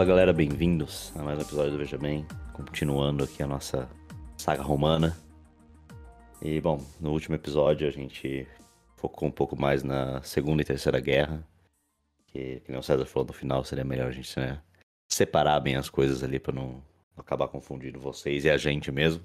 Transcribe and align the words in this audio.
Fala 0.00 0.08
galera, 0.08 0.32
bem-vindos 0.32 1.12
a 1.14 1.22
mais 1.22 1.38
um 1.38 1.42
episódio 1.42 1.72
do 1.72 1.76
Veja 1.76 1.98
Bem, 1.98 2.26
continuando 2.54 3.22
aqui 3.22 3.42
a 3.42 3.46
nossa 3.46 3.86
saga 4.38 4.62
romana. 4.62 5.14
E 6.40 6.58
bom, 6.58 6.82
no 6.98 7.12
último 7.12 7.34
episódio 7.34 7.86
a 7.86 7.90
gente 7.90 8.48
focou 8.96 9.28
um 9.28 9.30
pouco 9.30 9.60
mais 9.60 9.82
na 9.82 10.22
Segunda 10.22 10.62
e 10.62 10.64
Terceira 10.64 10.98
Guerra, 11.00 11.46
que, 12.28 12.60
que 12.60 12.70
nem 12.70 12.80
o 12.80 12.82
César 12.82 13.04
falou 13.04 13.26
no 13.26 13.34
final, 13.34 13.62
seria 13.62 13.84
melhor 13.84 14.08
a 14.08 14.10
gente 14.10 14.40
né, 14.40 14.62
separar 15.06 15.60
bem 15.60 15.76
as 15.76 15.90
coisas 15.90 16.24
ali 16.24 16.40
para 16.40 16.54
não 16.54 16.82
acabar 17.14 17.48
confundindo 17.48 18.00
vocês 18.00 18.46
e 18.46 18.50
a 18.50 18.56
gente 18.56 18.90
mesmo. 18.90 19.22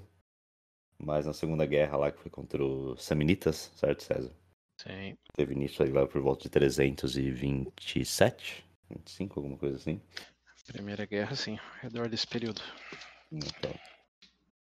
Mas 0.98 1.24
na 1.24 1.32
Segunda 1.32 1.64
Guerra 1.64 1.96
lá, 1.96 2.12
que 2.12 2.20
foi 2.20 2.30
contra 2.30 2.62
os 2.62 3.02
Samnitas, 3.02 3.72
certo, 3.76 4.02
César? 4.02 4.30
Sim. 4.82 5.16
Teve 5.32 5.54
início 5.54 5.82
aí 5.82 5.90
lá 5.90 6.06
por 6.06 6.20
volta 6.20 6.42
de 6.42 6.50
327, 6.50 8.62
25, 8.90 9.40
alguma 9.40 9.56
coisa 9.56 9.76
assim. 9.76 10.02
Primeira 10.66 11.06
Guerra, 11.06 11.34
sim, 11.36 11.58
ao 11.58 11.82
redor 11.82 12.08
desse 12.08 12.26
período. 12.26 12.60
Então, 13.32 13.72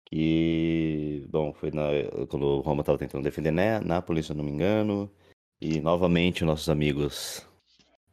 que, 0.06 1.26
bom, 1.28 1.52
foi 1.52 1.70
na, 1.70 1.88
quando 2.28 2.60
Roma 2.60 2.82
estava 2.82 2.98
tentando 2.98 3.24
defender 3.24 3.50
né, 3.50 3.80
Nápoles, 3.80 4.26
se 4.26 4.32
eu 4.32 4.36
não 4.36 4.44
me 4.44 4.50
engano, 4.50 5.10
e 5.60 5.80
novamente 5.80 6.44
nossos 6.44 6.68
amigos 6.68 7.46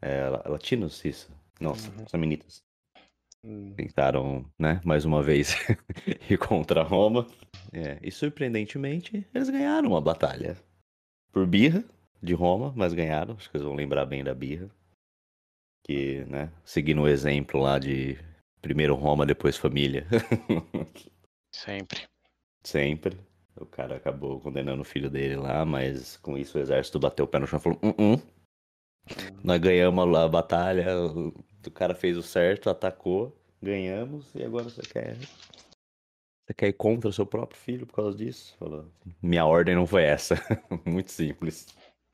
é, 0.02 0.27
latinos, 0.48 1.04
isso, 1.05 1.31
não, 1.59 1.72
Uhum. 1.73 2.08
samnitas, 2.08 2.64
Hum, 3.44 3.73
tentaram, 3.76 4.45
né, 4.58 4.80
mais 4.86 5.03
uma 5.05 5.22
vez 5.22 5.55
ir 6.30 6.38
contra 6.38 6.84
Roma, 6.84 7.28
é, 7.73 8.00
e 8.02 8.12
surpreendentemente 8.12 9.28
eles 9.34 9.50
ganharam 9.50 9.95
a 9.95 10.02
batalha, 10.02 10.58
por 11.31 11.45
birra 11.45 11.83
de 12.22 12.33
Roma, 12.33 12.73
mas 12.76 12.94
ganharam, 12.94 13.36
acho 13.36 13.50
que 13.50 13.58
eles 13.58 13.66
vão 13.66 13.76
lembrar 13.76 14.05
bem 14.05 14.23
da 14.23 14.33
birra, 14.33 14.70
que, 15.83 16.23
né, 16.25 16.51
seguindo 16.63 17.01
o 17.01 17.07
exemplo 17.07 17.59
lá 17.61 17.79
de 17.79 18.17
primeiro 18.61 18.95
Roma, 18.95 19.25
depois 19.25 19.57
família, 19.57 20.05
Sempre. 21.53 22.07
Sempre. 22.63 23.17
O 23.57 23.65
cara 23.65 23.97
acabou 23.97 24.39
condenando 24.39 24.81
o 24.81 24.85
filho 24.85 25.09
dele 25.09 25.35
lá, 25.35 25.65
mas 25.65 26.15
com 26.17 26.37
isso 26.37 26.57
o 26.57 26.61
exército 26.61 26.99
bateu 26.99 27.25
o 27.25 27.27
pé 27.27 27.39
no 27.39 27.45
chão 27.47 27.59
e 27.59 27.61
falou: 27.61 27.79
"Uh, 27.83 28.15
uh, 28.15 28.21
Nós 29.43 29.59
ganhamos 29.59 30.15
a 30.15 30.27
batalha, 30.27 30.97
o 30.97 31.33
o 31.67 31.71
cara 31.71 31.93
fez 31.93 32.17
o 32.17 32.23
certo, 32.23 32.69
atacou, 32.69 33.37
ganhamos, 33.61 34.33
e 34.33 34.43
agora 34.43 34.63
você 34.63 34.81
quer. 34.81 35.15
Você 35.17 36.53
quer 36.55 36.67
ir 36.69 36.73
contra 36.73 37.09
o 37.09 37.13
seu 37.13 37.25
próprio 37.25 37.59
filho 37.59 37.85
por 37.85 37.95
causa 37.95 38.17
disso? 38.17 38.55
Falou. 38.57 38.85
Minha 39.21 39.45
ordem 39.45 39.75
não 39.75 39.85
foi 39.85 40.03
essa. 40.03 40.35
Muito 40.85 41.11
simples. 41.11 41.67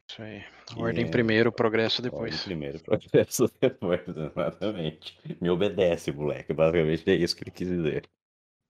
Isso 0.10 0.22
aí. 0.22 0.44
Ordem 0.78 1.10
primeiro, 1.10 1.52
progresso 1.52 2.02
Ordem 2.02 2.12
depois. 2.12 2.44
primeiro, 2.44 2.80
processo 2.80 3.52
depois, 3.60 4.02
exatamente. 4.08 5.18
Me 5.42 5.50
obedece, 5.50 6.12
moleque. 6.12 6.54
Basicamente 6.54 7.10
é 7.10 7.16
isso 7.16 7.36
que 7.36 7.44
ele 7.44 7.52
quis 7.52 7.68
dizer. 7.68 8.10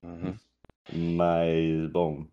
Uhum. 0.03 0.35
Mas, 0.93 1.89
bom. 1.91 2.25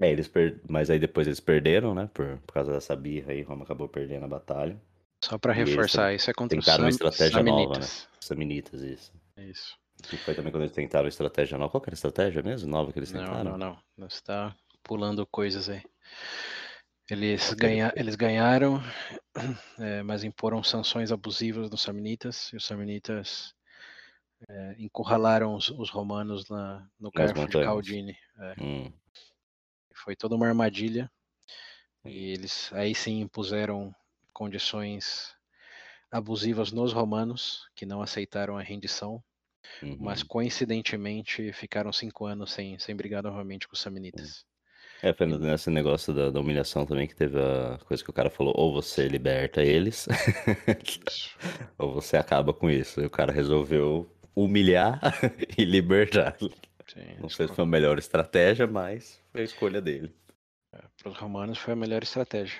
É, 0.00 0.10
eles 0.10 0.28
per... 0.28 0.60
Mas 0.68 0.90
aí 0.90 0.98
depois 0.98 1.26
eles 1.26 1.40
perderam, 1.40 1.94
né? 1.94 2.10
Por, 2.12 2.38
por 2.38 2.52
causa 2.52 2.72
dessa 2.72 2.94
birra 2.96 3.32
aí, 3.32 3.42
Roma 3.42 3.64
acabou 3.64 3.88
perdendo 3.88 4.24
a 4.24 4.28
batalha. 4.28 4.76
Só 5.24 5.38
pra 5.38 5.54
E 5.54 5.60
eles 5.60 5.70
reforçar, 5.70 6.12
isso 6.12 6.30
é 6.30 6.34
contra 6.34 6.58
tentaram 6.58 6.84
uma 6.84 6.90
estratégia 6.90 7.42
nova, 7.42 7.78
né? 7.78 7.86
Samnitas, 8.20 8.82
isso. 8.82 9.12
Isso. 9.38 9.78
Que 10.02 10.16
foi 10.18 10.34
também 10.34 10.52
quando 10.52 10.64
eles 10.64 10.74
tentaram 10.74 11.08
estratégia 11.08 11.56
nova. 11.56 11.70
Qual 11.70 11.80
que 11.80 11.88
era 11.88 11.94
a 11.94 11.96
estratégia 11.96 12.42
mesmo? 12.42 12.68
Nova 12.68 12.92
que 12.92 12.98
eles 12.98 13.12
Não, 13.12 13.20
tentaram? 13.24 13.56
não, 13.56 13.78
não. 13.96 14.10
Você 14.10 14.20
tá 14.22 14.54
pulando 14.82 15.24
coisas 15.24 15.68
aí. 15.68 15.82
Eles, 17.10 17.52
ganha... 17.52 17.92
Eles 17.96 18.16
ganharam, 18.16 18.82
é, 19.78 20.02
mas 20.04 20.24
imporam 20.24 20.62
sanções 20.62 21.12
abusivas 21.12 21.70
nos 21.70 21.82
Samnitas, 21.82 22.50
e 22.52 22.56
os 22.56 22.64
Samnitas 22.64 23.54
é, 24.48 24.74
encurralaram 24.78 25.54
os, 25.54 25.68
os 25.70 25.90
romanos 25.90 26.48
na, 26.48 26.86
no 26.98 27.10
Garfo 27.10 27.46
de. 27.46 27.62
Caldine. 27.64 28.16
É. 28.38 28.62
Hum, 28.62 28.92
Foi 29.94 30.16
toda 30.16 30.34
uma 30.34 30.46
armadilha. 30.46 31.10
E 32.04 32.32
eles 32.32 32.70
aí 32.74 32.94
sim 32.94 33.20
impuseram 33.20 33.94
condições 34.32 35.34
abusivas 36.10 36.70
nos 36.70 36.92
romanos, 36.92 37.68
que 37.74 37.86
não 37.86 38.02
aceitaram 38.02 38.58
a 38.58 38.62
rendição, 38.62 39.22
uhum. 39.82 39.96
mas 39.98 40.22
coincidentemente 40.22 41.52
ficaram 41.52 41.92
cinco 41.92 42.26
anos 42.26 42.52
sem, 42.52 42.78
sem 42.78 42.94
brigar 42.94 43.22
novamente 43.22 43.66
com 43.66 43.74
os 43.74 43.80
samnitas. 43.80 44.44
É, 45.04 45.12
foi 45.12 45.26
nesse 45.26 45.68
negócio 45.68 46.14
da, 46.14 46.30
da 46.30 46.40
humilhação 46.40 46.86
também 46.86 47.06
que 47.06 47.14
teve 47.14 47.38
a 47.38 47.78
coisa 47.84 48.02
que 48.02 48.08
o 48.08 48.12
cara 48.12 48.30
falou: 48.30 48.54
ou 48.56 48.72
você 48.72 49.06
liberta 49.06 49.62
eles, 49.62 50.08
ou 51.76 51.92
você 51.92 52.16
acaba 52.16 52.54
com 52.54 52.70
isso. 52.70 53.02
E 53.02 53.04
o 53.04 53.10
cara 53.10 53.30
resolveu 53.30 54.10
humilhar 54.34 54.98
e 55.58 55.62
libertar. 55.62 56.34
Sim, 56.38 57.16
Não 57.20 57.28
sei 57.28 57.46
se 57.46 57.54
foi 57.54 57.64
a 57.64 57.66
melhor 57.66 57.98
estratégia, 57.98 58.66
mas 58.66 59.20
foi 59.30 59.42
a 59.42 59.44
escolha 59.44 59.82
dele. 59.82 60.10
para 60.70 61.10
os 61.10 61.18
romanos 61.18 61.58
foi 61.58 61.74
a 61.74 61.76
melhor 61.76 62.02
estratégia. 62.02 62.58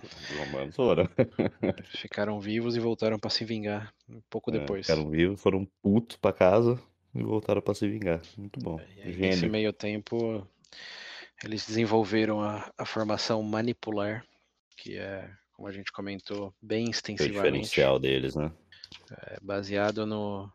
Os 0.00 0.38
romanos 0.38 0.76
foram. 0.76 1.08
Ficaram 1.90 2.38
vivos 2.38 2.76
e 2.76 2.78
voltaram 2.80 3.18
para 3.18 3.30
se 3.30 3.44
vingar 3.44 3.92
um 4.08 4.20
pouco 4.30 4.54
É, 4.54 4.60
depois. 4.60 4.86
Ficaram 4.86 5.10
vivos, 5.10 5.40
foram 5.40 5.66
putos 5.82 6.16
pra 6.18 6.32
casa 6.32 6.80
e 7.12 7.20
voltaram 7.20 7.60
pra 7.60 7.74
se 7.74 7.88
vingar. 7.88 8.20
Muito 8.36 8.60
bom. 8.60 8.80
E 8.96 9.02
aí, 9.02 9.16
nesse 9.16 9.48
meio 9.48 9.72
tempo, 9.72 10.46
eles 11.44 11.66
desenvolveram 11.66 12.40
a, 12.42 12.72
a 12.78 12.84
formação 12.86 13.42
manipular, 13.42 14.24
que 14.76 14.96
é, 14.98 15.30
como 15.52 15.68
a 15.68 15.72
gente 15.72 15.92
comentou, 15.92 16.54
bem 16.62 16.90
Foi 17.18 17.26
o 17.26 17.28
extensivamente. 17.28 17.28
diferencial 17.28 17.98
deles, 17.98 18.34
né? 18.34 18.50
É 19.10 19.38
baseado 19.40 20.04
no 20.06 20.50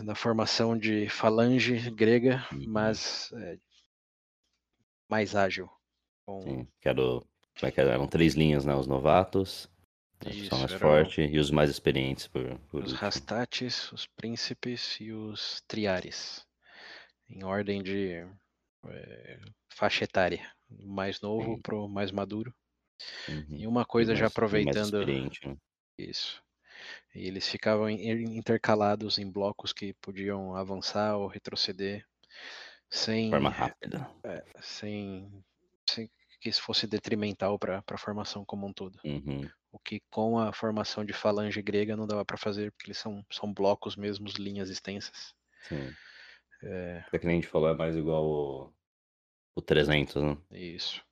na 0.00 0.14
formação 0.14 0.76
de 0.78 1.08
falange 1.08 1.90
grega, 1.90 2.44
Uhum. 2.52 2.64
mas 2.64 3.30
é, 3.32 3.58
mais 5.08 5.34
ágil. 5.36 5.68
Com, 6.24 6.40
Sim. 6.42 6.66
O- 6.96 7.20
como 7.58 7.68
é 7.68 7.70
que 7.72 7.80
era? 7.80 7.92
Eram 7.92 8.06
três 8.08 8.34
linhas, 8.34 8.64
né? 8.64 8.74
Os 8.74 8.86
novatos, 8.86 9.68
a 10.20 10.30
Isso, 10.30 10.34
pessoa 10.34 10.60
mais 10.60 10.72
forte 10.72 11.22
e 11.22 11.38
os 11.38 11.50
mais 11.50 11.70
experientes 11.70 12.26
por, 12.28 12.58
por 12.70 12.84
os 12.84 12.92
rastates, 12.92 13.92
os 13.92 14.06
príncipes 14.06 14.98
e 15.00 15.12
os 15.12 15.60
triares, 15.68 16.44
em 17.30 17.44
ordem 17.44 17.82
de 17.82 18.26
é, 18.86 19.40
faixa 19.72 20.04
etária, 20.04 20.50
mais 20.70 21.20
novo 21.20 21.54
Sim. 21.56 21.60
pro 21.62 21.88
mais 21.88 22.10
maduro. 22.10 22.54
Uhum. 23.28 23.46
E 23.56 23.66
uma 23.66 23.84
coisa 23.84 24.10
Mais- 24.12 24.18
já 24.20 24.26
aproveitando 24.26 25.06
né? 25.06 25.30
Isso. 25.96 26.42
E 27.14 27.26
eles 27.26 27.48
ficavam 27.48 27.88
in- 27.90 28.36
intercalados 28.36 29.18
em 29.18 29.30
blocos 29.30 29.72
que 29.72 29.94
podiam 29.94 30.54
avançar 30.54 31.16
ou 31.16 31.26
retroceder 31.26 32.04
sem, 32.90 33.26
De 33.26 33.30
forma 33.30 33.50
rápida. 33.50 34.08
é, 34.24 34.44
sem, 34.60 35.44
sem 35.88 36.08
que 36.40 36.48
isso 36.48 36.62
fosse 36.62 36.86
detrimental 36.86 37.58
para 37.58 37.82
a 37.86 37.98
formação 37.98 38.44
como 38.44 38.66
um 38.66 38.72
todo. 38.72 38.98
Uhum. 39.04 39.48
O 39.72 39.78
que 39.78 40.00
com 40.10 40.38
a 40.38 40.52
formação 40.52 41.04
de 41.04 41.12
falange 41.12 41.60
grega 41.60 41.96
não 41.96 42.06
dava 42.06 42.24
para 42.24 42.36
fazer, 42.38 42.72
porque 42.72 42.86
eles 42.90 42.98
são, 42.98 43.24
são 43.30 43.52
blocos 43.52 43.96
mesmo, 43.96 44.26
linhas 44.38 44.70
extensas. 44.70 45.34
Sim. 45.68 45.92
É, 46.62 47.04
É 47.12 47.18
que 47.18 47.26
nem 47.26 47.38
a 47.38 47.40
gente 47.40 47.50
falou, 47.50 47.68
é 47.68 47.74
mais 47.74 47.96
igual 47.96 48.24
o, 48.24 48.72
o 49.56 49.62
300, 49.62 50.16
né? 50.22 50.36
isso. 50.50 51.02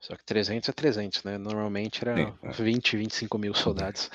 Só 0.00 0.16
que 0.16 0.24
300 0.24 0.68
é 0.68 0.72
300, 0.72 1.22
né? 1.22 1.36
Normalmente 1.36 2.02
era 2.02 2.16
Sim, 2.16 2.38
é. 2.42 2.52
20, 2.52 2.96
25 2.96 3.38
mil 3.38 3.54
soldados. 3.54 4.10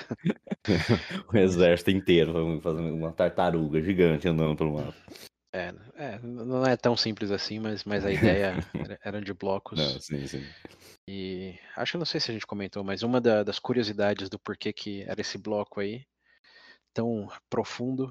o 1.32 1.36
exército 1.36 1.90
inteiro, 1.90 2.60
fazer 2.60 2.80
uma 2.80 3.12
tartaruga 3.12 3.80
gigante 3.80 4.26
andando 4.28 4.56
pelo 4.56 4.74
mapa. 4.74 4.94
É, 5.52 5.72
é, 5.94 6.18
não 6.18 6.66
é 6.66 6.76
tão 6.76 6.96
simples 6.96 7.30
assim, 7.30 7.58
mas, 7.60 7.84
mas 7.84 8.04
a 8.04 8.10
ideia 8.12 8.54
era, 8.74 8.98
era 9.04 9.22
de 9.22 9.32
blocos. 9.32 9.78
Não, 9.78 10.00
sim, 10.00 10.26
sim. 10.26 10.48
E 11.08 11.54
acho 11.76 11.92
que 11.92 11.98
não 11.98 12.04
sei 12.04 12.20
se 12.20 12.30
a 12.30 12.34
gente 12.34 12.46
comentou, 12.46 12.82
mas 12.82 13.02
uma 13.02 13.20
da- 13.20 13.44
das 13.44 13.58
curiosidades 13.60 14.28
do 14.28 14.38
porquê 14.38 14.72
que 14.72 15.02
era 15.02 15.20
esse 15.20 15.38
bloco 15.38 15.80
aí 15.80 16.04
tão 16.92 17.28
profundo 17.48 18.10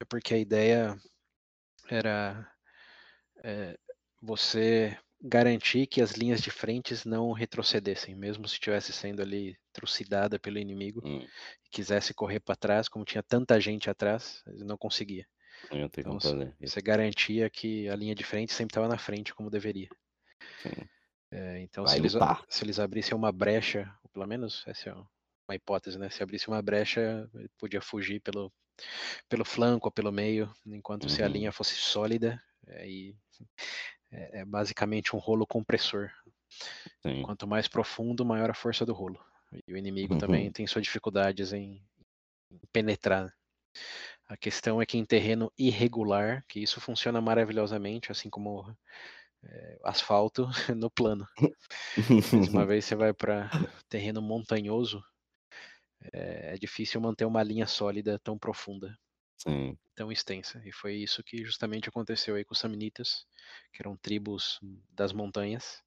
é 0.00 0.04
porque 0.06 0.34
a 0.34 0.38
ideia 0.38 0.98
era 1.88 2.50
é, 3.42 3.78
você 4.20 4.96
garantir 5.20 5.86
que 5.86 6.00
as 6.00 6.12
linhas 6.12 6.40
de 6.40 6.50
frentes 6.50 7.04
não 7.04 7.32
retrocedessem, 7.32 8.14
mesmo 8.14 8.46
se 8.46 8.54
estivesse 8.54 8.92
sendo 8.92 9.22
ali 9.22 9.56
trucidada 9.72 10.38
pelo 10.38 10.58
inimigo 10.58 11.00
Hum, 11.04 11.26
e 11.64 11.68
quisesse 11.70 12.12
correr 12.14 12.40
para 12.40 12.56
trás, 12.56 12.88
como 12.88 13.04
tinha 13.04 13.22
tanta 13.22 13.60
gente 13.60 13.88
atrás, 13.88 14.42
ele 14.46 14.64
não 14.64 14.76
conseguia. 14.76 15.26
não 16.10 16.20
Então. 16.58 16.68
Você 16.68 16.80
garantia 16.80 17.48
que 17.50 17.88
a 17.88 17.96
linha 17.96 18.14
de 18.14 18.24
frente 18.24 18.52
sempre 18.52 18.72
estava 18.72 18.88
na 18.88 18.98
frente, 18.98 19.34
como 19.34 19.50
deveria. 19.50 19.88
É, 21.30 21.60
então, 21.60 21.86
se 21.86 21.96
eles, 21.96 22.12
se 22.48 22.64
eles 22.64 22.78
abrissem 22.78 23.16
uma 23.16 23.32
brecha, 23.32 23.92
ou 24.02 24.10
pelo 24.10 24.26
menos 24.26 24.62
essa 24.66 24.90
é 24.90 24.94
uma 24.94 25.54
hipótese, 25.54 25.98
né? 25.98 26.08
Se 26.08 26.22
abrisse 26.22 26.48
uma 26.48 26.62
brecha, 26.62 27.28
ele 27.34 27.50
podia 27.58 27.80
fugir 27.80 28.20
pelo, 28.20 28.52
pelo 29.28 29.44
flanco 29.44 29.88
ou 29.88 29.92
pelo 29.92 30.12
meio, 30.12 30.52
enquanto 30.66 31.08
se 31.10 31.22
a 31.22 31.28
Uhum. 31.28 31.28
linha 31.28 31.52
fosse 31.52 31.74
sólida, 31.76 32.42
aí 32.68 33.14
é, 34.12 34.40
é 34.40 34.44
basicamente 34.44 35.14
um 35.16 35.18
rolo 35.18 35.46
compressor. 35.46 36.10
Sim. 37.02 37.26
Quanto 37.26 37.46
mais 37.46 37.68
profundo, 37.68 38.24
maior 38.24 38.50
a 38.50 38.54
força 38.54 38.86
do 38.86 38.92
rolo. 38.94 39.22
E 39.66 39.72
o 39.72 39.76
inimigo 39.76 40.16
também 40.16 40.50
Uhum. 40.50 40.52
tem 40.52 40.66
suas 40.66 40.84
dificuldades 40.84 41.52
em 41.52 41.82
penetrar. 42.72 43.32
A 44.28 44.36
questão 44.36 44.80
é 44.82 44.86
que 44.86 44.98
em 44.98 45.04
terreno 45.04 45.52
irregular, 45.58 46.44
que 46.48 46.60
isso 46.60 46.80
funciona 46.80 47.20
maravilhosamente, 47.20 48.12
assim 48.12 48.30
como 48.30 48.76
é, 49.44 49.78
asfalto 49.84 50.48
no 50.76 50.90
plano. 50.90 51.26
Uma 52.46 52.66
vez 52.66 52.84
você 52.84 52.94
vai 52.94 53.12
para 53.12 53.50
terreno 53.88 54.20
montanhoso, 54.22 55.02
é, 56.12 56.54
é, 56.54 56.58
difícil 56.58 57.00
manter 57.00 57.24
uma 57.24 57.42
linha 57.42 57.66
sólida 57.66 58.18
tão 58.18 58.38
profunda, 58.38 58.96
Sim. 59.36 59.76
tão 59.94 60.10
extensa. 60.12 60.60
E 60.64 60.72
foi 60.72 60.94
isso 60.94 61.22
que 61.22 61.44
justamente 61.44 61.88
aconteceu 61.88 62.34
aí 62.34 62.44
com 62.44 62.52
os 62.52 62.58
Samnitas, 62.58 63.26
que 63.72 63.82
eram 63.82 63.96
tribos 63.96 64.60
das 64.90 65.12
montanhas, 65.12 65.82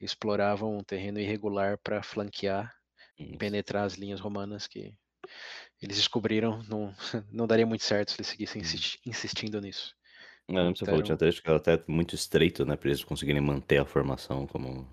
exploravam 0.00 0.76
um 0.76 0.84
terreno 0.84 1.20
irregular 1.20 1.78
para 1.78 2.02
flanquear 2.02 2.74
e 3.18 3.36
penetrar 3.36 3.84
as 3.84 3.94
linhas 3.94 4.20
romanas 4.20 4.66
que 4.66 4.94
eles 5.80 5.96
descobriram 5.96 6.62
não, 6.64 6.94
não 7.30 7.46
daria 7.46 7.66
muito 7.66 7.84
certo 7.84 8.12
se 8.12 8.16
eles 8.18 8.28
seguissem 8.28 8.62
insisti 8.62 9.00
insistindo 9.04 9.60
nisso. 9.60 9.94
É, 10.48 10.68
você 10.68 10.84
falou, 10.84 11.02
tinha 11.02 11.16
trecho 11.16 11.40
que 11.40 11.48
era 11.48 11.58
até 11.58 11.82
muito 11.86 12.14
estreito, 12.14 12.64
né, 12.64 12.76
pra 12.76 12.88
eles 12.88 13.04
conseguirem 13.04 13.40
manter 13.40 13.78
a 13.78 13.84
formação 13.84 14.46
como... 14.46 14.88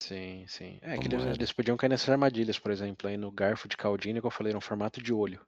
Sim, 0.00 0.46
sim. 0.46 0.78
É 0.80 0.96
que 0.96 1.08
eles, 1.08 1.24
eles, 1.24 1.52
podiam 1.52 1.76
cair 1.76 1.90
nessas 1.90 2.08
armadilhas, 2.08 2.58
por 2.58 2.70
exemplo, 2.70 3.08
aí 3.08 3.16
no 3.16 3.32
garfo 3.32 3.68
de 3.68 3.76
Caldini, 3.76 4.20
que 4.20 4.26
eu 4.26 4.30
falei, 4.30 4.52
era 4.52 4.58
um 4.58 4.62
formato 4.62 5.02
de 5.02 5.12
olho. 5.12 5.44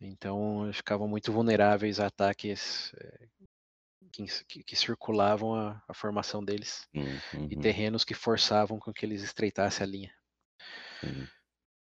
Então, 0.00 0.64
eles 0.64 0.76
ficavam 0.76 1.06
muito 1.06 1.32
vulneráveis 1.32 2.00
a 2.00 2.06
ataques 2.06 2.94
é, 2.96 3.28
que, 4.12 4.24
que, 4.46 4.62
que, 4.62 4.76
circulavam 4.76 5.54
a, 5.54 5.82
a, 5.86 5.92
formação 5.92 6.42
deles 6.42 6.88
uhum. 6.94 7.48
e 7.50 7.56
terrenos 7.56 8.04
que 8.04 8.14
forçavam 8.14 8.78
com 8.78 8.92
que 8.92 9.04
eles 9.04 9.22
estreitassem 9.22 9.84
a 9.84 9.86
linha. 9.86 10.14
Sim. 11.00 11.26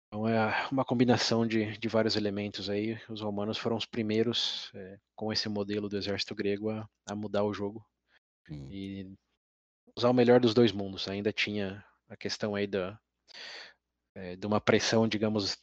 Então 0.08 0.28
é 0.28 0.68
uma 0.72 0.86
combinação 0.86 1.46
de, 1.46 1.78
de 1.78 1.88
vários 1.88 2.16
elementos 2.16 2.70
aí. 2.70 3.00
Os 3.10 3.22
romanos 3.22 3.58
foram 3.58 3.76
os 3.76 3.86
primeiros, 3.86 4.72
é, 4.74 4.98
com 5.16 5.32
esse 5.32 5.50
modelo 5.50 5.90
do 5.90 5.98
exército 5.98 6.34
grego, 6.34 6.70
a, 6.70 6.90
a 7.06 7.14
mudar 7.14 7.44
o 7.44 7.54
jogo 7.54 7.86
hum. 8.50 8.68
e 8.72 9.14
usar 9.98 10.10
o 10.10 10.14
melhor 10.14 10.40
dos 10.40 10.54
dois 10.54 10.72
mundos. 10.72 11.08
Ainda 11.08 11.34
tinha 11.34 11.84
a 12.08 12.16
questão 12.16 12.54
aí 12.54 12.68
da, 12.68 12.98
é, 14.16 14.36
de 14.36 14.46
uma 14.46 14.62
pressão, 14.62 15.08
digamos, 15.08 15.58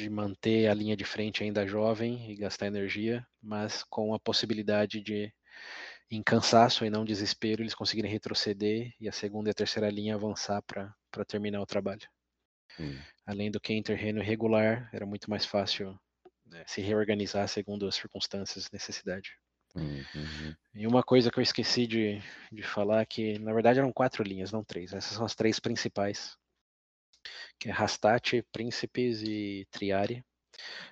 de 0.00 0.08
manter 0.08 0.68
a 0.68 0.74
linha 0.74 0.96
de 0.96 1.04
frente 1.04 1.42
ainda 1.42 1.66
jovem 1.66 2.30
e 2.30 2.36
gastar 2.36 2.66
energia, 2.66 3.26
mas 3.42 3.82
com 3.82 4.14
a 4.14 4.18
possibilidade 4.18 5.00
de, 5.00 5.32
em 6.10 6.22
cansaço 6.22 6.84
e 6.84 6.90
não 6.90 7.04
desespero, 7.04 7.62
eles 7.62 7.74
conseguirem 7.74 8.10
retroceder 8.10 8.92
e 9.00 9.08
a 9.08 9.12
segunda 9.12 9.50
e 9.50 9.52
a 9.52 9.54
terceira 9.54 9.90
linha 9.90 10.14
avançar 10.14 10.62
para 10.62 11.24
terminar 11.26 11.60
o 11.60 11.66
trabalho. 11.66 12.08
Hum. 12.78 12.98
Além 13.26 13.50
do 13.50 13.60
que 13.60 13.72
em 13.72 13.82
terreno 13.82 14.20
irregular, 14.20 14.88
era 14.92 15.06
muito 15.06 15.28
mais 15.28 15.44
fácil 15.44 15.98
né, 16.46 16.64
se 16.66 16.80
reorganizar 16.80 17.48
segundo 17.48 17.86
as 17.86 17.94
circunstâncias 17.96 18.66
e 18.66 18.72
necessidade. 18.72 19.36
Uhum. 19.74 20.54
E 20.74 20.86
uma 20.86 21.02
coisa 21.02 21.30
que 21.30 21.38
eu 21.38 21.42
esqueci 21.42 21.86
de, 21.86 22.22
de 22.52 22.62
falar, 22.62 23.04
que 23.06 23.38
na 23.38 23.52
verdade 23.52 23.78
eram 23.78 23.92
quatro 23.92 24.22
linhas, 24.22 24.52
não 24.52 24.62
três. 24.62 24.92
Essas 24.92 25.16
são 25.16 25.24
as 25.24 25.34
três 25.34 25.58
principais, 25.58 26.36
que 27.58 27.68
é 27.68 27.72
Rastate, 27.72 28.44
Príncipes 28.52 29.22
e 29.22 29.66
Triari. 29.70 30.24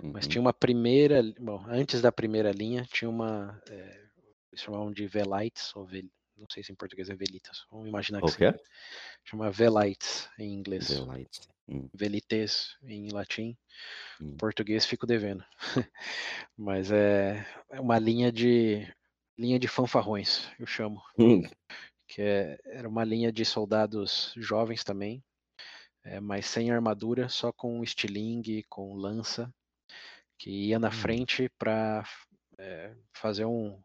Uhum. 0.02 0.12
Mas 0.12 0.26
tinha 0.26 0.40
uma 0.40 0.52
primeira, 0.52 1.22
bom, 1.38 1.64
antes 1.68 2.00
da 2.00 2.10
primeira 2.10 2.50
linha, 2.50 2.86
tinha 2.90 3.08
uma, 3.08 3.60
é, 3.68 4.02
eles 4.50 4.62
chamavam 4.62 4.92
de 4.92 5.06
Velites, 5.06 5.74
ou 5.76 5.86
vel, 5.86 6.04
não 6.36 6.46
sei 6.50 6.62
se 6.62 6.72
em 6.72 6.74
português 6.74 7.08
é 7.08 7.14
Velitas, 7.14 7.64
vamos 7.70 7.88
imaginar 7.88 8.20
que 8.20 8.30
okay. 8.30 8.52
sim. 8.52 8.58
Chama 9.24 9.50
Velites 9.50 10.28
em 10.38 10.52
inglês. 10.52 10.88
Velites. 10.88 11.48
Hum. 11.72 11.88
Velites 11.94 12.76
em 12.82 13.10
latim. 13.10 13.56
Hum. 14.20 14.36
Português 14.36 14.84
fico 14.84 15.06
devendo. 15.06 15.44
Mas 16.56 16.90
é, 16.90 17.46
é 17.70 17.80
uma 17.80 17.98
linha 17.98 18.30
de 18.30 18.86
linha 19.38 19.58
de 19.58 19.66
fanfarrões, 19.66 20.48
eu 20.58 20.66
chamo. 20.66 21.02
Hum. 21.18 21.42
Que 22.06 22.20
é, 22.20 22.58
era 22.66 22.88
uma 22.88 23.04
linha 23.04 23.32
de 23.32 23.44
soldados 23.44 24.32
jovens 24.36 24.84
também, 24.84 25.24
é, 26.04 26.20
mas 26.20 26.46
sem 26.46 26.70
armadura, 26.70 27.28
só 27.28 27.50
com 27.50 27.82
estilingue, 27.82 28.64
com 28.68 28.94
lança, 28.94 29.52
que 30.38 30.50
ia 30.50 30.78
na 30.78 30.88
hum. 30.88 30.92
frente 30.92 31.48
para 31.58 32.04
é, 32.58 32.94
fazer 33.14 33.46
um 33.46 33.80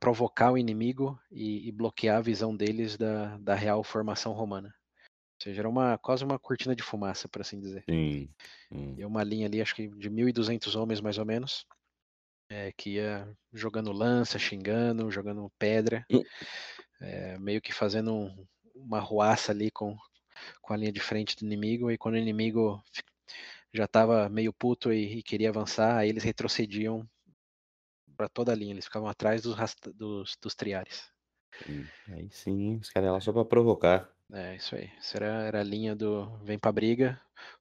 provocar 0.00 0.50
o 0.50 0.58
inimigo 0.58 1.16
e, 1.30 1.68
e, 1.68 1.70
bloquear 1.70 2.16
a 2.16 2.20
visão 2.20 2.56
deles 2.56 2.96
da, 2.96 3.36
da 3.38 3.54
real 3.54 3.84
formação 3.84 4.32
romana. 4.32 4.74
Ou 5.36 5.42
seja, 5.42 5.60
era 5.60 5.68
uma, 5.68 5.98
quase 5.98 6.24
uma 6.24 6.38
cortina 6.38 6.74
de 6.74 6.82
fumaça, 6.82 7.28
por 7.28 7.42
assim 7.42 7.60
dizer. 7.60 7.84
Sim. 7.88 8.28
Hum. 8.72 8.94
E 8.96 9.04
uma 9.04 9.22
linha 9.22 9.46
ali, 9.46 9.60
acho 9.60 9.74
que 9.74 9.86
de 9.86 10.10
1.200 10.10 10.74
homens 10.74 11.00
mais 11.00 11.18
ou 11.18 11.26
menos, 11.26 11.66
é, 12.48 12.72
que 12.72 12.94
ia 12.94 13.28
jogando 13.52 13.92
lança, 13.92 14.38
xingando, 14.38 15.10
jogando 15.10 15.52
pedra, 15.58 16.06
hum. 16.10 16.22
é, 17.00 17.38
meio 17.38 17.60
que 17.60 17.72
fazendo 17.72 18.14
um, 18.14 18.46
uma 18.74 18.98
ruaça 18.98 19.52
ali 19.52 19.70
com, 19.70 19.96
com 20.62 20.72
a 20.72 20.76
linha 20.76 20.92
de 20.92 21.00
frente 21.00 21.36
do 21.36 21.44
inimigo. 21.44 21.90
E 21.90 21.98
quando 21.98 22.14
o 22.14 22.18
inimigo 22.18 22.82
já 23.72 23.84
estava 23.84 24.28
meio 24.30 24.54
puto 24.54 24.90
e, 24.90 25.18
e, 25.18 25.22
queria 25.22 25.50
avançar, 25.50 25.98
aí 25.98 26.08
eles 26.08 26.24
retrocediam 26.24 27.06
para 28.16 28.28
toda 28.28 28.52
a 28.52 28.54
linha, 28.54 28.72
eles 28.72 28.86
ficavam 28.86 29.08
atrás 29.08 29.42
dos, 29.42 29.56
dos, 29.94 30.36
dos 30.40 30.54
triares. 30.54 31.12
Aí 32.08 32.28
sim, 32.30 32.76
os 32.76 32.88
caras 32.88 33.12
lá 33.12 33.20
só 33.20 33.32
para 33.32 33.44
provocar. 33.44 34.15
É, 34.32 34.56
isso 34.56 34.74
aí. 34.74 34.90
Isso 35.00 35.16
era, 35.16 35.26
era 35.44 35.60
a 35.60 35.64
linha 35.64 35.94
do 35.94 36.26
vem 36.42 36.58
pra 36.58 36.72
briga, 36.72 37.20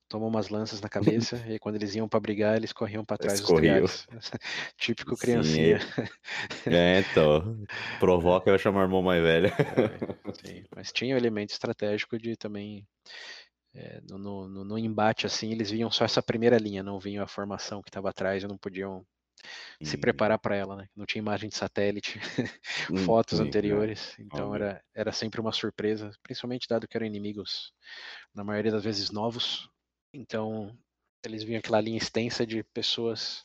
toma 0.09 0.25
umas 0.25 0.50
lanças 0.50 0.81
na 0.81 0.89
cabeça, 0.89 1.35
e 1.47 1.59
quando 1.59 1.75
eles 1.75 1.94
iam 1.95 2.07
para 2.07 2.19
brigar, 2.19 2.56
eles 2.56 2.73
corriam 2.73 3.06
para 3.06 3.17
trás 3.17 3.39
dos 3.39 3.51
triares. 3.51 4.07
Típico 4.77 5.15
criancinha. 5.15 5.79
É, 6.65 7.00
então. 7.00 7.63
Provoca 8.00 8.50
e 8.50 8.51
vai 8.51 8.59
chamar 8.59 8.81
o 8.81 8.83
irmão 8.83 9.01
mais 9.01 9.21
velho. 9.21 9.47
É, 9.47 10.33
sim. 10.45 10.63
Mas 10.75 10.91
tinha 10.91 11.15
o 11.15 11.17
elemento 11.17 11.51
estratégico 11.51 12.17
de 12.17 12.35
também. 12.35 12.85
É, 13.73 14.00
no, 14.09 14.17
no, 14.17 14.63
no, 14.63 14.77
embate, 14.79 15.25
assim, 15.25 15.51
eles 15.51 15.69
viam 15.69 15.91
só 15.91 16.06
essa 16.06 16.23
primeira 16.23 16.57
linha, 16.57 16.81
não 16.81 16.97
vinham 16.97 17.23
a 17.23 17.27
formação 17.27 17.81
que 17.83 17.89
estava 17.89 18.09
atrás 18.09 18.41
e 18.41 18.47
não 18.47 18.57
podiam 18.57 19.06
se 19.81 19.97
preparar 19.97 20.39
para 20.39 20.56
ela, 20.56 20.75
né? 20.75 20.88
Não 20.95 21.06
tinha 21.06 21.21
imagem 21.21 21.50
de 21.50 21.56
satélite, 21.56 22.19
fotos 23.06 23.38
sim, 23.38 23.43
anteriores, 23.43 24.15
é. 24.17 24.24
então 24.24 24.53
era, 24.55 24.84
era 24.93 25.12
sempre 25.12 25.41
uma 25.41 25.51
surpresa, 25.51 26.12
principalmente 26.24 26.67
dado 26.67 26.88
que 26.88 26.96
eram 26.96 27.05
inimigos, 27.05 27.74
na 28.34 28.43
maioria 28.43 28.72
das 28.72 28.84
vezes 28.84 29.12
novos. 29.12 29.69
Então 30.13 30.77
eles 31.25 31.43
vinham 31.43 31.60
aquela 31.60 31.81
linha 31.81 31.98
extensa 31.98 32.46
de 32.46 32.63
pessoas 32.63 33.43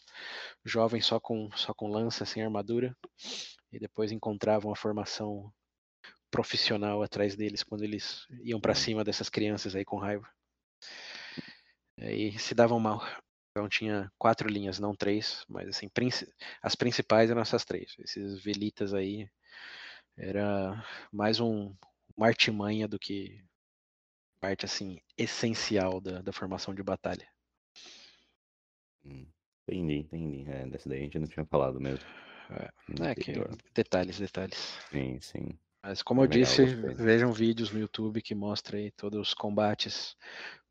jovens 0.65 1.07
só 1.07 1.19
com 1.19 1.51
só 1.53 1.73
com 1.75 1.89
lança, 1.89 2.25
sem 2.25 2.43
armadura, 2.43 2.97
e 3.73 3.79
depois 3.79 4.13
encontravam 4.13 4.71
a 4.73 4.77
formação 4.77 5.53
profissional 6.31 7.03
atrás 7.03 7.35
deles 7.35 7.63
quando 7.63 7.83
eles 7.83 8.27
iam 8.43 8.61
para 8.61 8.75
cima 8.75 9.03
dessas 9.03 9.29
crianças 9.29 9.75
aí 9.75 9.85
com 9.85 9.99
raiva. 9.99 10.29
E 11.99 12.39
se 12.39 12.55
davam 12.55 12.81
mal. 12.81 13.03
Então 13.51 13.69
tinha 13.69 14.11
quatro 14.17 14.49
linhas, 14.49 14.79
não 14.79 14.95
três, 14.95 15.45
mas 15.49 15.69
assim, 15.69 15.91
as 16.63 16.75
principais 16.77 17.31
eram 17.31 17.41
essas 17.41 17.65
três. 17.65 17.97
Esses 17.99 18.43
velitas 18.43 18.95
aí 18.95 19.29
era 20.17 20.85
mais 21.13 21.41
um, 21.41 21.75
uma 22.17 22.29
artimanha 22.29 22.87
do 22.87 22.99
que 22.99 23.43
parte 24.41 24.65
assim 24.65 25.01
essencial 25.19 26.01
da, 26.01 26.23
da 26.23 26.33
formação 26.33 26.75
de 26.75 26.83
batalha. 26.83 27.27
Hum, 29.05 29.27
entendi, 29.67 29.99
entendi. 29.99 30.51
É, 30.51 30.67
dessa 30.67 30.89
daí 30.89 31.01
a 31.01 31.03
gente 31.03 31.19
não 31.19 31.27
tinha 31.27 31.45
falado 31.45 31.81
mesmo. 31.81 32.05
É, 32.51 33.11
é 33.11 33.15
que 33.15 33.33
detalhes, 33.75 34.19
detalhes. 34.19 34.79
Sim, 34.91 35.21
sim. 35.21 35.59
Mas 35.83 36.03
como 36.03 36.21
é 36.21 36.27
eu 36.27 36.29
legal, 36.29 36.45
disse, 36.45 36.65
vejam 36.95 37.33
vídeos 37.33 37.71
no 37.73 37.81
YouTube 37.81 38.21
que 38.21 38.35
mostra 38.35 38.77
aí 38.77 38.91
todos 38.91 39.19
os 39.19 39.35
combates 39.35 40.15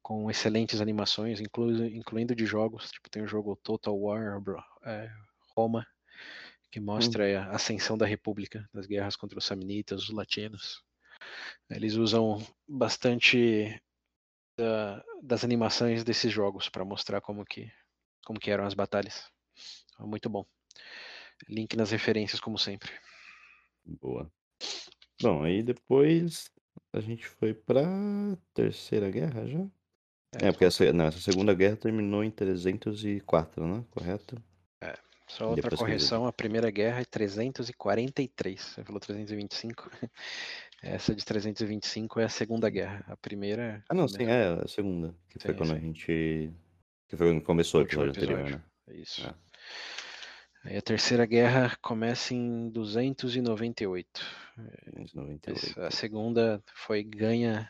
com 0.02 0.30
excelentes 0.30 0.82
animações, 0.82 1.40
inclu 1.40 1.86
incluindo 1.88 2.36
de 2.36 2.46
jogos. 2.46 2.92
Tipo, 2.92 3.10
tem 3.10 3.24
o 3.24 3.28
jogo 3.28 3.56
Total 3.58 3.98
War 3.98 4.42
é, 4.84 5.12
Roma, 5.56 5.86
que 6.72 6.80
mostra 6.80 7.24
hum. 7.24 7.38
a 7.38 7.56
ascensão 7.56 7.98
da 7.98 8.06
República, 8.06 8.68
das 8.74 8.86
guerras 8.86 9.16
contra 9.16 9.38
os 9.38 9.46
Samnitas, 9.46 10.04
os 10.04 10.10
latinos. 10.10 10.84
Eles 11.70 11.96
usam 11.96 12.46
bastante 12.68 13.82
da, 14.58 15.04
das 15.22 15.44
animações 15.44 16.04
desses 16.04 16.32
jogos 16.32 16.70
para 16.70 16.86
mostrar 16.86 17.22
como 17.22 17.46
que, 17.46 17.72
como 18.26 18.40
que 18.40 18.52
eram 18.52 18.66
as 18.66 18.74
batalhas. 18.74 19.30
É 20.00 20.04
muito 20.04 20.30
bom. 20.30 20.46
Link 21.48 21.76
nas 21.76 21.92
referências, 21.92 22.40
como 22.40 22.58
sempre. 22.58 22.92
Boa. 23.86 24.32
Bom, 25.22 25.44
aí 25.44 25.64
depois 25.64 26.52
a 26.94 27.00
gente 27.00 27.26
foi 27.26 27.54
pra 27.54 27.86
Terceira 28.54 29.10
Guerra 29.10 29.48
já? 29.48 29.68
É, 30.42 30.48
é 30.48 30.52
porque 30.52 30.66
essa, 30.66 30.92
não, 30.94 31.06
essa 31.06 31.20
Segunda 31.20 31.54
Guerra 31.54 31.76
terminou 31.76 32.24
em 32.24 32.30
304, 32.30 33.66
né? 33.66 33.84
Correto? 33.90 34.42
É. 34.82 34.96
Só 35.28 35.50
outra 35.50 35.76
correção, 35.76 36.26
a 36.26 36.34
Primeira 36.34 36.70
Guerra 36.70 37.02
é 37.02 37.06
343. 37.06 38.60
Você 38.60 38.84
falou 38.84 39.00
325. 39.00 39.90
Essa 40.82 41.14
de 41.14 41.26
325 41.26 42.20
é 42.20 42.24
a 42.24 42.30
Segunda 42.30 42.70
Guerra. 42.70 43.04
A 43.08 43.18
primeira. 43.18 43.84
Ah, 43.90 43.94
não, 43.94 44.08
sim, 44.08 44.24
é 44.24 44.62
a 44.64 44.68
segunda. 44.68 45.14
Que 45.28 45.38
foi 45.40 45.52
sim, 45.52 45.58
quando 45.58 45.70
sim. 45.70 45.76
a 45.76 45.80
gente 45.80 46.54
Que 47.08 47.18
foi 47.18 47.28
quando 47.28 47.42
começou 47.44 47.82
o 47.82 47.84
Último 47.84 48.04
episódio, 48.04 48.24
anterior, 48.24 48.40
episódio. 48.40 48.64
né? 48.88 48.96
Isso. 48.96 49.28
É. 49.28 49.34
Aí 50.64 50.78
a 50.78 50.82
terceira 50.82 51.26
guerra 51.26 51.78
começa 51.82 52.34
em 52.34 52.70
298. 52.70 54.26
298. 54.94 55.74
Mas 55.76 55.78
A 55.78 55.92
segunda 55.92 56.64
foi 56.74 57.04
ganha 57.04 57.70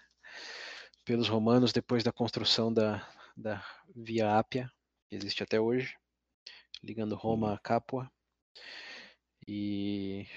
pelos 1.10 1.28
romanos 1.28 1.74
depois 1.74 2.04
da 2.04 2.12
construção 2.12 2.72
da, 2.72 3.04
da 3.36 3.66
Via 3.96 4.38
Ápia, 4.38 4.72
que 5.10 5.16
existe 5.16 5.42
até 5.42 5.60
hoje, 5.60 5.96
ligando 6.84 7.16
Roma 7.16 7.48
Uhum. 7.48 7.54
a 7.56 7.58
Capua. 7.58 8.12
E 9.48 10.28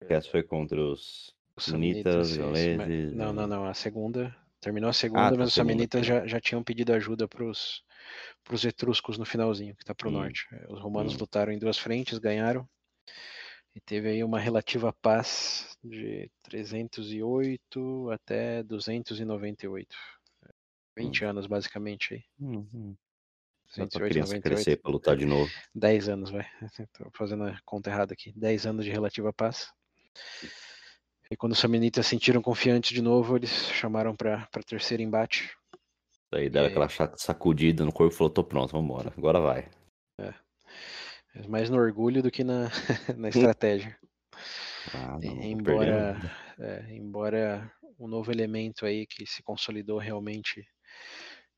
Essa 0.00 0.28
foi 0.28 0.42
contra 0.42 0.80
os 0.84 1.32
Samnitas, 1.56 2.36
gauleses, 2.36 2.76
mas- 2.76 3.12
Não, 3.14 3.32
não, 3.32 3.44
e- 3.44 3.46
não. 3.46 3.64
A 3.64 3.74
segunda. 3.74 4.36
Terminou 4.60 4.90
a 4.90 4.92
segunda, 4.92 5.30
tá, 5.30 5.36
mas 5.36 5.48
os 5.48 5.54
samnitas 5.54 6.04
foi. 6.04 6.16
já, 6.16 6.26
já 6.26 6.40
tinham 6.40 6.64
pedido 6.64 6.92
ajuda 6.92 7.28
para 7.28 7.44
os 7.44 7.84
etruscos 8.64 9.16
no 9.18 9.24
finalzinho, 9.24 9.76
que 9.76 9.84
está 9.84 9.94
para 9.94 10.08
o 10.08 10.10
norte. 10.10 10.48
Eh, 10.50 10.66
Os 10.68 10.80
romanos 10.80 11.14
Hum. 11.14 11.18
lutaram 11.20 11.52
em 11.52 11.58
duas 11.60 11.78
frentes, 11.78 12.18
ganharam. 12.18 12.68
E 13.74 13.80
teve 13.80 14.08
aí 14.08 14.22
uma 14.22 14.38
relativa 14.38 14.92
paz 14.92 15.76
de 15.82 16.30
308 16.44 18.10
até 18.10 18.62
298. 18.62 19.96
20 20.96 21.24
anos, 21.24 21.46
basicamente, 21.46 22.14
aí. 22.14 22.24
Uhum. 22.38 22.96
Dá 23.76 23.86
pra 23.86 24.06
208, 24.06 24.12
criança 24.12 24.34
98. 24.34 24.42
crescer 24.42 24.76
pra 24.76 24.92
lutar 24.92 25.16
de 25.16 25.26
novo. 25.26 25.50
10 25.74 26.08
anos, 26.08 26.30
vai. 26.30 26.46
Tô 26.92 27.10
fazendo 27.16 27.44
a 27.44 27.58
conta 27.64 27.90
errada 27.90 28.12
aqui. 28.12 28.32
10 28.36 28.66
anos 28.66 28.84
de 28.84 28.92
relativa 28.92 29.32
paz. 29.32 29.72
E 31.28 31.36
quando 31.36 31.52
os 31.52 31.58
samnitas 31.58 32.06
sentiram 32.06 32.40
confiantes 32.40 32.92
de 32.94 33.02
novo, 33.02 33.36
eles 33.36 33.50
chamaram 33.72 34.14
para 34.14 34.46
terceiro 34.64 35.02
embate. 35.02 35.50
Daí 36.30 36.48
deram 36.48 36.68
aquela 36.68 36.88
sacudida 37.16 37.84
no 37.84 37.92
corpo 37.92 38.14
e 38.14 38.16
falou, 38.16 38.32
tô 38.32 38.44
pronto, 38.44 38.70
vambora. 38.70 39.12
Agora 39.16 39.40
vai. 39.40 39.68
Mais 41.48 41.68
no 41.68 41.76
orgulho 41.76 42.22
do 42.22 42.30
que 42.30 42.44
na, 42.44 42.70
na 43.16 43.28
estratégia. 43.28 43.98
Ah, 44.94 45.18
não, 45.22 45.42
embora, 45.42 46.16
é, 46.58 46.94
embora 46.94 47.72
o 47.98 48.06
novo 48.06 48.30
elemento 48.30 48.86
aí 48.86 49.06
que 49.06 49.26
se 49.26 49.42
consolidou 49.42 49.98
realmente 49.98 50.66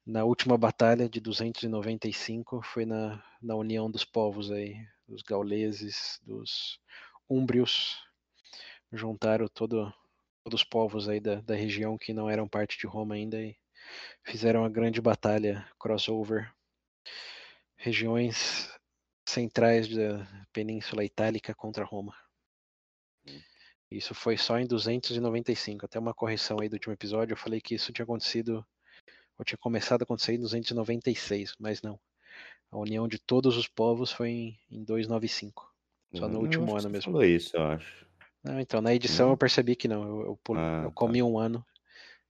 na 0.06 0.24
última 0.24 0.56
batalha 0.56 1.08
de 1.08 1.20
295 1.20 2.62
foi 2.62 2.86
na, 2.86 3.22
na 3.42 3.56
união 3.56 3.90
dos 3.90 4.04
povos 4.04 4.52
aí, 4.52 4.76
dos 5.06 5.22
gauleses, 5.22 6.20
dos 6.22 6.80
úmbrios, 7.28 7.98
juntaram 8.92 9.48
todo, 9.48 9.92
todos 10.44 10.60
os 10.60 10.64
povos 10.64 11.08
aí 11.08 11.18
da, 11.18 11.40
da 11.40 11.56
região 11.56 11.98
que 11.98 12.14
não 12.14 12.30
eram 12.30 12.48
parte 12.48 12.78
de 12.78 12.86
Roma 12.86 13.16
ainda 13.16 13.40
e 13.40 13.56
fizeram 14.22 14.64
a 14.64 14.68
grande 14.68 15.00
batalha 15.00 15.68
crossover, 15.78 16.52
regiões 17.76 18.70
centrais 19.26 19.88
da 19.88 20.26
Península 20.52 21.04
Itálica 21.04 21.54
contra 21.54 21.84
Roma. 21.84 22.14
Isso 23.90 24.14
foi 24.14 24.36
só 24.36 24.58
em 24.58 24.66
295, 24.66 25.84
até 25.86 25.98
uma 25.98 26.14
correção 26.14 26.58
aí 26.60 26.68
do 26.68 26.74
último 26.74 26.92
episódio, 26.92 27.32
eu 27.34 27.36
falei 27.36 27.60
que 27.60 27.74
isso 27.74 27.92
tinha 27.92 28.04
acontecido, 28.04 28.64
ou 29.38 29.44
tinha 29.44 29.58
começado 29.58 30.02
a 30.02 30.04
acontecer 30.04 30.34
em 30.34 30.40
296, 30.40 31.54
mas 31.58 31.82
não. 31.82 31.98
A 32.70 32.78
união 32.78 33.06
de 33.06 33.18
todos 33.18 33.56
os 33.56 33.68
povos 33.68 34.10
foi 34.10 34.28
em, 34.28 34.58
em 34.70 34.82
295. 34.84 35.72
Só 36.14 36.26
no 36.28 36.34
Eu 36.38 36.40
último 36.40 36.64
acho 36.64 36.72
que 36.74 36.78
ano 36.80 36.82
você 36.82 36.88
mesmo. 36.88 37.12
falou 37.12 37.24
isso, 37.24 37.56
eu 37.56 37.62
acho. 37.64 38.06
Não, 38.42 38.60
então, 38.60 38.80
na 38.80 38.94
edição 38.94 39.26
Não? 39.26 39.32
eu 39.34 39.36
percebi 39.36 39.76
que 39.76 39.88
não, 39.88 40.02
eu, 40.02 40.20
eu, 40.26 40.40
pul- 40.42 40.56
Ah, 40.56 40.82
eu 40.84 40.88
tá. 40.88 40.94
comi 40.94 41.22
um 41.22 41.38
ano. 41.38 41.64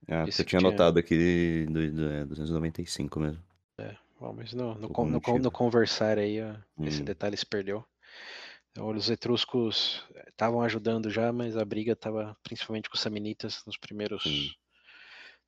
Ah, 0.08 0.24
que 0.24 0.30
tinha 0.32 0.44
tinha- 0.44 0.60
anotado 0.60 0.98
aqui 0.98 1.66
do, 1.66 1.90
do, 1.92 2.08
é, 2.10 2.24
295 2.24 3.18
mesmo. 3.20 3.42
Bom, 4.18 4.32
mas 4.32 4.52
no, 4.54 4.74
no, 4.74 4.88
no, 4.88 5.38
no 5.38 5.50
conversar 5.50 6.18
aí, 6.18 6.40
ó, 6.42 6.56
esse 6.84 7.02
Hum. 7.02 7.04
detalhe 7.04 7.36
se 7.36 7.44
perdeu. 7.44 7.84
Então, 8.70 8.88
os 8.88 9.08
etruscos 9.10 10.04
estavam 10.28 10.60
ajudando 10.62 11.10
já, 11.10 11.32
mas 11.32 11.56
a 11.56 11.64
briga 11.64 11.92
estava 11.92 12.36
principalmente 12.42 12.88
com 12.88 12.94
os 12.96 13.00
samnitas 13.00 13.62
nos 13.66 13.76
primeiros 13.76 14.22
Sim. 14.22 14.50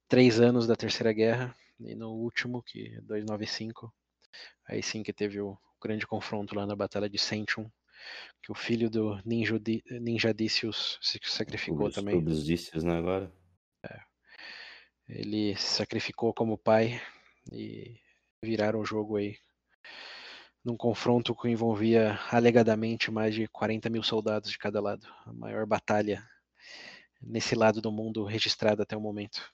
três 0.08 0.40
anos 0.40 0.66
da 0.66 0.76
Terceira 0.76 1.12
Guerra. 1.12 1.54
E 1.80 1.94
no 1.94 2.10
último, 2.10 2.62
que 2.62 2.86
é 2.94 3.00
295, 3.00 3.92
aí 4.66 4.82
sim 4.82 5.02
que 5.02 5.12
teve 5.12 5.40
o 5.40 5.56
grande 5.80 6.06
confronto 6.06 6.54
lá 6.54 6.66
na 6.66 6.74
Batalha 6.74 7.08
de 7.08 7.18
Sentium, 7.18 7.70
que 8.42 8.50
o 8.50 8.54
filho 8.54 8.90
do 8.90 9.20
Ninjudi- 9.24 9.84
Ninjadicius 9.90 10.98
se 11.00 11.20
sacrificou 11.22 11.86
Os 11.86 11.94
também. 11.94 12.16
Publicícios, 12.16 12.82
né, 12.82 12.98
agora? 12.98 13.30
Ele 15.08 15.56
se 15.56 15.76
sacrificou 15.76 16.34
como 16.34 16.58
pai 16.58 17.00
e 17.52 17.98
viraram 18.42 18.80
o 18.80 18.84
jogo 18.84 19.16
aí 19.16 19.36
num 20.64 20.76
confronto 20.76 21.34
que 21.34 21.48
envolvia 21.48 22.18
alegadamente 22.30 23.10
mais 23.10 23.34
de 23.34 23.46
40 23.48 23.88
mil 23.88 24.02
soldados 24.02 24.50
de 24.50 24.58
cada 24.58 24.80
lado. 24.80 25.06
A 25.24 25.32
maior 25.32 25.66
batalha 25.66 26.22
nesse 27.20 27.54
lado 27.54 27.80
do 27.80 27.90
mundo 27.90 28.24
registrada 28.24 28.82
até 28.82 28.96
o 28.96 29.00
momento. 29.00 29.50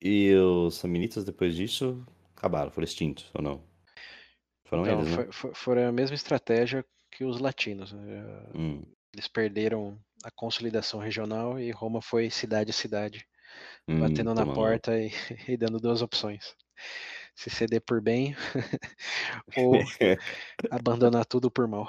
E 0.00 0.32
os 0.34 0.76
Samnitas, 0.76 1.24
depois 1.24 1.56
disso, 1.56 2.06
acabaram, 2.36 2.70
foram 2.70 2.84
extintos, 2.84 3.30
ou 3.34 3.42
não? 3.42 3.64
Foram 4.64 4.86
Então, 4.86 5.00
eles, 5.00 5.10
né? 5.10 5.16
foi, 5.16 5.32
foi, 5.32 5.54
foi 5.54 5.84
a 5.84 5.90
mesma 5.92 6.14
estratégia 6.14 6.84
que 7.10 7.24
os 7.24 7.40
latinos. 7.40 7.92
né? 7.92 8.46
Hum, 8.54 8.82
Eles 9.12 9.26
perderam 9.26 9.98
a 10.22 10.30
consolidação 10.30 11.00
regional 11.00 11.58
e 11.58 11.70
Roma 11.70 12.00
foi 12.02 12.30
cidade 12.30 12.70
a 12.70 12.74
cidade, 12.74 13.26
hum, 13.88 14.00
batendo 14.00 14.34
na 14.34 14.44
porta 14.46 14.98
e, 14.98 15.10
e 15.48 15.56
dando 15.56 15.78
duas 15.80 16.02
opções. 16.02 16.54
Se 17.34 17.50
ceder 17.50 17.80
por 17.80 18.00
bem 18.00 18.34
ou 19.56 19.82
abandonar 20.70 21.24
tudo 21.26 21.50
por 21.50 21.66
mal. 21.68 21.88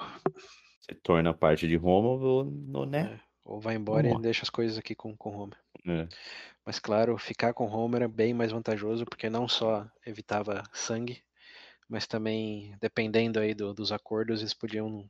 Você 0.82 0.96
torna 0.96 1.34
parte 1.34 1.68
de 1.68 1.76
Roma 1.76 2.10
ou, 2.10 2.54
ou 2.74 2.86
né? 2.86 3.12
É, 3.16 3.20
ou 3.44 3.60
vai 3.60 3.76
embora 3.76 4.04
Vamos 4.04 4.12
e 4.12 4.16
lá. 4.18 4.22
deixa 4.24 4.44
as 4.44 4.50
coisas 4.50 4.78
aqui 4.78 4.96
com, 4.96 5.16
com 5.16 5.30
Roma. 5.30 5.54
É. 5.88 6.08
Mas 6.66 6.80
claro, 6.80 7.18
ficar 7.18 7.54
com 7.54 7.66
Roma 7.66 7.98
era 7.98 8.08
bem 8.08 8.34
mais 8.34 8.52
vantajoso, 8.52 9.06
porque 9.06 9.30
não 9.30 9.48
só 9.48 9.88
evitava 10.06 10.64
sangue, 10.74 11.24
mas 11.88 12.08
também, 12.08 12.76
dependendo 12.82 13.40
aí 13.40 13.54
do- 13.54 13.74
dos 13.74 13.92
acordos, 13.92 14.42
eles 14.42 14.54
podiam 14.54 15.10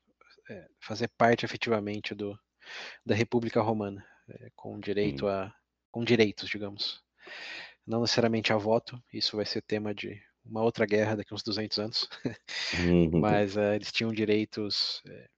é, 0.50 0.68
fazer 0.79 1.10
parte 1.18 1.46
efetivamente 1.46 2.15
do, 2.15 2.38
da 3.06 3.15
República 3.15 3.62
Romana, 3.62 4.06
é, 4.29 4.50
com 4.56 4.79
direito 4.79 5.25
Hum. 5.25 5.29
a 5.29 5.53
com 5.91 6.03
direitos, 6.03 6.50
digamos. 6.50 7.03
Não 7.88 8.01
necessariamente 8.01 8.53
a 8.53 8.58
voto, 8.58 9.01
isso 9.13 9.38
vai 9.38 9.46
ser 9.46 9.62
tema 9.63 9.93
de 9.93 10.22
uma 10.46 10.63
outra 10.63 10.86
guerra 10.86 11.17
daqui 11.17 11.34
a 11.34 11.36
uns 11.36 11.43
200 11.43 11.77
anos, 11.79 12.10
Uhum. 12.74 13.15
mas 13.15 13.58
eh, 13.58 13.75
eles 13.77 13.91
tinham 13.91 14.13
direitos 14.13 15.01
eh, 15.08 15.29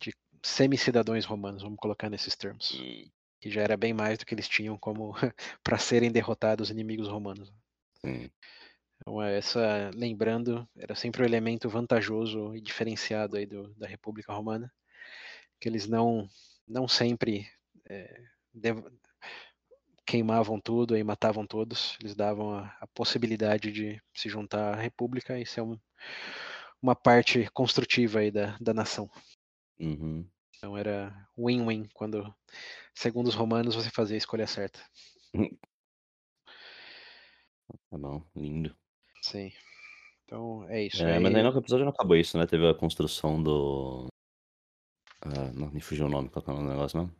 de 0.00 0.12
semi-cidadãos 0.42 1.24
romanos, 1.24 1.62
vamos 1.62 1.78
colocar 1.78 2.10
nesses 2.10 2.34
termos, 2.36 2.72
Hum, 2.72 3.10
que 3.40 3.50
já 3.50 3.62
era 3.62 3.76
bem 3.76 3.92
mais 3.94 4.18
do 4.18 4.26
que 4.26 4.34
eles 4.34 4.48
tinham 4.48 4.78
como 4.78 5.12
para 5.62 5.78
serem 5.78 6.10
derrotados 6.10 6.70
inimigos 6.70 7.08
romanos. 7.08 7.52
sim. 8.02 8.30
Então, 9.00 9.22
é, 9.22 9.36
essa, 9.38 9.90
lembrando, 9.94 10.68
era 10.76 10.94
sempre 10.94 11.22
um 11.22 11.24
elemento 11.24 11.68
vantajoso 11.68 12.54
e 12.56 12.60
diferenciado 12.60 13.36
aí 13.36 13.46
do, 13.46 13.74
da 13.74 13.86
República 13.86 14.32
Romana, 14.32 14.72
que 15.60 15.68
eles 15.68 15.86
não, 15.88 16.28
não 16.68 16.88
sempre 16.88 17.48
dev- 18.52 18.84
queimavam 20.08 20.58
tudo 20.58 20.96
e 20.96 21.04
matavam 21.04 21.46
todos, 21.46 21.98
eles 22.00 22.14
davam 22.14 22.54
a, 22.54 22.74
a 22.80 22.86
possibilidade 22.86 23.70
de 23.70 24.00
se 24.14 24.28
juntar 24.30 24.72
à 24.72 24.80
República 24.80 25.38
e 25.38 25.44
ser 25.44 25.60
um- 25.60 25.78
uma 26.82 26.96
parte 26.96 27.46
construtiva 27.52 28.20
aí 28.20 28.30
da, 28.30 28.56
da 28.58 28.72
nação. 28.72 29.10
Uhum. 29.78 30.26
Então 30.56 30.76
era 30.78 31.14
win-win 31.36 31.88
quando, 31.92 32.34
segundo 32.94 33.26
os 33.28 33.34
romanos, 33.34 33.74
você 33.74 33.90
fazia 33.90 34.16
a 34.16 34.18
escolha 34.18 34.46
certa. 34.46 34.80
Tá 37.90 37.98
bom, 37.98 38.22
lindo. 38.34 38.74
Sim. 39.22 39.52
Então 40.24 40.66
é 40.70 40.84
isso. 40.84 41.02
É, 41.02 41.16
aí, 41.16 41.20
mas 41.22 41.34
aí 41.34 41.42
no 41.42 41.58
episódio 41.58 41.84
não 41.84 41.92
acabou 41.92 42.16
isso, 42.16 42.38
né? 42.38 42.46
Teve 42.46 42.66
a 42.66 42.74
construção 42.74 43.42
do. 43.42 44.06
Ah, 45.20 45.52
não, 45.54 45.70
me 45.70 45.80
fugiu 45.80 46.06
o 46.06 46.08
nome, 46.08 46.30
qual 46.30 46.42
que 46.42 46.50
é 46.50 46.52
o 46.52 46.56
nome 46.56 46.68
do 46.68 46.72
negócio, 46.74 46.98
não? 46.98 47.10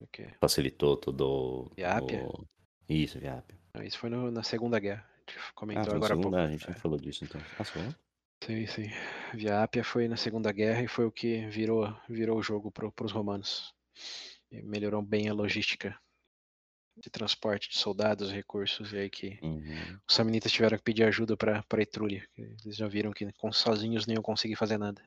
O 0.00 0.06
quê? 0.06 0.28
Facilitou 0.40 0.96
todo. 0.96 1.70
Viápia? 1.76 2.24
o- 2.24 2.44
Isso, 2.88 3.18
Viápia. 3.18 3.58
Não, 3.74 3.82
Isso 3.82 3.98
foi 3.98 4.10
no- 4.10 4.30
na 4.30 4.42
Segunda 4.42 4.78
Guerra. 4.78 5.06
A 5.26 5.30
gente 5.30 5.38
Ah, 5.40 5.52
comentou 5.54 5.84
no 5.84 5.96
agora 5.96 6.04
há 6.14 6.16
segundo, 6.16 6.22
pouco. 6.22 6.36
ah, 6.36 6.44
a 6.44 6.50
gente 6.50 6.68
não 6.68 6.74
falou 6.76 6.98
disso 6.98 7.24
então. 7.24 7.40
Ah, 7.58 7.64
foi? 7.64 7.82
Sim, 8.44 8.66
sim. 8.66 8.90
Via 9.34 9.62
Ápia 9.62 9.84
foi 9.84 10.08
na 10.08 10.16
Segunda 10.16 10.50
Guerra 10.52 10.82
e 10.82 10.88
foi 10.88 11.04
o 11.04 11.12
que 11.12 11.46
virou, 11.48 11.94
virou 12.08 12.38
o 12.38 12.42
jogo 12.42 12.70
para 12.70 13.04
os 13.04 13.12
romanos. 13.12 13.74
E 14.50 14.62
melhorou 14.62 15.02
bem 15.02 15.28
a 15.28 15.34
logística 15.34 15.98
de 16.96 17.10
transporte 17.10 17.68
de 17.68 17.78
soldados, 17.78 18.30
recursos, 18.32 18.92
e 18.92 18.96
aí 18.98 19.10
que 19.10 19.38
Uhum. 19.42 19.98
os 20.08 20.14
samnitas 20.14 20.50
tiveram 20.50 20.78
que 20.78 20.82
pedir 20.84 21.04
ajuda 21.04 21.36
para 21.36 21.62
Etrúria. 21.82 22.26
Eles 22.36 22.76
já 22.76 22.88
viram 22.88 23.12
que 23.12 23.30
com, 23.34 23.52
sozinhos 23.52 24.06
nem 24.06 24.14
iam 24.14 24.22
conseguir 24.22 24.56
fazer 24.56 24.78
nada. 24.78 25.02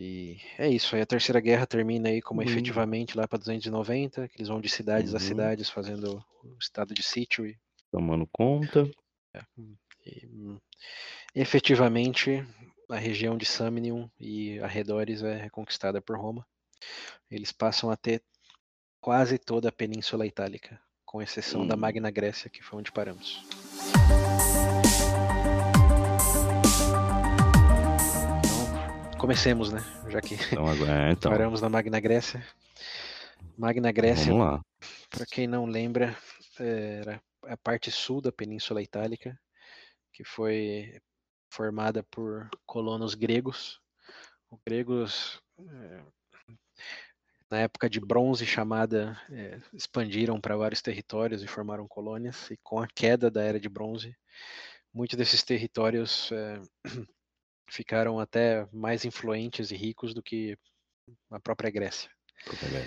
E 0.00 0.40
é 0.56 0.68
isso, 0.68 0.94
aí 0.94 1.02
a 1.02 1.06
Terceira 1.06 1.40
Guerra 1.40 1.66
termina 1.66 2.08
aí 2.08 2.22
como 2.22 2.40
uhum. 2.40 2.46
efetivamente 2.46 3.16
lá 3.16 3.26
para 3.26 3.40
290, 3.40 4.28
que 4.28 4.36
eles 4.36 4.46
vão 4.46 4.60
de 4.60 4.68
cidades 4.68 5.10
uhum. 5.10 5.16
a 5.16 5.20
cidades 5.20 5.68
fazendo 5.68 6.24
o 6.44 6.56
estado 6.56 6.94
de 6.94 7.02
sítio 7.02 7.44
e 7.44 7.58
tomando 7.90 8.24
conta. 8.30 8.88
É, 9.34 9.42
e, 10.06 10.56
efetivamente, 11.34 12.46
a 12.88 12.96
região 12.96 13.36
de 13.36 13.44
Samnium 13.44 14.08
e 14.20 14.60
arredores 14.60 15.24
é 15.24 15.36
reconquistada 15.36 16.00
por 16.00 16.16
Roma. 16.16 16.46
Eles 17.28 17.50
passam 17.50 17.90
a 17.90 17.96
ter 17.96 18.22
quase 19.00 19.36
toda 19.36 19.68
a 19.68 19.72
Península 19.72 20.24
Itálica, 20.24 20.80
com 21.04 21.20
exceção 21.20 21.66
da 21.66 21.76
Magna 21.76 22.10
Grécia, 22.12 22.48
que 22.48 22.62
foi 22.62 22.78
onde 22.78 22.92
paramos. 22.92 23.42
Comecemos, 29.18 29.72
né? 29.72 29.80
Já 30.08 30.20
que 30.20 30.34
então, 30.34 30.66
agora, 30.66 31.10
então. 31.10 31.30
paramos 31.30 31.60
na 31.60 31.68
Magna 31.68 32.00
Grécia. 32.00 32.46
Magna 33.56 33.90
Grécia, 33.90 34.32
para 35.10 35.26
quem 35.26 35.46
não 35.46 35.66
lembra, 35.66 36.16
era 36.58 37.20
a 37.44 37.56
parte 37.56 37.90
sul 37.90 38.20
da 38.20 38.30
Península 38.30 38.80
Itálica, 38.80 39.38
que 40.12 40.22
foi 40.24 41.00
formada 41.50 42.04
por 42.04 42.48
colonos 42.64 43.14
gregos. 43.14 43.80
Os 44.50 44.60
gregos, 44.64 45.40
é, 45.58 46.02
na 47.50 47.58
época 47.58 47.90
de 47.90 48.00
bronze 48.00 48.46
chamada, 48.46 49.20
é, 49.30 49.60
expandiram 49.74 50.40
para 50.40 50.56
vários 50.56 50.80
territórios 50.80 51.42
e 51.42 51.48
formaram 51.48 51.88
colônias. 51.88 52.50
E 52.50 52.56
com 52.62 52.78
a 52.78 52.86
queda 52.86 53.30
da 53.30 53.42
era 53.42 53.58
de 53.58 53.68
bronze, 53.68 54.16
muitos 54.94 55.18
desses 55.18 55.42
territórios 55.42 56.30
é, 56.30 56.60
ficaram 57.68 58.18
até 58.18 58.66
mais 58.72 59.04
influentes 59.04 59.70
e 59.70 59.76
ricos 59.76 60.14
do 60.14 60.22
que 60.22 60.56
a 61.30 61.40
própria 61.40 61.70
Grécia. 61.70 62.10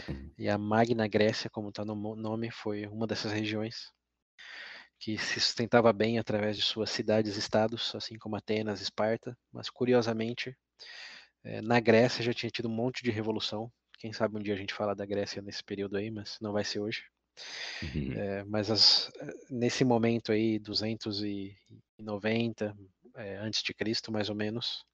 Uhum. 0.10 0.32
E 0.38 0.50
a 0.50 0.58
Magna 0.58 1.08
Grécia, 1.08 1.50
como 1.50 1.70
está 1.70 1.84
no 1.84 1.96
nome, 2.16 2.50
foi 2.52 2.88
uma 2.88 3.06
dessas 3.06 3.32
regiões 3.32 3.92
que 5.00 5.18
se 5.18 5.40
sustentava 5.40 5.92
bem 5.92 6.20
através 6.20 6.56
de 6.56 6.62
suas 6.62 6.92
cidades-estados, 6.92 7.94
assim 7.96 8.20
como 8.20 8.36
Atenas, 8.36 8.82
Esparta, 8.82 9.36
mas 9.52 9.68
curiosamente, 9.68 10.56
eh, 11.44 11.60
na 11.62 11.80
Grécia 11.80 12.24
já 12.24 12.34
tinha 12.34 12.52
tido 12.52 12.70
um 12.70 12.74
monte 12.74 13.04
de 13.04 13.10
revolução. 13.10 13.72
Quem 13.98 14.14
sabe 14.14 14.38
um 14.38 14.42
dia 14.42 14.54
a 14.54 14.58
gente 14.58 14.76
fala 14.76 14.96
da 14.96 15.06
Grécia 15.06 15.42
nesse 15.42 15.64
período 15.64 15.98
aí, 15.98 16.12
mas 16.12 16.38
não 16.40 16.54
vai 16.54 16.64
ser 16.64 16.80
hoje. 16.80 17.04
Uhum. 17.82 18.14
É, 18.14 18.44
mas 18.44 18.70
as, 18.70 19.10
eh, 19.20 19.34
nesse 19.50 19.84
momento 19.84 20.32
aí, 20.32 20.60
290 20.60 22.78
é, 23.16 23.38
antes 23.38 23.64
de 23.64 23.74
Cristo, 23.74 24.12
mais 24.12 24.30
ou 24.30 24.36
menos, 24.36 24.86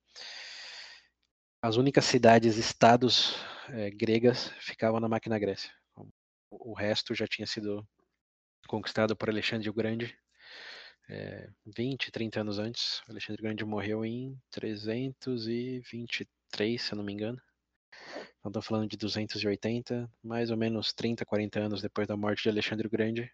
as 1.62 1.76
únicas 1.76 2.06
cidades-estados 2.06 3.36
é, 3.70 3.90
gregas 3.90 4.50
ficavam 4.60 5.00
na 5.00 5.10
Máquina 5.10 5.40
Grécia. 5.40 5.72
O 6.50 6.74
resto 6.74 7.14
já 7.14 7.28
tinha 7.28 7.46
sido 7.46 7.86
conquistado 8.68 9.16
por 9.16 9.30
Alexandre 9.30 9.70
o 9.70 9.74
Grande 9.74 10.18
é, 11.10 11.50
20, 11.66 12.12
30 12.12 12.42
anos 12.42 12.60
antes. 12.60 13.02
Alexandre 13.08 13.42
o 13.42 13.44
Grande 13.44 13.66
morreu 13.66 14.06
em 14.06 14.38
323, 14.52 16.82
se 16.82 16.94
eu 16.94 16.98
não 16.98 17.04
me 17.04 17.14
engano. 17.14 17.42
Então 18.40 18.50
estou 18.50 18.62
falando 18.62 18.90
de 18.90 18.98
280, 18.98 20.10
mais 20.24 20.52
ou 20.52 20.58
menos 20.58 20.94
30, 20.94 21.26
40 21.26 21.60
anos 21.60 21.82
depois 21.82 22.08
da 22.08 22.16
morte 22.16 22.44
de 22.44 22.50
Alexandre 22.50 22.88
o 22.88 22.90
Grande. 22.90 23.32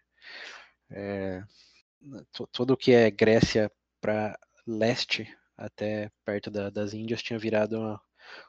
É, 0.90 1.42
o 2.58 2.76
que 2.76 2.92
é 2.92 3.10
Grécia 3.10 3.70
para 4.00 4.38
leste, 4.66 5.26
até 5.56 6.10
perto 6.24 6.50
da, 6.50 6.70
das 6.70 6.94
Índias, 6.94 7.22
tinha 7.22 7.38
virado 7.38 7.78
uma, 7.78 8.00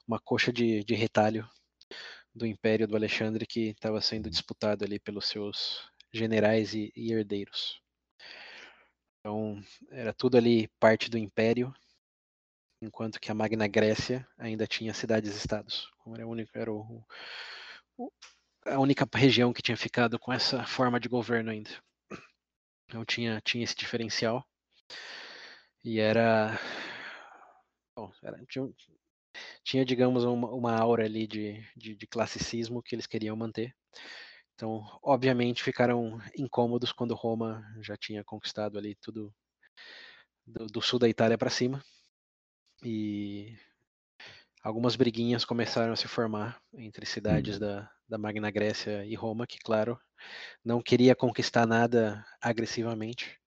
uma 0.07 0.19
coxa 0.19 0.51
de, 0.51 0.83
de 0.83 0.95
retalho 0.95 1.47
do 2.33 2.45
Império 2.45 2.87
do 2.87 2.95
Alexandre 2.95 3.45
que 3.45 3.69
estava 3.69 4.01
sendo 4.01 4.29
disputado 4.29 4.83
ali 4.83 4.99
pelos 4.99 5.27
seus 5.27 5.89
generais 6.13 6.73
e, 6.73 6.91
e 6.95 7.13
herdeiros. 7.13 7.81
Então, 9.19 9.59
era 9.89 10.13
tudo 10.13 10.37
ali 10.37 10.67
parte 10.79 11.09
do 11.09 11.17
império, 11.17 11.73
enquanto 12.81 13.19
que 13.19 13.31
a 13.31 13.33
Magna 13.33 13.67
Grécia 13.67 14.27
ainda 14.37 14.67
tinha 14.67 14.93
cidades-estados. 14.93 15.89
Era, 16.13 16.27
único, 16.27 16.51
era 16.55 16.71
o, 16.71 17.03
o, 17.97 18.11
a 18.65 18.79
única 18.79 19.07
região 19.15 19.51
que 19.51 19.61
tinha 19.61 19.77
ficado 19.77 20.19
com 20.19 20.31
essa 20.31 20.63
forma 20.65 20.99
de 20.99 21.09
governo 21.09 21.51
ainda. 21.51 21.71
Então 22.87 23.03
tinha, 23.03 23.41
tinha 23.41 23.63
esse 23.63 23.75
diferencial. 23.75 24.45
E 25.85 25.99
era. 25.99 26.59
Bom, 27.95 28.11
era, 28.23 28.43
tinha, 28.49 28.67
tinha, 29.63 29.85
digamos, 29.85 30.23
uma, 30.23 30.49
uma 30.49 30.75
aura 30.75 31.05
ali 31.05 31.27
de, 31.27 31.63
de, 31.77 31.95
de 31.95 32.07
classicismo 32.07 32.81
que 32.81 32.95
eles 32.95 33.05
queriam 33.05 33.35
manter. 33.35 33.71
Então, 34.55 34.83
obviamente, 35.03 35.63
ficaram 35.63 36.19
incômodos 36.35 36.91
quando 36.91 37.13
Roma 37.13 37.63
já 37.81 37.95
tinha 37.95 38.23
conquistado 38.23 38.79
ali 38.79 38.95
tudo 38.95 39.31
do, 40.47 40.65
do 40.65 40.81
sul 40.81 40.97
da 40.97 41.07
Itália 41.07 41.37
para 41.37 41.51
cima. 41.51 41.83
E 42.83 43.55
algumas 44.63 44.95
briguinhas 44.95 45.45
começaram 45.45 45.93
a 45.93 45.95
se 45.95 46.07
formar 46.07 46.59
entre 46.73 47.05
cidades 47.05 47.57
hum. 47.57 47.59
da, 47.59 47.91
da 48.09 48.17
Magna 48.17 48.49
Grécia 48.49 49.05
e 49.05 49.13
Roma, 49.13 49.45
que, 49.45 49.59
claro, 49.59 49.99
não 50.63 50.81
queria 50.81 51.15
conquistar 51.15 51.67
nada 51.67 52.25
agressivamente, 52.41 53.39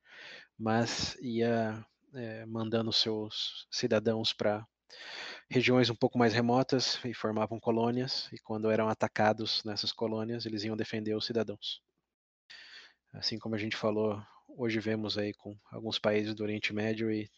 mas 0.56 1.16
ia 1.20 1.84
é, 2.14 2.46
mandando 2.46 2.92
seus 2.92 3.66
cidadãos 3.70 4.32
para 4.32 4.66
regiões 5.50 5.90
um 5.90 5.94
pouco 5.94 6.18
mais 6.18 6.32
remotas 6.32 7.00
e 7.04 7.14
formavam 7.14 7.58
colônias, 7.60 8.28
e 8.32 8.38
quando 8.38 8.70
eram 8.70 8.88
atacados 8.88 9.62
nessas 9.64 9.92
colônias, 9.92 10.46
eles 10.46 10.64
iam 10.64 10.76
defender 10.76 11.14
os 11.14 11.26
cidadãos. 11.26 11.82
Assim 13.12 13.38
como 13.38 13.54
a 13.54 13.58
gente 13.58 13.76
falou, 13.76 14.22
hoje 14.48 14.80
vemos 14.80 15.16
aí 15.16 15.32
com 15.34 15.56
alguns 15.70 15.98
países 15.98 16.34
do 16.34 16.42
Oriente 16.42 16.72
Médio 16.72 17.10
e 17.10 17.30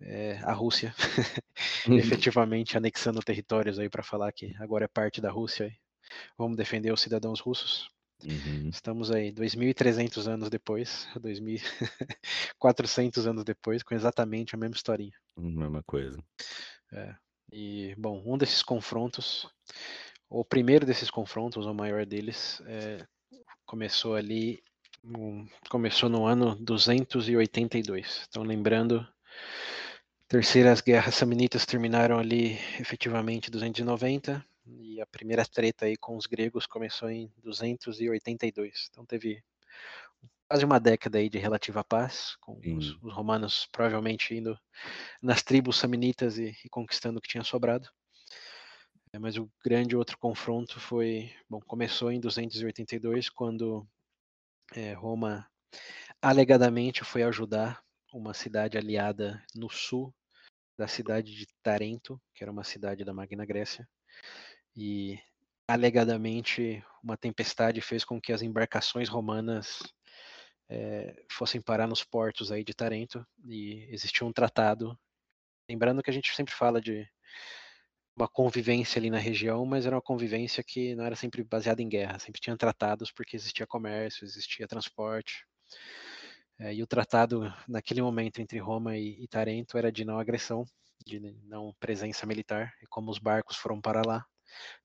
é, 0.00 0.38
a 0.44 0.52
Rússia 0.52 0.94
uhum. 1.88 1.98
efetivamente 1.98 2.76
anexando 2.76 3.20
territórios 3.20 3.78
aí 3.78 3.90
para 3.90 4.02
falar 4.02 4.32
que 4.32 4.54
agora 4.58 4.84
é 4.84 4.88
parte 4.88 5.20
da 5.20 5.30
Rússia. 5.30 5.66
E 5.66 5.78
vamos 6.36 6.56
defender 6.56 6.92
os 6.92 7.00
cidadãos 7.00 7.40
russos. 7.40 7.90
Uhum. 8.24 8.68
Estamos 8.68 9.10
aí 9.10 9.30
2.300 9.30 10.26
anos 10.26 10.50
depois, 10.50 11.06
2.400 11.20 13.26
anos 13.30 13.44
depois, 13.44 13.82
com 13.82 13.94
exatamente 13.94 14.54
a 14.54 14.58
mesma 14.58 14.74
historinha. 14.74 15.14
Mesma 15.36 15.82
coisa. 15.84 16.18
É. 16.92 17.14
E, 17.52 17.94
bom, 17.96 18.22
um 18.26 18.36
desses 18.36 18.62
confrontos, 18.62 19.48
o 20.28 20.44
primeiro 20.44 20.84
desses 20.84 21.10
confrontos, 21.10 21.64
o 21.64 21.74
maior 21.74 22.04
deles, 22.04 22.60
é, 22.66 23.06
começou 23.64 24.14
ali, 24.14 24.62
um, 25.04 25.46
começou 25.70 26.08
no 26.08 26.26
ano 26.26 26.56
282. 26.56 28.26
Então, 28.28 28.42
lembrando, 28.42 29.06
terceiras 30.26 30.80
guerras 30.80 31.14
samnitas 31.14 31.64
terminaram 31.64 32.18
ali 32.18 32.58
efetivamente 32.78 33.50
290 33.50 34.44
e 34.80 35.00
a 35.00 35.06
primeira 35.06 35.44
treta 35.44 35.86
aí 35.86 35.96
com 35.96 36.16
os 36.16 36.26
gregos 36.26 36.66
começou 36.66 37.10
em 37.10 37.32
282. 37.38 38.88
Então 38.90 39.04
teve 39.06 39.42
quase 40.48 40.64
uma 40.64 40.80
década 40.80 41.18
aí 41.18 41.28
de 41.28 41.38
relativa 41.38 41.84
paz, 41.84 42.36
com 42.40 42.58
os, 42.76 42.96
os, 43.02 43.12
romanos 43.12 43.68
provavelmente 43.70 44.34
indo 44.34 44.58
nas 45.22 45.42
tribos 45.42 45.76
samnitas 45.76 46.38
e, 46.38 46.56
e 46.64 46.68
conquistando 46.68 47.18
o 47.18 47.22
que 47.22 47.28
tinha 47.28 47.44
sobrado. 47.44 47.88
É, 49.12 49.18
mas 49.18 49.36
o 49.36 49.50
grande 49.64 49.96
outro 49.96 50.18
confronto 50.18 50.80
foi, 50.80 51.32
bom, 51.48 51.60
começou 51.60 52.10
em 52.10 52.20
282 52.20 53.30
quando 53.30 53.86
é, 54.74 54.92
Roma 54.92 55.48
alegadamente 56.20 57.04
foi 57.04 57.22
ajudar 57.22 57.82
uma 58.12 58.34
cidade 58.34 58.76
aliada 58.76 59.42
no 59.54 59.70
sul 59.70 60.14
da 60.78 60.86
cidade 60.86 61.34
de 61.34 61.46
Tarento, 61.62 62.20
que 62.34 62.44
era 62.44 62.52
uma 62.52 62.64
cidade 62.64 63.04
da 63.04 63.12
Magna 63.12 63.44
Grécia, 63.44 63.88
e 64.78 65.18
alegadamente 65.66 66.84
uma 67.02 67.16
tempestade 67.16 67.80
fez 67.80 68.04
com 68.04 68.20
que 68.20 68.32
as 68.32 68.42
embarcações 68.42 69.08
romanas 69.08 69.82
é, 70.68 71.24
fossem 71.28 71.60
parar 71.60 71.88
nos 71.88 72.04
portos 72.04 72.52
aí 72.52 72.62
de 72.62 72.72
Tarento 72.72 73.26
e 73.44 73.88
existia 73.90 74.24
um 74.24 74.32
tratado. 74.32 74.96
Lembrando 75.68 76.00
que 76.00 76.10
a 76.10 76.12
gente 76.12 76.32
sempre 76.32 76.54
fala 76.54 76.80
de 76.80 77.04
uma 78.16 78.28
convivência 78.28 79.00
ali 79.00 79.10
na 79.10 79.18
região, 79.18 79.66
mas 79.66 79.84
era 79.84 79.96
uma 79.96 80.02
convivência 80.02 80.62
que 80.62 80.94
não 80.94 81.04
era 81.04 81.16
sempre 81.16 81.42
baseada 81.42 81.82
em 81.82 81.88
guerra, 81.88 82.20
sempre 82.20 82.40
tinha 82.40 82.56
tratados 82.56 83.10
porque 83.10 83.34
existia 83.34 83.66
comércio, 83.66 84.24
existia 84.24 84.68
transporte. 84.68 85.44
É, 86.56 86.72
e 86.72 86.84
o 86.84 86.86
tratado 86.86 87.52
naquele 87.66 88.00
momento 88.00 88.40
entre 88.40 88.58
Roma 88.58 88.96
e, 88.96 89.24
e 89.24 89.26
Tarento 89.26 89.76
era 89.76 89.90
de 89.90 90.04
não 90.04 90.20
agressão, 90.20 90.64
de 91.04 91.18
não 91.44 91.74
presença 91.80 92.24
militar, 92.26 92.72
e 92.80 92.86
como 92.86 93.10
os 93.10 93.18
barcos 93.18 93.56
foram 93.56 93.80
para 93.80 94.02
lá, 94.06 94.24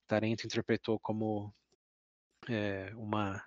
Tarento 0.06 0.44
interpretou 0.46 0.98
como 1.00 1.54
é, 2.48 2.92
uma 2.96 3.42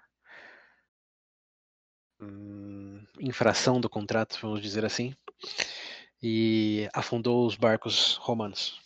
hum, 2.20 3.04
infração 3.20 3.82
do 3.82 3.90
contrato, 3.90 4.38
vamos 4.42 4.62
dizer 4.62 4.86
assim, 4.86 5.16
e 6.22 6.88
afundou 6.94 7.46
os 7.46 7.56
barcos 7.56 8.16
romanos. 8.18 8.80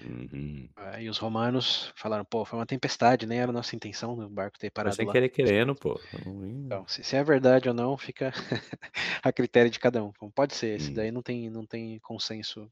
Uhum. 0.00 0.68
Aí 0.76 1.08
os 1.08 1.18
romanos 1.18 1.92
falaram, 1.96 2.24
pô, 2.24 2.44
foi 2.44 2.58
uma 2.58 2.66
tempestade, 2.66 3.26
nem 3.26 3.40
era 3.40 3.50
nossa 3.52 3.74
intenção 3.74 4.12
o 4.14 4.28
barco 4.30 4.56
ter 4.58 4.70
parado 4.70 4.96
sem 4.96 5.04
lá. 5.04 5.12
querer 5.12 5.28
querendo, 5.30 5.74
pô. 5.74 6.00
Não- 6.12 6.44
Então, 6.66 6.86
se, 6.88 7.02
se 7.04 7.16
é 7.16 7.22
verdade 7.24 7.68
ou 7.68 7.74
não, 7.74 7.96
fica 7.96 8.32
a 9.22 9.32
critério 9.32 9.70
de 9.70 9.78
cada 9.78 10.02
um. 10.02 10.08
Então, 10.10 10.30
pode 10.30 10.54
ser, 10.54 10.76
esse 10.76 10.90
Hum. 10.90 10.94
daí 10.94 11.10
não 11.10 11.22
tem, 11.22 11.48
não 11.50 11.66
tem 11.66 11.98
consenso 12.00 12.70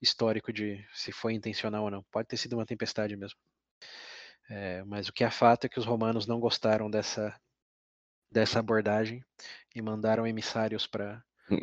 histórico 0.00 0.52
de 0.52 0.84
se 0.92 1.12
foi 1.12 1.34
intencional 1.34 1.84
ou 1.84 1.90
não. 1.90 2.02
Pode 2.10 2.28
ter 2.28 2.36
sido 2.36 2.54
uma 2.54 2.66
tempestade 2.66 3.16
mesmo. 3.16 3.38
É, 4.48 4.82
mas 4.84 5.08
o 5.08 5.12
que 5.12 5.24
é 5.24 5.30
fato 5.30 5.64
é 5.64 5.68
que 5.68 5.78
os 5.78 5.86
romanos 5.86 6.26
não 6.26 6.38
gostaram 6.38 6.90
dessa, 6.90 7.34
dessa 8.30 8.60
abordagem 8.60 9.24
e 9.74 9.82
mandaram 9.82 10.26
emissários 10.26 10.86
para 10.86 11.22
Hum. 11.50 11.58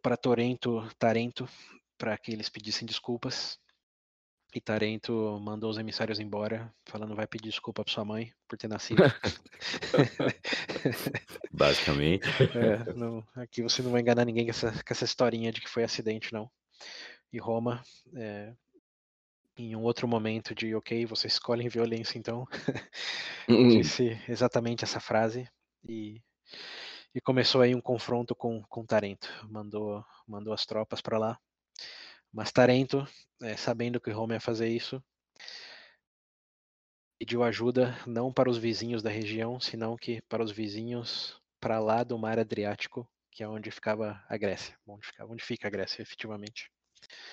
para 0.00 0.16
Torento, 0.16 0.88
Tarento, 0.96 1.48
para 1.98 2.16
que 2.16 2.30
eles 2.32 2.48
pedissem 2.48 2.86
desculpas. 2.86 3.58
E 4.54 4.60
Tarento 4.60 5.38
mandou 5.42 5.68
os 5.68 5.76
emissários 5.76 6.20
embora, 6.20 6.72
falando 6.86 7.16
vai 7.16 7.26
pedir 7.26 7.50
desculpa 7.50 7.84
para 7.84 7.92
sua 7.92 8.04
mãe 8.04 8.32
por 8.48 8.56
ter 8.56 8.68
nascido. 8.68 9.02
Basicamente. 11.52 12.26
É, 12.54 12.94
não- 12.94 13.26
aqui 13.34 13.62
você 13.62 13.82
não 13.82 13.90
vai 13.90 14.00
enganar 14.00 14.24
ninguém 14.24 14.44
com 14.44 14.50
essa, 14.50 14.70
com 14.70 14.92
essa 14.92 15.04
historinha 15.04 15.52
de 15.52 15.60
que 15.60 15.68
foi 15.68 15.84
acidente, 15.84 16.32
não. 16.32 16.50
E 17.32 17.38
Roma, 17.38 17.82
é, 18.14 18.54
em 19.56 19.74
um 19.74 19.82
outro 19.82 20.06
momento 20.06 20.54
de 20.54 20.74
ok, 20.74 21.06
vocês 21.06 21.34
escolhem 21.34 21.68
violência, 21.68 22.18
então, 22.18 22.46
Hum. 23.48 23.68
disse 23.68 24.20
exatamente 24.28 24.84
essa 24.84 24.98
frase 24.98 25.48
e, 25.88 26.20
e 27.14 27.20
começou 27.20 27.60
aí 27.60 27.74
um 27.74 27.80
confronto 27.80 28.34
com, 28.34 28.62
com 28.68 28.84
Tarento. 28.84 29.28
Mandou, 29.48 30.04
mandou 30.26 30.52
as 30.52 30.66
tropas 30.66 31.00
para 31.00 31.18
lá. 31.18 31.38
Mas 32.32 32.52
Tarento, 32.52 33.06
é, 33.40 33.56
sabendo 33.56 34.00
que 34.00 34.10
Roma 34.10 34.34
ia 34.34 34.40
fazer 34.40 34.68
isso, 34.68 35.02
pediu 37.18 37.42
ajuda 37.42 37.96
não 38.06 38.32
para 38.32 38.50
os 38.50 38.58
vizinhos 38.58 39.02
da 39.02 39.10
região, 39.10 39.58
senão 39.58 39.96
que 39.96 40.20
para 40.28 40.42
os 40.44 40.50
vizinhos 40.50 41.40
para 41.60 41.78
lá 41.78 42.04
do 42.04 42.18
mar 42.18 42.38
Adriático, 42.38 43.08
que 43.30 43.42
é 43.42 43.48
onde 43.48 43.70
ficava 43.70 44.22
a 44.28 44.36
Grécia, 44.36 44.76
onde, 44.86 45.06
ficava, 45.06 45.32
onde 45.32 45.42
fica 45.42 45.66
a 45.68 45.70
Grécia, 45.70 46.02
efetivamente. 46.02 46.70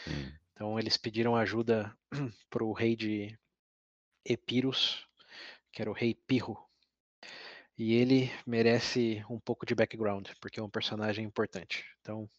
Hum. 0.08 0.32
Então 0.54 0.80
eles 0.80 0.98
pediram 0.98 1.36
ajuda 1.36 1.96
para 2.50 2.64
o 2.64 2.74
rei 2.74 2.96
de 2.96 3.38
Epirus, 4.26 5.06
que 5.72 5.82
era 5.82 5.90
o 5.92 5.94
rei 5.94 6.16
Pirro. 6.28 6.58
E 7.78 7.94
ele 7.94 8.32
merece 8.46 9.24
um 9.30 9.40
pouco 9.40 9.66
de 9.66 9.76
background, 9.76 10.30
porque 10.40 10.60
é 10.60 10.64
um 10.64 10.70
personagem 10.70 11.26
importante. 11.26 11.86
Então, 12.02 12.30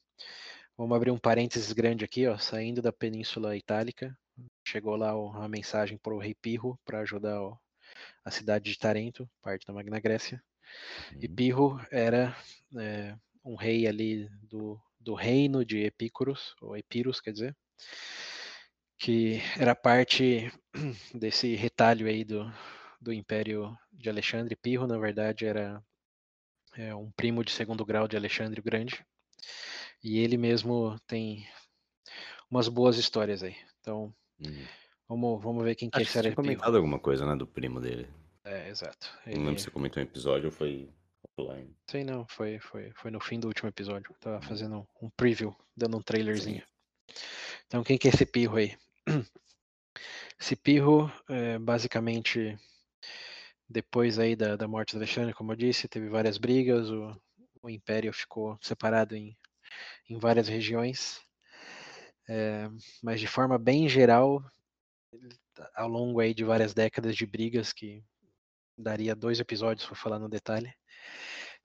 vamos 0.77 0.95
abrir 0.97 1.11
um 1.11 1.19
parênteses 1.19 1.73
grande 1.73 2.05
aqui, 2.05 2.27
ó, 2.27 2.39
saindo 2.39 2.81
da 2.81 2.93
Península 2.93 3.57
Itálica, 3.57 4.17
chegou 4.67 4.97
lá 4.97 5.17
o- 5.17 5.33
a 5.35 5.49
mensagem 5.49 5.99
para 5.99 6.15
o 6.15 6.19
rei 6.19 6.35
Pirro 6.35 6.79
para 6.85 7.01
ajudar 7.01 7.41
o- 7.43 7.59
a 8.25 8.31
cidade 8.31 8.71
de 8.71 8.79
Tarento, 8.79 9.29
parte 9.43 9.67
da 9.67 9.73
Magna 9.73 10.01
Grécia. 10.01 10.43
E 11.21 11.27
Uhum. 11.29 11.35
Pirro 11.35 11.81
era 11.91 12.37
é, 12.77 13.17
um 13.45 13.55
rei 13.57 13.87
ali 13.87 14.29
do, 14.43 14.81
do 15.05 15.15
reino 15.15 15.65
de 15.65 15.85
Epícuros, 15.85 16.55
ou 16.61 16.77
Epirus, 16.77 17.21
quer 17.21 17.33
dizer, 17.33 17.57
que 18.99 19.41
era 19.59 19.75
parte 19.75 20.51
desse 21.15 21.55
retalho 21.55 22.07
aí 22.07 22.25
do, 22.25 22.51
do 23.01 23.13
Império 23.13 23.77
de 23.93 24.09
Alexandre. 24.09 24.57
Pirro, 24.57 24.87
na 24.87 24.99
verdade, 24.99 25.45
era 25.45 25.83
é, 26.77 26.95
um 26.95 27.11
primo 27.13 27.45
de 27.45 27.53
segundo 27.53 27.85
grau 27.85 28.09
de 28.09 28.17
Alexandre 28.17 28.61
o 28.61 28.65
Grande. 28.65 29.05
E 30.03 30.19
ele 30.19 30.37
mesmo 30.37 30.99
tem 31.07 31.47
umas 32.51 32.69
boas 32.69 32.97
histórias 32.97 33.43
aí. 33.43 33.57
Então, 33.81 34.15
Hum. 34.41 34.65
vamos, 35.09 35.43
vamos 35.43 35.65
ver 35.65 35.75
quem 35.75 35.89
que 35.91 35.97
Acho 35.97 36.05
que 36.05 36.11
esse 36.11 36.13
você 36.19 36.21
tinha 36.23 36.31
era 36.31 36.37
comentado 36.37 36.77
alguma 36.77 36.99
coisa, 36.99 37.27
né, 37.27 37.37
do 37.37 37.47
primo 37.47 37.81
dele. 37.81 38.09
É, 38.45 38.69
exato. 38.69 39.11
Não 39.27 39.33
Ele, 39.33 39.45
lembro 39.45 39.59
se 39.59 39.65
você 39.65 39.71
comentou 39.71 40.03
um 40.03 40.07
episódio 40.07 40.47
ou 40.47 40.53
foi 40.53 40.89
offline. 41.37 41.75
sei 41.91 42.05
não, 42.05 42.27
foi, 42.27 42.59
foi, 42.61 42.93
foi 42.95 43.11
no 43.11 43.21
fim 43.21 43.39
do 43.39 43.49
último 43.49 43.69
episódio. 43.69 44.15
Tava 44.21 44.41
fazendo 44.43 44.87
um 45.01 45.11
preview, 45.11 45.55
dando 45.77 45.97
um 45.97 46.03
trailerzinho. 46.03 46.63
Então, 47.67 47.83
quem 47.83 47.99
que 47.99 48.09
é 48.09 48.11
esse 48.11 48.25
Pirro 48.25 48.57
aí? 48.57 48.77
Esse 50.41 50.57
Pirro, 50.57 51.11
é, 51.29 51.59
basicamente, 51.59 52.59
depois 53.69 54.19
aí 54.19 54.35
da, 54.35 54.57
da 54.57 54.67
morte 54.67 54.91
de 54.91 54.97
Alexandre, 54.97 55.33
como 55.33 55.53
eu 55.53 55.57
disse, 55.57 55.89
teve 55.89 56.09
várias 56.09 56.37
brigas, 56.37 56.91
o, 56.91 57.17
o 57.63 57.71
Império 57.71 58.13
ficou 58.13 58.59
separado 58.61 59.15
em, 59.15 59.37
em 60.11 60.19
várias 60.19 60.49
regiões, 60.49 61.21
é, 62.29 62.69
mas 63.03 63.21
de 63.21 63.29
forma 63.29 63.57
bem 63.57 63.89
geral, 63.89 64.45
ao 65.77 65.89
longo 65.89 66.19
aí 66.19 66.35
de 66.35 66.45
várias 66.45 66.75
décadas 66.75 67.17
de 67.17 67.25
brigas, 67.25 67.73
que 67.73 68.05
daria 68.77 69.15
dois 69.15 69.39
episódios 69.39 69.87
para 69.87 69.97
falar 69.97 70.19
no 70.19 70.29
detalhe, 70.29 70.75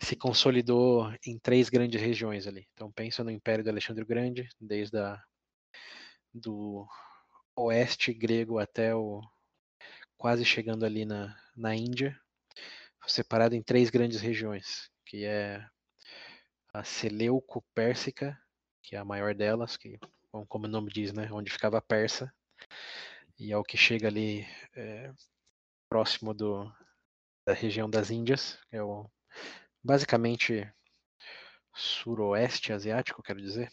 se 0.01 0.15
consolidou 0.15 1.11
em 1.25 1.37
três 1.37 1.69
grandes 1.69 2.01
regiões 2.01 2.47
ali. 2.47 2.67
Então 2.73 2.91
pensa 2.91 3.23
no 3.23 3.31
Império 3.31 3.63
de 3.63 3.69
Alexandre 3.69 4.03
o 4.03 4.07
Grande, 4.07 4.47
desde 4.59 4.97
a, 4.97 5.21
do 6.33 6.87
oeste 7.55 8.13
grego 8.13 8.59
até 8.59 8.95
o 8.95 9.21
quase 10.17 10.43
chegando 10.43 10.85
ali 10.85 11.05
na, 11.05 11.35
na 11.55 11.75
Índia, 11.75 12.19
separado 13.07 13.55
em 13.55 13.63
três 13.63 13.89
grandes 13.89 14.19
regiões, 14.19 14.89
que 15.05 15.25
é 15.25 15.65
a 16.73 16.83
Seleuco-Pérsica, 16.83 18.37
que 18.83 18.95
é 18.95 18.99
a 18.99 19.05
maior 19.05 19.33
delas, 19.33 19.77
que 19.77 19.97
como 20.47 20.65
o 20.65 20.69
nome 20.69 20.91
diz, 20.91 21.11
né, 21.13 21.29
onde 21.31 21.51
ficava 21.51 21.77
a 21.77 21.81
Persa, 21.81 22.31
e 23.37 23.51
é 23.51 23.57
o 23.57 23.63
que 23.63 23.77
chega 23.77 24.07
ali 24.07 24.45
é, 24.75 25.11
próximo 25.89 26.33
do, 26.33 26.71
da 27.47 27.53
região 27.53 27.89
das 27.89 28.11
Índias, 28.11 28.59
que 28.69 28.75
é 28.75 28.83
o 28.83 29.09
basicamente 29.83 30.71
suroeste 31.73 32.71
asiático, 32.71 33.23
quero 33.23 33.41
dizer. 33.41 33.71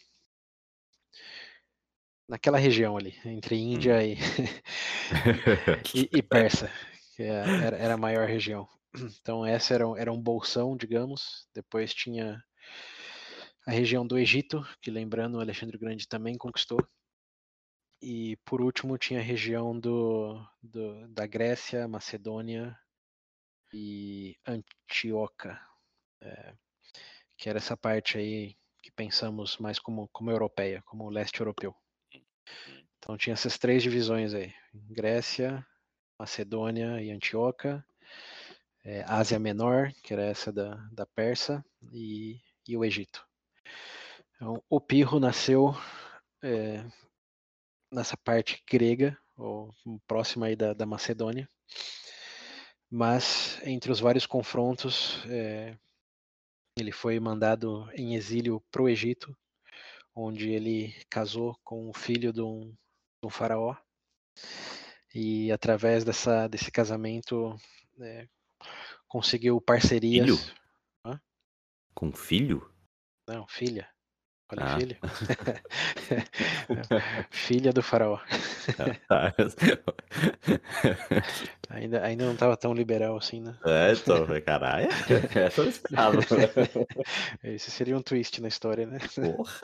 Naquela 2.27 2.57
região 2.57 2.97
ali, 2.97 3.15
entre 3.25 3.55
Índia 3.55 4.03
e, 4.05 4.15
e, 5.95 6.09
e 6.17 6.21
Persa, 6.21 6.69
que 7.15 7.23
é- 7.23 7.65
era, 7.65 7.77
era 7.77 7.93
a 7.93 7.97
maior 7.97 8.27
região. 8.27 8.67
Então 9.21 9.45
essa 9.45 9.73
era, 9.73 9.87
um- 9.87 9.95
era 9.97 10.11
um 10.11 10.21
bolsão, 10.21 10.75
digamos. 10.75 11.47
Depois 11.53 11.93
tinha 11.93 12.41
a 13.67 13.71
região 13.71 14.05
do 14.05 14.17
Egito, 14.17 14.65
que 14.81 14.89
lembrando, 14.89 15.39
Alexandre 15.39 15.77
Grande 15.77 16.07
também 16.07 16.35
conquistou. 16.37 16.79
E 18.01 18.35
por 18.45 18.59
último 18.61 18.97
tinha 18.97 19.19
a 19.19 19.23
região 19.23 19.79
do, 19.79 20.43
do- 20.61 21.07
da 21.09 21.27
Grécia, 21.27 21.87
Macedônia 21.87 22.75
e 23.73 24.35
Antioca, 24.45 25.59
é, 26.21 26.53
que 27.37 27.49
era 27.49 27.57
essa 27.57 27.77
parte 27.77 28.17
aí 28.17 28.55
que 28.81 28.91
pensamos 28.91 29.57
mais 29.57 29.79
como, 29.79 30.07
como 30.09 30.31
europeia, 30.31 30.81
como 30.85 31.05
o 31.05 31.09
leste 31.09 31.39
europeu. 31.39 31.75
Então 32.97 33.17
tinha 33.17 33.33
essas 33.33 33.57
três 33.57 33.83
divisões 33.83 34.33
aí: 34.33 34.53
Grécia, 34.73 35.65
Macedônia 36.19 37.01
e 37.01 37.11
Antioca, 37.11 37.85
é, 38.83 39.03
Ásia 39.07 39.37
Menor, 39.39 39.91
que 40.03 40.13
era 40.13 40.23
essa 40.23 40.51
da, 40.51 40.75
da 40.91 41.05
Persa, 41.05 41.63
e, 41.91 42.39
e 42.67 42.75
o 42.75 42.83
Egito. 42.83 43.25
Então, 44.35 44.63
o 44.69 44.79
Pirro 44.79 45.19
nasceu 45.19 45.75
é, 46.43 46.85
nessa 47.91 48.15
parte 48.15 48.63
grega, 48.69 49.17
ou 49.35 49.73
próxima 50.07 50.47
aí 50.47 50.55
da, 50.55 50.73
da 50.73 50.85
Macedônia, 50.85 51.49
mas 52.89 53.59
entre 53.63 53.91
os 53.91 53.99
vários 53.99 54.25
confrontos, 54.25 55.23
é, 55.27 55.77
ele 56.77 56.91
foi 56.91 57.19
mandado 57.19 57.89
em 57.93 58.15
exílio 58.15 58.61
para 58.71 58.81
o 58.81 58.89
Egito, 58.89 59.35
onde 60.15 60.49
ele 60.49 60.93
casou 61.09 61.57
com 61.63 61.89
o 61.89 61.93
filho 61.93 62.31
de 62.31 62.41
um, 62.41 62.69
de 62.69 63.25
um 63.25 63.29
faraó, 63.29 63.75
e 65.13 65.51
através 65.51 66.03
dessa, 66.03 66.47
desse 66.47 66.71
casamento 66.71 67.55
é, 67.99 68.27
conseguiu 69.07 69.59
parcerias. 69.59 70.25
Filho? 70.25 70.57
Com 71.93 72.11
filho? 72.11 72.71
Não, 73.27 73.47
filha. 73.47 73.89
Falei 74.49 74.65
Ah. 74.65 74.77
filho. 74.79 74.97
filha 77.31 77.73
do 77.73 77.81
faraó. 77.83 78.19
Tá. 79.07 79.33
Ainda, 81.69 82.01
ainda 82.01 82.25
não 82.25 82.33
estava 82.33 82.55
tão 82.55 82.73
liberal 82.73 83.17
assim, 83.17 83.41
né? 83.41 83.57
É, 83.65 83.91
então, 83.91 84.25
caralho, 84.41 84.87
essa 85.35 85.61
eu 85.61 85.67
esperava. 85.69 86.17
Esse 87.43 87.69
seria 87.69 87.97
um 87.97 88.01
twist 88.01 88.41
na 88.41 88.47
história, 88.47 88.85
né? 88.87 88.99
Porra. 89.13 89.61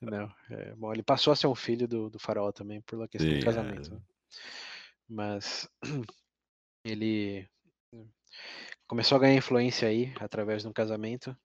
Não. 0.00 0.28
é, 0.50 0.74
bom, 0.74 0.92
ele 0.92 1.04
passou 1.04 1.32
a 1.32 1.36
ser 1.36 1.46
um 1.46 1.54
filho 1.54 1.86
do, 1.86 2.10
do 2.10 2.18
faraó 2.18 2.50
também, 2.50 2.80
por 2.80 2.96
uma 2.98 3.06
questão 3.06 3.30
Sim, 3.30 3.38
de 3.38 3.44
casamento. 3.44 3.90
é. 3.90 3.94
né? 3.94 4.00
Mas 5.08 5.68
ele 6.84 7.48
começou 8.88 9.16
a 9.16 9.20
ganhar 9.20 9.36
influência 9.36 9.86
aí 9.88 10.12
através 10.20 10.62
de 10.62 10.68
um 10.68 10.72
casamento. 10.72 11.36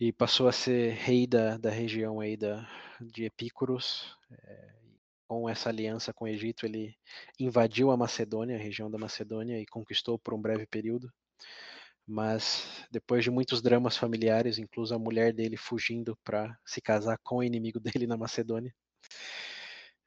E 0.00 0.12
passou 0.12 0.48
a 0.48 0.52
ser 0.52 0.94
rei 0.94 1.26
da, 1.26 1.58
da 1.58 1.68
região 1.68 2.20
aí 2.20 2.34
da, 2.34 2.66
de 2.98 3.24
Epícoros. 3.24 4.16
É, 4.32 4.80
com 5.28 5.48
essa 5.48 5.68
aliança 5.68 6.12
com 6.12 6.24
o 6.24 6.28
Egito, 6.28 6.66
ele 6.66 6.96
invadiu 7.38 7.90
a 7.90 7.96
Macedônia, 7.96 8.56
a 8.56 8.58
região 8.58 8.90
da 8.90 8.98
Macedônia, 8.98 9.60
e 9.60 9.66
conquistou 9.66 10.18
por 10.18 10.34
um 10.34 10.40
breve 10.40 10.66
período. 10.66 11.12
Mas 12.06 12.66
depois 12.90 13.22
de 13.22 13.30
muitos 13.30 13.62
dramas 13.62 13.96
familiares, 13.96 14.58
incluso 14.58 14.94
a 14.94 14.98
mulher 14.98 15.32
dele 15.32 15.56
fugindo 15.56 16.16
para 16.24 16.58
se 16.64 16.80
casar 16.80 17.18
com 17.22 17.36
o 17.36 17.44
inimigo 17.44 17.78
dele 18.02 18.06
na 18.06 18.16
Macedônia, 18.16 18.74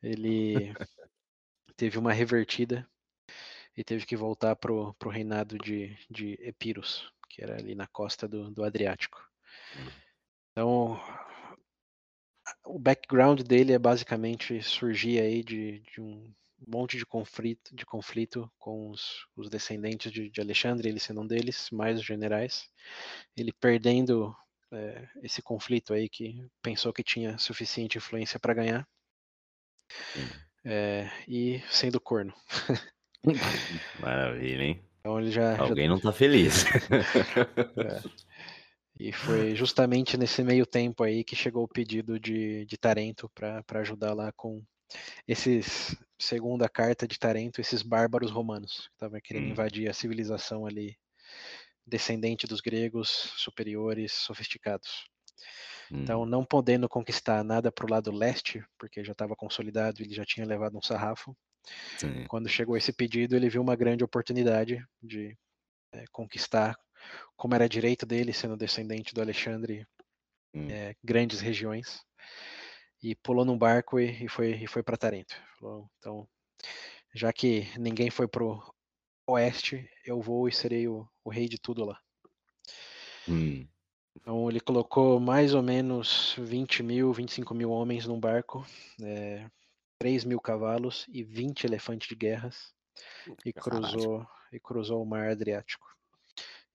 ele 0.02 0.56
teve 1.78 1.98
uma 2.00 2.12
revertida 2.12 2.86
e 3.78 3.84
teve 3.84 4.06
que 4.06 4.18
voltar 4.18 4.56
para 4.56 4.74
o 4.74 4.94
reinado 5.10 5.58
de, 5.58 5.96
de 6.10 6.34
Epiros, 6.42 7.12
que 7.30 7.44
era 7.44 7.56
ali 7.56 7.76
na 7.76 7.88
costa 7.88 8.28
do, 8.28 8.52
do 8.52 8.64
Adriático. 8.64 9.33
Então, 10.52 11.00
o 12.66 12.80
background 12.80 13.42
dele 13.42 13.74
é 13.74 13.80
basicamente 13.80 14.62
surgir 14.62 15.20
aí 15.20 15.44
de, 15.44 15.80
de 15.82 16.02
um 16.02 16.34
monte 16.68 16.98
de 16.98 17.06
conflito, 17.06 17.76
de 17.76 17.86
conflito 17.86 18.50
com 18.58 18.90
os, 18.90 19.26
os 19.36 19.50
descendentes 19.50 20.12
de, 20.12 20.30
de, 20.30 20.42
Alexandre, 20.42 20.88
ele 20.88 21.00
sendo 21.00 21.22
um 21.22 21.28
deles, 21.28 21.70
mais 21.72 22.00
os 22.00 22.06
generais. 22.06 22.70
Ele 23.36 23.52
perdendo 23.52 24.36
é, 24.72 25.08
esse 25.22 25.42
conflito 25.42 25.94
aí 25.94 26.08
que 26.08 26.48
pensou 26.62 26.94
que 26.94 27.04
tinha 27.04 27.38
suficiente 27.38 27.98
influência 27.98 28.40
para 28.40 28.54
ganhar. 28.54 28.88
É, 30.64 31.10
e 31.28 31.62
sendo 31.70 32.00
corno. 32.00 32.34
Maravilha, 34.00 34.64
hein? 34.64 34.84
Então 35.00 35.20
ele 35.20 35.32
já, 35.32 35.58
Alguém 35.58 35.86
já... 35.86 35.92
não 35.92 36.00
tá 36.00 36.12
feliz. 36.14 36.66
é. 36.66 38.24
E 39.00 39.12
foi 39.12 39.56
justamente 39.56 40.18
nesse 40.18 40.44
meio 40.44 40.66
tempo 40.66 41.04
aí 41.04 41.24
que 41.24 41.36
chegou 41.36 41.64
o 41.64 41.68
pedido 41.68 42.20
de, 42.20 42.66
de 42.66 42.78
Tarento 42.78 43.30
para 43.34 43.80
ajudar 43.80 44.14
lá 44.14 44.32
com 44.32 44.64
esses, 45.28 45.96
segundo 46.20 46.64
a 46.64 46.70
carta 46.70 47.08
de 47.08 47.18
Tarento, 47.18 47.60
esses 47.60 47.82
bárbaros 47.82 48.32
romanos 48.32 48.88
que 48.88 48.94
estavam 48.94 49.20
querendo 49.24 49.48
hum. 49.48 49.52
invadir 49.52 49.90
a 49.90 49.94
civilização 49.94 50.66
ali 50.66 50.96
descendente 51.86 52.48
dos 52.48 52.62
gregos, 52.62 53.10
superiores, 53.38 54.14
sofisticados. 54.14 55.06
Então, 55.92 56.22
hum. 56.22 56.26
não 56.26 56.46
podendo 56.46 56.88
conquistar 56.88 57.44
nada 57.44 57.72
para 57.72 57.86
o 57.86 57.90
lado 57.90 58.12
leste, 58.12 58.64
porque 58.78 59.04
já 59.04 59.12
estava 59.12 59.36
consolidado, 59.36 60.02
ele 60.02 60.14
já 60.14 60.24
tinha 60.24 60.46
levado 60.46 60.78
um 60.78 60.82
sarrafo. 60.82 61.36
Sim. 61.98 62.26
Quando 62.28 62.48
chegou 62.48 62.78
esse 62.78 62.94
pedido, 62.94 63.36
ele 63.36 63.50
viu 63.50 63.62
uma 63.62 63.76
grande 63.76 64.04
oportunidade 64.04 64.84
de 65.02 65.38
é, 65.94 66.06
conquistar 66.12 66.76
como 67.36 67.56
era 67.56 67.70
direito 67.70 68.06
dele, 68.06 68.34
sendo 68.34 68.58
descendente 68.58 69.14
do 69.14 69.22
Alexandre, 69.22 69.86
hum. 70.54 70.70
é, 70.70 70.96
grandes 71.04 71.42
regiões, 71.42 72.02
e 73.02 73.16
pulou 73.16 73.44
num 73.44 73.58
barco 73.58 74.00
e, 74.00 74.26
e 74.26 74.30
foi, 74.30 74.52
e 74.56 74.68
foi 74.68 74.82
para 74.82 74.98
Tarento. 74.98 75.36
Falou, 75.60 75.90
então, 75.98 76.28
já 77.14 77.34
que 77.34 77.68
ninguém 77.78 78.10
foi 78.10 78.28
pro 78.28 78.62
oeste, 79.28 79.90
eu 80.06 80.22
vou 80.22 80.48
e 80.48 80.52
serei 80.52 80.88
o, 80.88 81.08
o 81.24 81.30
rei 81.30 81.48
de 81.48 81.58
tudo 81.58 81.86
lá. 81.86 82.00
Hum. 83.28 83.68
Então 84.16 84.50
ele 84.50 84.60
colocou 84.60 85.20
mais 85.20 85.54
ou 85.54 85.62
menos 85.62 86.36
20 86.38 86.84
mil, 86.84 87.12
25 87.12 87.54
mil 87.54 87.72
homens 87.72 88.06
num 88.06 88.20
barco, 88.20 88.66
é, 89.02 89.50
3 89.98 90.24
mil 90.24 90.40
cavalos 90.40 91.06
e 91.10 91.24
20 91.24 91.66
elefantes 91.66 92.08
de 92.08 92.16
guerras 92.16 92.74
e 93.44 93.52
cruzou, 93.52 94.26
e 94.52 94.60
cruzou 94.60 95.02
o 95.02 95.06
mar 95.06 95.30
Adriático. 95.30 95.88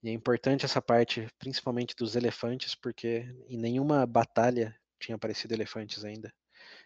E 0.03 0.11
é 0.11 0.13
importante 0.13 0.65
essa 0.65 0.81
parte, 0.81 1.29
principalmente 1.39 1.95
dos 1.97 2.15
elefantes, 2.15 2.75
porque 2.75 3.27
em 3.49 3.59
nenhuma 3.59 4.07
batalha 4.07 4.77
tinha 5.01 5.17
aparecido 5.17 5.55
elefantes 5.55 6.05
ainda 6.05 6.33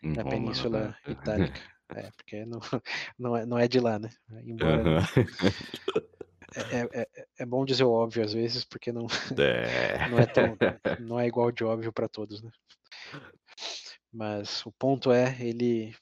na 0.03 0.23
Roma, 0.23 0.31
Península 0.31 0.81
né? 0.89 1.13
Itálica. 1.13 1.61
É, 1.95 2.11
porque 2.17 2.45
não, 2.47 2.61
não, 3.19 3.37
é, 3.37 3.47
não 3.47 3.59
é 3.59 3.69
de 3.69 3.81
lá, 3.81 3.99
né? 3.99 4.11
Embora. 4.45 4.83
Uhum. 4.83 4.99
É, 6.55 7.01
é, 7.01 7.27
é, 7.39 7.47
bom 7.47 7.65
dizer 7.65 7.85
o 7.85 7.91
óbvio 7.91 8.23
às 8.23 8.35
vezes, 8.35 8.63
porque 8.63 8.93
não, 8.93 9.07
é. 9.39 10.09
não, 10.11 10.19
é, 10.19 10.27
tão, 10.27 10.55
não 11.01 11.19
é 11.19 11.27
igual 11.27 11.51
de 11.51 11.65
óbvio 11.65 11.91
para 11.91 12.07
todos, 12.07 12.43
né? 12.43 12.51
Mas 14.13 14.65
o 14.67 14.73
ponto 14.73 15.11
é, 15.11 15.35
ele 15.41 15.95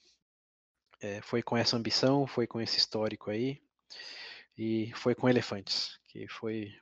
é, 1.00 1.20
foi 1.22 1.40
com 1.40 1.56
essa 1.56 1.76
ambição, 1.76 2.26
foi 2.26 2.48
com 2.48 2.60
esse 2.60 2.78
histórico 2.78 3.30
aí, 3.30 3.62
e 4.58 4.92
foi 4.96 5.14
com 5.14 5.28
elefantes, 5.28 6.00
que 6.08 6.26
foi 6.26 6.74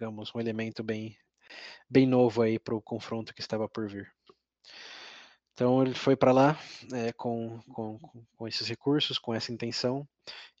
digamos, 0.00 0.34
um 0.34 0.40
elemento 0.40 0.82
bem, 0.82 1.14
bem 1.86 2.06
novo 2.06 2.40
aí 2.40 2.58
para 2.58 2.74
o 2.74 2.80
confronto 2.80 3.34
que 3.34 3.42
estava 3.42 3.68
por 3.68 3.86
vir. 3.86 4.10
Então 5.52 5.82
ele 5.82 5.94
foi 5.94 6.16
para 6.16 6.32
lá 6.32 6.58
é, 6.94 7.12
com, 7.12 7.60
com, 7.74 7.98
com 8.34 8.48
esses 8.48 8.66
recursos, 8.66 9.18
com 9.18 9.34
essa 9.34 9.52
intenção 9.52 10.08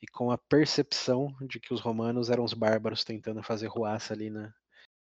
e 0.02 0.06
com 0.06 0.30
a 0.30 0.36
percepção 0.36 1.34
de 1.48 1.58
que 1.58 1.72
os 1.72 1.80
romanos 1.80 2.28
eram 2.28 2.44
os 2.44 2.52
bárbaros 2.52 3.02
tentando 3.02 3.42
fazer 3.42 3.68
ruaça 3.68 4.12
ali 4.12 4.28
na, 4.28 4.52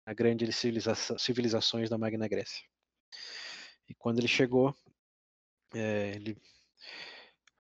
na 0.06 0.14
grande 0.14 0.50
civilizações 0.50 1.90
da 1.90 1.98
Magna 1.98 2.26
Grécia. 2.26 2.66
E 3.86 3.94
quando 3.94 4.18
ele 4.18 4.28
chegou, 4.28 4.74
é, 5.74 6.12
ele 6.14 6.38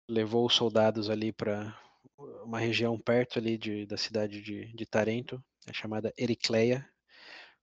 levou 0.08 0.46
os 0.46 0.54
soldados 0.54 1.10
ali 1.10 1.34
para 1.34 1.78
uma 2.16 2.58
região 2.58 2.98
perto 2.98 3.38
ali 3.38 3.58
de, 3.58 3.84
da 3.84 3.98
cidade 3.98 4.40
de, 4.40 4.72
de 4.72 4.86
Tarento, 4.86 5.42
é 5.66 5.72
chamada 5.72 6.12
Ericleia, 6.16 6.88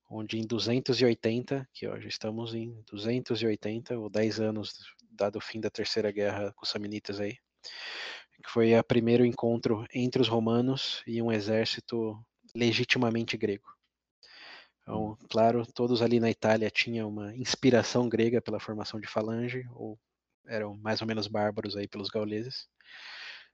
onde 0.10 0.38
em 0.40 0.46
280, 0.46 1.68
que 1.74 1.88
hoje 1.88 2.08
estamos 2.08 2.54
em 2.54 2.82
280, 2.88 3.98
ou 3.98 4.10
10 4.10 4.40
anos 4.40 4.74
dado 5.12 5.38
o 5.38 5.42
fim 5.42 5.60
da 5.60 5.70
Terceira 5.70 6.12
Guerra 6.12 6.54
com 6.54 6.64
os 6.64 6.70
Samnitas 6.70 7.20
aí, 7.20 7.38
que 8.44 8.50
foi 8.50 8.74
o 8.74 8.84
primeiro 8.84 9.26
encontro 9.26 9.86
entre 9.94 10.22
os 10.22 10.28
romanos 10.28 11.04
e 11.06 11.22
um 11.22 11.32
exército 11.32 12.18
legitimamente 12.56 13.38
grego. 13.38 13.68
Então, 14.82 15.12
hum. 15.12 15.18
claro, 15.30 15.66
todos 15.68 16.02
ali 16.02 16.20
na 16.20 16.32
Itália 16.32 16.72
tinham 16.72 17.10
uma 17.10 17.36
inspiração 17.36 18.10
grega 18.10 18.42
pela 18.42 18.60
formação 18.60 19.00
de 19.00 19.08
falange, 19.08 19.68
ou 19.76 20.00
eram 20.48 20.76
mais 20.78 21.02
ou 21.02 21.08
menos 21.08 21.28
bárbaros 21.28 21.78
aí 21.78 21.88
pelos 21.88 22.10
gauleses. 22.10 22.68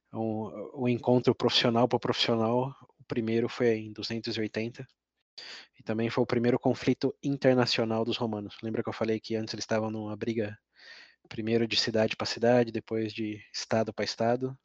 Então, 0.08 0.72
o 0.74 0.88
encontro 0.88 1.36
profissional 1.36 1.90
para 1.90 2.00
profissional 2.00 2.74
o 3.06 3.08
primeiro 3.08 3.48
foi 3.48 3.78
em 3.78 3.94
280 3.94 4.86
e 5.80 5.84
também 5.84 6.10
foi 6.10 6.24
o 6.24 6.28
primeiro 6.28 6.60
conflito 6.60 7.16
internacional 7.24 8.04
dos 8.04 8.18
romanos. 8.18 8.58
Lembra 8.64 8.82
que 8.82 8.90
eu 8.90 8.94
falei 8.94 9.20
que 9.20 9.36
antes 9.36 9.54
eles 9.54 9.64
estavam 9.64 9.92
numa 9.92 10.16
briga 10.16 10.58
primeiro 11.30 11.68
de 11.68 11.76
cidade 11.76 12.16
para 12.16 12.26
cidade, 12.26 12.72
depois 12.72 13.14
de 13.14 13.40
estado 13.54 13.94
para 13.94 14.06
estado, 14.06 14.58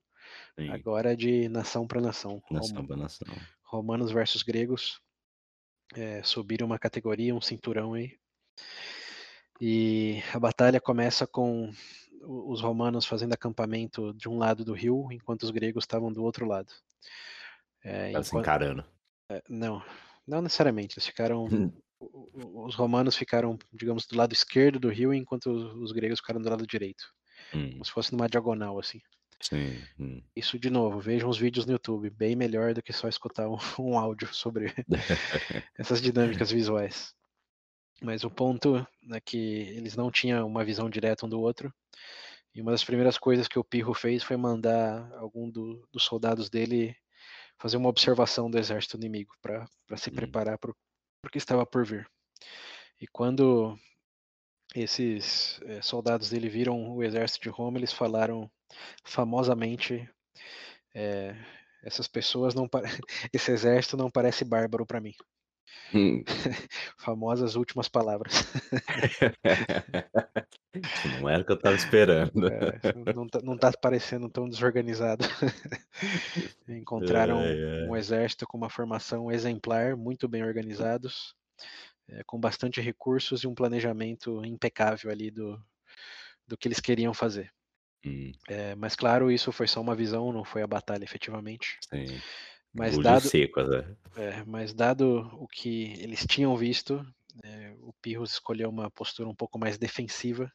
Sim. 0.58 0.70
agora 0.70 1.16
de 1.16 1.48
nação 1.48 1.86
para 1.86 2.00
nação. 2.00 2.42
Nação 2.50 2.86
para 2.86 2.96
nação. 2.96 3.28
Romanos 3.62 4.10
versus 4.10 4.42
gregos 4.42 5.00
é, 5.94 6.22
subiram 6.22 6.66
uma 6.66 6.78
categoria, 6.78 7.34
um 7.34 7.40
cinturão 7.40 7.94
aí. 7.94 8.18
E 9.60 10.22
a 10.32 10.38
batalha 10.38 10.80
começa 10.80 11.26
com 11.26 11.70
os 12.22 12.60
romanos 12.60 13.06
fazendo 13.06 13.32
acampamento 13.32 14.14
de 14.14 14.28
um 14.28 14.38
lado 14.38 14.64
do 14.64 14.72
rio, 14.72 15.08
enquanto 15.10 15.42
os 15.42 15.50
gregos 15.50 15.84
estavam 15.84 16.12
do 16.12 16.22
outro 16.22 16.46
lado. 16.46 16.72
É, 17.84 18.12
tá 18.12 18.22
se 18.22 18.36
encarando. 18.36 18.84
É, 19.30 19.42
não, 19.48 19.82
não 20.26 20.42
necessariamente. 20.42 20.94
Eles 20.96 21.06
ficaram. 21.06 21.46
os 22.00 22.74
romanos 22.74 23.16
ficaram, 23.16 23.58
digamos, 23.72 24.06
do 24.06 24.16
lado 24.16 24.32
esquerdo 24.32 24.80
do 24.80 24.88
rio, 24.88 25.12
enquanto 25.12 25.50
os, 25.50 25.92
gregos 25.92 26.20
ficaram 26.20 26.40
do 26.40 26.48
lado 26.48 26.66
direito. 26.66 27.04
Hum. 27.54 27.72
Como 27.72 27.84
se 27.84 27.92
fosse 27.92 28.12
numa 28.12 28.28
diagonal, 28.28 28.78
assim. 28.78 29.00
Sim. 29.40 29.82
Hum. 29.98 30.22
Isso, 30.36 30.58
de 30.58 30.70
novo, 30.70 31.00
vejam 31.00 31.28
os 31.28 31.38
vídeos 31.38 31.66
no 31.66 31.72
YouTube. 31.72 32.10
Bem 32.10 32.36
melhor 32.36 32.74
do 32.74 32.82
que 32.82 32.92
só 32.92 33.08
escutar 33.08 33.48
um, 33.48 33.56
um 33.78 33.98
áudio 33.98 34.32
sobre 34.32 34.72
essas 35.78 36.00
dinâmicas 36.00 36.50
visuais. 36.50 37.14
Mas 38.02 38.24
o 38.24 38.30
ponto 38.30 38.86
é 39.12 39.20
que 39.20 39.36
eles 39.36 39.94
não 39.94 40.10
tinham 40.10 40.46
uma 40.46 40.64
visão 40.64 40.88
direta 40.88 41.26
um 41.26 41.28
do 41.28 41.40
outro. 41.40 41.72
E 42.54 42.60
uma 42.60 42.72
das 42.72 42.84
primeiras 42.84 43.18
coisas 43.18 43.46
que 43.46 43.58
o 43.58 43.64
Pirro 43.64 43.94
fez 43.94 44.22
foi 44.22 44.36
mandar 44.36 45.12
algum 45.14 45.50
do, 45.50 45.86
dos 45.92 46.02
soldados 46.02 46.48
dele 46.48 46.96
fazer 47.60 47.76
uma 47.76 47.90
observação 47.90 48.50
do 48.50 48.58
exército 48.58 48.96
inimigo 48.96 49.34
para 49.42 49.68
se 49.96 50.10
hum. 50.10 50.14
preparar 50.14 50.58
para 50.58 50.70
o 50.70 51.30
que 51.30 51.38
estava 51.38 51.66
por 51.66 51.84
vir. 51.84 52.10
E 52.98 53.06
quando 53.06 53.78
esses 54.74 55.60
é, 55.64 55.82
soldados 55.82 56.30
dele 56.30 56.48
viram 56.48 56.96
o 56.96 57.02
exército 57.02 57.42
de 57.42 57.48
Roma, 57.50 57.78
eles 57.78 57.92
falaram 57.92 58.50
famosamente: 59.04 60.08
é, 60.94 61.36
essas 61.82 62.08
pessoas 62.08 62.54
não, 62.54 62.68
esse 63.32 63.52
exército 63.52 63.96
não 63.96 64.10
parece 64.10 64.44
bárbaro 64.44 64.86
para 64.86 65.00
mim. 65.00 65.14
Hum. 65.94 66.22
Famosas 66.98 67.56
últimas 67.56 67.88
palavras. 67.88 68.32
não 71.20 71.28
era 71.28 71.42
o 71.42 71.44
que 71.44 71.52
eu 71.52 71.56
estava 71.56 71.74
esperando. 71.74 72.46
É, 72.46 72.80
não, 73.14 73.26
tá, 73.26 73.40
não 73.42 73.56
tá 73.56 73.72
parecendo 73.72 74.28
tão 74.28 74.48
desorganizado. 74.48 75.24
Encontraram 76.68 77.40
é, 77.40 77.84
é. 77.84 77.88
um 77.88 77.96
exército 77.96 78.46
com 78.46 78.56
uma 78.56 78.70
formação 78.70 79.30
exemplar, 79.30 79.96
muito 79.96 80.28
bem 80.28 80.44
organizados, 80.44 81.34
é, 82.08 82.22
com 82.24 82.38
bastante 82.38 82.80
recursos 82.80 83.42
e 83.42 83.46
um 83.46 83.54
planejamento 83.54 84.44
impecável 84.44 85.10
ali 85.10 85.30
do, 85.30 85.60
do 86.46 86.56
que 86.56 86.68
eles 86.68 86.80
queriam 86.80 87.12
fazer. 87.12 87.52
Hum. 88.04 88.32
É, 88.48 88.74
mas 88.76 88.94
claro, 88.94 89.30
isso 89.30 89.52
foi 89.52 89.66
só 89.66 89.80
uma 89.80 89.94
visão, 89.94 90.32
não 90.32 90.44
foi 90.44 90.62
a 90.62 90.66
batalha 90.66 91.04
efetivamente. 91.04 91.78
Sim. 91.88 92.20
Mas 92.72 92.96
Búzios 92.96 93.04
dado, 93.04 93.28
secos, 93.28 93.68
né? 93.68 93.96
é, 94.16 94.44
mas 94.44 94.72
dado 94.72 95.28
o 95.34 95.48
que 95.48 95.94
eles 95.98 96.24
tinham 96.26 96.56
visto, 96.56 97.04
é, 97.42 97.74
o 97.80 97.92
Pirros 98.00 98.32
escolheu 98.32 98.68
uma 98.68 98.90
postura 98.90 99.28
um 99.28 99.34
pouco 99.34 99.58
mais 99.58 99.76
defensiva 99.76 100.52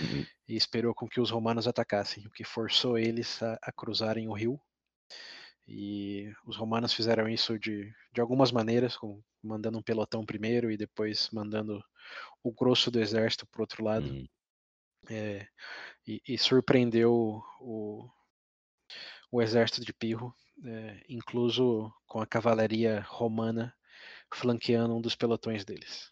Uhum. 0.00 0.26
e 0.48 0.56
esperou 0.56 0.94
com 0.94 1.08
que 1.08 1.20
os 1.20 1.30
romanos 1.30 1.66
atacassem, 1.66 2.26
o 2.26 2.30
que 2.30 2.44
forçou 2.44 2.98
eles 2.98 3.42
a, 3.42 3.58
a 3.62 3.72
cruzarem 3.72 4.28
o 4.28 4.32
rio. 4.32 4.60
E 5.66 6.30
os 6.46 6.56
romanos 6.56 6.92
fizeram 6.92 7.28
isso 7.28 7.58
de, 7.58 7.90
de 8.12 8.20
algumas 8.20 8.52
maneiras, 8.52 8.96
como 8.96 9.24
mandando 9.42 9.78
um 9.78 9.82
pelotão 9.82 10.24
primeiro 10.24 10.70
e 10.70 10.76
depois 10.76 11.30
mandando 11.30 11.82
o 12.42 12.52
grosso 12.52 12.90
do 12.90 13.00
exército 13.00 13.46
para 13.46 13.62
outro 13.62 13.82
lado. 13.82 14.06
Hum. 14.06 14.26
É, 15.08 15.46
e, 16.06 16.20
e 16.26 16.38
surpreendeu 16.38 17.42
o, 17.60 18.08
o 19.30 19.42
exército 19.42 19.84
de 19.84 19.92
Pirro, 19.92 20.34
é, 20.64 21.02
incluso 21.08 21.92
com 22.06 22.20
a 22.20 22.26
cavalaria 22.26 23.04
romana 23.08 23.74
flanqueando 24.32 24.94
um 24.94 25.00
dos 25.00 25.14
pelotões 25.14 25.64
deles. 25.64 26.10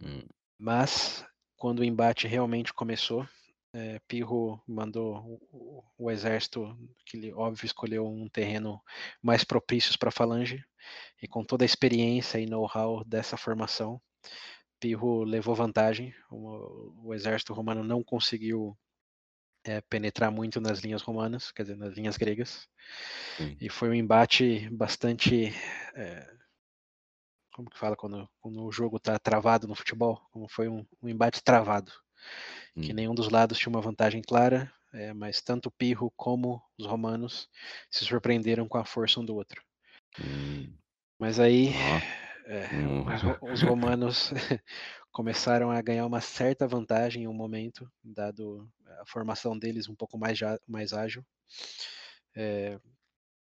Hum. 0.00 0.22
Mas 0.58 1.24
quando 1.56 1.80
o 1.80 1.84
embate 1.84 2.26
realmente 2.26 2.72
começou, 2.72 3.26
é, 3.72 3.98
Pirro 4.08 4.62
mandou 4.66 5.40
o, 5.52 5.84
o, 5.98 6.10
exército, 6.10 6.76
que 7.04 7.16
ele 7.16 7.32
óbvio 7.32 7.66
escolheu 7.66 8.06
um 8.06 8.28
terreno 8.28 8.80
mais 9.22 9.44
propício 9.44 9.98
para 9.98 10.08
a 10.08 10.12
falange, 10.12 10.64
e 11.22 11.28
com 11.28 11.44
toda 11.44 11.64
a 11.64 11.66
experiência 11.66 12.38
e 12.38 12.46
know-how 12.46 13.04
dessa 13.04 13.36
formação, 13.36 14.00
Pirro 14.80 15.24
levou 15.24 15.54
vantagem. 15.54 16.14
O, 16.30 17.08
o 17.08 17.14
exército 17.14 17.52
romano 17.52 17.82
não 17.82 18.02
conseguiu 18.02 18.76
é, 19.66 19.80
penetrar 19.82 20.30
muito 20.30 20.60
nas 20.60 20.80
linhas 20.80 21.02
romanas, 21.02 21.50
quer 21.52 21.62
dizer, 21.62 21.76
nas 21.76 21.94
linhas 21.94 22.16
gregas, 22.16 22.68
Sim. 23.36 23.56
e 23.60 23.68
foi 23.68 23.88
um 23.90 23.94
embate 23.94 24.68
bastante 24.70 25.52
é, 25.94 26.36
como 27.56 27.70
que 27.70 27.78
fala 27.78 27.96
quando, 27.96 28.28
quando 28.38 28.62
o 28.62 28.70
jogo 28.70 28.98
está 28.98 29.18
travado 29.18 29.66
no 29.66 29.74
futebol? 29.74 30.20
Como 30.30 30.46
foi 30.46 30.68
um, 30.68 30.86
um 31.02 31.08
embate 31.08 31.42
travado, 31.42 31.90
hum. 32.76 32.82
que 32.82 32.92
nenhum 32.92 33.14
dos 33.14 33.30
lados 33.30 33.56
tinha 33.56 33.70
uma 33.70 33.80
vantagem 33.80 34.20
clara, 34.20 34.70
é, 34.92 35.14
mas 35.14 35.40
tanto 35.40 35.70
Pirro 35.70 36.12
como 36.16 36.62
os 36.78 36.84
romanos 36.84 37.48
se 37.90 38.04
surpreenderam 38.04 38.68
com 38.68 38.76
a 38.76 38.84
força 38.84 39.20
um 39.20 39.24
do 39.24 39.34
outro. 39.34 39.62
Hum. 40.20 40.70
Mas 41.18 41.40
aí 41.40 41.70
oh. 41.70 42.50
é, 42.50 43.52
os, 43.52 43.62
romanos 43.62 44.30
começaram 45.16 45.70
a 45.70 45.80
ganhar 45.80 46.04
uma 46.04 46.20
certa 46.20 46.68
vantagem 46.68 47.22
em 47.22 47.26
um 47.26 47.32
momento, 47.32 47.90
dado 48.04 48.68
a 49.00 49.06
formação 49.06 49.58
deles 49.58 49.88
um 49.88 49.94
pouco 49.94 50.18
mais, 50.18 50.38
mais 50.68 50.92
ágil. 50.92 51.24
É, 52.36 52.78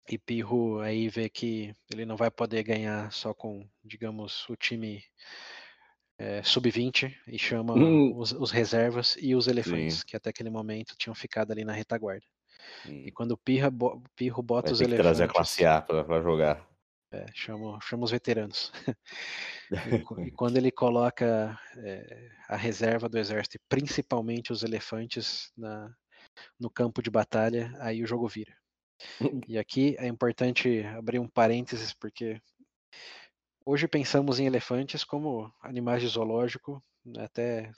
e 0.09 0.17
Pirro 0.17 0.79
aí 0.79 1.07
vê 1.09 1.29
que 1.29 1.75
ele 1.93 2.07
não 2.07 2.17
vai 2.17 2.31
poder 2.31 2.63
ganhar 2.63 3.11
só 3.11 3.35
com, 3.35 3.69
digamos, 3.83 4.49
o 4.49 4.55
time 4.55 5.03
é, 6.17 6.41
sub-20 6.41 7.15
e 7.27 7.37
chama 7.37 7.75
Hum. 7.75 8.17
os, 8.17 8.31
os, 8.31 8.49
reservas 8.49 9.15
e 9.21 9.35
os 9.35 9.45
elefantes, 9.47 9.97
Sim. 9.97 10.03
que 10.07 10.17
até 10.17 10.31
aquele 10.31 10.49
momento 10.49 10.95
tinham 10.97 11.13
ficado 11.13 11.51
ali 11.51 11.63
na 11.63 11.73
retaguarda. 11.73 12.25
Hum. 12.87 13.03
E 13.05 13.11
quando 13.11 13.33
o 13.33 13.37
Pirro 13.37 14.41
bota 14.41 14.69
Vai 14.69 14.73
os 14.73 14.81
elefantes. 14.81 15.03
trazer 15.03 15.23
a 15.25 15.27
classe 15.27 15.63
A 15.67 15.83
para 15.83 16.19
jogar. 16.19 16.67
É, 17.11 17.25
chama, 17.33 17.79
chama 17.81 18.05
os 18.05 18.11
veteranos. 18.11 18.71
e, 19.71 20.27
e, 20.27 20.31
quando 20.37 20.57
ele 20.57 20.71
coloca 20.71 21.59
é, 21.77 22.29
a 22.47 22.55
reserva 22.55 23.09
do 23.09 23.17
exército, 23.17 23.57
principalmente 23.67 24.51
os 24.51 24.63
elefantes, 24.63 25.51
na, 25.57 25.91
no 26.59 26.69
campo 26.69 27.01
de 27.01 27.09
batalha, 27.09 27.73
aí 27.79 28.03
o 28.03 28.07
jogo 28.07 28.27
vira. 28.27 28.55
E 29.47 29.57
aqui 29.57 29.95
é 29.97 30.07
importante 30.07 30.83
abrir 30.83 31.19
um 31.19 31.27
parênteses, 31.27 31.93
porque 31.93 32.39
hoje 33.65 33.87
pensamos 33.87 34.39
em 34.39 34.45
elefantes 34.45 35.03
como 35.03 35.51
animais 35.61 36.01
de 36.01 36.09
zoológico, 36.09 36.83
né, 37.05 37.23
até 37.23 37.71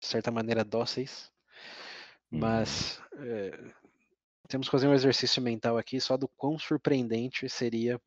de 0.00 0.08
certa 0.08 0.30
maneira 0.30 0.64
dóceis, 0.64 1.30
mas 2.30 3.00
é, 3.18 3.72
temos 4.48 4.66
que 4.66 4.72
fazer 4.72 4.88
um 4.88 4.94
exercício 4.94 5.42
mental 5.42 5.76
aqui 5.76 6.00
só 6.00 6.16
do 6.16 6.26
quão 6.26 6.58
surpreendente 6.58 7.48
seria 7.48 8.00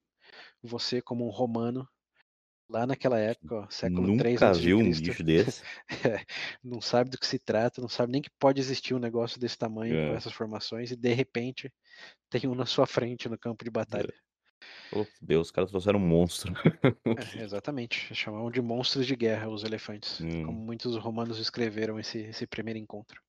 você 0.62 1.02
como 1.02 1.26
um 1.28 1.30
romano 1.32 1.88
lá 2.69 2.86
naquela 2.88 3.19
época, 3.19 3.56
ó, 3.56 3.69
século 3.69 4.10
Nunca 4.10 4.12
3 4.12 4.43
antes 4.43 4.62
viu 4.62 4.78
um 4.80 5.00
bicho 5.00 5.24
desse. 5.24 5.65
é, 6.21 6.26
não 6.63 6.82
sabe 6.82 7.10
do 7.12 7.17
que 7.19 7.28
se 7.28 7.39
trata, 7.39 7.82
não 7.82 7.89
sabe 7.89 8.12
nem 8.12 8.21
que 8.21 8.30
pode 8.39 8.60
existir 8.62 8.93
um 8.95 9.00
negócio 9.00 9.39
desse 9.39 9.58
tamanho 9.58 10.00
com 10.00 10.13
É. 10.13 10.15
essas 10.15 10.34
formações 10.34 10.91
e 10.91 10.95
de 10.95 11.13
repente 11.13 11.74
tem 12.30 12.48
um 12.48 12.56
na 12.56 12.65
sua 12.67 12.88
frente 12.88 13.30
no 13.30 13.38
campo 13.39 13.63
de 13.65 13.71
batalha. 13.71 14.13
Oh, 14.91 15.08
Deus, 15.21 15.48
os 15.48 15.52
caras 15.52 15.69
trouxeram 15.71 16.00
um 16.00 16.08
monstro. 16.08 16.54
É, 17.17 17.41
exatamente, 17.43 18.13
chamavam 18.13 18.52
de 18.52 18.62
monstros 18.62 19.08
de 19.08 19.15
guerra 19.15 19.48
os 19.50 19.63
elefantes, 19.63 20.21
Hum. 20.21 20.41
como 20.41 20.60
muitos 20.60 20.98
romanos 20.98 21.39
escreveram 21.39 21.98
esse, 22.00 22.19
esse 22.19 22.45
primeiro 22.45 22.78
encontro. 22.80 23.21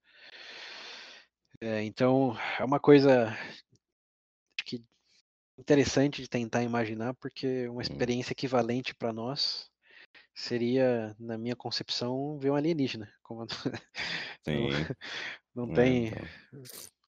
É, 1.60 1.82
então, 1.84 2.36
é 2.58 2.64
uma 2.64 2.78
coisa 2.78 3.34
interessante 5.58 6.22
de 6.22 6.28
tentar 6.28 6.62
imaginar, 6.62 7.14
porque 7.14 7.68
uma 7.68 7.82
Hum. 7.82 7.82
experiência 7.82 8.32
equivalente 8.32 8.94
para 8.94 9.12
nós 9.12 9.70
seria, 10.34 11.14
na 11.18 11.38
minha 11.38 11.56
concepção, 11.56 12.38
ver 12.38 12.50
um 12.50 12.56
alienígena. 12.56 13.12
Como... 13.22 13.46
Sim. 14.44 14.68
Não 15.54 15.68
É, 15.70 15.74
tem 15.74 16.08
então. 16.08 16.28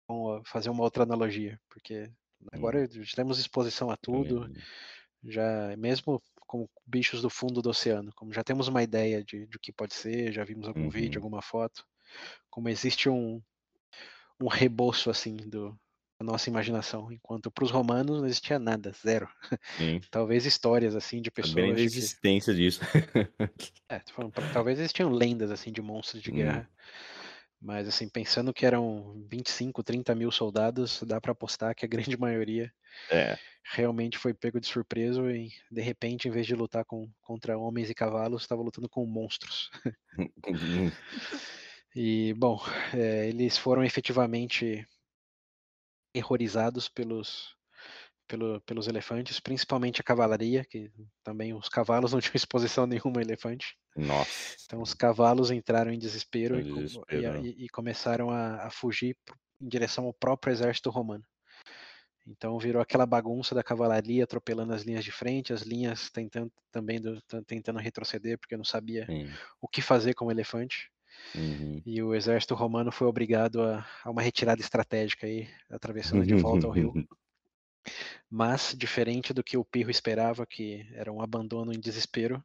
como 0.07 0.43
fazer 0.45 0.69
uma 0.69 0.83
outra 0.83 1.03
analogia, 1.03 1.60
porque 1.69 2.10
agora 2.51 2.88
já 2.89 3.15
temos 3.15 3.39
exposição 3.39 3.89
a 3.91 3.97
tudo, 3.97 4.43
Hum. 4.43 4.53
já 5.23 5.75
mesmo 5.77 6.21
com 6.47 6.67
bichos 6.86 7.21
do 7.21 7.29
fundo 7.29 7.62
do 7.62 7.69
oceano, 7.69 8.12
como 8.15 8.33
já 8.33 8.43
temos 8.43 8.67
uma 8.69 8.81
ideia 8.83 9.23
de, 9.23 9.45
de 9.47 9.57
o 9.57 9.60
que 9.60 9.71
pode 9.73 9.93
ser, 9.93 10.31
já 10.31 10.43
vimos 10.45 10.67
algum 10.67 10.89
vídeo, 10.89 11.19
Uhum. 11.19 11.25
alguma 11.25 11.41
foto, 11.41 11.86
como 12.49 12.69
existe 12.69 13.10
um, 13.10 13.41
um 14.39 14.47
reboço 14.47 15.10
assim 15.10 15.36
do 15.36 15.77
da 16.19 16.25
nossa 16.25 16.49
imaginação, 16.49 17.12
enquanto 17.12 17.51
para 17.51 17.63
os 17.63 17.71
romanos 17.71 18.19
não 18.19 18.25
existia 18.27 18.60
nada, 18.60 18.91
zero. 19.06 19.27
Sim. 19.75 20.01
Talvez 20.12 20.45
histórias 20.45 20.95
assim 20.95 21.21
de 21.21 21.32
pessoas 21.32 21.82
de 21.82 21.89
que, 21.91 22.10
existência 22.10 22.53
disso. 22.53 22.82
é, 23.89 24.01
falando, 24.12 24.34
talvez 24.51 24.80
existiam 24.80 25.10
lendas 25.10 25.51
assim 25.51 25.71
de 25.71 25.82
monstros 25.82 26.21
de 26.21 26.32
Hum. 26.32 26.34
guerra, 26.34 26.69
mas 27.62 27.88
assim 27.88 28.10
pensando 28.10 28.53
que 28.53 28.65
eram 28.65 29.25
25, 29.30 29.84
30 29.84 30.15
mil 30.15 30.32
soldados, 30.32 31.01
dá 31.03 31.21
para 31.21 31.34
apostar 31.34 31.75
que 31.75 31.86
a 31.86 31.89
grande 31.89 32.17
maioria 32.19 32.71
É. 33.10 33.38
realmente 33.75 34.17
foi 34.17 34.34
pego 34.34 34.60
de 34.60 34.67
surpresa 34.67 35.21
e 35.32 35.49
de 35.71 35.82
repente, 35.82 36.27
em 36.27 36.32
vez 36.32 36.47
de 36.47 36.56
lutar 36.56 36.86
com, 36.86 37.10
contra 37.21 37.58
homens 37.58 37.89
e 37.89 37.95
cavalos, 37.95 38.43
estava 38.43 38.62
lutando 38.63 38.89
com 38.89 39.06
monstros. 39.06 39.69
E 41.95 42.34
bom, 42.34 42.60
é, 42.93 43.27
eles 43.30 43.58
foram 43.58 43.84
efetivamente 43.84 44.86
terrorizados 46.21 46.89
pelos 46.89 47.56
pelo, 48.27 48.60
pelos 48.62 48.88
elefantes, 48.89 49.39
principalmente 49.39 50.01
a 50.01 50.03
cavalaria, 50.03 50.65
que 50.65 50.91
também 51.23 51.53
os 51.53 51.69
cavalos 51.69 52.12
não 52.13 52.19
tinham 52.19 52.36
exposição 52.36 52.86
nenhuma 52.86 53.19
a 53.19 53.21
elefante. 53.21 53.77
Nossa. 53.95 54.58
Então 54.65 54.82
os 54.82 54.93
cavalos 54.93 55.49
entraram 55.49 55.91
em 55.91 55.97
desespero, 55.99 56.60
e 56.60 56.63
desespero, 56.73 57.21
e, 57.21 57.41
né? 57.41 57.41
e- 57.41 57.65
e 57.65 57.69
começaram 57.69 58.30
a, 58.30 58.65
a 58.65 58.69
fugir 58.69 59.15
em 59.62 59.69
direção 59.69 60.06
ao 60.06 60.13
próprio 60.13 60.51
exército 60.51 60.89
romano. 60.89 61.23
Então 62.27 62.60
virou 62.60 62.82
aquela 62.82 63.06
bagunça 63.06 63.56
da 63.56 63.63
cavalaria 63.63 64.25
atropelando 64.25 64.73
as 64.73 64.82
linhas 64.84 65.06
de 65.06 65.12
frente, 65.12 65.53
as 65.53 65.62
linhas 65.62 66.10
tentando 66.10 66.51
também 66.70 66.99
do- 66.99 67.22
tentando 67.45 67.80
retroceder 67.80 68.38
porque 68.38 68.57
não 68.57 68.65
sabia 68.65 69.05
Sim. 69.05 69.32
o 69.61 69.68
que 69.70 69.82
fazer 69.82 70.13
com 70.13 70.26
o 70.26 70.32
elefante. 70.32 70.91
Uhum. 71.36 71.82
E 71.86 72.01
o 72.01 72.13
exército 72.13 72.55
romano 72.55 72.91
foi 72.91 73.07
obrigado 73.07 73.61
a, 73.61 73.86
a 74.03 74.09
uma 74.09 74.22
retirada 74.22 74.61
estratégica 74.61 75.26
aí, 75.28 75.47
atravessando 75.70 76.26
de 76.26 76.36
volta 76.36 76.65
ao 76.68 76.72
rio. 76.72 76.93
Mas, 78.30 78.76
diferente 78.78 79.34
do 79.34 79.43
que 79.43 79.55
o 79.55 79.63
Pirro 79.63 79.89
esperava, 79.89 80.45
que 80.45 80.86
era 80.93 81.11
um 81.11 81.22
abandono 81.22 81.72
em 81.72 81.80
desespero, 81.80 82.43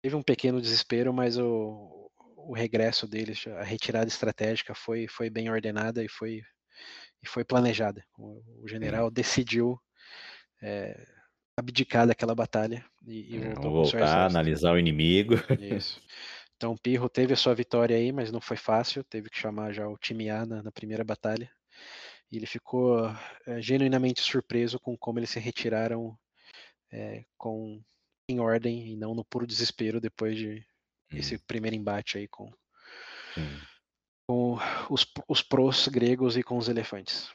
teve 0.00 0.14
um 0.14 0.22
pequeno 0.22 0.60
desespero, 0.60 1.12
mas 1.12 1.36
o, 1.36 2.10
o 2.36 2.52
regresso 2.52 3.08
deles, 3.08 3.44
a 3.48 3.64
retirada 3.64 4.06
estratégica 4.06 4.74
foi, 4.74 5.08
foi 5.08 5.28
bem 5.28 5.50
ordenada 5.50 6.04
e 6.04 6.08
foi, 6.08 6.42
e 7.22 7.26
foi 7.26 7.44
planejada. 7.44 8.04
O, 8.16 8.62
o 8.62 8.68
general 8.68 9.10
decidiu 9.10 9.80
é, 10.62 11.06
abdicar 11.56 12.06
daquela 12.06 12.34
batalha 12.34 12.84
e, 13.06 13.34
e 13.34 13.38
É, 13.38 13.54
voltar, 13.54 14.26
analisar 14.26 14.72
o 14.72 14.78
inimigo. 14.78 15.34
Isso. 15.60 16.00
Então 16.56 16.76
Pirro 16.76 17.08
teve 17.08 17.32
a 17.32 17.36
sua 17.36 17.54
vitória 17.54 17.96
aí, 17.96 18.12
mas 18.12 18.30
não 18.32 18.40
foi 18.40 18.56
fácil. 18.56 19.04
Teve 19.04 19.28
que 19.28 19.38
chamar 19.38 19.72
já 19.72 19.88
o 19.88 19.98
time 19.98 20.30
A 20.30 20.46
na, 20.46 20.62
na 20.62 20.72
primeira 20.72 21.04
batalha. 21.04 21.50
E 22.30 22.36
ele 22.36 22.46
ficou 22.46 23.08
é, 23.46 23.60
genuinamente 23.60 24.20
surpreso 24.22 24.78
com 24.78 24.96
como 24.96 25.18
eles 25.18 25.30
se 25.30 25.38
retiraram 25.38 26.18
é, 26.90 27.24
com 27.36 27.82
em 28.28 28.40
ordem 28.40 28.88
e 28.92 28.96
não 28.96 29.14
no 29.14 29.24
puro 29.24 29.46
desespero 29.46 30.00
depois 30.00 30.36
de 30.36 30.64
Hum. 31.12 31.18
esse 31.18 31.38
primeiro 31.38 31.76
embate 31.76 32.18
aí 32.18 32.28
com, 32.28 32.52
Sim. 33.34 33.60
com 34.26 34.56
os, 34.90 35.06
os 35.28 35.42
pros 35.42 35.88
gregos 35.88 36.36
e 36.36 36.42
com 36.42 36.56
os 36.58 36.68
elefantes. 36.68 37.30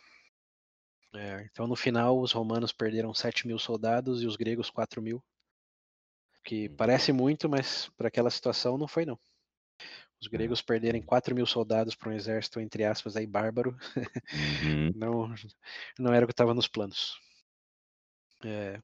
É, 1.13 1.47
então 1.51 1.65
no 1.65 1.75
final 1.75 2.19
os 2.19 2.31
romanos 2.31 2.71
perderam 2.71 3.13
7 3.13 3.47
mil 3.47 3.57
soldados 3.57 4.21
e 4.21 4.27
os 4.27 4.35
gregos 4.35 4.69
4 4.69 5.01
mil. 5.01 5.23
Que 6.43 6.67
Hum. 6.67 6.75
parece 6.75 7.13
muito, 7.13 7.47
mas 7.49 7.89
para 7.97 8.09
aquela 8.09 8.29
situação 8.29 8.77
não 8.77 8.87
foi 8.87 9.05
não. 9.05 9.17
Os 10.21 10.27
gregos 10.27 10.61
perderem 10.61 11.01
4 11.01 11.33
mil 11.35 11.45
soldados 11.45 11.95
para 11.95 12.09
um 12.09 12.13
exército, 12.13 12.59
entre 12.59 12.83
aspas, 12.83 13.15
aí 13.15 13.25
bárbaro, 13.25 13.75
Uhum. 14.33 14.93
não, 14.93 15.33
não 15.99 16.13
era 16.13 16.25
o 16.25 16.27
que 16.27 16.33
estava 16.33 16.53
nos 16.53 16.67
planos. 16.67 17.17
É, 18.43 18.81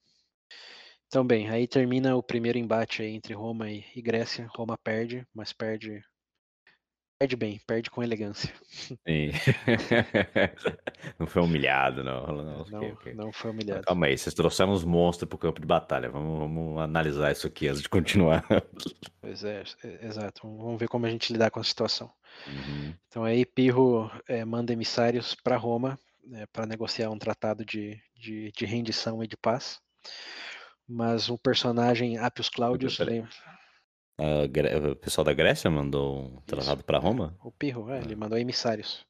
então, 1.07 1.25
bem, 1.25 1.49
aí 1.49 1.67
termina 1.67 2.15
o 2.15 2.23
primeiro 2.23 2.57
embate 2.57 3.03
entre 3.03 3.33
Roma 3.33 3.69
e 3.71 4.01
Grécia. 4.01 4.47
Roma 4.55 4.77
perde, 4.77 5.25
mas 5.33 5.51
perde. 5.53 6.03
Perde 7.17 7.35
bem, 7.37 7.61
perde 7.65 7.89
com 7.89 8.03
elegância. 8.03 8.53
Sim. 8.67 9.31
não 11.17 11.25
foi 11.25 11.41
humilhado, 11.41 12.03
não. 12.03 12.27
Não, 12.27 12.65
Não, 12.65 12.79
ok, 12.79 12.91
ok. 12.91 13.13
não 13.13 13.31
foi 13.31 13.51
humilhado. 13.51 13.83
calma 13.85 14.07
aí, 14.07 14.17
vocês 14.17 14.33
trouxeram 14.33 14.73
os 14.73 14.83
monstros 14.83 15.29
pro 15.29 15.37
campo 15.37 15.61
de 15.61 15.65
batalha. 15.65 16.09
Vamos, 16.09 16.39
vamos 16.39 16.81
analisar 16.81 17.31
isso 17.31 17.47
aqui 17.47 17.69
antes 17.69 17.81
de 17.81 17.89
continuar. 17.89 18.43
Pois 19.21 19.43
é, 19.43 19.63
é, 19.83 20.05
exato. 20.05 20.41
Vamos 20.43 20.79
ver 20.79 20.87
como 20.87 21.07
a 21.07 21.09
gente 21.09 21.33
lidar 21.33 21.49
com 21.49 21.59
a 21.59 21.63
situação. 21.63 22.11
Uhum. 22.45 22.93
Então 23.07 23.23
aí 23.23 23.43
Pirro 23.43 24.11
é, 24.27 24.45
manda 24.45 24.71
emissários 24.71 25.33
para 25.33 25.57
Roma 25.57 25.97
para 26.53 26.67
negociar 26.67 27.09
um 27.09 27.17
tratado 27.17 27.65
de, 27.65 27.99
de, 28.15 28.51
de 28.51 28.65
rendição 28.65 29.23
e 29.23 29.27
de 29.27 29.35
paz. 29.35 29.79
Mas 30.87 31.27
um 31.27 31.37
personagem 31.37 32.19
Appius 32.19 32.49
Claudius, 32.49 32.97
Peraí. 32.97 33.23
A 34.17 34.91
O 34.91 34.95
pessoal 34.95 35.25
da 35.25 35.33
Grécia 35.33 35.69
mandou 35.69 36.25
um 36.25 36.41
tratado 36.41 36.83
pra 36.83 36.97
Roma? 36.99 37.37
o 37.43 37.51
Pirro, 37.51 37.89
é, 37.91 37.99
ele 38.01 38.13
Ah. 38.13 38.17
mandou 38.17 38.37
emissários 38.37 39.05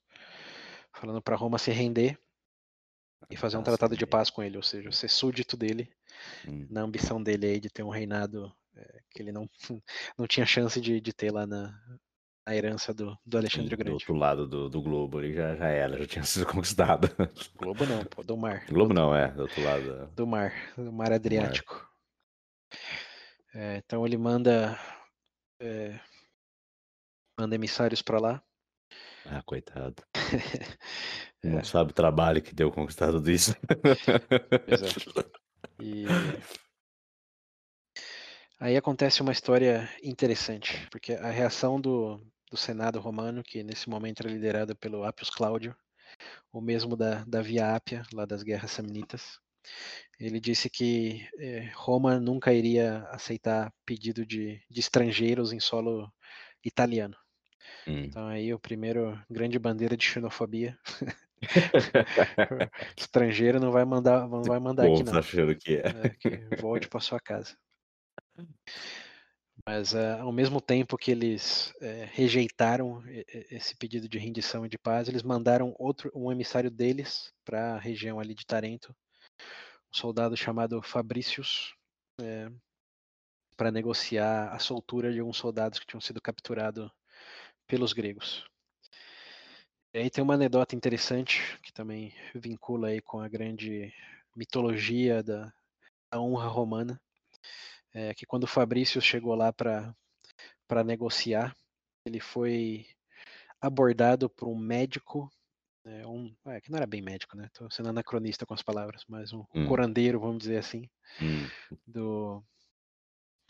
falando 0.94 1.22
para 1.22 1.36
Roma 1.36 1.58
se 1.58 1.72
render 1.72 2.18
e 3.30 3.36
fazer 3.36 3.58
um 3.58 3.62
Ah, 3.62 3.64
tratado 3.64 3.96
de 3.98 4.06
paz 4.06 4.30
com 4.30 4.42
ele, 4.44 4.58
ou 4.58 4.64
seja, 4.64 4.92
ser 4.92 5.10
súdito 5.10 5.56
dele 5.58 5.90
Hum. 6.48 6.66
na 6.70 6.82
ambição 6.82 7.22
dele 7.22 7.46
aí 7.48 7.60
de 7.60 7.70
ter 7.70 7.84
um 7.84 7.90
reinado 7.90 8.52
é, 8.76 9.00
que 9.12 9.22
ele 9.22 9.32
não, 9.32 9.50
não 10.18 10.28
tinha 10.28 10.46
chance 10.46 10.80
de, 10.82 11.00
de 11.00 11.14
ter 11.14 11.32
lá 11.32 11.46
na, 11.46 11.72
na 12.48 12.56
herança 12.56 12.94
do, 12.94 13.18
do 13.26 13.38
Alexandre 13.38 13.76
do 13.76 13.78
Grande. 13.78 13.94
outro 13.94 14.14
lado 14.16 14.48
do, 14.48 14.70
do 14.70 14.82
globo 14.82 15.18
ali 15.20 15.34
já, 15.34 15.56
já 15.56 15.68
era, 15.68 15.98
já 16.00 16.08
tinha 16.08 16.24
sido 16.26 16.46
conquistado. 16.46 17.08
Globo 17.56 17.86
não, 17.86 18.04
pô, 18.06 18.24
do 18.24 18.36
mar. 18.38 18.66
globo 18.68 18.94
não, 18.94 19.16
é, 19.16 19.28
do 19.30 19.42
outro 19.44 19.62
lado. 19.64 20.08
Do 20.16 20.26
mar, 20.28 20.54
do 20.76 20.92
mar 20.92 21.12
Adriático. 21.12 21.88
É, 23.56 23.78
então 23.78 24.06
ele 24.06 24.18
manda 24.18 24.78
é, 25.62 25.98
manda 27.40 27.56
emissários 27.56 28.02
para 28.02 28.20
lá. 28.20 28.44
Ah, 29.26 29.42
coitado. 29.44 30.04
É. 31.44 31.50
Não 31.50 31.64
sabe 31.64 31.92
o 31.92 31.94
trabalho 31.94 32.42
que 32.42 32.56
deu 32.56 32.72
conquistar 32.72 33.12
tudo 33.12 33.30
isso. 33.30 33.56
Pois 34.66 34.82
é. 34.82 34.88
E 35.80 36.06
aí 38.60 38.76
acontece 38.76 39.22
uma 39.22 39.32
história 39.32 39.88
interessante, 40.02 40.88
porque 40.90 41.14
a 41.14 41.30
reação 41.30 41.80
do, 41.80 42.20
do 42.50 42.58
Senado 42.58 43.00
romano, 43.00 43.44
que 43.44 43.64
nesse 43.64 43.88
momento 43.88 44.22
era 44.22 44.32
liderado 44.32 44.76
pelo 44.76 45.04
Appius 45.04 45.30
Cláudio, 45.30 45.76
o 46.52 46.60
mesmo 46.60 46.96
da, 46.96 47.24
da 47.26 47.44
Via 47.44 47.76
Ápia, 47.76 48.02
lá 48.12 48.26
das 48.26 48.42
guerras 48.42 48.72
samnitas, 48.72 49.40
ele 50.20 50.40
disse 50.40 50.70
que 50.70 51.28
eh, 51.38 51.70
Roma 51.76 52.20
nunca 52.20 52.54
iria 52.54 53.00
aceitar 53.10 53.74
pedido 53.86 54.26
de, 54.26 54.62
de 54.70 54.80
estrangeiros 54.80 55.52
em 55.52 55.60
solo 55.60 56.12
italiano. 56.64 57.16
Hum. 57.88 58.06
Então 58.06 58.28
aí 58.28 58.54
o 58.54 58.60
primeiro 58.60 59.20
grande 59.30 59.60
bandeira 59.60 59.98
de 59.98 60.06
xenofobia. 60.06 60.78
Estrangeiro 62.98 63.60
não 63.60 63.72
vai 63.72 63.86
mandar, 63.86 64.28
não 64.28 64.42
vai 64.44 64.60
mandar 64.60 64.84
aqui 64.84 65.04
não. 65.04 65.14
tá 65.14 65.20
achando 65.20 65.56
que 65.56 65.76
é. 65.76 65.82
É, 65.82 66.10
que 66.10 66.56
volte 66.62 66.88
para 66.88 67.00
sua 67.00 67.20
casa. 67.20 67.56
Mas 69.66 69.96
ah, 69.96 70.22
ao 70.22 70.32
mesmo 70.32 70.62
tempo 70.62 70.98
que 70.98 71.12
eles 71.12 71.74
eh, 71.82 72.08
rejeitaram 72.14 73.04
esse 73.50 73.76
pedido 73.76 74.08
de 74.08 74.18
rendição 74.18 74.66
e 74.66 74.70
de 74.70 74.78
paz, 74.78 75.08
eles 75.08 75.24
mandaram 75.24 75.76
outro 75.80 76.12
um 76.14 76.32
emissário 76.32 76.70
deles 76.70 77.32
para 77.44 77.76
a 77.76 77.80
região 77.80 78.20
ali 78.20 78.34
de 78.34 78.46
Tarento, 78.46 78.96
um 79.42 79.98
soldado 79.98 80.36
chamado 80.36 80.82
Fabricius, 80.82 81.76
para 83.58 83.72
negociar 83.72 84.54
a 84.54 84.60
soltura 84.60 85.12
de 85.12 85.20
alguns 85.20 85.38
soldados 85.38 85.80
que 85.80 85.86
tinham 85.86 86.02
sido 86.02 86.22
capturados 86.22 86.92
pelos 87.68 87.94
gregos. 87.94 88.46
E 89.94 90.00
aí 90.00 90.10
tem 90.10 90.24
uma 90.24 90.34
anedota 90.34 90.76
interessante 90.76 91.58
que 91.64 91.72
também 91.72 92.14
vincula 92.34 92.90
aí 92.90 93.02
com 93.02 93.20
a 93.20 93.30
grande 93.30 93.94
mitologia 94.36 95.24
da, 95.24 95.54
da 96.12 96.20
honra 96.20 96.48
romana, 96.48 97.02
é 97.94 98.14
que 98.14 98.26
quando 98.26 98.46
Fabrício 98.46 99.02
chegou 99.02 99.34
lá 99.36 99.54
para 99.54 100.84
negociar, 100.84 101.56
ele 102.06 102.20
foi 102.20 102.86
abordado 103.62 104.30
por 104.30 104.50
um 104.50 104.58
médico, 104.58 105.32
é, 105.86 106.06
um, 106.08 106.36
é, 106.48 106.60
que 106.60 106.72
não 106.72 106.78
era 106.78 106.88
bem 106.88 107.02
médico, 107.02 107.38
né? 107.38 107.46
Estou 107.46 107.70
sendo 107.70 107.90
anacronista 107.90 108.46
com 108.46 108.54
as 108.54 108.62
palavras, 108.62 109.04
mas 109.08 109.32
um 109.32 109.46
Hum. 109.54 109.66
curandeiro, 109.66 110.20
vamos 110.20 110.40
dizer 110.40 110.58
assim, 110.58 110.90
Hum. 111.22 111.48
do 111.86 112.44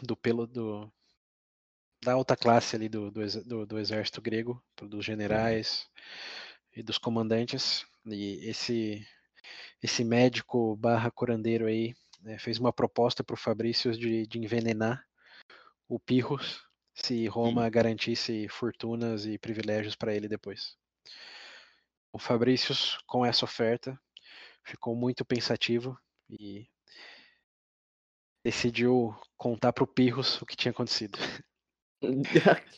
do 0.03 0.15
pelo 0.17 0.45
do 0.45 0.91
da 2.03 2.13
alta 2.13 2.35
classe 2.35 2.75
ali 2.75 2.89
do, 2.89 3.09
do, 3.09 3.65
do, 3.65 3.79
exército 3.79 4.21
grego, 4.21 4.63
dos 4.77 5.03
generais 5.03 5.87
e 6.75 6.83
dos 6.83 6.97
comandantes. 6.97 7.85
E 8.05 8.47
esse 8.49 9.07
esse 9.81 10.03
médico 10.03 10.75
barra 10.75 11.09
curandeiro 11.09 11.65
aí 11.65 11.95
né, 12.21 12.37
fez 12.37 12.59
uma 12.59 12.73
proposta 12.73 13.23
para 13.23 13.33
o 13.33 13.37
Fabrício 13.37 13.91
de, 13.93 14.27
de 14.27 14.39
envenenar 14.39 15.03
o 15.87 15.99
Pirros 15.99 16.63
se 16.93 17.27
Roma 17.27 17.69
garantisse 17.69 18.47
fortunas 18.47 19.25
e 19.25 19.37
privilégios 19.37 19.95
para 19.95 20.15
ele 20.15 20.27
depois. 20.27 20.77
O 22.15 22.17
Fabrício, 22.17 22.73
com 23.05 23.25
essa 23.25 23.43
oferta, 23.43 23.99
ficou 24.63 24.95
muito 24.95 25.25
pensativo 25.25 25.99
e 26.29 26.65
decidiu 28.41 29.13
contar 29.35 29.73
para 29.73 29.83
o 29.83 29.87
Pirros 29.87 30.41
o 30.41 30.45
que 30.45 30.55
tinha 30.55 30.71
acontecido. 30.71 31.19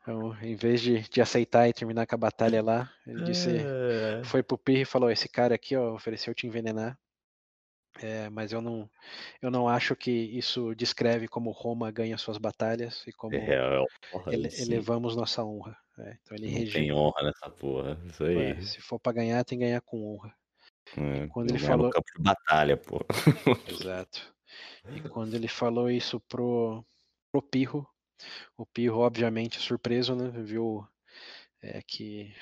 Então, 0.00 0.34
em 0.42 0.54
vez 0.54 0.80
de, 0.80 1.00
de 1.00 1.20
aceitar 1.20 1.68
e 1.68 1.72
terminar 1.72 2.06
com 2.06 2.14
a 2.14 2.18
batalha 2.18 2.62
lá, 2.62 2.90
ele 3.06 3.22
disse, 3.24 3.50
É. 3.50 4.24
foi 4.24 4.42
pro 4.42 4.56
Pirro 4.56 4.80
e 4.82 4.84
falou: 4.86 5.10
esse 5.10 5.28
cara 5.28 5.56
aqui 5.56 5.76
ó, 5.76 5.92
ofereceu 5.92 6.34
te 6.34 6.46
envenenar, 6.46 6.98
é, 8.00 8.30
mas 8.30 8.52
eu 8.52 8.62
não, 8.62 8.88
eu 9.42 9.50
não 9.50 9.68
acho 9.68 9.94
que 9.94 10.10
isso 10.10 10.74
descreve 10.74 11.28
como 11.28 11.50
Roma 11.50 11.90
ganha 11.90 12.16
suas 12.16 12.38
batalhas 12.38 13.04
e 13.06 13.12
como 13.12 13.36
É, 13.36 13.84
porra, 14.10 14.32
ele- 14.32 14.48
elevamos 14.58 15.14
nossa 15.16 15.44
honra. 15.44 15.76
É, 15.98 16.16
então 16.22 16.36
ele 16.36 16.70
tem 16.70 16.92
honra 16.92 17.22
nessa 17.24 17.50
porra. 17.50 17.98
Isso 18.06 18.24
aí. 18.24 18.36
É, 18.38 18.60
se 18.62 18.80
for 18.80 18.98
para 18.98 19.12
ganhar, 19.12 19.44
tem 19.44 19.58
que 19.58 19.64
ganhar 19.64 19.80
com 19.82 20.14
honra. 20.14 20.34
É, 20.96 21.26
quando 21.28 21.50
ele 21.50 21.58
falou- 21.58 21.86
no 21.86 21.92
campo 21.92 22.10
de 22.16 22.22
batalha, 22.22 22.76
pô. 22.76 22.98
Exato. 23.68 24.34
E 24.94 25.00
quando 25.08 25.34
ele 25.34 25.48
falou 25.48 25.90
isso 25.90 26.18
pro, 26.20 26.84
pro 27.30 27.42
Pirro, 27.42 27.86
o 28.56 28.64
Pirro, 28.66 29.00
obviamente, 29.00 29.58
surpreso, 29.58 30.14
né? 30.14 30.30
Viu 30.42 30.86
é, 31.62 31.80
que 31.86 32.34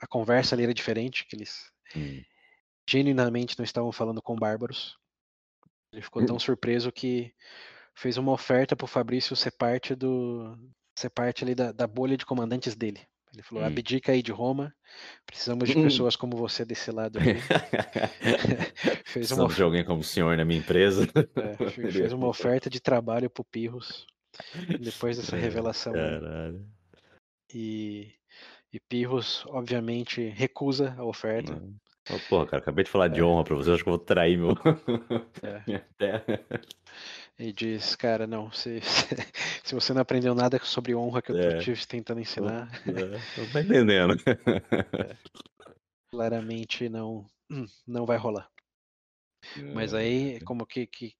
a 0.00 0.06
conversa 0.06 0.54
ali 0.54 0.64
era 0.64 0.74
diferente, 0.74 1.26
que 1.26 1.36
eles 1.36 1.70
Hum. 1.96 2.22
genuinamente 2.88 3.56
não 3.58 3.64
estavam 3.64 3.92
falando 3.92 4.20
com 4.20 4.34
bárbaros. 4.34 4.98
Ele 5.92 6.02
ficou 6.02 6.26
tão 6.26 6.38
surpreso 6.40 6.90
que 6.90 7.32
fez 7.94 8.16
uma 8.16 8.32
oferta 8.32 8.74
pro 8.74 8.86
Fabrício 8.86 9.36
ser 9.36 9.52
parte 9.52 9.94
do 9.94 10.58
ser 10.94 11.10
parte 11.10 11.44
ali 11.44 11.54
da, 11.54 11.72
da 11.72 11.86
bolha 11.86 12.16
de 12.16 12.24
comandantes 12.26 12.74
dele. 12.74 13.00
Ele 13.32 13.42
falou: 13.42 13.64
Hum. 13.64 13.66
abdica 13.66 14.12
aí 14.12 14.22
de 14.22 14.30
Roma, 14.30 14.72
precisamos 15.26 15.68
de 15.68 15.76
Hum. 15.76 15.82
pessoas 15.82 16.14
como 16.16 16.36
você 16.36 16.64
desse 16.64 16.90
lado 16.90 17.18
aí. 17.18 17.24
fez 19.04 19.30
uma 19.32 19.48
de 19.48 19.62
alguém 19.62 19.84
como 19.84 20.00
o 20.00 20.04
senhor 20.04 20.36
na 20.36 20.44
minha 20.44 20.60
empresa. 20.60 21.08
É, 21.36 21.70
fe- 21.70 21.90
fez 21.90 22.12
uma 22.12 22.28
oferta 22.28 22.70
de 22.70 22.80
trabalho 22.80 23.28
pro 23.28 23.44
Pirros 23.44 24.06
depois 24.80 25.16
dessa 25.16 25.36
É, 25.36 25.40
revelação. 25.40 25.92
Caralho. 25.92 26.64
E, 27.52 28.12
e 28.72 28.80
Pirros, 28.80 29.44
obviamente, 29.48 30.28
recusa 30.28 30.94
a 30.98 31.04
oferta. 31.04 31.60
Ô, 32.10 32.18
porra, 32.28 32.46
cara, 32.46 32.62
acabei 32.62 32.84
de 32.84 32.90
falar 32.90 33.08
de 33.08 33.20
É. 33.20 33.24
honra 33.24 33.44
pra 33.44 33.54
você, 33.54 33.70
acho 33.70 33.82
que 33.82 33.88
eu 33.88 33.96
vou 33.96 34.04
trair 34.04 34.36
meu. 34.38 34.50
É. 35.42 36.24
E 37.38 37.52
diz, 37.52 37.96
cara, 37.96 38.26
não, 38.26 38.50
se, 38.52 38.80
se 39.64 39.74
você 39.74 39.92
não 39.92 40.02
aprendeu 40.02 40.34
nada 40.34 40.58
sobre 40.64 40.94
honra 40.94 41.20
que 41.20 41.32
eu 41.32 41.36
É. 41.36 41.58
te 41.58 41.86
tentando 41.86 42.20
ensinar, 42.20 42.68
É, 42.86 43.40
Não 43.40 43.52
tá 43.52 43.60
entendendo. 43.60 44.14
claramente 46.10 46.88
não, 46.88 47.28
não 47.86 48.06
vai 48.06 48.16
rolar. 48.16 48.48
Mas 49.74 49.92
aí, 49.94 50.40
como 50.40 50.64
que, 50.64 50.86
que 50.86 51.14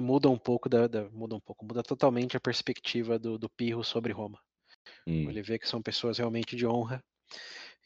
muda 0.00 0.28
um 0.28 0.38
pouco 0.38 0.68
da, 0.68 0.86
da- 0.88 1.08
muda 1.10 1.36
um 1.36 1.40
pouco, 1.40 1.64
muda 1.64 1.82
totalmente 1.82 2.36
a 2.36 2.40
perspectiva 2.40 3.18
do, 3.18 3.38
do 3.38 3.48
Pirro 3.48 3.84
sobre 3.84 4.12
Roma. 4.12 4.40
Hum. 5.06 5.30
Ele 5.30 5.40
vê 5.42 5.58
que 5.58 5.68
são 5.68 5.80
pessoas 5.80 6.18
realmente 6.18 6.56
de 6.56 6.66
honra 6.66 7.02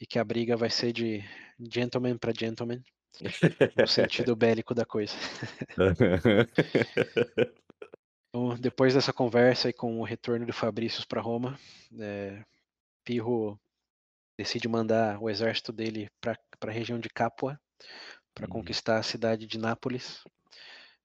e 0.01 0.07
que 0.07 0.19
a 0.19 0.25
briga 0.25 0.57
vai 0.57 0.71
ser 0.71 0.93
de 0.93 1.23
gentleman 1.71 2.17
para 2.17 2.33
gentleman, 2.37 2.83
no 3.77 3.87
sentido 3.87 4.37
bélico 4.37 4.75
da 4.75 4.85
coisa. 4.85 5.15
Então, 8.31 8.55
depois 8.59 8.93
dessa 8.93 9.13
conversa 9.13 9.71
e 9.71 9.73
com 9.73 10.01
o 10.01 10.05
retorno 10.05 10.45
de 10.45 10.53
Fabrícios 10.53 11.05
para 11.05 11.21
Roma, 11.21 11.59
é, 11.99 12.45
Pirro 13.03 13.59
decide 14.37 14.69
mandar 14.69 15.19
o 15.21 15.31
exército 15.31 15.73
dele 15.73 16.11
para 16.21 16.39
a 16.61 16.71
região 16.71 16.99
de 17.01 17.09
Capua 17.09 17.59
para 18.35 18.45
Uhum. 18.45 18.51
conquistar 18.51 18.99
a 18.99 19.03
cidade 19.03 19.47
de 19.47 19.57
Nápoles. 19.59 20.23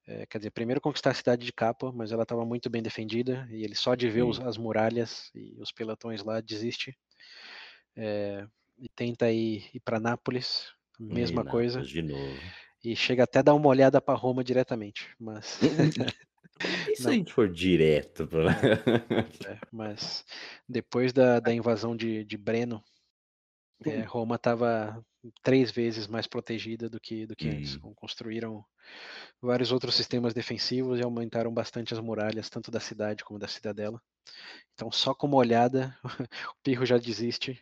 É, 0.05 0.25
quer 0.25 0.37
dizer, 0.37 0.51
primeiro 0.51 0.81
conquistar 0.81 1.11
a 1.11 1.13
cidade 1.15 1.45
de 1.45 1.53
Capua, 1.53 1.93
mas 1.93 2.11
ela 2.11 2.23
estava 2.23 2.45
muito 2.45 2.69
bem 2.69 2.83
defendida 2.83 3.47
e 3.49 3.63
ele 3.63 3.73
só 3.73 3.95
de 3.95 4.09
ver 4.09 4.23
os- 4.23 4.35
Sim. 4.35 4.43
as 4.45 4.57
muralhas 4.57 5.31
e 5.33 5.55
os 5.61 5.71
pelotões 5.71 6.21
lá 6.23 6.41
desiste. 6.41 6.93
É, 7.95 8.45
e 8.77 8.89
tenta 8.89 9.31
ir, 9.31 9.69
ir 9.73 9.79
para 9.79 9.99
Nápoles, 9.99 10.73
mesma 10.99 11.43
coisa, 11.43 11.81
De 11.81 12.01
novo. 12.01 12.39
e 12.83 12.95
chega 12.95 13.23
até 13.23 13.39
a 13.39 13.43
dar 13.43 13.53
uma 13.53 13.67
olhada 13.67 14.01
para 14.01 14.17
Roma 14.17 14.43
diretamente, 14.43 15.09
mas 15.19 15.59
E 16.89 16.95
se 16.95 17.03
Não. 17.03 17.11
a 17.11 17.13
gente 17.13 17.33
for 17.33 17.49
direto 17.49 18.27
pra 18.27 18.43
lá? 18.43 18.51
É, 19.47 19.59
mas 19.71 20.23
depois 20.67 21.11
da, 21.11 21.39
da 21.39 21.53
invasão 21.53 21.95
de, 21.95 22.23
de 22.23 22.37
Breno, 22.37 22.81
é, 23.85 24.01
Roma 24.01 24.35
estava 24.35 25.03
três 25.41 25.71
vezes 25.71 26.07
mais 26.07 26.27
protegida 26.27 26.89
do 26.89 26.99
que, 26.99 27.25
do 27.25 27.35
que 27.35 27.49
antes. 27.49 27.73
Hum. 27.75 27.77
Então, 27.79 27.93
Construíram 27.95 28.63
vários 29.41 29.71
outros 29.71 29.95
sistemas 29.95 30.33
defensivos 30.33 30.99
e 30.99 31.03
aumentaram 31.03 31.53
bastante 31.53 31.93
as 31.93 31.99
muralhas, 31.99 32.49
tanto 32.49 32.71
da 32.71 32.79
cidade 32.79 33.23
como 33.23 33.39
da 33.39 33.47
cidadela. 33.47 34.01
Então, 34.73 34.91
só 34.91 35.13
com 35.13 35.27
uma 35.27 35.37
olhada, 35.37 35.97
o 36.51 36.55
Pirro 36.63 36.85
já 36.85 36.97
desiste 36.97 37.61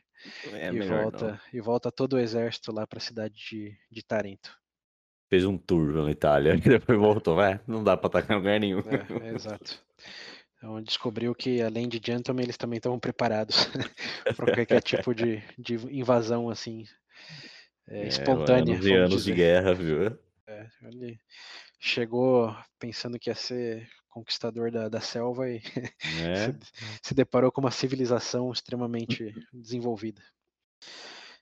É 0.54 0.72
e, 0.72 0.82
volta, 0.82 1.32
não. 1.32 1.40
e 1.54 1.62
volta 1.62 1.92
todo 1.92 2.14
o 2.14 2.20
exército 2.20 2.72
lá 2.72 2.86
para 2.86 2.98
a 3.00 3.02
cidade 3.02 3.36
de, 3.36 3.78
de 3.90 4.04
Tarento. 4.04 4.58
Fez 5.30 5.46
um 5.46 5.58
tour 5.58 5.94
pela 5.94 6.12
Itália, 6.12 6.54
e 6.56 6.60
depois 6.60 7.00
voltou. 7.00 7.36
Vai, 7.36 7.60
não 7.68 7.84
dá 7.84 7.96
pra 7.96 8.08
atacar 8.08 8.36
em 8.36 8.40
lugar 8.40 8.60
nenhum. 8.60 8.80
É, 8.80 9.30
é, 9.30 9.34
exato. 9.34 9.82
Então 10.58 10.82
descobriu 10.82 11.34
que 11.34 11.62
além 11.62 11.90
de 11.90 12.00
gentlemen, 12.04 12.44
eles 12.44 12.58
também 12.58 12.78
estavam 12.78 13.00
preparados 13.00 13.66
para 14.38 14.54
qualquer 14.54 14.82
tipo 14.82 15.14
de, 15.16 15.42
de 15.58 15.76
invasão 15.92 16.50
assim 16.50 16.86
é, 17.88 18.04
É, 18.04 18.08
espontânea. 18.08 18.76
Anos 18.76 18.86
e 18.86 18.94
anos 18.94 19.24
de 19.24 19.34
guerra, 19.34 19.74
viu? 19.74 20.18
É, 20.48 20.68
ele 20.84 21.20
chegou 21.80 22.56
pensando 22.80 23.18
que 23.18 23.30
ia 23.30 23.36
ser 23.36 23.90
conquistador 24.12 24.72
da, 24.72 24.90
da 24.90 25.02
selva 25.02 25.50
e 25.50 25.62
Né? 26.04 26.52
se, 26.54 26.58
se 27.04 27.16
deparou 27.16 27.52
com 27.52 27.62
uma 27.62 27.72
civilização 27.72 28.52
extremamente 28.54 29.36
desenvolvida. 29.54 30.22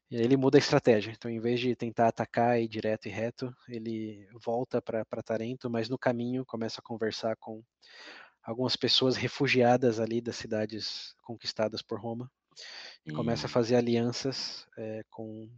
E 0.09 0.15
aí 0.17 0.23
ele 0.23 0.37
muda 0.37 0.57
a 0.57 0.59
estratégia. 0.59 1.11
Então, 1.11 1.29
em 1.29 1.39
vez 1.39 1.59
de 1.59 1.75
tentar 1.75 2.07
atacar 2.07 2.59
e 2.59 2.63
ir 2.63 2.67
direto 2.67 3.07
e 3.07 3.09
reto, 3.11 3.53
ele 3.67 4.27
volta 4.43 4.81
para 4.81 5.05
Tarento, 5.23 5.69
mas 5.69 5.87
no 5.89 5.97
caminho 5.97 6.45
começa 6.45 6.79
a 6.79 6.83
conversar 6.83 7.35
com 7.37 7.63
algumas 8.43 8.75
pessoas 8.75 9.17
refugiadas 9.17 9.99
ali 9.99 10.21
das 10.21 10.37
cidades 10.37 11.15
conquistadas 11.23 11.81
por 11.81 11.99
Roma. 11.99 12.31
E 13.05 13.11
começa 13.11 13.47
a 13.47 13.49
Hum, 13.49 13.51
fazer 13.51 13.75
alianças 13.77 14.67
eh, 14.77 15.03
com, 15.09 15.49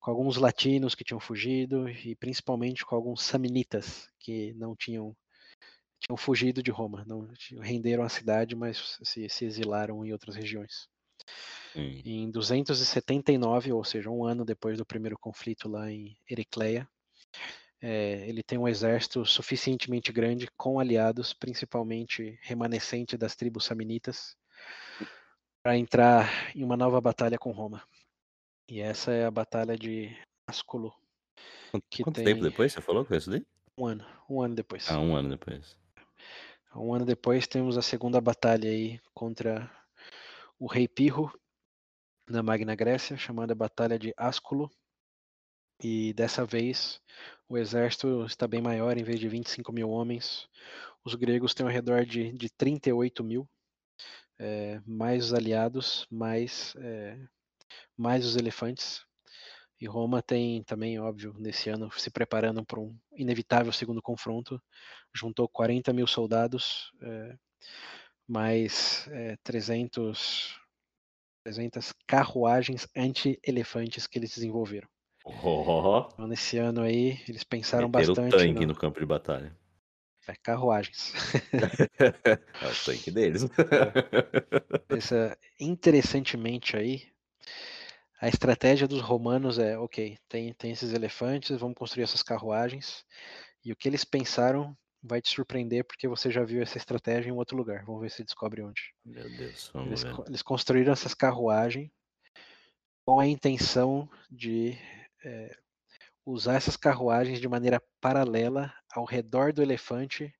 com 0.00 0.10
alguns 0.10 0.36
latinos 0.38 0.94
que 0.94 1.04
tinham 1.04 1.20
fugido 1.20 1.88
e 1.88 2.16
principalmente 2.16 2.84
com 2.86 2.94
alguns 2.96 3.22
samnitas 3.22 4.08
que 4.20 4.54
não 4.54 4.76
tinham 4.76 5.16
tinham 6.02 6.16
fugido 6.16 6.62
de 6.62 6.70
Roma, 6.70 7.04
não 7.06 7.28
renderam 7.60 8.02
a 8.02 8.08
cidade, 8.08 8.56
mas 8.56 8.98
se, 9.02 9.28
se 9.28 9.44
exilaram 9.44 10.04
em 10.04 10.12
outras 10.12 10.34
regiões. 10.34 10.88
sim. 11.72 12.02
Em 12.04 12.30
279, 12.30 13.72
ou 13.72 13.84
seja, 13.84 14.10
um 14.10 14.24
ano 14.24 14.44
depois 14.44 14.76
do 14.76 14.84
primeiro 14.84 15.16
conflito 15.18 15.68
lá 15.68 15.90
em 15.90 16.16
Heracleia, 16.28 16.88
eh, 17.80 18.24
ele 18.28 18.42
tem 18.42 18.58
um 18.58 18.68
exército 18.68 19.24
suficientemente 19.24 20.12
grande 20.12 20.48
com 20.56 20.80
aliados, 20.80 21.32
principalmente 21.32 22.38
remanescente 22.42 23.16
das 23.16 23.36
tribos 23.36 23.64
samnitas, 23.64 24.36
para 25.62 25.76
entrar 25.78 26.56
em 26.56 26.64
uma 26.64 26.76
nova 26.76 27.00
batalha 27.00 27.38
com 27.38 27.52
Roma. 27.52 27.82
E 28.68 28.80
essa 28.80 29.12
é 29.12 29.24
a 29.24 29.30
batalha 29.30 29.76
de 29.76 30.16
Ascolo, 30.48 30.92
Quanto, 31.70 32.16
tem 32.16 32.24
tempo 32.24 32.42
depois 32.42 32.72
você 32.72 32.80
falou 32.80 33.04
que 33.04 33.16
isso 33.16 33.30
daí? 33.30 33.44
um 33.76 33.86
ano, 33.86 34.04
um 34.28 34.40
ano 34.40 34.54
depois. 34.54 34.88
Ah, 34.88 34.98
um 34.98 35.14
ano 35.16 35.30
depois. 35.30 35.76
Um 36.74 36.94
ano 36.94 37.04
depois 37.04 37.46
temos 37.46 37.76
a 37.76 37.82
segunda 37.82 38.18
batalha 38.18 38.70
aí 38.70 38.98
contra 39.12 39.70
o 40.58 40.66
rei 40.66 40.88
Pirro 40.88 41.30
na 42.26 42.42
Magna 42.42 42.74
Grécia, 42.74 43.14
chamada 43.16 43.54
Batalha 43.54 43.98
de 43.98 44.14
Ascolo. 44.16 44.70
E 45.82 46.14
dessa 46.14 46.46
vez 46.46 46.98
o 47.46 47.58
exército 47.58 48.24
está 48.24 48.48
bem 48.48 48.62
maior, 48.62 48.96
em 48.96 49.04
vez 49.04 49.20
de 49.20 49.28
25 49.28 49.70
mil 49.70 49.90
homens, 49.90 50.48
os 51.04 51.14
gregos 51.14 51.52
têm 51.52 51.66
ao 51.66 51.72
redor 51.72 52.06
de, 52.06 52.32
de 52.32 52.48
38 52.48 53.22
mil, 53.22 53.46
é, 54.38 54.80
mais 54.86 55.26
os 55.26 55.34
aliados, 55.34 56.06
mais, 56.10 56.74
é, 56.76 57.18
mais 57.94 58.24
os 58.24 58.36
elefantes. 58.36 59.04
E 59.82 59.86
Roma 59.88 60.22
tem 60.22 60.62
também, 60.62 60.96
óbvio, 61.00 61.34
nesse 61.40 61.68
ano 61.68 61.90
se 61.90 62.08
preparando 62.08 62.64
para 62.64 62.78
um 62.78 62.96
inevitável 63.16 63.72
segundo 63.72 64.00
confronto. 64.00 64.62
Juntou 65.12 65.48
40 65.48 65.92
mil 65.92 66.06
soldados, 66.06 66.92
é, 67.02 67.34
mais 68.24 69.08
é, 69.10 69.36
300, 69.42 70.56
300 71.42 71.92
carruagens 72.06 72.86
anti-elefantes 72.96 74.06
que 74.06 74.20
eles 74.20 74.32
desenvolveram. 74.32 74.88
Oh, 75.24 76.06
Então, 76.12 76.28
nesse 76.28 76.58
ano 76.58 76.82
aí, 76.82 77.20
eles 77.28 77.42
pensaram 77.42 77.88
meteram 77.88 78.14
bastante 78.14 78.36
tanque 78.36 78.60
no, 78.60 78.68
no 78.68 78.76
campo 78.76 79.00
de 79.00 79.06
batalha. 79.06 79.52
é, 80.28 80.34
carruagens. 80.44 81.12
É 82.60 82.68
o 82.68 82.84
tanque 82.84 83.10
deles. 83.10 83.48
Essa, 84.88 85.36
interessantemente 85.58 86.76
aí, 86.76 87.11
a 88.22 88.28
estratégia 88.28 88.86
dos 88.86 89.00
romanos 89.00 89.58
é, 89.58 89.76
ok, 89.76 90.16
tem, 90.28 90.54
tem 90.54 90.70
esses 90.70 90.92
elefantes, 90.92 91.58
vamos 91.58 91.76
construir 91.76 92.04
essas 92.04 92.22
carruagens, 92.22 93.04
e 93.64 93.72
o 93.72 93.76
que 93.76 93.88
eles 93.88 94.04
pensaram 94.04 94.76
vai 95.02 95.20
te 95.20 95.28
surpreender 95.28 95.84
porque 95.84 96.06
você 96.06 96.30
já 96.30 96.44
viu 96.44 96.62
essa 96.62 96.78
estratégia 96.78 97.30
em 97.30 97.32
outro 97.32 97.56
lugar. 97.56 97.84
Vamos 97.84 98.00
ver 98.00 98.10
se 98.12 98.22
descobre 98.22 98.62
onde. 98.62 98.80
Meu 99.04 99.28
Deus, 99.28 99.68
vamos 99.74 99.88
Eles, 99.88 100.04
ver. 100.04 100.28
eles 100.28 100.42
construíram 100.42 100.92
essas 100.92 101.14
carruagens 101.14 101.90
com 103.04 103.18
a 103.18 103.26
intenção 103.26 104.08
de 104.30 104.78
eh, 105.24 105.56
usar 106.24 106.54
essas 106.54 106.76
carruagens 106.76 107.40
de 107.40 107.48
maneira 107.48 107.82
paralela 108.00 108.72
ao 108.94 109.04
redor 109.04 109.52
do 109.52 109.62
elefante 109.62 110.32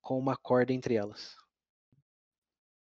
com 0.00 0.18
uma 0.18 0.36
corda 0.36 0.72
entre 0.72 0.96
elas. 0.96 1.36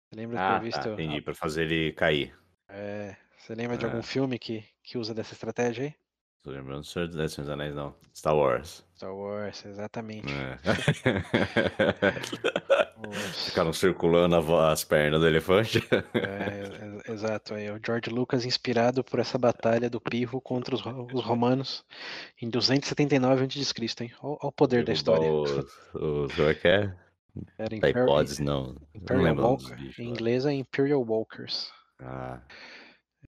Você 0.09 0.15
lembra 0.17 0.37
Ah, 0.37 0.59
visto? 0.59 0.77
tá, 0.77 0.89
a- 0.89 0.93
entendi. 0.93 1.21
Pra 1.21 1.33
fazer 1.33 1.71
ele 1.71 1.93
cair. 1.93 2.37
é, 2.67 3.15
você 3.41 3.55
lembra 3.55 3.75
de 3.75 3.85
algum 3.85 4.03
filme 4.03 4.37
que, 4.37 4.63
que 4.83 4.97
usa 4.97 5.13
dessa 5.13 5.33
estratégia 5.33 5.85
aí? 5.85 5.95
Tô 6.43 6.51
lembrando 6.51 6.81
do 6.81 6.87
Senhor 6.87 7.07
dos 7.07 7.33
Senhor 7.33 7.51
Anéis, 7.51 7.75
não. 7.75 7.95
Star 8.15 8.35
Wars. 8.35 8.83
Star 8.95 9.13
Wars, 9.13 9.65
exatamente. 9.65 10.33
É. 10.33 10.57
Ficaram 13.45 13.73
circulando 13.73 14.35
as 14.57 14.83
pernas 14.83 15.19
do 15.19 15.27
elefante. 15.27 15.83
É, 16.13 17.07
é, 17.07 17.11
exato, 17.11 17.53
aí, 17.53 17.69
o 17.69 17.79
George 17.83 18.09
Lucas 18.09 18.45
inspirado 18.45 19.03
por 19.03 19.19
essa 19.19 19.37
batalha 19.37 19.89
do 19.89 19.99
Pirro 19.99 20.39
contra 20.39 20.73
os, 20.75 20.81
os 21.13 21.23
romanos 21.23 21.83
em 22.41 22.49
279 22.49 23.45
a.C., 23.45 24.03
hein? 24.03 24.11
Olha 24.21 24.37
o 24.41 24.51
poder 24.51 24.83
da 24.83 24.93
história. 24.93 25.31
Os, 25.31 25.51
os, 25.93 26.33
como 26.35 26.49
é 26.49 26.53
que 26.53 26.67
é? 26.67 26.95
Era 27.57 27.75
Imper- 27.75 27.93
Tripods, 27.93 28.39
não. 28.39 28.73
Não 28.73 28.77
Imperial 28.95 29.33
o 29.33 29.35
dos 29.35 29.43
Walker. 29.43 29.75
bichos 29.75 29.99
Em 29.99 30.09
inglês 30.09 30.45
é 30.45 30.53
Imperial 30.53 31.03
Walkers. 31.03 31.71
Ah, 31.99 32.39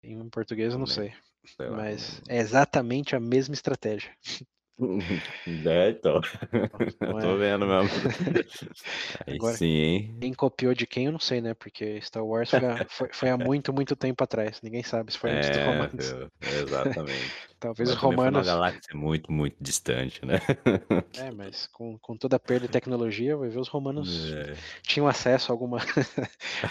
Em 0.03 0.29
português 0.29 0.73
eu 0.73 0.79
não 0.79 0.85
sei. 0.85 1.13
sei 1.57 1.69
lá. 1.69 1.77
Mas 1.77 2.21
é 2.27 2.37
exatamente 2.37 3.15
a 3.15 3.19
mesma 3.19 3.53
estratégia. 3.53 4.15
É, 5.67 5.89
então. 5.89 6.19
Não 7.01 7.19
Tô 7.19 7.37
é? 7.37 7.37
vendo 7.37 7.65
mesmo. 7.67 7.89
Aí 9.27 9.39
Agora- 9.39 9.41
sim, 9.41 9.67
hein? 9.67 10.15
Quem 10.21 10.33
copiou 10.33 10.73
de 10.75 10.87
quem 10.87 11.07
eu 11.07 11.11
não 11.13 11.19
sei, 11.19 11.41
né? 11.41 11.53
Porque 11.55 12.01
Star 12.01 12.25
Wars 12.25 12.51
foi, 12.53 12.67
há- 12.67 12.85
foi- 12.89 13.09
foi 13.13 13.29
há 13.29 13.37
muito, 13.37 13.73
muito 13.73 13.95
tempo 13.95 14.23
atrás. 14.23 14.61
Ninguém 14.61 14.83
sabe 14.83 15.11
se 15.13 15.19
foi 15.19 15.31
antes 15.33 15.49
dos 15.49 15.61
É, 15.61 15.63
romanos. 15.63 16.15
viu? 16.15 16.31
exatamente. 16.41 17.35
Talvez 17.59 17.89
Mas 17.89 17.97
os 17.97 17.97
também 17.99 18.17
foi 18.19 18.31
romanos. 18.31 18.31
Uma 18.31 18.43
galáxia 18.43 18.95
muito, 18.95 19.31
muito 19.31 19.55
distante, 19.61 20.25
né? 20.25 20.35
É, 21.15 21.31
mas 21.31 21.67
com, 21.67 21.97
com 21.99 22.17
toda 22.17 22.37
a 22.37 22.39
perda 22.39 22.61
de 22.67 22.71
tecnologia, 22.71 23.37
vai 23.37 23.47
ver 23.49 23.59
os 23.59 23.67
romanos 23.67 24.35
É, 24.35 24.63
tinham 24.83 25.07
acesso 25.07 25.51
a 25.51 25.53
alguma, 25.55 25.77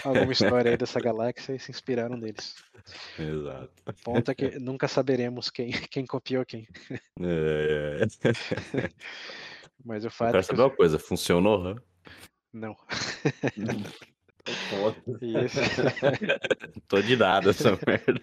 alguma 0.03 0.33
história 0.33 0.69
aí 0.71 0.77
dessa 0.77 0.99
galáxia 0.99 1.55
e 1.55 1.59
se 1.59 1.71
inspiraram 1.71 2.17
neles. 2.17 2.57
exato. 3.17 3.73
O 3.85 3.93
ponto 4.03 4.29
é 4.31 4.35
que 4.35 4.59
nunca 4.59 4.87
saberemos 4.87 5.49
quem, 5.49 5.71
quem 5.91 6.05
copiou 6.05 6.45
quem. 6.45 6.67
É, 7.19 7.25
é. 7.25 7.92
Mas 9.83 10.03
o 10.03 10.07
Eu 10.07 10.11
fato 10.11 10.27
quero 10.27 10.37
é 10.37 10.41
que 10.41 10.47
saber 10.47 10.61
uma 10.61 10.69
coisa, 10.69 10.99
funcionou? 10.99 11.63
né? 11.63 11.75
Não. 12.53 12.75
Isso. 15.21 15.59
Tô 16.87 17.01
de 17.01 17.15
nada 17.15 17.51
essa 17.51 17.71
merda. 17.87 18.21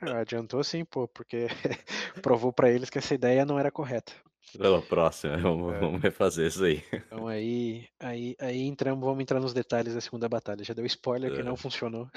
Ah, 0.00 0.18
adiantou 0.20 0.62
sim, 0.64 0.84
pô, 0.84 1.06
porque 1.06 1.46
provou 2.22 2.52
para 2.52 2.70
eles 2.70 2.90
que 2.90 2.98
essa 2.98 3.14
ideia 3.14 3.44
não 3.44 3.58
era 3.58 3.70
correta. 3.70 4.12
Pela 4.56 4.80
próxima, 4.82 5.36
vamos, 5.36 5.74
é. 5.74 5.78
vamos 5.78 6.02
refazer 6.02 6.46
isso 6.46 6.64
aí. 6.64 6.82
Então 6.92 7.28
aí, 7.28 7.86
aí, 8.00 8.34
aí 8.40 8.62
entramos, 8.62 9.04
vamos 9.04 9.20
entrar 9.20 9.38
nos 9.38 9.52
detalhes 9.52 9.94
da 9.94 10.00
segunda 10.00 10.28
batalha. 10.28 10.64
Já 10.64 10.74
deu 10.74 10.86
spoiler 10.86 11.32
é. 11.32 11.36
que 11.36 11.42
não 11.42 11.56
funcionou. 11.56 12.08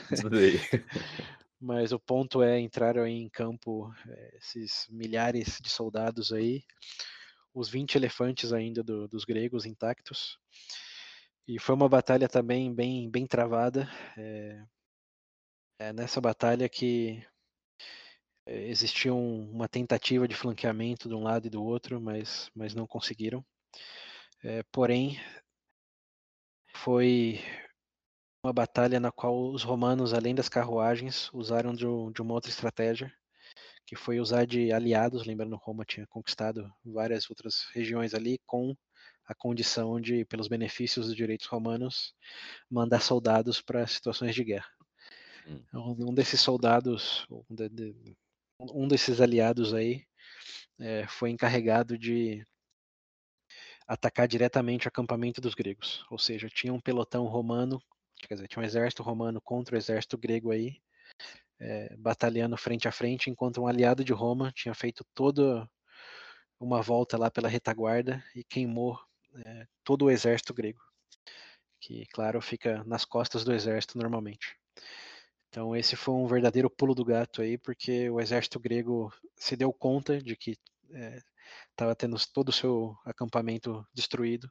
Mas 1.61 1.91
o 1.91 1.99
ponto 1.99 2.41
é 2.41 2.59
entraram 2.59 3.05
em 3.05 3.29
campo 3.29 3.93
é, 4.09 4.37
esses 4.37 4.87
milhares 4.89 5.59
de 5.61 5.69
soldados 5.69 6.33
aí, 6.33 6.63
os 7.53 7.69
20 7.69 7.95
elefantes 7.95 8.51
ainda 8.51 8.81
do, 8.81 9.07
dos 9.07 9.23
gregos 9.23 9.63
intactos. 9.65 10.39
E 11.47 11.59
foi 11.59 11.75
uma 11.75 11.87
batalha 11.87 12.27
também 12.27 12.73
bem, 12.73 13.09
bem 13.11 13.27
travada. 13.27 13.87
É, 14.17 14.63
é 15.77 15.93
nessa 15.93 16.19
batalha 16.19 16.67
que 16.67 17.23
é, 18.45 18.67
existia 18.67 19.13
um, 19.13 19.51
uma 19.51 19.67
tentativa 19.67 20.27
de 20.27 20.35
flanqueamento 20.35 21.07
de 21.07 21.13
um 21.13 21.23
lado 21.23 21.45
e 21.45 21.49
do 21.49 21.63
outro, 21.63 22.01
mas, 22.01 22.49
mas 22.55 22.73
não 22.73 22.87
conseguiram. 22.87 23.45
É, 24.43 24.63
porém, 24.71 25.19
foi 26.73 27.39
uma 28.43 28.51
batalha 28.51 28.99
na 28.99 29.11
qual 29.11 29.51
os 29.51 29.61
romanos, 29.63 30.13
além 30.13 30.33
das 30.33 30.49
carruagens, 30.49 31.29
usaram 31.31 31.73
de, 31.73 31.85
de 32.13 32.21
uma 32.21 32.33
outra 32.33 32.49
estratégia, 32.49 33.13
que 33.85 33.95
foi 33.95 34.19
usar 34.19 34.45
de 34.45 34.71
aliados. 34.71 35.25
Lembrando, 35.25 35.55
Roma 35.55 35.85
tinha 35.85 36.07
conquistado 36.07 36.71
várias 36.83 37.29
outras 37.29 37.67
regiões 37.73 38.13
ali 38.15 38.39
com 38.45 38.75
a 39.27 39.35
condição 39.35 40.01
de, 40.01 40.25
pelos 40.25 40.47
benefícios 40.47 41.05
dos 41.05 41.15
direitos 41.15 41.45
romanos, 41.47 42.15
mandar 42.69 43.01
soldados 43.01 43.61
para 43.61 43.85
situações 43.85 44.33
de 44.33 44.43
guerra. 44.43 44.69
Hum. 45.47 45.61
Então, 45.67 45.95
um 45.99 46.13
desses 46.13 46.41
soldados, 46.41 47.27
um, 47.29 47.43
de, 47.55 47.69
de, 47.69 48.17
um 48.59 48.87
desses 48.87 49.21
aliados 49.21 49.73
aí, 49.73 50.03
é, 50.79 51.05
foi 51.07 51.29
encarregado 51.29 51.95
de 51.95 52.43
atacar 53.87 54.27
diretamente 54.27 54.87
o 54.87 54.89
acampamento 54.89 55.39
dos 55.39 55.53
gregos. 55.53 56.03
Ou 56.09 56.17
seja, 56.17 56.49
tinha 56.49 56.73
um 56.73 56.79
pelotão 56.79 57.25
romano, 57.25 57.79
quer 58.27 58.35
dizer, 58.35 58.47
tinha 58.47 58.61
um 58.61 58.65
exército 58.65 59.03
romano 59.03 59.41
contra 59.41 59.75
o 59.75 59.77
exército 59.77 60.17
grego 60.17 60.51
aí, 60.51 60.81
é, 61.59 61.95
batalhando 61.97 62.57
frente 62.57 62.87
a 62.87 62.91
frente, 62.91 63.29
enquanto 63.29 63.61
um 63.61 63.67
aliado 63.67 64.03
de 64.03 64.13
Roma 64.13 64.51
tinha 64.53 64.73
feito 64.73 65.05
toda 65.13 65.69
uma 66.59 66.81
volta 66.81 67.17
lá 67.17 67.29
pela 67.29 67.47
retaguarda 67.47 68.23
e 68.35 68.43
queimou 68.43 68.99
é, 69.45 69.67
todo 69.83 70.05
o 70.05 70.11
exército 70.11 70.53
grego, 70.53 70.79
que, 71.79 72.05
claro, 72.07 72.41
fica 72.41 72.83
nas 72.83 73.05
costas 73.05 73.43
do 73.43 73.53
exército 73.53 73.97
normalmente. 73.97 74.57
Então, 75.49 75.75
esse 75.75 75.95
foi 75.95 76.13
um 76.13 76.27
verdadeiro 76.27 76.69
pulo 76.69 76.95
do 76.95 77.03
gato 77.03 77.41
aí, 77.41 77.57
porque 77.57 78.09
o 78.09 78.21
exército 78.21 78.59
grego 78.59 79.11
se 79.35 79.55
deu 79.55 79.73
conta 79.73 80.21
de 80.21 80.35
que 80.35 80.55
estava 81.71 81.95
tendo 81.95 82.17
todo 82.33 82.49
o 82.49 82.53
seu 82.53 82.95
acampamento 83.05 83.85
destruído. 83.93 84.49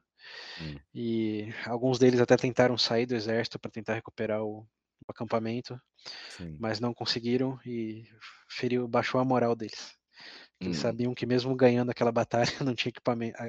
Hum. 0.61 0.79
E 0.93 1.53
alguns 1.65 1.97
deles 1.97 2.19
até 2.19 2.35
tentaram 2.37 2.77
sair 2.77 3.05
do 3.05 3.15
exército 3.15 3.59
para 3.59 3.71
tentar 3.71 3.95
recuperar 3.95 4.43
o, 4.43 4.59
o 4.59 5.11
acampamento, 5.11 5.79
Sim. 6.29 6.57
mas 6.59 6.79
não 6.79 6.93
conseguiram 6.93 7.59
e 7.65 8.05
feriu, 8.49 8.87
baixou 8.87 9.19
a 9.19 9.25
moral 9.25 9.55
deles. 9.55 9.95
Eles 10.59 10.77
hum. 10.77 10.81
sabiam 10.81 11.13
que 11.13 11.25
mesmo 11.25 11.55
ganhando 11.55 11.89
aquela 11.89 12.11
batalha 12.11 12.51
não 12.63 12.75
tinha 12.75 12.93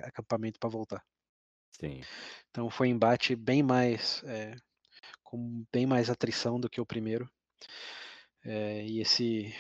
acampamento 0.05 0.59
para 0.59 0.71
voltar. 0.71 1.05
Sim. 1.79 2.01
Então 2.51 2.71
foi 2.71 2.89
um 2.89 2.93
embate 2.93 3.35
bem 3.35 3.63
mais 3.63 4.23
é, 4.25 4.55
com 5.23 5.65
bem 5.73 5.87
mais 5.87 6.09
atrição 6.09 6.61
do 6.61 6.71
que 6.71 6.81
o 6.81 6.87
primeiro. 6.87 7.29
É, 8.45 8.85
e 8.85 9.01
esse 9.01 9.55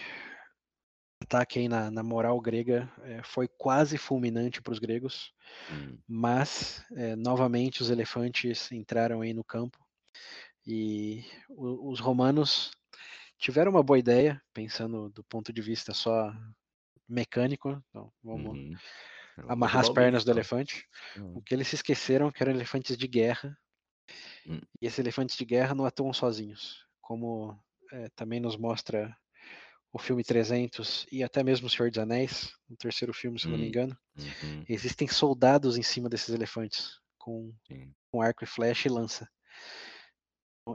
ataque 1.22 1.58
aí 1.58 1.68
na, 1.68 1.90
na 1.90 2.02
moral 2.02 2.40
grega 2.40 2.90
é, 3.02 3.22
foi 3.22 3.48
quase 3.48 3.96
fulminante 3.96 4.60
para 4.60 4.72
os 4.72 4.78
gregos, 4.78 5.32
hum. 5.70 5.98
mas 6.06 6.84
novamente 7.18 7.82
os 7.82 7.90
elefantes 7.90 8.70
entraram 8.70 9.20
aí 9.20 9.32
no 9.32 9.42
campo 9.42 9.78
e 10.66 11.24
o, 11.48 11.90
os 11.90 12.00
romanos 12.00 12.70
tiveram 13.38 13.72
uma 13.72 13.82
boa 13.82 13.98
ideia, 13.98 14.40
pensando 14.54 15.10
do 15.10 15.24
ponto 15.24 15.52
de 15.52 15.60
vista 15.60 15.92
só 15.92 16.32
mecânico. 17.08 17.82
Então, 17.90 18.12
vamos 18.22 18.56
uhum. 18.56 18.74
amarrar 19.48 19.82
as 19.82 19.90
pernas 19.90 20.24
do 20.24 20.30
elefante. 20.30 20.86
Uhum. 21.16 21.38
O 21.38 21.42
que 21.42 21.52
eles 21.52 21.68
se 21.68 21.74
esqueceram 21.74 22.30
que 22.30 22.42
eram 22.42 22.52
elefantes 22.52 22.96
de 22.96 23.08
guerra. 23.08 23.56
Uhum. 24.46 24.60
E 24.80 24.86
esses 24.86 24.98
elefantes 24.98 25.36
de 25.36 25.44
guerra 25.44 25.74
não 25.74 25.84
atuam 25.84 26.12
sozinhos, 26.12 26.86
como 27.00 27.58
é, 27.92 28.08
também 28.10 28.40
nos 28.40 28.56
mostra 28.56 29.16
o 29.92 29.98
filme 29.98 30.24
300 30.24 31.06
e 31.12 31.22
até 31.22 31.42
mesmo 31.42 31.66
o 31.66 31.70
Senhor 31.70 31.90
dos 31.90 31.98
Anéis, 31.98 32.52
o 32.70 32.76
terceiro 32.76 33.12
filme, 33.12 33.38
se 33.38 33.46
não 33.46 33.58
me 33.58 33.64
hum, 33.64 33.68
engano. 33.68 33.98
Uhum. 34.18 34.64
Existem 34.68 35.06
soldados 35.06 35.76
em 35.76 35.82
cima 35.82 36.08
desses 36.08 36.30
elefantes, 36.30 36.98
com, 37.18 37.52
com 38.10 38.22
arco 38.22 38.42
e 38.42 38.46
flecha 38.46 38.88
e 38.88 38.90
lança. 38.90 39.28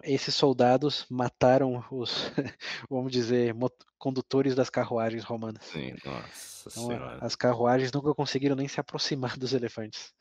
Esses 0.04 0.36
soldados 0.36 1.06
mataram 1.10 1.84
os, 1.92 2.32
vamos 2.90 3.12
dizer, 3.12 3.56
condutores 3.98 4.54
das 4.54 4.70
carruagens 4.70 5.24
romanas. 5.24 5.64
Sim, 5.64 5.96
nossa 6.04 6.70
então, 6.70 6.88
senhora. 6.88 7.18
As 7.22 7.36
carruagens 7.36 7.92
nunca 7.92 8.14
conseguiram 8.14 8.56
nem 8.56 8.68
se 8.68 8.80
aproximar 8.80 9.38
dos 9.38 9.54
elefantes. 9.54 10.14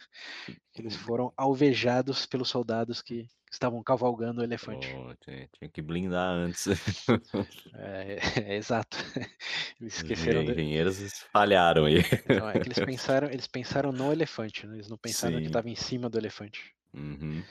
Eles 0.77 0.95
foram 0.95 1.33
alvejados 1.37 2.27
pelos 2.27 2.49
soldados 2.49 3.03
que 3.03 3.29
estavam 3.51 3.83
cavalgando 3.83 4.41
o 4.41 4.45
elefante. 4.45 4.95
Oh, 4.95 5.15
tinha, 5.17 5.69
que 5.69 5.83
blindar 5.83 6.31
antes. 6.31 6.67
É, 7.75 8.19
é, 8.37 8.53
é 8.53 8.57
exato. 8.57 8.97
Eles 9.81 9.97
esqueceram. 9.97 10.43
Os 10.43 10.51
engenheiros 10.51 10.99
de... 10.99 11.11
falharam 11.33 11.85
aí. 11.85 11.99
Então, 11.99 12.49
é 12.49 12.59
que 12.59 12.69
eles 12.69 12.79
pensaram, 12.79 13.29
eles 13.29 13.47
pensaram 13.47 13.93
no 13.93 14.13
elefante, 14.13 14.67
né? 14.67 14.75
eles 14.75 14.89
não 14.89 14.97
pensaram 14.97 15.37
Sim. 15.37 15.43
que 15.43 15.47
estava 15.49 15.69
em 15.69 15.75
cima 15.75 16.09
do 16.09 16.19
elefante. 16.19 16.75
Uhum. 16.95 17.43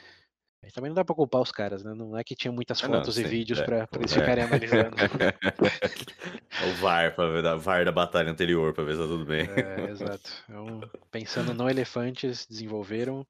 Também 0.72 0.90
não 0.90 0.96
dá 0.96 1.06
pra 1.06 1.16
culpar 1.16 1.42
os 1.42 1.52
caras, 1.52 1.84
né? 1.84 1.94
Não 1.94 2.18
é 2.18 2.24
que 2.24 2.36
tinha 2.36 2.52
muitas 2.52 2.84
ah, 2.84 2.88
fotos 2.88 3.18
não, 3.18 3.24
e 3.24 3.28
vídeos 3.28 3.60
é, 3.60 3.64
pra, 3.64 3.88
pra 3.88 4.02
eles 4.02 4.16
é. 4.16 4.20
ficarem 4.20 4.44
analisando. 4.44 4.96
o 6.68 6.74
VAR, 6.82 7.16
pra 7.16 7.30
ver, 7.30 7.46
o 7.46 7.60
VAR 7.60 7.86
da 7.86 7.92
batalha 7.92 8.32
anterior, 8.32 8.74
pra 8.74 8.84
ver 8.84 8.94
se 8.94 9.02
tá 9.02 9.08
tudo 9.08 9.26
bem. 9.26 9.48
É, 9.50 9.90
exato. 9.90 10.32
Então, 10.50 10.82
pensando 11.12 11.54
no 11.54 11.70
elefantes, 11.70 12.46
desenvolveram, 12.46 13.26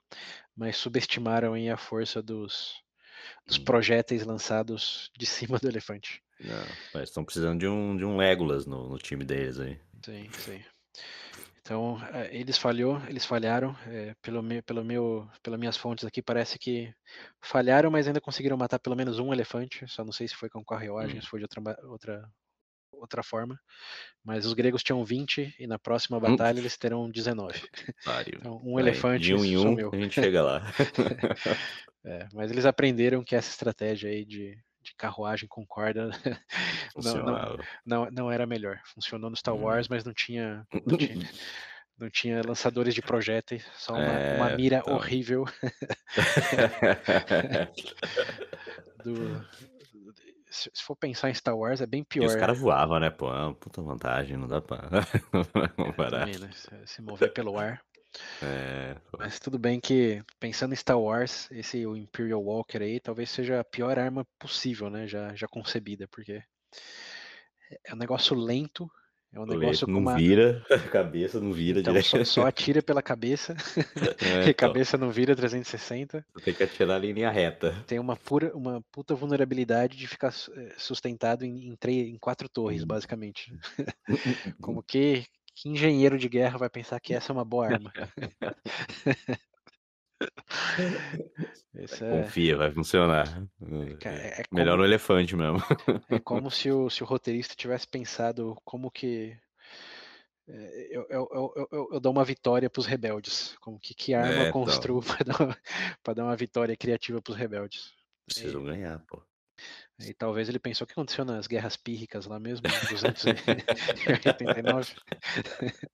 mas 0.55 0.77
subestimaram 0.77 1.55
em 1.55 1.69
a 1.69 1.77
força 1.77 2.21
dos, 2.21 2.73
dos 3.45 3.57
hum. 3.57 3.63
projéteis 3.63 4.25
lançados 4.25 5.11
de 5.17 5.25
cima 5.25 5.59
do 5.59 5.67
elefante. 5.67 6.21
Não, 6.39 6.65
mas 6.93 7.03
estão 7.03 7.23
precisando 7.23 7.59
de 7.59 7.67
um, 7.67 7.95
de 7.95 8.03
um 8.03 8.17
Legolas 8.17 8.65
no, 8.65 8.89
no 8.89 8.97
time 8.97 9.23
deles 9.23 9.59
aí. 9.59 9.79
Sim, 10.03 10.29
sim. 10.33 10.61
Então, 11.65 11.97
eh, 12.13 12.29
eles 12.31 12.59
falhou, 12.59 13.01
eles 13.07 13.25
falharam, 13.25 13.75
é, 13.87 14.13
pelo 14.21 14.43
meu, 14.43 14.61
pelo 14.61 14.85
meu, 14.85 15.27
pelas 15.41 15.59
minhas 15.59 15.75
fontes 15.75 16.05
aqui, 16.05 16.21
parece 16.21 16.59
que 16.59 16.93
falharam, 17.41 17.89
mas 17.89 18.05
ainda 18.05 18.21
conseguiram 18.21 18.55
matar 18.55 18.77
pelo 18.77 18.95
menos 18.95 19.17
um 19.17 19.33
elefante, 19.33 19.83
só 19.87 20.05
não 20.05 20.11
sei 20.11 20.27
se 20.27 20.35
foi 20.35 20.47
com 20.47 20.63
carruagem, 20.63 21.17
hum. 21.17 21.21
se 21.23 21.27
foi 21.27 21.39
de 21.39 21.45
outra, 21.45 21.61
outra, 21.85 22.29
outra 22.91 23.23
forma, 23.23 23.59
mas 24.23 24.45
os 24.45 24.53
gregos 24.53 24.83
tinham 24.83 25.03
20 25.03 25.55
e 25.57 25.65
na 25.65 25.79
próxima 25.79 26.19
batalha 26.19 26.57
hum. 26.57 26.59
eles 26.59 26.77
terão 26.77 27.09
19. 27.09 27.59
Então, 28.37 28.61
um 28.63 28.79
elefante 28.79 29.23
de 29.23 29.33
um 29.33 29.43
em 29.43 29.57
um, 29.57 29.89
a 29.91 29.95
gente 29.95 30.13
chega 30.13 30.43
lá. 30.43 30.61
é, 32.05 32.27
mas 32.31 32.51
eles 32.51 32.67
aprenderam 32.67 33.23
que 33.23 33.35
essa 33.35 33.49
estratégia 33.49 34.11
aí 34.11 34.23
de 34.23 34.55
de 34.85 34.95
carruagem 34.95 35.49
com 35.49 35.65
corda 35.65 36.09
não, 36.95 37.15
não, 37.15 37.57
não, 37.85 38.09
não, 38.11 38.31
era 38.31 38.45
melhor. 38.45 38.79
Funcionou 38.85 39.29
no 39.29 39.35
Star 39.35 39.55
Wars, 39.55 39.87
hum. 39.87 39.89
mas 39.91 40.05
não 40.05 40.13
tinha, 40.13 40.65
não 40.85 40.97
tinha, 40.97 41.17
não 41.97 42.09
tinha 42.09 42.41
lançadores 42.45 42.93
de 42.93 43.01
projéteis, 43.01 43.65
só 43.75 43.93
uma, 43.93 44.03
é, 44.03 44.37
uma 44.37 44.49
mira 44.51 44.77
então... 44.77 44.93
horrível. 44.93 45.45
do, 49.03 49.45
se 50.51 50.69
for 50.83 50.95
pensar 50.95 51.29
em 51.29 51.33
Star 51.33 51.57
Wars, 51.57 51.81
é 51.81 51.85
bem 51.85 52.03
pior. 52.03 52.23
E 52.23 52.27
os 52.27 52.35
caras 52.35 52.59
voavam, 52.59 52.99
né? 52.99 53.09
Pô, 53.09 53.27
é 53.27 53.43
uma 53.43 53.55
puta 53.55 53.81
vantagem, 53.81 54.37
não 54.37 54.47
dá 54.47 54.61
pra 54.61 54.87
comparar. 55.75 56.25
Também, 56.25 56.39
né? 56.39 56.49
Se 56.85 57.01
mover 57.01 57.33
pelo 57.33 57.57
ar. 57.57 57.81
É, 58.41 58.95
Mas 59.17 59.39
tudo 59.39 59.57
bem 59.57 59.79
que, 59.79 60.21
pensando 60.39 60.73
em 60.73 60.77
Star 60.77 60.99
Wars, 60.99 61.49
esse 61.51 61.85
o 61.85 61.95
Imperial 61.95 62.43
Walker 62.43 62.77
aí 62.77 62.99
talvez 62.99 63.29
seja 63.29 63.59
a 63.59 63.63
pior 63.63 63.97
arma 63.97 64.25
possível, 64.39 64.89
né? 64.89 65.07
Já, 65.07 65.33
já 65.35 65.47
concebida, 65.47 66.07
porque 66.07 66.41
é 67.85 67.93
um 67.93 67.97
negócio 67.97 68.35
lento, 68.35 68.89
é 69.33 69.39
um 69.39 69.45
negócio 69.45 69.85
não 69.87 69.95
com 69.95 69.99
uma... 69.99 70.15
vira 70.15 70.65
a 70.69 70.79
cabeça, 70.89 71.39
não 71.41 71.51
vira 71.51 71.79
então, 71.79 71.93
direto. 71.93 72.07
Só, 72.07 72.23
só 72.23 72.47
atira 72.47 72.81
pela 72.81 73.01
cabeça, 73.01 73.55
é, 74.21 74.41
então. 74.49 74.53
cabeça 74.69 74.97
não 74.97 75.09
vira 75.09 75.35
360. 75.35 76.25
Tem 76.43 76.53
que 76.53 76.63
atirar 76.63 77.03
em 77.03 77.11
linha 77.11 77.29
reta. 77.29 77.83
Tem 77.85 77.99
uma, 77.99 78.15
pura, 78.15 78.55
uma 78.55 78.81
puta 78.91 79.13
vulnerabilidade 79.13 79.97
de 79.97 80.07
ficar 80.07 80.29
eh, 80.29 80.73
sustentado 80.77 81.43
em, 81.43 81.67
em, 81.67 81.75
três, 81.75 82.07
em 82.07 82.17
quatro 82.17 82.47
torres, 82.47 82.83
hum. 82.83 82.87
basicamente. 82.87 83.53
Como 84.61 84.81
que 84.81 85.25
que 85.55 85.69
engenheiro 85.69 86.17
de 86.19 86.29
guerra 86.29 86.57
vai 86.59 86.69
pensar 86.69 86.99
que 86.99 87.13
essa 87.13 87.31
é 87.31 87.33
uma 87.33 87.45
boa 87.45 87.67
arma? 87.67 87.93
É, 91.77 91.87
Confia, 92.09 92.57
vai 92.57 92.71
funcionar. 92.71 93.25
ca- 93.99 94.11
é- 94.11 94.41
é 94.41 94.43
Melhor 94.51 94.77
como, 94.77 94.77
no 94.77 94.85
elefante 94.85 95.35
mesmo. 95.35 95.59
é 96.09 96.19
como 96.19 96.49
se 96.49 96.71
o, 96.71 96.89
se 96.89 97.03
o 97.03 97.05
roteirista 97.05 97.55
tivesse 97.55 97.87
pensado 97.87 98.55
como 98.65 98.89
que 98.89 99.37
é, 100.47 100.87
eu, 100.95 101.07
eu, 101.09 101.29
eu, 101.71 101.87
eu- 101.93 101.99
dou 101.99 102.11
uma 102.11 102.23
vitória 102.23 102.69
para 102.69 102.79
os 102.79 102.85
rebeldes. 102.85 103.55
Como 103.61 103.79
que, 103.79 103.93
que 103.93 104.13
arma 104.13 104.43
É, 104.43 104.43
eu 104.43 104.47
então. 104.49 104.53
construo 104.53 105.01
para 105.01 105.23
dar, 105.25 105.41
uma- 105.41 106.13
dar 106.15 106.23
uma 106.23 106.35
vitória 106.35 106.75
criativa 106.77 107.21
para 107.21 107.31
os 107.31 107.37
rebeldes? 107.37 107.93
Precisam 108.25 108.63
ganhar, 108.63 108.99
pô. 109.07 109.23
E 109.99 110.13
talvez 110.13 110.49
ele 110.49 110.59
pensou 110.59 110.83
o 110.83 110.87
que 110.87 110.93
aconteceu 110.93 111.23
nas 111.23 111.47
guerras 111.47 111.77
pírricas 111.77 112.25
lá 112.25 112.39
mesmo, 112.39 112.67
em 112.67 112.87
289. 112.89 114.93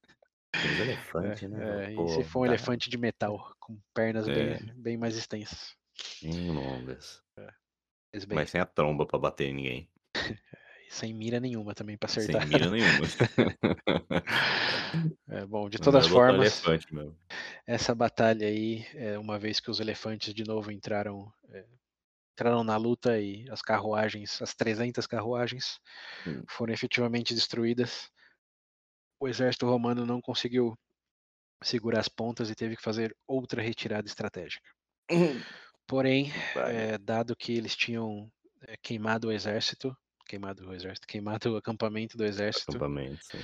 Aqueles 0.53 0.79
elefantes, 0.87 1.49
né? 1.49 1.91
É, 1.91 1.95
Pô, 1.95 2.05
e 2.05 2.09
se 2.09 2.23
for 2.29 2.41
um 2.41 2.45
elefante 2.45 2.89
de 2.89 2.97
metal, 2.97 3.55
com 3.59 3.77
pernas 3.93 4.27
bem, 4.27 4.53
É. 4.53 4.59
bem 4.75 4.97
mais 4.97 5.15
extensas. 5.15 5.75
bem 6.21 6.51
longas. 6.51 7.21
Mas 8.13 8.25
bem, 8.25 8.35
Mas 8.35 8.49
sem 8.49 8.59
a 8.59 8.65
tromba 8.65 9.05
pra 9.05 9.17
bater 9.17 9.47
em 9.47 9.53
ninguém. 9.53 9.89
sem 10.89 11.13
mira 11.13 11.39
nenhuma 11.39 11.73
também 11.73 11.97
para 11.97 12.09
Sem 12.09 12.35
acertar. 12.35 12.47
mira 12.49 12.69
nenhuma. 12.69 13.07
É, 15.29 15.45
bom, 15.45 15.69
de 15.69 15.77
Não 15.77 15.85
todas 15.85 16.03
é 16.03 16.05
as 16.05 16.11
botar 16.11 16.27
formas, 16.27 16.47
elefante 16.47 16.87
essa 17.65 17.95
batalha 17.95 18.47
aí, 18.47 18.85
é, 18.95 19.17
uma 19.17 19.39
vez 19.39 19.59
que 19.59 19.71
os 19.71 19.79
elefantes 19.79 20.33
de 20.33 20.43
novo 20.43 20.71
entraram, 20.71 21.31
é, 21.49 21.65
entraram 22.41 22.63
na 22.63 22.75
luta 22.75 23.19
e 23.19 23.45
as 23.51 23.61
carruagens, 23.61 24.41
as 24.41 24.55
300 24.55 25.05
carruagens, 25.05 25.79
Hum. 26.25 26.43
foram 26.49 26.73
efetivamente 26.73 27.35
destruídas, 27.35 28.09
o 29.19 29.27
exército 29.27 29.67
romano 29.67 30.05
não 30.05 30.19
conseguiu 30.19 30.75
segurar 31.63 31.99
as 31.99 32.09
pontas 32.09 32.49
e 32.49 32.55
teve 32.55 32.75
que 32.75 32.81
fazer 32.81 33.15
outra 33.27 33.61
retirada 33.61 34.07
estratégica. 34.07 34.67
Porém, 35.87 36.31
Vai. 36.53 36.75
é, 36.75 36.97
dado 36.97 37.35
que 37.35 37.51
eles 37.51 37.75
tinham 37.75 38.31
é, 38.67 38.75
queimado 38.77 39.27
o 39.27 39.31
exército, 39.31 39.95
queimado 40.25 40.67
o 40.69 40.73
exército, 40.73 41.07
queimado 41.07 41.53
o 41.53 41.57
acampamento 41.57 42.17
do 42.17 42.23
exército, 42.25 42.71
Acampamento, 42.71 43.23
sim. 43.25 43.37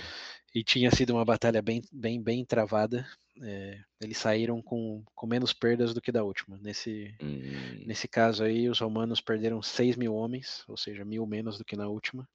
e 0.54 0.64
tinha 0.64 0.90
sido 0.92 1.14
uma 1.14 1.26
batalha 1.26 1.62
bem, 1.62 1.82
bem, 1.92 2.22
bem 2.22 2.44
travada, 2.46 3.08
é, 3.42 3.80
eles 4.02 4.18
saíram 4.18 4.62
com, 4.62 5.04
com 5.16 5.28
menos 5.28 5.54
perdas 5.54 5.94
do 5.94 6.02
que 6.02 6.12
da 6.12 6.24
última. 6.24 6.58
Nesse, 6.58 7.16
Hum, 7.22 7.84
nesse 7.86 8.08
caso 8.08 8.44
aí, 8.44 8.70
os 8.70 8.80
romanos 8.80 9.22
perderam 9.22 9.62
6 9.62 9.96
mil 9.96 10.14
homens, 10.16 10.64
ou 10.68 10.76
seja, 10.78 11.04
mil 11.06 11.26
menos 11.26 11.58
do 11.58 11.66
que 11.66 11.76
na 11.76 11.88
última, 11.88 12.28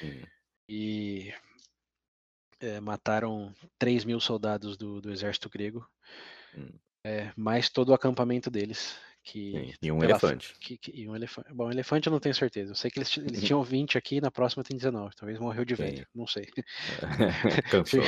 sim. 0.00 0.22
e 0.68 1.32
é, 2.60 2.80
mataram 2.80 3.54
3 3.78 4.04
mil 4.04 4.18
soldados 4.20 4.76
do, 4.76 5.00
do 5.00 5.12
exército 5.12 5.48
grego, 5.50 5.86
Hum. 6.56 6.70
é, 7.04 7.32
mais 7.36 7.68
todo 7.68 7.90
o 7.90 7.94
acampamento 7.94 8.50
deles. 8.50 8.96
Que, 9.28 9.50
Sim, 9.50 9.72
e 9.82 9.90
um 9.90 10.04
elefante. 10.04 10.54
que- 10.60 10.78
que- 10.78 10.92
e 10.94 11.08
um 11.08 11.16
elefante. 11.16 11.52
Bom, 11.52 11.68
elefante 11.68 12.06
eu 12.06 12.12
não 12.12 12.20
tenho 12.20 12.32
certeza. 12.34 12.70
Eu 12.70 12.76
sei 12.76 12.92
que 12.92 13.00
eles, 13.00 13.16
eles 13.18 13.42
tinham 13.42 13.60
20 13.60 13.98
aqui, 13.98 14.20
na 14.20 14.30
próxima 14.30 14.62
tem 14.62 14.76
19. 14.76 15.16
Talvez 15.16 15.40
morreu 15.40 15.64
de 15.64 15.74
Sim. 15.74 15.82
velho. 15.82 16.06
Não 16.14 16.28
sei. 16.28 16.46
Cansou. 17.84 18.00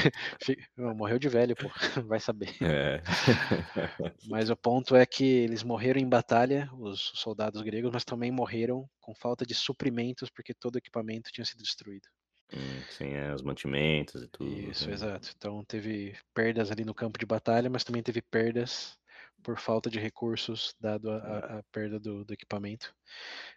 Não, 0.77 0.95
morreu 0.95 1.19
de 1.19 1.29
velho, 1.29 1.57
pô. 1.57 1.69
Vai 2.07 2.21
saber. 2.21 2.55
É. 2.63 3.03
Mas 4.29 4.49
o 4.49 4.57
ponto 4.57 4.95
é 4.95 5.05
que 5.05 5.25
eles 5.25 5.65
morreram 5.65 6.01
em 6.01 6.09
batalha, 6.09 6.71
os 6.75 7.11
soldados 7.17 7.63
gregos, 7.63 7.91
mas 7.93 8.05
também 8.05 8.31
morreram 8.31 8.89
com 9.01 9.15
falta 9.15 9.45
de 9.45 9.55
suprimentos, 9.55 10.31
porque 10.31 10.55
todo 10.55 10.77
o 10.77 10.79
equipamento 10.79 11.33
tinha 11.33 11.45
sido 11.45 11.63
destruído. 11.63 12.07
Hum, 12.55 12.83
Sim, 12.91 13.13
é, 13.15 13.35
os 13.35 13.43
mantimentos 13.43 14.23
e 14.23 14.29
tudo. 14.29 14.71
Isso, 14.71 14.87
né? 14.87 14.95
exato. 14.95 15.31
Então 15.37 15.65
teve 15.65 16.17
perdas 16.33 16.71
ali 16.71 16.85
no 16.85 16.95
campo 16.95 17.19
de 17.19 17.27
batalha, 17.27 17.69
mas 17.69 17.85
também 17.85 18.03
teve 18.03 18.23
perdas 18.23 18.98
por 19.43 19.59
falta 19.59 19.89
de 19.91 19.99
recursos, 19.99 20.75
dado 20.81 21.11
a, 21.11 21.17
a- 21.17 21.59
a 21.59 21.63
perda 21.73 21.99
do, 21.99 22.25
do 22.25 22.33
equipamento. 22.35 22.95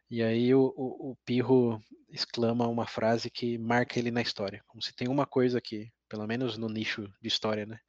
E 0.10 0.22
aí 0.22 0.54
o, 0.54 0.74
o, 0.76 1.12
o 1.12 1.16
Pirro 1.26 1.82
exclama 2.10 2.68
uma 2.68 2.86
frase 2.88 3.30
que 3.30 3.58
marca 3.58 3.98
ele 4.00 4.12
na 4.12 4.22
história, 4.22 4.64
como 4.68 4.82
se 4.82 4.94
tem 4.94 5.08
uma 5.08 5.26
coisa 5.26 5.62
que, 5.62 5.92
pelo 6.10 6.28
menos 6.28 6.58
no 6.58 6.68
nicho 6.68 7.08
de 7.22 7.28
história, 7.28 7.66
né? 7.66 7.80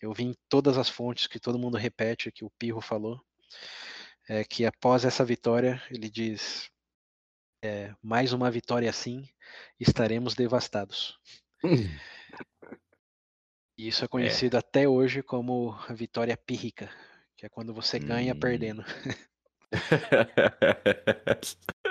Eu 0.00 0.12
vi 0.12 0.24
em 0.24 0.34
todas 0.48 0.78
as 0.78 0.88
fontes 0.88 1.26
que 1.26 1.40
todo 1.40 1.58
mundo 1.58 1.76
repete 1.76 2.30
que 2.32 2.44
o 2.44 2.50
Pirro 2.58 2.80
falou, 2.80 3.20
é 4.28 4.44
que 4.44 4.64
após 4.64 5.04
essa 5.04 5.24
vitória 5.24 5.82
ele 5.90 6.08
diz 6.08 6.70
é, 7.62 7.94
mais 8.02 8.32
uma 8.32 8.50
vitória 8.50 8.88
assim, 8.90 9.28
estaremos 9.78 10.34
devastados. 10.34 11.18
E 13.76 13.88
isso 13.88 14.04
é 14.04 14.08
conhecido 14.08 14.56
até 14.56 14.88
hoje 14.88 15.20
como 15.22 15.72
a 15.88 15.92
vitória 15.92 16.36
pírrica, 16.36 16.88
que 17.36 17.46
é 17.46 17.48
quando 17.48 17.74
você 17.74 17.98
ganha 17.98 18.32
Hum. 18.34 18.38
perdendo. 18.38 18.84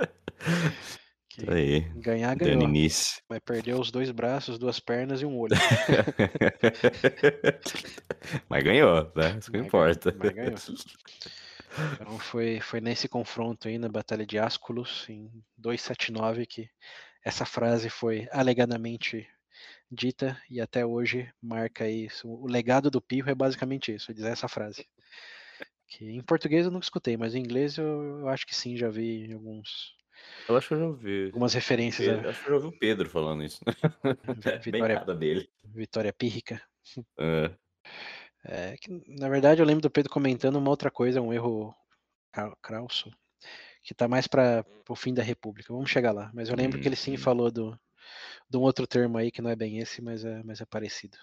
Que 1.30 1.50
aí. 1.52 1.80
ganhar, 1.96 2.36
ganhou. 2.36 2.62
início. 2.62 3.20
Vai 3.28 3.42
perder 3.42 3.74
os 3.74 3.90
dois 3.90 4.12
braços, 4.12 4.60
duas 4.60 4.80
pernas 4.80 5.20
e 5.22 5.26
um 5.26 5.36
olho. 5.40 5.56
Mas 8.48 8.64
ganhou, 8.64 9.12
né? 9.16 9.38
Isso 9.40 9.52
que 9.52 9.58
Mas 9.58 9.66
importa. 9.66 10.16
mas 10.18 10.32
ganhou. 10.32 10.54
Então 11.96 12.20
foi, 12.20 12.60
foi 12.62 12.80
nesse 12.80 13.10
confronto 13.10 13.68
aí 13.68 13.80
na 13.80 13.90
Batalha 13.90 14.28
de 14.28 14.38
Asculos, 14.38 15.08
em 15.10 15.32
279, 15.58 16.46
que 16.46 16.70
essa 17.26 17.46
frase 17.48 17.90
foi 17.90 18.28
alegadamente 18.32 19.28
dita 19.90 20.40
e 20.52 20.62
até 20.62 20.86
hoje 20.86 21.28
marca 21.42 21.90
isso. 21.90 22.30
O 22.30 22.46
legado 22.46 22.92
do 22.92 23.02
Pirro 23.02 23.32
é 23.32 23.34
basicamente 23.34 23.92
isso, 23.92 24.14
dizer 24.14 24.30
essa 24.34 24.48
frase. 24.48 24.86
Que 25.98 26.10
em 26.10 26.22
português 26.24 26.66
eu 26.66 26.72
nunca 26.72 26.86
escutei, 26.86 27.16
mas 27.16 27.36
em 27.36 27.40
inglês 27.40 27.78
eu, 27.78 28.20
eu 28.22 28.28
acho 28.30 28.48
que 28.48 28.56
sim, 28.56 28.76
já 28.76 28.90
vi 28.90 29.32
alguns, 29.32 29.94
Eu 30.50 30.58
acho 30.58 30.68
que 30.68 30.74
eu 30.74 30.80
já 30.80 30.86
ouvi. 30.88 31.26
algumas 31.26 31.54
referências 31.54 32.08
Pedro- 32.08 32.28
à 32.28 32.32
acho 32.32 32.42
que 32.42 32.48
eu 32.48 32.50
já 32.50 32.56
ouvi 32.66 32.76
o 32.76 32.80
Pedro 32.80 33.10
falando 33.10 33.44
isso. 33.44 33.60
É 33.68 33.74
bem 34.72 34.82
Vitória- 34.82 35.00
cara 35.00 35.16
dele. 35.16 35.50
vitória 35.64 36.12
pírrica. 36.14 36.62
É. 37.20 37.52
É, 38.46 38.78
que, 38.78 38.90
na 39.08 39.30
verdade, 39.30 39.62
eu 39.62 39.66
lembro 39.66 39.82
do 39.84 39.92
Pedro 39.92 40.12
comentando 40.12 40.56
uma 40.58 40.70
outra 40.70 40.90
coisa, 40.92 41.22
um 41.22 41.32
erro 41.32 41.74
crausso, 42.62 43.12
que 43.84 43.94
tá 43.94 44.08
mais 44.08 44.28
para 44.28 44.66
o 44.90 44.96
fim 44.96 45.14
da 45.14 45.22
República. 45.24 45.72
Vamos 45.72 45.90
chegar 45.92 46.12
lá. 46.12 46.32
Mas 46.34 46.50
eu 46.50 46.56
lembro 46.56 46.80
que 46.82 46.88
ele 46.88 46.96
sim 46.96 47.12
Uhum. 47.12 47.18
falou 47.20 47.52
do, 47.52 47.80
de 48.50 48.58
um 48.58 48.62
outro 48.62 48.88
termo 48.88 49.18
aí 49.18 49.32
que 49.32 49.42
não 49.42 49.50
é 49.52 49.56
bem 49.56 49.78
esse, 49.80 50.02
mas 50.02 50.26
é, 50.26 50.42
mas 50.44 50.60
é 50.60 50.66
parecido. 50.66 51.18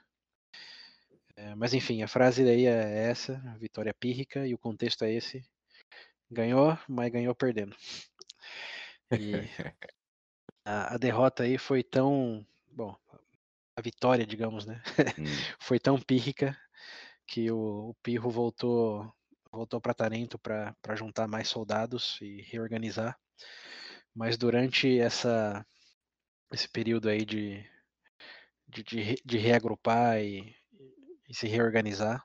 É, 1.40 1.54
mas 1.54 1.72
enfim, 1.72 2.02
a 2.02 2.08
frase 2.08 2.44
daí 2.44 2.66
é 2.66 3.08
essa, 3.08 3.38
vitória 3.58 3.94
pírrica, 3.94 4.46
e 4.46 4.52
o 4.52 4.58
contexto 4.58 5.04
é 5.04 5.12
esse. 5.12 5.42
Ganhou, 6.30 6.78
mas 6.86 7.10
ganhou 7.10 7.34
perdendo. 7.34 7.74
E 9.10 9.32
a, 10.64 10.94
a 10.94 10.98
derrota 10.98 11.44
aí 11.44 11.56
foi 11.56 11.82
tão. 11.82 12.46
Bom, 12.70 12.94
a 13.74 13.80
vitória, 13.80 14.26
digamos, 14.26 14.66
né? 14.66 14.82
Hum. 15.18 15.24
foi 15.58 15.80
tão 15.80 15.98
pírrica 15.98 16.54
que 17.26 17.50
o, 17.50 17.90
o 17.90 17.94
Pirro 18.02 18.30
voltou 18.30 19.10
voltou 19.50 19.80
para 19.80 19.94
Tarento 19.94 20.38
para 20.38 20.94
juntar 20.94 21.26
mais 21.26 21.48
soldados 21.48 22.18
e 22.20 22.42
reorganizar. 22.42 23.18
Mas 24.14 24.36
durante 24.36 24.98
essa 25.00 25.64
esse 26.52 26.68
período 26.68 27.08
aí 27.08 27.24
de 27.24 27.66
de, 28.68 28.84
de, 28.84 29.22
de 29.24 29.38
reagrupar 29.38 30.20
e, 30.20 30.54
e 31.30 31.34
se 31.34 31.48
reorganizar, 31.48 32.24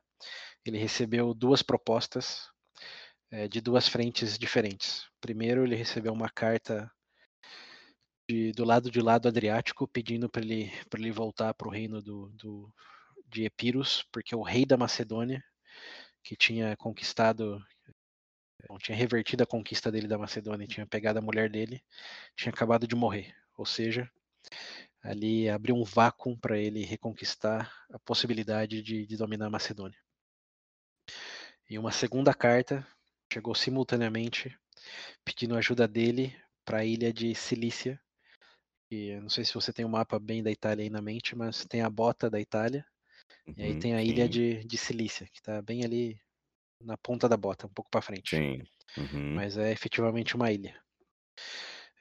ele 0.65 0.79
recebeu 0.79 1.33
duas 1.33 1.61
propostas 1.61 2.49
eh, 3.31 3.47
de 3.47 3.61
duas 3.61 3.87
frentes 3.87 4.37
diferentes. 4.37 5.05
Primeiro, 5.21 5.63
ele 5.63 5.75
recebeu 5.75 6.13
uma 6.13 6.29
carta 6.29 6.91
de- 8.27 8.51
do 8.53 8.63
lado 8.65 8.89
de 8.91 9.01
lá 9.01 9.17
do 9.17 9.27
Adriático 9.27 9.87
pedindo 9.87 10.29
para 10.29 10.41
ele, 10.41 10.71
ele 10.95 11.11
voltar 11.11 11.53
para 11.53 11.67
o 11.67 11.71
reino 11.71 12.01
do, 12.01 12.29
do, 12.33 12.73
de 13.27 13.45
Epirus, 13.45 14.03
porque 14.11 14.35
o 14.35 14.41
rei 14.43 14.65
da 14.65 14.77
Macedônia, 14.77 15.43
que 16.23 16.35
tinha 16.35 16.75
conquistado, 16.77 17.61
bom, 18.67 18.77
tinha 18.77 18.97
revertido 18.97 19.43
a 19.43 19.47
conquista 19.47 19.91
dele 19.91 20.07
da 20.07 20.17
Macedônia, 20.17 20.67
tinha 20.67 20.87
pegado 20.87 21.19
a 21.19 21.21
mulher 21.21 21.49
dele, 21.49 21.81
tinha 22.35 22.51
acabado 22.51 22.87
de 22.87 22.95
morrer. 22.95 23.33
Ou 23.57 23.65
seja, 23.65 24.09
ali 25.05 25.47
abriu 25.47 25.75
um 25.75 25.83
vácuo 25.83 26.35
para 26.37 26.57
ele 26.57 26.83
reconquistar 26.83 27.71
a 27.91 27.99
possibilidade 27.99 28.81
de, 28.81 29.05
de 29.05 29.15
dominar 29.15 29.45
a 29.47 29.49
Macedônia. 29.49 29.97
E 31.69 31.77
uma 31.77 31.91
segunda 31.91 32.33
carta 32.33 32.85
chegou 33.31 33.53
simultaneamente 33.53 34.57
pedindo 35.23 35.55
ajuda 35.55 35.87
dele 35.87 36.35
para 36.63 36.79
a 36.79 36.85
ilha 36.85 37.13
de 37.13 37.33
Cilícia. 37.35 38.01
E 38.89 39.15
não 39.19 39.29
sei 39.29 39.45
se 39.45 39.53
você 39.53 39.71
tem 39.71 39.85
um 39.85 39.89
mapa 39.89 40.19
bem 40.19 40.41
da 40.41 40.51
Itália 40.51 40.83
aí 40.83 40.89
na 40.89 41.01
mente, 41.01 41.35
mas 41.35 41.65
tem 41.65 41.81
a 41.81 41.89
bota 41.89 42.29
da 42.29 42.39
Itália 42.39 42.85
e 43.57 43.63
aí 43.63 43.73
Uhum, 43.73 43.79
tem 43.79 43.93
a 43.95 44.03
ilha 44.03 44.27
sim, 44.27 44.29
de, 44.29 44.63
de 44.63 44.77
Cilícia, 44.77 45.27
que 45.27 45.39
está 45.39 45.61
bem 45.61 45.83
ali 45.83 46.19
na 46.81 46.97
ponta 46.97 47.29
da 47.29 47.37
bota, 47.37 47.67
um 47.67 47.73
pouco 47.73 47.89
para 47.91 48.01
frente. 48.01 48.35
Sim. 48.35 48.63
Uhum. 48.97 49.35
Mas 49.35 49.57
é 49.57 49.71
efetivamente 49.71 50.35
uma 50.35 50.51
ilha. 50.51 50.79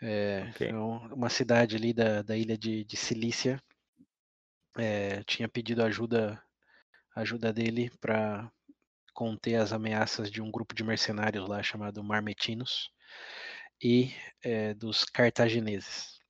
É, 0.03 0.47
Ok. 0.51 0.67
então, 0.67 0.97
uma 1.13 1.31
cidade 1.31 1.77
ali 1.77 1.93
da, 1.93 2.23
da 2.23 2.37
ilha 2.37 2.59
de, 2.59 2.85
de 2.85 2.97
Cilícia 2.97 3.63
é, 4.77 5.23
tinha 5.25 5.49
pedido 5.49 5.83
ajuda 5.83 6.43
ajuda 7.15 7.53
dele 7.53 7.91
para 8.01 8.51
conter 9.13 9.55
as 9.55 9.73
ameaças 9.73 10.31
de 10.31 10.43
um 10.43 10.51
grupo 10.51 10.75
de 10.75 10.83
mercenários 10.83 11.49
lá 11.49 11.63
chamado 11.63 12.03
Marmetinos 12.03 12.91
e 13.81 14.13
é, 14.43 14.75
dos 14.75 15.05
cartagineses. 15.05 16.21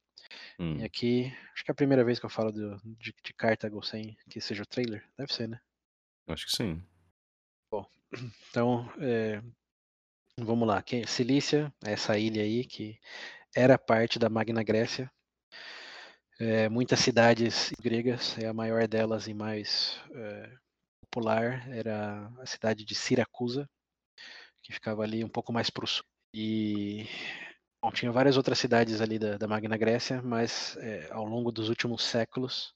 Hum. 0.58 0.78
E 0.78 0.84
aqui, 0.84 1.32
acho 1.52 1.64
que 1.64 1.70
é 1.70 1.72
a 1.72 1.76
primeira 1.76 2.04
vez 2.04 2.18
que 2.18 2.26
eu 2.26 2.30
falo 2.30 2.52
do, 2.52 2.76
de, 2.84 3.14
de 3.24 3.34
Cartago 3.34 3.82
sem 3.82 4.16
que 4.28 4.40
seja 4.40 4.62
o 4.62 4.66
trailer. 4.66 5.04
Deve 5.16 5.32
ser, 5.32 5.48
né? 5.48 5.58
Acho 6.28 6.46
que 6.46 6.52
sim. 6.52 6.82
Bom, 7.70 7.86
então, 8.50 8.92
é, 9.00 9.42
vamos 10.38 10.68
lá. 10.68 10.82
Cilícia, 11.06 11.72
essa 11.82 12.18
ilha 12.18 12.42
aí 12.42 12.64
que 12.64 12.98
era 13.54 13.78
parte 13.78 14.18
da 14.18 14.28
Magna 14.28 14.62
Grécia. 14.62 15.10
É, 16.38 16.68
muitas 16.68 16.98
cidades 16.98 17.70
gregas, 17.80 18.36
é 18.38 18.46
a 18.46 18.52
maior 18.52 18.88
delas 18.88 19.28
e 19.28 19.34
mais 19.34 20.00
é, 20.12 20.50
popular 21.02 21.68
era 21.70 22.28
a 22.40 22.46
cidade 22.46 22.84
de 22.84 22.94
Siracusa, 22.94 23.68
que 24.62 24.72
ficava 24.72 25.02
ali 25.02 25.22
um 25.24 25.28
pouco 25.28 25.52
mais 25.52 25.70
para 25.70 25.84
o 25.84 25.86
sul. 25.86 26.04
E 26.34 27.06
bom, 27.80 27.92
tinha 27.92 28.10
várias 28.10 28.36
outras 28.36 28.58
cidades 28.58 29.00
ali 29.00 29.18
da, 29.18 29.38
da 29.38 29.46
Magna 29.46 29.76
Grécia, 29.76 30.20
mas 30.22 30.76
é, 30.78 31.08
ao 31.12 31.24
longo 31.24 31.52
dos 31.52 31.68
últimos 31.68 32.02
séculos 32.02 32.74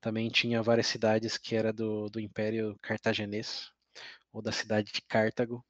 também 0.00 0.28
tinha 0.28 0.62
várias 0.62 0.86
cidades 0.86 1.36
que 1.36 1.56
era 1.56 1.72
do, 1.72 2.08
do 2.08 2.20
Império 2.20 2.76
Cartaginês, 2.80 3.70
ou 4.32 4.40
da 4.40 4.52
cidade 4.52 4.92
de 4.92 5.02
Cartago, 5.02 5.64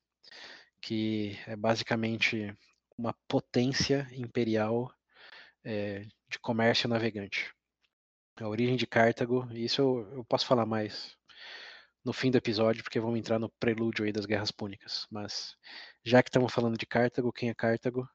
que 0.82 1.38
é 1.46 1.56
basicamente 1.56 2.54
uma 3.00 3.14
potência 3.26 4.06
imperial 4.12 4.92
é, 5.64 6.00
de 6.28 6.38
comércio 6.38 6.88
navegante. 6.88 7.50
A 8.36 8.46
origem 8.46 8.76
de 8.76 8.86
Cartago, 8.86 9.48
isso 9.54 9.80
eu, 9.80 10.12
eu, 10.18 10.24
posso 10.24 10.46
falar 10.46 10.66
mais 10.66 11.16
no 12.04 12.12
fim 12.12 12.30
do 12.30 12.38
episódio, 12.38 12.82
porque 12.82 13.00
vamos 13.00 13.18
entrar 13.18 13.38
no 13.38 13.50
prelúdio 13.58 14.04
aí 14.04 14.12
das 14.12 14.26
Guerras 14.26 14.50
Púnicas. 14.50 15.06
Mas 15.10 15.56
já 16.04 16.22
que 16.22 16.28
estamos 16.28 16.52
falando 16.52 16.76
de 16.76 16.86
Cartago, 16.86 17.32
quem 17.32 17.48
é 17.48 17.54
Cartago? 17.54 18.06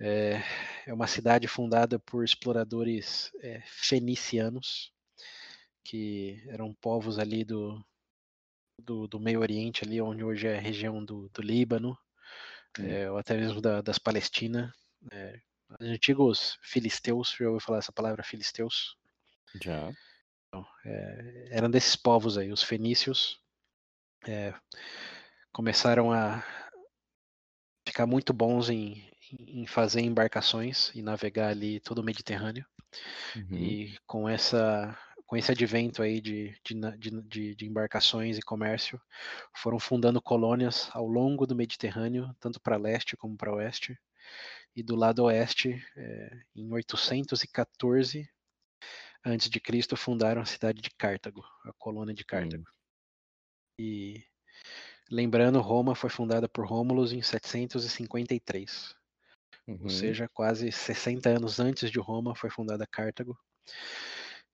É, 0.00 0.42
é 0.86 0.94
uma 0.94 1.06
cidade 1.06 1.46
fundada 1.46 1.98
por 1.98 2.24
exploradores 2.24 3.30
é, 3.42 3.62
fenicianos, 3.66 4.90
que 5.84 6.42
eram 6.48 6.74
povos 6.74 7.18
ali 7.18 7.44
do, 7.44 7.84
do, 8.78 9.06
do, 9.06 9.20
Meio 9.20 9.40
Oriente, 9.40 9.84
ali 9.84 10.00
onde 10.00 10.24
hoje 10.24 10.46
é 10.46 10.56
a 10.56 10.60
região 10.60 11.04
do, 11.04 11.28
do 11.28 11.42
Líbano, 11.42 11.96
é, 12.80 13.10
ou 13.10 13.18
até 13.18 13.36
mesmo 13.36 13.60
da, 13.60 13.80
das 13.80 13.98
Palestinas. 13.98 14.70
É, 15.10 15.38
os 15.80 15.88
antigos 15.88 16.58
filisteus, 16.62 17.34
já 17.38 17.46
ouviu 17.46 17.60
falar 17.60 17.78
essa 17.78 17.92
palavra 17.92 18.22
filisteus? 18.22 18.96
Já. 19.60 19.92
Então, 20.48 20.66
é, 20.84 21.48
eram 21.50 21.70
desses 21.70 21.96
povos 21.96 22.38
aí, 22.38 22.52
os 22.52 22.62
fenícios. 22.62 23.40
É, 24.26 24.54
começaram 25.52 26.12
a 26.12 26.44
ficar 27.86 28.06
muito 28.06 28.32
bons 28.32 28.70
em, 28.70 29.10
em 29.32 29.66
fazer 29.66 30.00
embarcações 30.00 30.90
e 30.94 31.02
navegar 31.02 31.48
ali 31.48 31.80
todo 31.80 31.98
o 31.98 32.04
Mediterrâneo. 32.04 32.64
Uhum. 33.34 33.56
E 33.56 33.98
com 34.06 34.28
essa 34.28 34.96
com 35.32 35.36
esse 35.38 35.50
advento 35.50 36.02
aí 36.02 36.20
de, 36.20 36.54
de, 36.62 36.74
de, 37.22 37.54
de, 37.54 37.66
embarcações 37.66 38.36
e 38.36 38.42
comércio, 38.42 39.00
foram 39.56 39.78
fundando 39.78 40.20
colônias 40.20 40.90
ao 40.92 41.06
longo 41.06 41.46
do 41.46 41.56
Mediterrâneo, 41.56 42.36
tanto 42.38 42.60
para 42.60 42.76
leste 42.76 43.16
como 43.16 43.34
para 43.34 43.54
oeste. 43.54 43.98
E 44.76 44.82
do 44.82 44.94
lado 44.94 45.24
oeste, 45.24 45.82
é, 45.96 46.38
em 46.54 46.70
814 46.70 48.28
antes 49.24 49.48
de 49.48 49.58
Cristo, 49.58 49.96
fundaram 49.96 50.42
a 50.42 50.44
cidade 50.44 50.82
de 50.82 50.90
Cartago, 50.90 51.42
a 51.64 51.72
colônia 51.78 52.14
de 52.14 52.26
Cartago. 52.26 52.64
Hum. 52.64 52.74
E 53.78 54.22
lembrando, 55.10 55.62
Roma 55.62 55.94
foi 55.94 56.10
fundada 56.10 56.46
por 56.46 56.66
Rômulus 56.66 57.10
em 57.10 57.22
753. 57.22 58.94
Uhum. 59.66 59.78
Ou 59.84 59.88
seja, 59.88 60.28
quase 60.28 60.70
60 60.70 61.30
anos 61.30 61.58
antes 61.58 61.90
de 61.90 61.98
Roma 61.98 62.34
foi 62.34 62.50
fundada 62.50 62.86
Cartago 62.86 63.34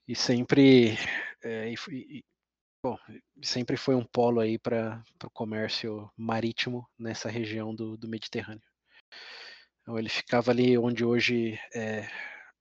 e 0.08 0.14
sempre 0.16 0.96
é, 1.44 1.72
e, 1.90 2.24
bom, 2.82 2.96
sempre 3.42 3.76
foi 3.76 3.94
um 3.94 4.04
polo 4.04 4.40
aí 4.40 4.58
para 4.58 5.04
o 5.22 5.30
comércio 5.30 6.10
marítimo 6.16 6.88
nessa 6.98 7.28
região 7.28 7.74
do, 7.74 7.96
do 7.96 8.08
Mediterrâneo. 8.08 8.62
Então, 9.82 9.98
ele 9.98 10.08
ficava 10.08 10.50
ali 10.50 10.76
onde 10.78 11.04
hoje 11.04 11.58
é, 11.74 12.08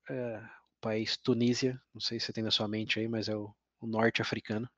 é, 0.09 0.37
o 0.37 0.79
país 0.81 1.17
Tunísia, 1.17 1.81
não 1.93 2.01
sei 2.01 2.19
se 2.19 2.27
você 2.27 2.33
tem 2.33 2.43
na 2.43 2.51
sua 2.51 2.67
mente 2.67 2.99
aí, 2.99 3.07
mas 3.07 3.29
é 3.29 3.35
o, 3.35 3.53
o 3.79 3.87
norte 3.87 4.21
africano, 4.21 4.69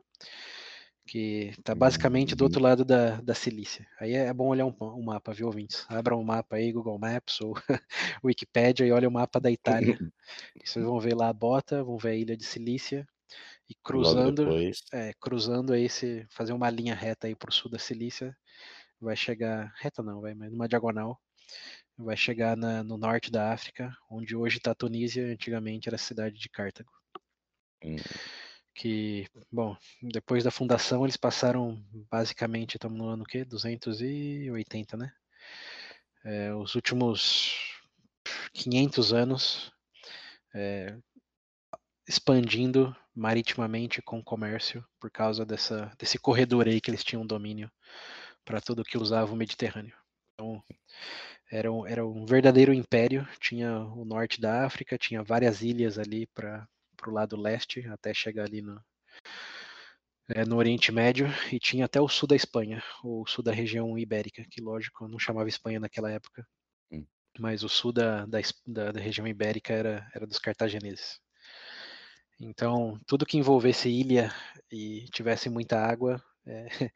que 1.09 1.55
está 1.57 1.73
basicamente 1.73 2.35
do 2.35 2.43
outro 2.43 2.61
lado 2.61 2.85
da, 2.85 3.19
da 3.21 3.33
Cilícia. 3.33 3.87
Aí 3.99 4.13
é, 4.13 4.31
bom 4.31 4.47
olhar 4.47 4.67
um, 4.67 4.75
um 4.79 5.01
mapa, 5.01 5.33
viu, 5.33 5.47
ouvintes? 5.47 5.83
Abra 5.89 6.15
um 6.15 6.23
mapa 6.23 6.57
aí, 6.57 6.71
Google 6.71 6.99
Maps 6.99 7.41
ou 7.41 7.55
Wikipedia 8.23 8.85
e 8.85 8.91
olha 8.91 9.09
o 9.09 9.11
mapa 9.11 9.39
da 9.39 9.49
Itália. 9.49 9.97
Vocês 10.63 10.85
vão 10.85 10.99
ver 10.99 11.15
lá 11.15 11.29
a 11.29 11.33
Bota, 11.33 11.83
vão 11.83 11.97
ver 11.97 12.09
a 12.09 12.15
ilha 12.15 12.37
de 12.37 12.43
Cilícia 12.43 13.07
e 13.67 13.73
cruzando, 13.83 14.47
é, 14.93 15.11
cruzando 15.19 15.73
aí, 15.73 15.89
se 15.89 16.27
fazer 16.29 16.53
uma 16.53 16.69
linha 16.69 16.93
reta 16.93 17.25
aí 17.25 17.35
para 17.35 17.49
o 17.49 17.53
sul 17.53 17.71
da 17.71 17.79
Cilícia, 17.79 18.35
vai 19.01 19.15
chegar 19.15 19.73
reta 19.79 20.03
não, 20.03 20.21
vai, 20.21 20.35
mas 20.35 20.51
numa 20.51 20.67
diagonal, 20.67 21.19
vai 21.97 22.15
chegar 22.15 22.55
na, 22.55 22.83
no 22.83 22.97
norte 22.97 23.31
da 23.31 23.51
África, 23.51 23.91
onde 24.11 24.35
hoje 24.35 24.57
está 24.57 24.71
a 24.71 24.75
Tunísia, 24.75 25.25
antigamente 25.25 25.89
era 25.89 25.95
a 25.95 25.99
cidade 25.99 26.37
de 26.37 26.49
Cartago. 26.49 26.91
Hum 27.83 27.95
que, 28.79 29.27
bom, 29.51 29.75
depois 30.01 30.45
da 30.45 30.51
fundação 30.51 31.03
eles 31.03 31.17
passaram 31.17 31.83
basicamente, 32.09 32.75
estamos 32.75 32.97
no 32.97 33.09
ano 33.09 33.25
que 33.25 33.43
280, 33.43 34.95
né? 34.95 35.11
É, 36.23 36.53
os 36.53 36.75
últimos 36.75 37.77
500 38.53 39.11
anos 39.11 39.73
é, 40.55 40.97
expandindo 42.07 42.95
maritimamente 43.13 44.01
com 44.01 44.23
comércio 44.23 44.85
por 44.97 45.11
causa 45.11 45.45
dessa, 45.45 45.91
desse 45.99 46.17
corredor 46.17 46.65
aí 46.65 46.79
que 46.79 46.89
eles 46.89 47.03
tinham 47.03 47.27
domínio 47.27 47.69
para 48.45 48.61
tudo 48.61 48.85
que 48.85 48.97
usava 48.97 49.33
o 49.33 49.35
Mediterrâneo. 49.35 49.95
Então, 50.33 50.63
era 51.51 51.69
um, 51.69 51.85
era 51.85 52.07
um 52.07 52.25
verdadeiro 52.25 52.73
império, 52.73 53.27
tinha 53.41 53.77
o 53.77 54.05
norte 54.05 54.39
da 54.39 54.65
África, 54.65 54.97
tinha 54.97 55.21
várias 55.21 55.61
ilhas 55.61 55.99
ali 55.99 56.25
para 56.27 56.65
para 56.99 57.09
o 57.09 57.13
lado 57.13 57.37
leste, 57.37 57.87
até 57.87 58.13
chegar 58.13 58.45
ali 58.45 58.61
no, 58.61 58.81
é, 60.29 60.45
no 60.45 60.57
Oriente 60.57 60.91
Médio, 60.91 61.27
e 61.51 61.59
tinha 61.59 61.85
até 61.85 61.99
o 61.99 62.07
sul 62.07 62.27
da 62.27 62.35
Espanha, 62.35 62.83
o 63.03 63.25
sul 63.25 63.43
da 63.43 63.51
região 63.51 63.97
ibérica, 63.97 64.45
que 64.49 64.61
lógico, 64.61 65.07
não 65.07 65.17
chamava 65.19 65.49
Espanha 65.49 65.79
naquela 65.79 66.11
época, 66.11 66.47
hum. 66.91 67.05
mas 67.39 67.63
o 67.63 67.69
sul 67.69 67.91
da, 67.91 68.25
da, 68.25 68.39
da, 68.91 68.99
região 68.99 69.27
ibérica 69.27 69.73
era, 69.73 70.09
era 70.13 70.27
dos 70.27 70.39
cartagineses. 70.39 71.19
Então, 72.39 72.99
tudo 73.05 73.25
que 73.25 73.37
envolvesse 73.37 73.89
ilha 73.89 74.33
e 74.71 75.05
tivesse 75.11 75.49
muita 75.49 75.79
água, 75.79 76.23
é, 76.45 76.67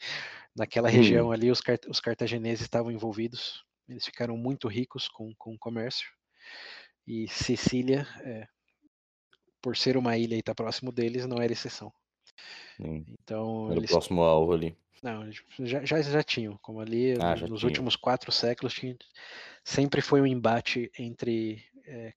naquela 0.56 0.90
região 0.90 1.30
hum. 1.30 1.32
ali, 1.32 1.52
os, 1.52 1.62
os 1.90 2.00
cartagineses 2.00 2.62
estavam 2.62 2.92
envolvidos. 2.92 3.64
Eles 3.88 4.06
ficaram 4.06 4.38
muito 4.38 4.68
ricos 4.68 5.08
com, 5.08 5.34
com 5.36 5.54
o 5.54 5.60
comércio. 5.60 6.10
E 7.06 7.28
Sicília, 7.28 8.08
é, 8.22 8.48
por 9.64 9.78
ser 9.78 9.96
uma 9.96 10.18
ilha 10.18 10.36
e 10.36 10.40
estar 10.40 10.54
tá 10.54 10.64
próximo 10.64 10.92
deles, 10.92 11.26
não 11.26 11.42
era 11.42 11.54
exceção. 11.54 11.92
Sim. 12.76 13.06
Então, 13.08 13.68
era 13.72 13.80
eles... 13.80 13.90
o 13.90 13.94
próximo 13.94 14.22
alvo 14.22 14.52
ali. 14.52 14.78
Não, 15.02 15.30
já, 15.60 15.84
já, 15.84 16.02
já 16.02 16.24
tinham, 16.24 16.58
como 16.62 16.80
ali 16.80 17.14
ah, 17.14 17.36
nos 17.48 17.60
tinha. 17.60 17.70
últimos 17.70 17.96
quatro 17.96 18.32
séculos 18.32 18.74
tinha, 18.74 18.96
sempre 19.64 20.02
foi 20.02 20.22
um 20.22 20.28
embate 20.28 20.92
entre 20.98 21.64
é, 21.86 22.14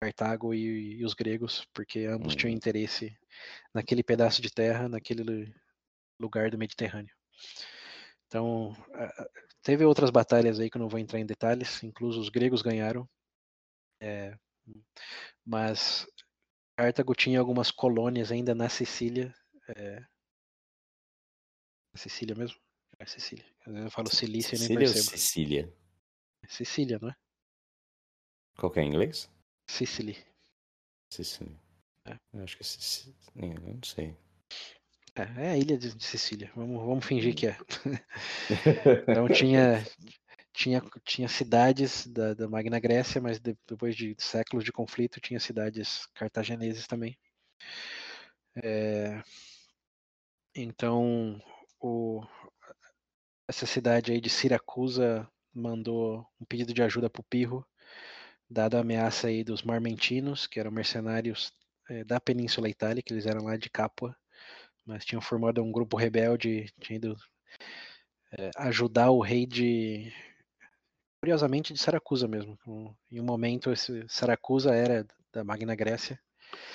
Cartago 0.00 0.52
e, 0.52 0.98
e, 0.98 1.04
os 1.04 1.14
gregos, 1.14 1.66
porque 1.72 2.06
ambos 2.06 2.34
hum. 2.34 2.36
tinham 2.36 2.52
interesse 2.52 3.16
naquele 3.72 4.02
pedaço 4.02 4.42
de 4.42 4.50
terra, 4.50 4.88
naquele 4.88 5.52
lugar 6.20 6.50
do 6.50 6.58
Mediterrâneo. 6.58 7.14
Então, 8.26 8.76
teve 9.62 9.84
outras 9.84 10.10
batalhas 10.10 10.60
aí 10.60 10.70
que 10.70 10.76
eu 10.76 10.80
não 10.80 10.88
vou 10.88 11.00
entrar 11.00 11.18
em 11.18 11.26
detalhes, 11.26 11.82
incluso 11.82 12.20
os 12.20 12.28
gregos 12.28 12.62
ganharam, 12.62 13.08
é, 14.00 14.36
mas 15.44 16.06
Cartago 16.80 17.14
tinha 17.14 17.38
algumas 17.38 17.70
colônias 17.70 18.32
ainda 18.32 18.54
na 18.54 18.70
Sicília. 18.70 19.34
É... 19.76 20.02
Sicília 21.94 22.34
mesmo? 22.34 22.58
É 22.98 23.04
Sicília. 23.04 23.44
Eu 23.66 23.90
falo 23.90 24.08
Cilícia 24.08 24.56
e 24.56 24.60
nem 24.60 24.78
percebo. 24.78 24.98
Ou 24.98 25.18
Sicília? 25.18 25.76
Sicília, 26.48 26.98
não 26.98 27.10
é? 27.10 27.16
Qual 28.56 28.72
que 28.72 28.80
é 28.80 28.82
em 28.82 28.88
inglês? 28.88 29.30
Sicily. 29.68 30.16
Sicily. 31.12 31.54
É. 32.06 32.18
Eu 32.32 32.44
acho 32.44 32.56
que 32.56 32.62
é 32.62 32.64
Sicília. 32.64 33.14
Eu 33.36 33.74
não 33.74 33.82
sei. 33.82 34.16
É, 35.14 35.48
é 35.48 35.50
a 35.50 35.58
ilha 35.58 35.76
de 35.76 36.02
Sicília. 36.02 36.50
Vamos, 36.56 36.80
vamos 36.80 37.04
fingir 37.04 37.34
que 37.34 37.46
é. 37.46 37.58
então 39.06 39.28
tinha, 39.28 39.84
tinha, 40.60 40.82
tinha 41.06 41.26
cidades 41.26 42.06
da, 42.06 42.34
da 42.34 42.46
Magna 42.46 42.78
Grécia, 42.78 43.18
mas 43.18 43.40
de, 43.40 43.56
depois 43.66 43.96
de 43.96 44.14
séculos 44.18 44.62
de 44.62 44.70
conflito 44.70 45.18
tinha 45.18 45.40
cidades 45.40 46.06
cartagineses 46.14 46.86
também. 46.86 47.18
É, 48.62 49.22
então 50.54 51.40
o, 51.80 52.22
essa 53.48 53.64
cidade 53.64 54.12
aí 54.12 54.20
de 54.20 54.28
Siracusa 54.28 55.26
mandou 55.50 56.26
um 56.38 56.44
pedido 56.44 56.74
de 56.74 56.82
ajuda 56.82 57.08
para 57.08 57.20
o 57.20 57.24
Pirro, 57.24 57.66
dada 58.48 58.76
a 58.76 58.80
ameaça 58.82 59.28
aí 59.28 59.42
dos 59.42 59.62
Marmentinos, 59.62 60.46
que 60.46 60.60
eram 60.60 60.70
mercenários 60.70 61.54
é, 61.88 62.04
da 62.04 62.20
Península 62.20 62.68
Itálica, 62.68 63.14
eles 63.14 63.24
eram 63.24 63.44
lá 63.44 63.56
de 63.56 63.70
Capua, 63.70 64.14
mas 64.84 65.06
tinham 65.06 65.22
formado 65.22 65.62
um 65.62 65.72
grupo 65.72 65.96
rebelde, 65.96 66.66
tinham 66.80 66.96
ido 66.98 67.16
é, 68.38 68.50
ajudar 68.58 69.10
o 69.10 69.20
rei 69.20 69.46
de. 69.46 70.12
Curiosamente, 71.20 71.72
de 71.72 71.78
Saracusa 71.78 72.26
mesmo. 72.26 72.58
Em 73.10 73.20
um 73.20 73.24
momento, 73.24 73.70
esse 73.70 74.04
Saracusa 74.08 74.74
era 74.74 75.06
da 75.32 75.44
Magna 75.44 75.74
Grécia. 75.74 76.18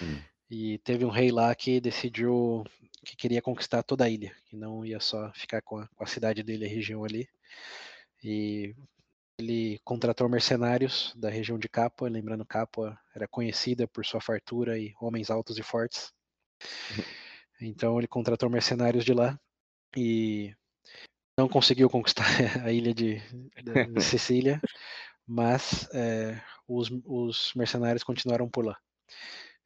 Hum. 0.02 0.22
E 0.50 0.78
teve 0.80 1.04
um 1.04 1.10
rei 1.10 1.32
lá 1.32 1.54
que 1.56 1.82
decidiu 1.82 2.64
que 3.04 3.16
queria 3.16 3.42
conquistar 3.42 3.84
toda 3.84 4.06
a 4.06 4.10
ilha, 4.10 4.36
que 4.46 4.56
não 4.56 4.86
ia 4.86 5.00
só 5.00 5.32
ficar 5.34 5.62
com 5.62 5.78
a, 5.78 5.88
com 5.88 6.04
a 6.04 6.08
cidade 6.08 6.44
dele, 6.44 6.66
a 6.66 6.70
região 6.70 7.04
ali. 7.04 7.28
E 8.24 8.76
ele 9.38 9.80
contratou 9.84 10.30
mercenários 10.30 11.14
da 11.16 11.30
região 11.30 11.58
de 11.58 11.68
Capua, 11.68 12.10
lembrando 12.10 12.46
Capua 12.46 12.98
era 13.16 13.28
conhecida 13.28 13.88
por 13.88 14.06
sua 14.06 14.22
fartura 14.22 14.78
e 14.78 14.94
homens 15.00 15.30
altos 15.30 15.58
e 15.58 15.64
fortes. 15.64 16.14
Então 17.62 17.98
ele 17.98 18.06
contratou 18.06 18.50
mercenários 18.50 19.06
de 19.06 19.14
lá 19.14 19.40
e 19.96 20.54
não 21.38 21.50
conseguiu 21.50 21.90
conquistar 21.90 22.26
a 22.66 22.72
ilha 22.72 22.94
de, 22.94 23.22
de 23.22 24.02
Sicília, 24.02 24.62
mas 25.28 25.88
é, 25.94 26.40
os, 26.68 26.90
os, 27.06 27.52
mercenários 27.56 28.04
continuaram 28.04 28.50
por 28.50 28.66
lá. 28.66 28.78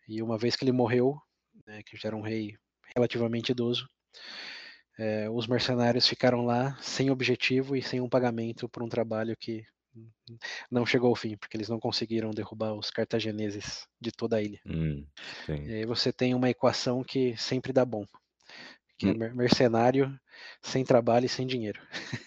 E 0.07 0.21
uma 0.21 0.37
vez 0.37 0.55
que 0.55 0.63
ele 0.63 0.71
morreu, 0.71 1.19
né, 1.67 1.81
que 1.83 1.95
já 1.97 2.09
era 2.09 2.15
um 2.15 2.21
rei 2.21 2.57
relativamente 2.95 3.51
idoso, 3.51 3.87
é, 4.97 5.29
os 5.29 5.47
mercenários 5.47 6.07
ficaram 6.07 6.43
lá 6.43 6.77
sem 6.81 7.09
objetivo 7.09 7.75
e 7.75 7.81
sem 7.81 8.01
um 8.01 8.09
pagamento 8.09 8.67
por 8.67 8.83
um 8.83 8.89
trabalho 8.89 9.35
que 9.37 9.63
não 10.69 10.85
chegou 10.85 11.09
ao 11.09 11.15
fim, 11.15 11.35
porque 11.37 11.57
eles 11.57 11.69
não 11.69 11.79
conseguiram 11.79 12.31
derrubar 12.31 12.73
os 12.73 12.89
cartagineses 12.89 13.87
de 13.99 14.11
toda 14.11 14.37
a 14.37 14.41
ilha. 14.41 14.59
Hum, 14.65 15.05
e 15.47 15.73
aí 15.73 15.85
você 15.85 16.11
tem 16.11 16.33
uma 16.33 16.49
equação 16.49 17.03
que 17.03 17.35
sempre 17.37 17.73
dá 17.73 17.83
bom, 17.83 18.05
que 18.99 19.07
é 19.07 19.11
hum. 19.11 19.23
é 19.23 19.33
mercenário 19.33 20.19
sem 20.61 20.83
trabalho 20.83 21.25
e 21.25 21.29
sem 21.29 21.47
dinheiro. 21.47 21.81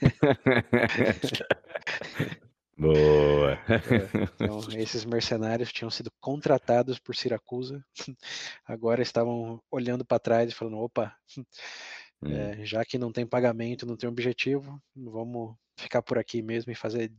Boa. 2.77 3.53
É, 3.53 3.59
então, 4.41 4.61
esses 4.77 5.05
mercenários 5.05 5.71
tinham 5.71 5.91
sido 5.91 6.11
contratados 6.19 6.99
por 6.99 7.15
Siracusa, 7.15 7.85
agora 8.67 9.03
estavam 9.03 9.63
olhando 9.71 10.05
para 10.05 10.19
trás 10.19 10.51
e 10.51 10.55
falando: 10.55 10.79
opa, 10.79 11.15
hum. 11.37 12.33
é, 12.33 12.65
já 12.65 12.85
que 12.85 12.97
não 12.97 13.13
tem 13.13 13.27
pagamento, 13.27 13.87
não 13.87 13.97
tem 13.97 14.09
objetivo, 14.09 14.83
vamos 14.97 15.55
ficar 15.79 16.03
por 16.03 16.19
aqui 16.19 16.41
mesmo 16.41 16.73
e 16.73 16.75
fazer 16.75 17.13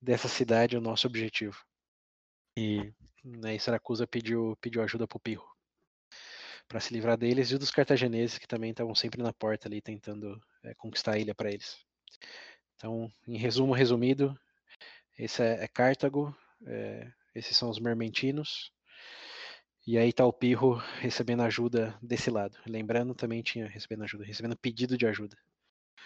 dessa 0.00 0.28
cidade 0.28 0.76
o 0.76 0.80
nosso 0.80 1.08
objetivo. 1.08 1.58
E 2.56 2.92
né, 3.24 3.58
Siracusa 3.58 4.06
pediu, 4.06 4.56
pediu 4.60 4.80
ajuda 4.80 5.08
para 5.08 5.16
o 5.16 5.20
Pirro 5.20 5.53
para 6.68 6.80
se 6.80 6.92
livrar 6.92 7.16
deles 7.16 7.50
e 7.50 7.58
dos 7.58 7.70
cartagineses 7.70 8.38
que 8.38 8.46
também 8.46 8.70
estavam 8.70 8.94
sempre 8.94 9.22
na 9.22 9.32
porta 9.32 9.68
ali 9.68 9.80
tentando 9.80 10.40
é, 10.62 10.74
conquistar 10.74 11.12
a 11.12 11.18
ilha 11.18 11.34
para 11.34 11.50
eles. 11.50 11.76
Então, 12.76 13.10
em 13.26 13.36
resumo 13.36 13.72
resumido, 13.72 14.38
esse 15.18 15.42
é, 15.42 15.64
é 15.64 15.68
Cartago, 15.68 16.36
é, 16.66 17.10
esses 17.34 17.56
são 17.56 17.70
os 17.70 17.78
mermentinos, 17.78 18.72
e 19.86 19.98
aí 19.98 20.12
tá 20.12 20.24
o 20.24 20.32
Pirro 20.32 20.76
recebendo 21.00 21.42
ajuda 21.42 21.98
desse 22.02 22.30
lado. 22.30 22.56
Lembrando, 22.66 23.14
também 23.14 23.42
tinha 23.42 23.68
recebendo 23.68 24.04
ajuda, 24.04 24.24
recebendo 24.24 24.56
pedido 24.56 24.96
de 24.96 25.06
ajuda. 25.06 25.36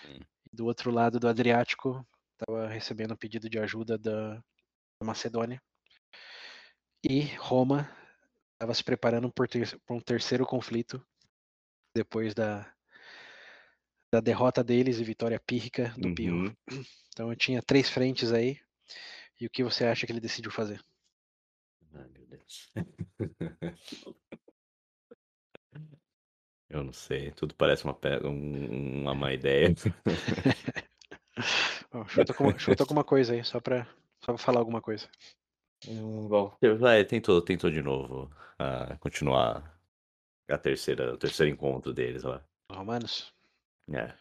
Hum. 0.04 0.18
Do 0.52 0.66
outro 0.66 0.90
lado 0.90 1.20
do 1.20 1.28
Adriático, 1.28 2.04
estava 2.32 2.66
recebendo 2.66 3.16
pedido 3.16 3.48
de 3.48 3.58
ajuda 3.58 3.96
da 3.96 4.42
Macedônia. 5.02 5.62
E 7.04 7.20
Roma 7.36 7.88
estava 8.58 8.74
se 8.74 8.82
preparando 8.82 9.32
para 9.32 9.94
um 9.94 10.00
terceiro 10.00 10.44
conflito 10.44 11.00
depois 11.94 12.34
da, 12.34 12.68
da 14.12 14.20
derrota 14.20 14.64
deles 14.64 14.98
e 14.98 15.04
vitória 15.04 15.38
pírrica 15.38 15.94
do 15.96 16.08
uhum. 16.08 16.14
Pirro. 16.14 16.56
Então 17.08 17.30
eu 17.30 17.36
tinha 17.36 17.62
três 17.62 17.88
frentes 17.88 18.32
aí. 18.32 18.60
E 19.40 19.46
o 19.46 19.50
que 19.50 19.62
você 19.62 19.84
acha 19.84 20.04
que 20.04 20.10
ele 20.10 20.20
decidiu 20.20 20.50
fazer? 20.50 20.82
Ai, 21.94 22.08
meu 22.08 22.26
Deus. 22.26 22.72
Eu 26.70 26.84
não 26.84 26.92
sei, 26.92 27.30
tudo 27.30 27.54
parece 27.54 27.84
uma, 27.84 27.98
uma 28.24 29.14
má 29.14 29.32
ideia. 29.32 29.74
chuta, 32.08 32.34
alguma, 32.34 32.58
chuta 32.58 32.82
alguma 32.82 33.02
coisa 33.02 33.32
aí, 33.32 33.42
só 33.42 33.58
pra, 33.58 33.86
só 34.20 34.34
pra 34.34 34.36
falar 34.36 34.60
alguma 34.60 34.82
coisa. 34.82 35.08
Hum, 35.86 36.26
bom, 36.28 36.56
vai, 36.78 37.04
tentou, 37.04 37.40
tentou 37.40 37.70
de 37.70 37.82
novo 37.82 38.30
a 38.58 38.96
continuar 38.96 39.78
a 40.48 40.58
terceira, 40.58 41.14
o 41.14 41.18
terceiro 41.18 41.52
encontro 41.52 41.92
deles 41.92 42.24
lá. 42.24 42.42
Romanos? 42.72 43.32
É. 43.92 44.12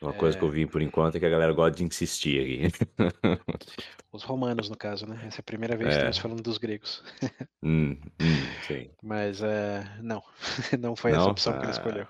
Uma 0.00 0.12
é... 0.12 0.16
coisa 0.16 0.38
que 0.38 0.44
eu 0.44 0.50
vi 0.50 0.66
por 0.66 0.80
enquanto 0.80 1.16
é 1.16 1.20
que 1.20 1.26
a 1.26 1.30
galera 1.30 1.52
gosta 1.52 1.76
de 1.76 1.84
insistir 1.84 2.40
aqui. 2.40 2.86
Os 4.12 4.22
romanos, 4.22 4.70
no 4.70 4.76
caso, 4.76 5.06
né? 5.06 5.20
Essa 5.26 5.40
é 5.40 5.42
a 5.42 5.44
primeira 5.44 5.76
vez 5.76 5.88
é. 5.88 5.92
que 5.92 5.96
estamos 5.96 6.18
falando 6.18 6.42
dos 6.42 6.58
gregos. 6.58 7.02
Hum, 7.60 7.98
hum, 8.20 8.64
sim. 8.68 8.88
Mas 9.02 9.40
uh, 9.40 9.84
não, 10.00 10.22
não 10.78 10.94
foi 10.94 11.10
não? 11.10 11.22
essa 11.22 11.30
opção 11.30 11.52
ah. 11.54 11.58
que 11.58 11.64
ele 11.64 11.72
escolheu. 11.72 12.06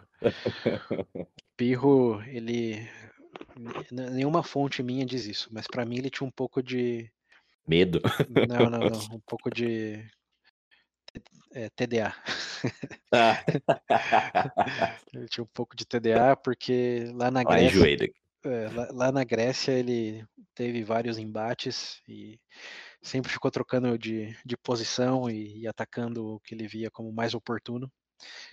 Pirro, 1.57 2.23
ele. 2.27 2.87
Nenhuma 3.91 4.43
fonte 4.43 4.83
minha 4.83 5.07
diz 5.07 5.25
isso, 5.25 5.49
mas 5.51 5.67
para 5.67 5.87
mim 5.87 5.97
ele 5.97 6.11
tinha 6.11 6.27
um 6.27 6.31
pouco 6.31 6.63
de 6.63 7.11
Medo. 7.69 8.01
Não, 8.49 8.71
não, 8.71 8.79
não. 8.81 8.89
Um 9.17 9.21
pouco 9.21 9.51
de 9.51 10.05
é, 11.53 11.69
TDA. 11.71 12.15
Ah. 13.13 13.45
ele 15.15 15.29
tinha 15.29 15.45
um 15.45 15.49
pouco 15.53 15.77
de 15.77 15.85
TDA 15.85 16.37
porque 16.37 17.11
lá 17.15 17.31
na 17.31 17.43
Grécia. 17.45 18.13
É, 18.45 18.69
lá, 18.69 18.89
lá, 18.93 19.13
na 19.13 19.25
Grécia 19.25 19.73
ele 19.73 20.25
teve 20.55 20.85
vários 20.85 21.19
embates 21.19 22.01
e 22.09 22.39
sempre 23.03 23.33
ficou 23.33 23.51
trocando 23.51 23.99
de, 23.99 24.37
de 24.45 24.57
posição 24.57 25.29
e, 25.29 25.63
e 25.63 25.67
atacando 25.67 26.25
o 26.25 26.41
que 26.41 26.55
ele 26.55 26.69
via 26.69 26.91
como 26.91 27.13
mais 27.13 27.35
oportuno. 27.35 27.91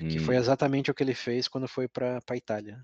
Hum. 0.01 0.07
Que 0.07 0.19
foi 0.19 0.35
hum. 0.35 0.39
exatamente 0.39 0.89
o 0.91 0.93
que 0.93 1.03
ele 1.03 1.13
fez 1.13 1.47
quando 1.47 1.67
foi 1.67 1.87
para 1.87 2.19
a 2.27 2.35
Itália. 2.35 2.83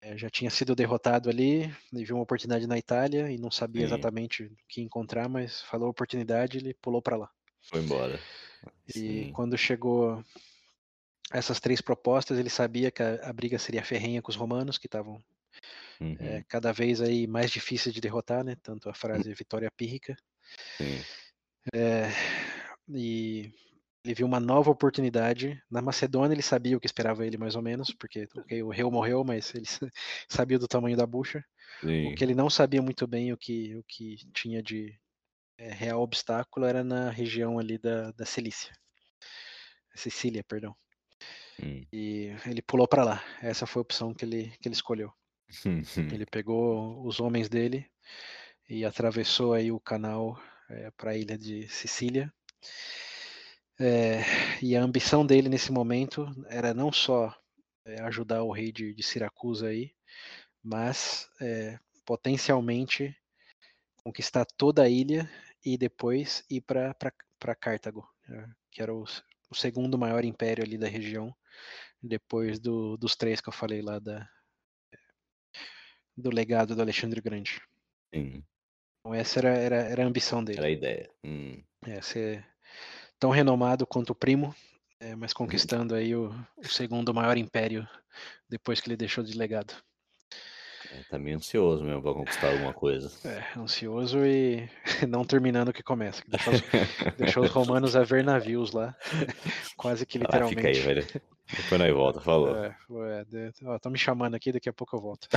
É, 0.00 0.16
já 0.16 0.28
tinha 0.28 0.50
sido 0.50 0.74
derrotado 0.74 1.28
ali, 1.28 1.72
viu 1.92 2.16
uma 2.16 2.22
oportunidade 2.22 2.66
na 2.66 2.78
Itália 2.78 3.30
e 3.30 3.38
não 3.38 3.50
sabia 3.50 3.86
Sim. 3.86 3.94
exatamente 3.94 4.44
o 4.44 4.56
que 4.68 4.80
encontrar, 4.80 5.28
mas 5.28 5.62
falou 5.62 5.88
oportunidade, 5.88 6.58
ele 6.58 6.74
pulou 6.74 7.02
para 7.02 7.16
lá. 7.16 7.30
Foi 7.62 7.80
embora. 7.80 8.18
E 8.86 8.92
Sim. 8.92 9.32
quando 9.32 9.56
chegou 9.56 10.22
essas 11.32 11.60
três 11.60 11.80
propostas, 11.80 12.38
ele 12.38 12.50
sabia 12.50 12.90
que 12.90 13.02
a, 13.02 13.28
a 13.28 13.32
briga 13.32 13.58
seria 13.58 13.84
ferrenha 13.84 14.22
com 14.22 14.30
os 14.30 14.36
romanos, 14.36 14.78
que 14.78 14.86
estavam 14.86 15.22
é, 16.00 16.04
uhum. 16.04 16.16
é, 16.20 16.44
cada 16.48 16.72
vez 16.72 17.00
aí 17.00 17.26
mais 17.26 17.50
difíceis 17.50 17.94
de 17.94 18.00
derrotar, 18.00 18.44
né? 18.44 18.56
Tanto 18.62 18.88
a 18.88 18.94
frase 18.94 19.32
vitória 19.34 19.70
pírrica. 19.70 20.16
É, 21.74 22.08
e 22.88 23.52
ele 24.08 24.14
viu 24.14 24.26
uma 24.26 24.40
nova 24.40 24.70
oportunidade. 24.70 25.62
Na 25.70 25.82
Macedônia 25.82 26.34
ele 26.34 26.40
sabia 26.40 26.74
o 26.74 26.80
que 26.80 26.86
esperava 26.86 27.26
ele 27.26 27.36
mais 27.36 27.54
ou 27.54 27.60
menos, 27.60 27.92
porque 27.92 28.26
okay, 28.34 28.62
o 28.62 28.70
rei 28.70 28.82
morreu, 28.84 29.22
mas 29.22 29.54
ele 29.54 29.66
sabia 30.26 30.58
do 30.58 30.66
tamanho 30.66 30.96
da 30.96 31.06
bucha. 31.06 31.44
Sim. 31.82 32.10
O 32.10 32.14
que 32.14 32.24
ele 32.24 32.34
não 32.34 32.48
sabia 32.48 32.80
muito 32.80 33.06
bem 33.06 33.34
o 33.34 33.36
que, 33.36 33.76
o 33.76 33.84
que 33.84 34.16
tinha 34.32 34.62
de 34.62 34.98
é, 35.58 35.70
real 35.70 36.00
obstáculo 36.00 36.64
era 36.64 36.82
na 36.82 37.10
região 37.10 37.58
ali 37.58 37.76
da, 37.76 38.10
da 38.12 38.24
Cilícia. 38.24 38.72
Sicília, 39.94 40.42
perdão. 40.42 40.74
Hum. 41.62 41.84
E 41.92 42.34
ele 42.46 42.62
pulou 42.62 42.88
para 42.88 43.04
lá. 43.04 43.24
Essa 43.42 43.66
foi 43.66 43.80
a 43.80 43.82
opção 43.82 44.14
que 44.14 44.24
ele, 44.24 44.50
que 44.58 44.68
ele 44.68 44.74
escolheu. 44.74 45.12
ele 46.14 46.24
pegou 46.24 47.06
os 47.06 47.20
homens 47.20 47.50
dele 47.50 47.84
e 48.70 48.86
atravessou 48.86 49.52
aí 49.52 49.70
o 49.70 49.78
canal 49.78 50.40
é, 50.70 50.90
para 50.92 51.10
a 51.10 51.16
ilha 51.16 51.36
de 51.36 51.68
Sicília 51.68 52.32
é, 53.80 54.22
e 54.60 54.76
a 54.76 54.82
ambição 54.82 55.24
dele 55.24 55.48
nesse 55.48 55.70
momento 55.70 56.26
era 56.48 56.74
não 56.74 56.92
só 56.92 57.34
é, 57.84 58.00
ajudar 58.02 58.42
o 58.42 58.50
rei 58.50 58.72
de, 58.72 58.92
de, 58.92 59.02
Siracusa 59.02 59.68
aí, 59.68 59.92
mas 60.62 61.28
é, 61.40 61.78
potencialmente 62.04 63.16
conquistar 64.02 64.44
toda 64.44 64.82
a 64.82 64.88
ilha 64.88 65.30
e 65.64 65.78
depois 65.78 66.44
ir 66.50 66.60
para 66.62 66.94
Cartago, 67.60 68.08
né, 68.26 68.52
que 68.70 68.82
era 68.82 68.92
o, 68.92 69.04
o, 69.50 69.54
segundo 69.54 69.96
maior 69.96 70.24
império 70.24 70.64
ali 70.64 70.76
da 70.76 70.88
região, 70.88 71.34
depois 72.02 72.58
do, 72.58 72.96
dos 72.96 73.14
três 73.14 73.40
que 73.40 73.48
eu 73.48 73.52
falei 73.52 73.80
lá 73.80 73.98
da, 73.98 74.28
do 76.16 76.30
legado 76.30 76.74
do 76.74 76.82
Alexandre 76.82 77.20
Grande. 77.20 77.60
Sim. 78.12 78.42
Então 79.00 79.14
essa 79.14 79.38
era, 79.38 79.56
era, 79.56 79.76
era 79.76 80.02
a 80.02 80.06
ambição 80.06 80.42
dele. 80.42 80.58
Era 80.58 80.66
a 80.66 80.70
ideia. 80.70 81.10
Hum. 81.22 81.62
É, 81.86 82.00
ser 82.02 82.44
tão 83.18 83.30
renomado 83.30 83.86
quanto 83.86 84.10
o 84.10 84.14
primo 84.14 84.54
É, 85.00 85.14
mas 85.14 85.32
conquistando 85.32 85.94
aí 85.94 86.14
o, 86.14 86.30
o 86.56 86.66
segundo 86.68 87.14
maior 87.14 87.36
império 87.36 87.86
depois 88.48 88.80
que 88.80 88.88
ele 88.88 88.96
deixou 88.96 89.22
de 89.22 89.36
legado. 89.36 89.74
É, 90.90 91.02
tá 91.10 91.18
meio 91.18 91.36
ansioso 91.36 91.84
mesmo 91.84 92.02
pra 92.02 92.14
conquistar 92.14 92.48
alguma 92.48 92.72
coisa. 92.72 93.10
É, 93.28 93.58
ansioso 93.58 94.24
e 94.24 94.68
não 95.08 95.24
terminando 95.24 95.68
o 95.68 95.72
que 95.72 95.82
começa. 95.82 96.22
que 96.22 96.30
Deixou 96.30 96.52
os, 96.54 96.60
deixou 97.18 97.44
os 97.44 97.50
romanos 97.50 97.94
a 97.94 98.02
ver 98.02 98.24
navios 98.24 98.72
lá, 98.72 98.96
quase 99.76 100.06
que 100.06 100.18
Ah, 100.18 100.20
fica 100.20 100.68
aí, 100.68 100.72
literalmente. 100.74 100.80
velho. 100.80 101.06
Depois 101.50 101.80
nós 101.80 101.92
volta, 101.92 102.20
falou. 102.20 102.54
É, 102.56 102.74
de- 103.24 103.52
ó, 103.64 103.76
estão 103.76 103.90
me 103.92 103.98
chamando 103.98 104.34
aqui, 104.34 104.52
daqui 104.52 104.68
a 104.68 104.72
pouco 104.72 104.96
eu 104.96 105.00
volto. 105.00 105.28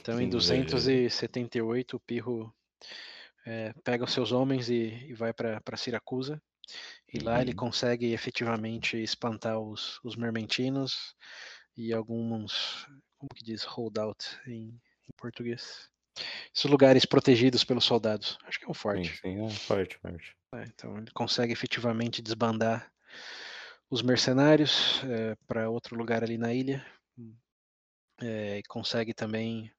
Então, 0.00 0.20
em 0.20 0.24
Sim, 0.24 0.30
278, 0.30 1.96
o 1.96 2.00
Pirro 2.00 2.52
é, 3.46 3.72
pega 3.84 4.04
os 4.04 4.12
seus 4.12 4.32
homens 4.32 4.68
e, 4.68 5.06
e 5.08 5.14
vai 5.14 5.32
para 5.32 5.76
Siracusa. 5.76 6.42
E 7.12 7.20
lá 7.20 7.40
ele 7.40 7.52
Uhum. 7.52 7.56
consegue 7.56 8.12
efetivamente 8.12 8.96
espantar 9.00 9.58
os, 9.60 10.00
os 10.04 10.16
mermentinos 10.16 11.14
e 11.76 11.92
alguns, 11.92 12.86
como 13.16 13.28
que 13.34 13.44
diz, 13.44 13.62
holdout 13.64 14.24
em, 14.46 14.68
em 15.08 15.12
português. 15.16 15.88
Esses 16.54 16.70
lugares 16.70 17.04
protegidos 17.04 17.62
pelos 17.62 17.84
soldados. 17.84 18.38
Acho 18.44 18.58
que 18.58 18.64
é 18.64 18.68
um 18.68 18.74
Sim, 18.74 18.80
forte. 18.80 19.20
sim, 19.20 19.46
é, 19.46 19.50
forte, 19.50 19.98
forte. 19.98 20.36
né? 20.52 20.64
Então 20.74 20.98
ele 20.98 21.10
consegue 21.12 21.52
efetivamente 21.52 22.22
desbandar 22.22 22.90
os 23.88 24.02
mercenários 24.02 25.00
para 25.46 25.70
outro 25.70 25.96
lugar 25.96 26.24
ali 26.24 26.36
na 26.36 26.52
ilha. 26.52 26.84
É, 28.20 28.58
e 28.58 28.62
consegue 28.64 29.12
também 29.12 29.70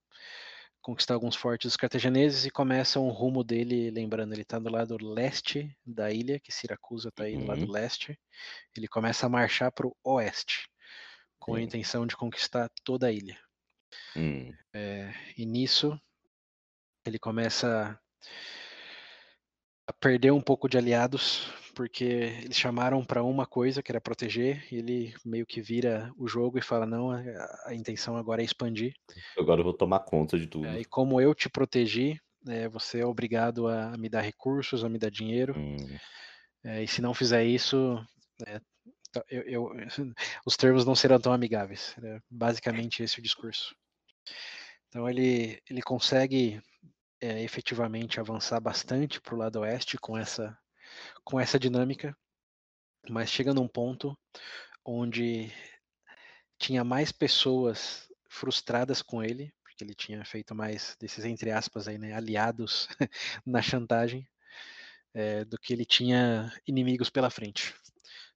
conquistar 0.88 1.16
alguns 1.16 1.36
fortes 1.36 1.68
dos 1.68 1.76
cartagineses 1.76 2.46
e 2.46 2.50
começa 2.50 2.98
um 2.98 3.10
rumo 3.10 3.44
dele, 3.44 3.92
lembrando, 3.92 4.34
ele 4.34 4.44
está 4.44 4.58
do 4.58 4.72
lado 4.72 4.96
leste 5.02 5.78
da 5.86 6.14
ilha, 6.14 6.40
que 6.40 6.50
Siracusa 6.50 7.10
está 7.10 7.26
aí 7.26 7.36
do 7.36 7.46
lado 7.46 7.66
Uhum. 7.66 7.72
leste. 7.74 8.18
Ele 8.74 8.88
começa 8.88 9.26
a 9.26 9.30
marchar 9.30 9.70
para 9.70 9.86
o 9.86 9.94
oeste, 10.02 10.70
com 11.38 11.56
a 11.56 11.60
Sim. 11.60 11.66
intenção 11.66 12.08
de 12.08 12.16
conquistar 12.16 12.72
toda 12.86 13.08
a 13.08 13.12
ilha. 13.12 13.38
Hum, 14.16 14.54
É, 14.74 15.14
e 15.38 15.46
nisso 15.46 16.00
ele 17.06 17.20
começa 17.20 18.00
a 19.86 19.92
perder 19.92 20.32
um 20.32 20.42
pouco 20.42 20.70
de 20.70 20.78
aliados, 20.78 21.52
porque 21.78 22.04
eles 22.04 22.58
chamaram 22.58 23.06
para 23.06 23.22
uma 23.24 23.46
coisa, 23.46 23.84
que 23.84 23.92
era 23.92 24.02
proteger, 24.02 24.66
e 24.74 24.78
ele 24.78 25.14
meio 25.24 25.46
que 25.46 25.62
vira 25.62 26.12
o 26.18 26.28
jogo 26.28 26.58
e 26.58 26.62
fala: 26.62 26.88
não, 26.88 27.12
a, 27.12 27.22
a 27.68 27.76
intenção 27.76 28.18
agora 28.18 28.42
é 28.42 28.46
expandir. 28.46 28.96
Agora 29.38 29.60
eu 29.60 29.64
vou 29.64 29.74
tomar 29.74 30.00
conta 30.00 30.40
de 30.40 30.48
tudo. 30.48 30.66
É, 30.66 30.80
e 30.82 30.86
como 30.86 31.22
eu 31.22 31.36
te 31.36 31.48
protegi, 31.48 32.20
é, 32.48 32.68
você 32.68 33.02
é 33.02 33.06
obrigado 33.06 33.68
a 33.68 33.96
me 33.96 34.10
dar 34.10 34.22
recursos, 34.22 34.84
a 34.84 34.90
me 34.90 34.98
dar 34.98 35.12
dinheiro. 35.12 35.54
Hum, 35.56 35.78
é, 36.66 36.84
e 36.84 36.88
se 36.88 37.00
não 37.00 37.14
fizer 37.14 37.46
isso, 37.46 38.04
é, 38.48 38.60
tá- 39.12 39.24
eu- 39.30 39.44
eu- 39.44 39.72
os 40.48 40.58
termos 40.58 40.84
não 40.84 40.96
serão 40.96 41.20
tão 41.20 41.32
amigáveis. 41.32 41.96
É 42.02 42.20
basicamente 42.28 43.04
esse 43.04 43.20
o 43.20 43.22
discurso. 43.22 43.76
Então 44.88 45.08
ele, 45.08 45.62
ele 45.70 45.84
consegue 45.84 46.60
é, 47.22 47.44
efetivamente 47.44 48.20
avançar 48.20 48.60
bastante 48.60 49.22
para 49.22 49.36
o 49.36 49.38
lado 49.38 49.60
oeste 49.60 49.98
com 49.98 50.18
essa, 50.18 50.58
com 51.24 51.40
essa 51.40 51.60
dinâmica, 51.60 52.16
mas 53.10 53.30
chega 53.30 53.54
num 53.54 53.68
ponto 53.68 54.18
onde 54.86 55.52
tinha 56.58 56.84
mais 56.84 57.12
pessoas 57.12 58.08
frustradas 58.30 59.02
com 59.02 59.24
ele, 59.24 59.54
porque 59.64 59.84
ele 59.84 59.94
tinha 59.94 60.24
feito 60.26 60.56
mais 60.56 60.96
desses, 61.00 61.26
entre 61.26 61.52
aspas, 61.52 61.88
aí, 61.88 61.98
né, 61.98 62.14
aliados 62.14 62.88
na 63.46 63.62
chantagem, 63.62 64.28
é, 65.14 65.46
do 65.46 65.58
que 65.58 65.74
ele 65.74 65.86
tinha 65.86 66.52
inimigos 66.68 67.10
pela 67.10 67.30
frente. 67.30 67.74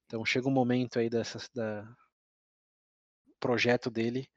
Então 0.06 0.24
chega 0.24 0.48
um 0.48 0.52
momento 0.52 0.98
aí 0.98 1.08
dessas, 1.08 1.48
da 1.54 1.84
projeto 3.42 3.90
dele 3.90 4.28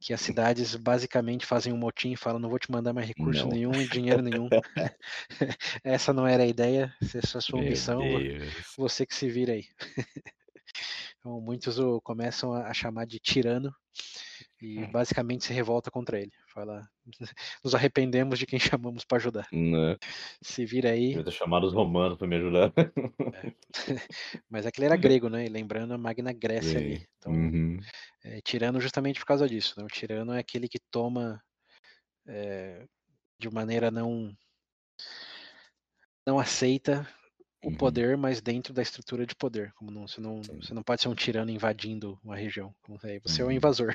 que 0.00 0.12
as 0.12 0.20
cidades 0.20 0.76
basicamente 0.76 1.44
fazem 1.44 1.72
um 1.72 1.76
motim 1.76 2.12
e 2.12 2.16
falam 2.16 2.38
não 2.38 2.48
vou 2.48 2.58
te 2.58 2.70
mandar 2.70 2.92
mais 2.92 3.06
recurso 3.06 3.42
Não. 3.42 3.50
nenhum 3.50 3.72
e 3.72 3.88
dinheiro 3.88 4.22
nenhum. 4.22 4.48
Essa 5.84 6.12
não 6.12 6.26
era 6.26 6.44
a 6.44 6.46
ideia, 6.46 6.94
essa 7.02 7.36
é 7.36 7.38
a 7.38 7.40
sua 7.40 7.60
meu 7.60 7.68
missão, 7.70 7.98
Deus. 7.98 8.52
você 8.76 9.04
que 9.04 9.14
se 9.14 9.28
vira 9.28 9.52
aí. 9.52 9.66
então 11.18 11.40
muitos 11.40 11.78
o 11.78 12.00
começam 12.00 12.52
a, 12.52 12.68
a 12.68 12.74
chamar 12.74 13.04
de 13.06 13.18
tirano 13.18 13.74
e 14.62 14.86
basicamente 14.86 15.44
se 15.44 15.52
revolta 15.52 15.90
contra 15.90 16.20
ele. 16.20 16.30
Fala, 16.46 16.88
nos 17.64 17.74
arrependemos 17.74 18.38
de 18.38 18.46
quem 18.46 18.58
chamamos 18.78 19.04
para 19.04 19.18
ajudar. 19.18 19.48
Né? 19.52 19.96
Se 20.40 20.64
vira 20.64 20.90
aí. 20.90 21.08
Devia 21.08 21.24
ter 21.24 21.32
chamado 21.32 21.66
os 21.66 21.72
romanos 21.72 22.16
pra 22.16 22.28
me 22.28 22.36
ajudar. 22.36 22.72
Mas 24.48 24.64
aquele 24.64 24.86
era 24.86 24.96
grego, 24.96 25.28
né? 25.28 25.44
E 25.44 25.48
lembrando 25.48 25.92
a 25.94 25.98
Magna 25.98 26.32
Grécia 26.32 26.78
ali. 26.78 26.98
Sim. 26.98 27.06
Então, 27.18 27.32
Uhum. 27.32 27.80
é, 28.24 28.40
tirano 28.40 28.80
justamente 28.80 29.18
por 29.18 29.26
causa 29.26 29.48
disso. 29.48 29.74
Né? 29.78 29.84
O 29.84 29.88
tirano 29.88 30.32
é 30.32 30.38
aquele 30.38 30.68
que 30.68 30.78
toma 30.90 31.42
é, 32.26 32.86
de 33.40 33.50
maneira 33.50 33.90
não 33.90 34.32
não 36.24 36.38
aceita 36.38 37.04
o 37.64 37.68
Uhum. 37.68 37.76
poder, 37.76 38.16
mas 38.16 38.40
dentro 38.40 38.72
da 38.74 38.82
estrutura 38.82 39.24
de 39.26 39.34
poder. 39.36 39.72
Como 39.74 39.90
não, 39.90 40.06
você, 40.08 40.20
não, 40.20 40.42
Sim. 40.42 40.60
você 40.60 40.74
não 40.74 40.82
pode 40.82 41.00
ser 41.02 41.08
um 41.08 41.14
tirano 41.14 41.50
invadindo 41.50 42.18
uma 42.24 42.34
região. 42.36 42.74
Aí 43.04 43.20
Você 43.20 43.40
é 43.40 43.44
o 43.44 43.48
Uhum. 43.48 43.52
invasor. 43.52 43.94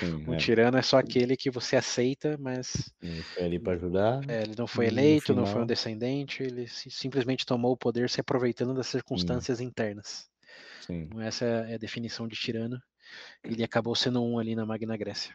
Sim, 0.00 0.24
Um 0.30 0.34
é. 0.34 0.36
tirano 0.36 0.78
é 0.78 0.82
só 0.82 0.98
aquele 0.98 1.36
que 1.36 1.50
você 1.50 1.76
aceita, 1.76 2.36
mas 2.38 2.92
Ele 3.02 3.22
foi 3.22 3.44
ali 3.44 3.58
pra 3.58 3.72
ajudar. 3.72 4.20
é, 4.28 4.42
ele 4.42 4.54
não 4.56 4.66
foi 4.66 4.86
eleito, 4.86 5.34
não 5.34 5.42
foi 5.44 5.50
um 5.50 5.54
final- 5.54 5.66
descendente, 5.66 6.42
ele 6.42 6.68
si- 6.68 6.90
simplesmente 6.90 7.44
tomou 7.44 7.72
o 7.72 7.76
poder 7.76 8.08
se 8.08 8.20
aproveitando 8.20 8.72
das 8.74 8.86
circunstâncias 8.86 9.60
internas. 9.60 10.28
Sim. 10.80 11.02
Então, 11.02 11.20
essa 11.20 11.44
é 11.44 11.74
a 11.74 11.78
definição 11.78 12.28
de 12.28 12.36
tirano. 12.36 12.80
Ele 13.42 13.64
acabou 13.64 13.94
sendo 13.96 14.22
um 14.22 14.38
ali 14.38 14.54
na 14.54 14.64
Magna 14.64 14.96
Grécia. 14.96 15.34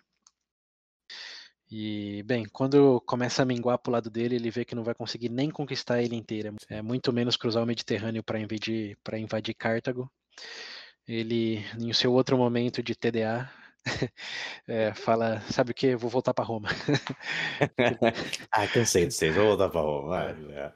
E, 1.70 2.24
bem, 2.24 2.45
quando 2.45 3.01
começa 3.01 3.41
a 3.41 3.45
minguar 3.45 3.78
pro 3.78 3.91
lado 3.91 4.09
dele, 4.09 4.36
ele 4.36 4.49
vê 4.49 4.63
que 4.63 4.76
não 4.76 4.84
vai 4.84 4.95
conseguir 4.95 5.30
nem 5.30 5.49
conquistar 5.49 5.95
a 5.95 6.01
ilha 6.01 6.15
inteira. 6.15 6.53
É 6.70 6.82
muito 6.82 7.11
menos 7.11 7.36
cruzar 7.36 7.61
o 7.61 7.65
Mediterrâneo 7.65 8.24
para 8.24 8.39
invadir, 8.39 8.97
para 9.03 9.20
invadir 9.20 9.53
Cartago. 9.53 10.09
Ele, 11.05 11.65
em 11.78 11.91
seu 11.91 12.13
outro 12.13 12.38
momento 12.38 12.82
de 12.82 12.95
TDA, 12.95 13.49
é, 14.68 14.93
fala: 14.93 15.41
Sabe 15.51 15.72
o 15.72 15.74
que? 15.74 15.95
Vou 15.95 16.09
voltar 16.09 16.34
para 16.34 16.45
Roma. 16.45 16.70
ah, 18.51 18.68
cansei 18.68 19.05
de 19.05 19.13
vocês. 19.13 19.36
Vou 19.36 19.45
voltar 19.45 19.70
pra 19.70 19.82
Roma. 19.82 20.22
É. 20.22 20.74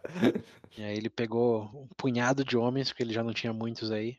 E 0.78 0.84
aí 0.84 0.98
ele 0.98 1.10
pegou 1.10 1.64
um 1.74 1.88
punhado 1.98 2.44
de 2.44 2.58
homens, 2.58 2.90
porque 2.90 3.04
ele 3.04 3.14
já 3.14 3.24
não 3.24 3.34
tinha 3.34 3.54
muitos 3.54 3.92
aí, 3.92 4.18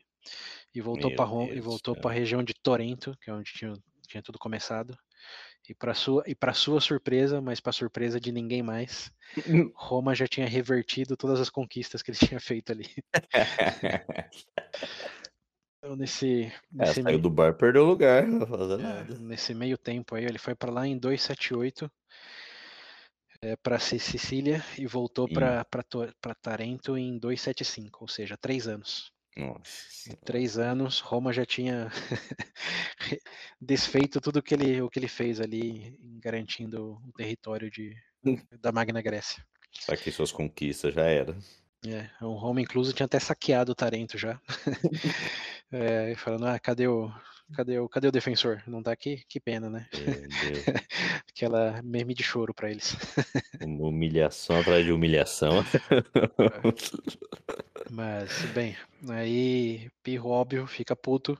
e 0.73 0.81
voltou 0.81 1.13
para 1.15 1.25
Roma, 1.25 1.45
e 1.45 1.53
Deus 1.53 1.63
do 1.63 1.69
voltou 1.69 1.95
para 1.95 2.11
a 2.11 2.13
região 2.13 2.43
de 2.43 2.53
Torento, 2.53 3.15
que 3.21 3.29
é 3.29 3.33
onde 3.33 3.51
tinha, 3.51 3.73
tinha 4.07 4.23
tudo 4.23 4.39
começado. 4.39 4.97
E 5.67 5.73
para 5.73 5.93
sua 5.93 6.23
e 6.27 6.35
para 6.35 6.53
sua 6.53 6.81
surpresa, 6.81 7.39
mas 7.39 7.59
para 7.59 7.71
surpresa 7.71 8.19
de 8.19 8.31
ninguém 8.31 8.61
mais, 8.61 9.11
Roma 9.75 10.13
já 10.13 10.27
tinha 10.27 10.47
revertido 10.47 11.15
todas 11.15 11.39
as 11.39 11.49
conquistas 11.49 12.01
que 12.01 12.11
ele 12.11 12.17
tinha 12.17 12.39
feito 12.39 12.71
ali. 12.71 12.89
Então 15.83 15.97
nesse 15.97 16.49
É, 16.79 16.81
nesse, 16.85 16.93
saiu 16.93 17.03
meio, 17.03 17.19
do 17.19 17.29
bar, 17.29 17.53
perdeu 17.55 17.83
o 17.83 17.85
lugar. 17.85 18.25
Não 18.25 18.47
fazer 18.47 18.75
é, 18.75 18.77
nada. 18.77 19.19
nesse 19.19 19.53
meio 19.53 19.77
tempo 19.77 20.15
aí, 20.15 20.23
ele 20.23 20.37
foi 20.37 20.55
para 20.55 20.71
lá 20.71 20.87
em 20.87 20.97
278 20.97 21.91
é, 23.41 23.57
para 23.57 23.77
Sicília 23.77 24.63
e 24.77 24.87
voltou 24.87 25.27
para 25.27 25.65
para 25.65 26.35
Tarento 26.35 26.97
em 26.97 27.17
275, 27.17 28.01
ou 28.01 28.07
seja, 28.07 28.37
três 28.37 28.65
anos. 28.65 29.12
Nossa. 29.35 30.11
Em 30.11 30.15
três 30.23 30.57
anos, 30.57 30.99
Roma 30.99 31.33
já 31.33 31.45
tinha 31.45 31.91
desfeito 33.59 34.21
tudo 34.21 34.43
que 34.43 34.53
ele, 34.53 34.81
o 34.81 34.89
que 34.89 34.99
ele 34.99 35.07
fez 35.07 35.41
ali, 35.41 35.97
garantindo 36.21 37.01
o 37.07 37.11
território 37.13 37.69
de, 37.69 37.95
da 38.61 38.71
Magna 38.71 39.01
Grécia. 39.01 39.43
Só 39.71 39.95
que 39.95 40.11
suas 40.11 40.31
conquistas 40.31 40.93
já 40.93 41.05
era. 41.05 41.35
É, 41.85 42.09
o 42.21 42.33
Roma, 42.33 42.61
incluso, 42.61 42.93
tinha 42.93 43.05
até 43.05 43.19
saqueado 43.19 43.75
Tarento 43.75 44.17
já. 44.17 44.39
É, 45.75 46.13
falando, 46.17 46.45
ah, 46.45 46.59
cadê 46.59 46.87
o, 46.87 47.11
cadê, 47.55 47.79
o, 47.79 47.89
cadê 47.89 48.07
o 48.07 48.11
defensor? 48.11 48.61
Não 48.67 48.83
tá 48.83 48.91
aqui? 48.91 49.23
Que 49.27 49.39
pena, 49.39 49.71
né? 49.71 49.89
Aquela 51.27 51.81
meme 51.81 52.13
de 52.13 52.21
choro 52.21 52.53
para 52.53 52.69
eles. 52.69 52.95
Uma 53.59 53.87
humilhação 53.87 54.59
atrás 54.59 54.85
de 54.85 54.91
humilhação. 54.91 55.65
Mas, 57.95 58.43
bem, 58.55 58.75
aí 59.07 59.87
Pirro, 60.01 60.31
óbvio, 60.31 60.65
fica 60.65 60.95
puto 60.95 61.39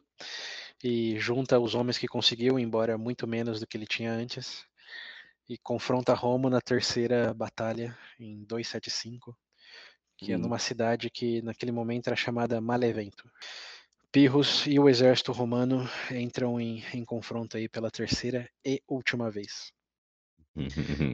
e 0.84 1.18
junta 1.18 1.60
os 1.60 1.74
homens 1.74 1.98
que 1.98 2.08
conseguiu, 2.08 2.60
embora 2.60 2.96
muito 2.96 3.26
menos 3.26 3.60
do 3.60 3.66
que 3.66 3.76
ele 3.76 3.88
tinha 3.88 4.12
antes, 4.12 4.64
e 5.50 5.58
confronta 5.58 6.14
Roma 6.14 6.52
na 6.52 6.62
terceira 6.62 7.34
batalha, 7.34 7.98
em 8.20 8.44
275, 8.44 9.36
que 10.16 10.32
é 10.32 10.38
Hum. 10.38 10.42
numa 10.42 10.60
cidade 10.60 11.10
que 11.10 11.42
naquele 11.42 11.72
momento 11.72 12.06
era 12.06 12.16
chamada 12.16 12.62
Malevento. 12.62 13.28
Pirros 14.12 14.68
e 14.68 14.80
o 14.80 14.88
exército 14.88 15.32
romano 15.32 15.90
entram 16.12 16.62
em, 16.62 16.84
em 16.94 17.04
confronto 17.04 17.58
aí 17.58 17.68
pela 17.68 17.90
terceira 17.90 18.48
e 18.64 18.80
última 18.88 19.32
vez. 19.32 19.74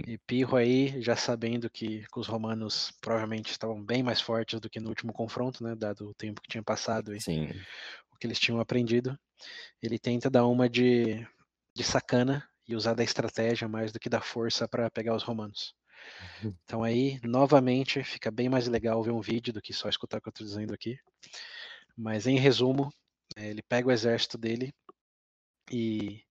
E 0.08 0.18
Pirro 0.18 0.58
aí, 0.58 1.02
já 1.02 1.16
sabendo 1.16 1.70
que, 1.70 2.06
que 2.08 2.20
os 2.20 2.28
romanos 2.28 2.92
provavelmente 3.02 3.52
estavam 3.52 3.84
bem 3.84 4.04
mais 4.04 4.20
fortes 4.20 4.60
do 4.60 4.70
que 4.70 4.80
no 4.80 4.90
último 4.90 5.14
confronto, 5.14 5.64
né, 5.64 5.76
dado 5.76 6.10
o 6.10 6.14
tempo 6.14 6.42
que 6.42 6.50
tinha 6.50 6.64
passado 6.64 7.16
e 7.16 7.22
Sim. 7.22 7.48
o 8.12 8.18
que 8.18 8.28
eles 8.28 8.40
tinham 8.40 8.60
aprendido, 8.60 9.18
ele 9.82 9.98
tenta 9.98 10.30
dar 10.30 10.46
uma 10.46 10.70
de, 10.70 11.26
de 11.76 11.84
sacana 11.84 12.48
e 12.68 12.76
usar 12.76 12.94
da 12.94 13.04
estratégia 13.04 13.68
mais 13.68 13.92
do 13.92 14.00
que 14.00 14.10
da 14.10 14.22
força 14.22 14.68
para 14.68 14.92
pegar 14.92 15.16
os 15.16 15.24
romanos. 15.24 15.74
Então 16.64 16.84
aí, 16.84 17.20
novamente, 17.24 18.04
fica 18.04 18.30
bem 18.30 18.48
mais 18.48 18.68
legal 18.68 19.02
ver 19.02 19.12
um 19.12 19.22
vídeo 19.22 19.52
do 19.52 19.62
que 19.62 19.74
só 19.74 19.90
escutar 19.90 20.18
o 20.18 20.22
que 20.22 20.30
eu 20.30 20.32
estou 20.32 20.46
dizendo 20.46 20.74
aqui. 20.74 20.98
Mas 21.98 22.28
em 22.28 22.38
resumo, 22.38 22.94
é, 23.36 23.50
ele 23.50 23.62
pega 23.64 23.88
o 23.88 23.92
exército 23.92 24.38
dele 24.38 24.72
e 25.72 26.22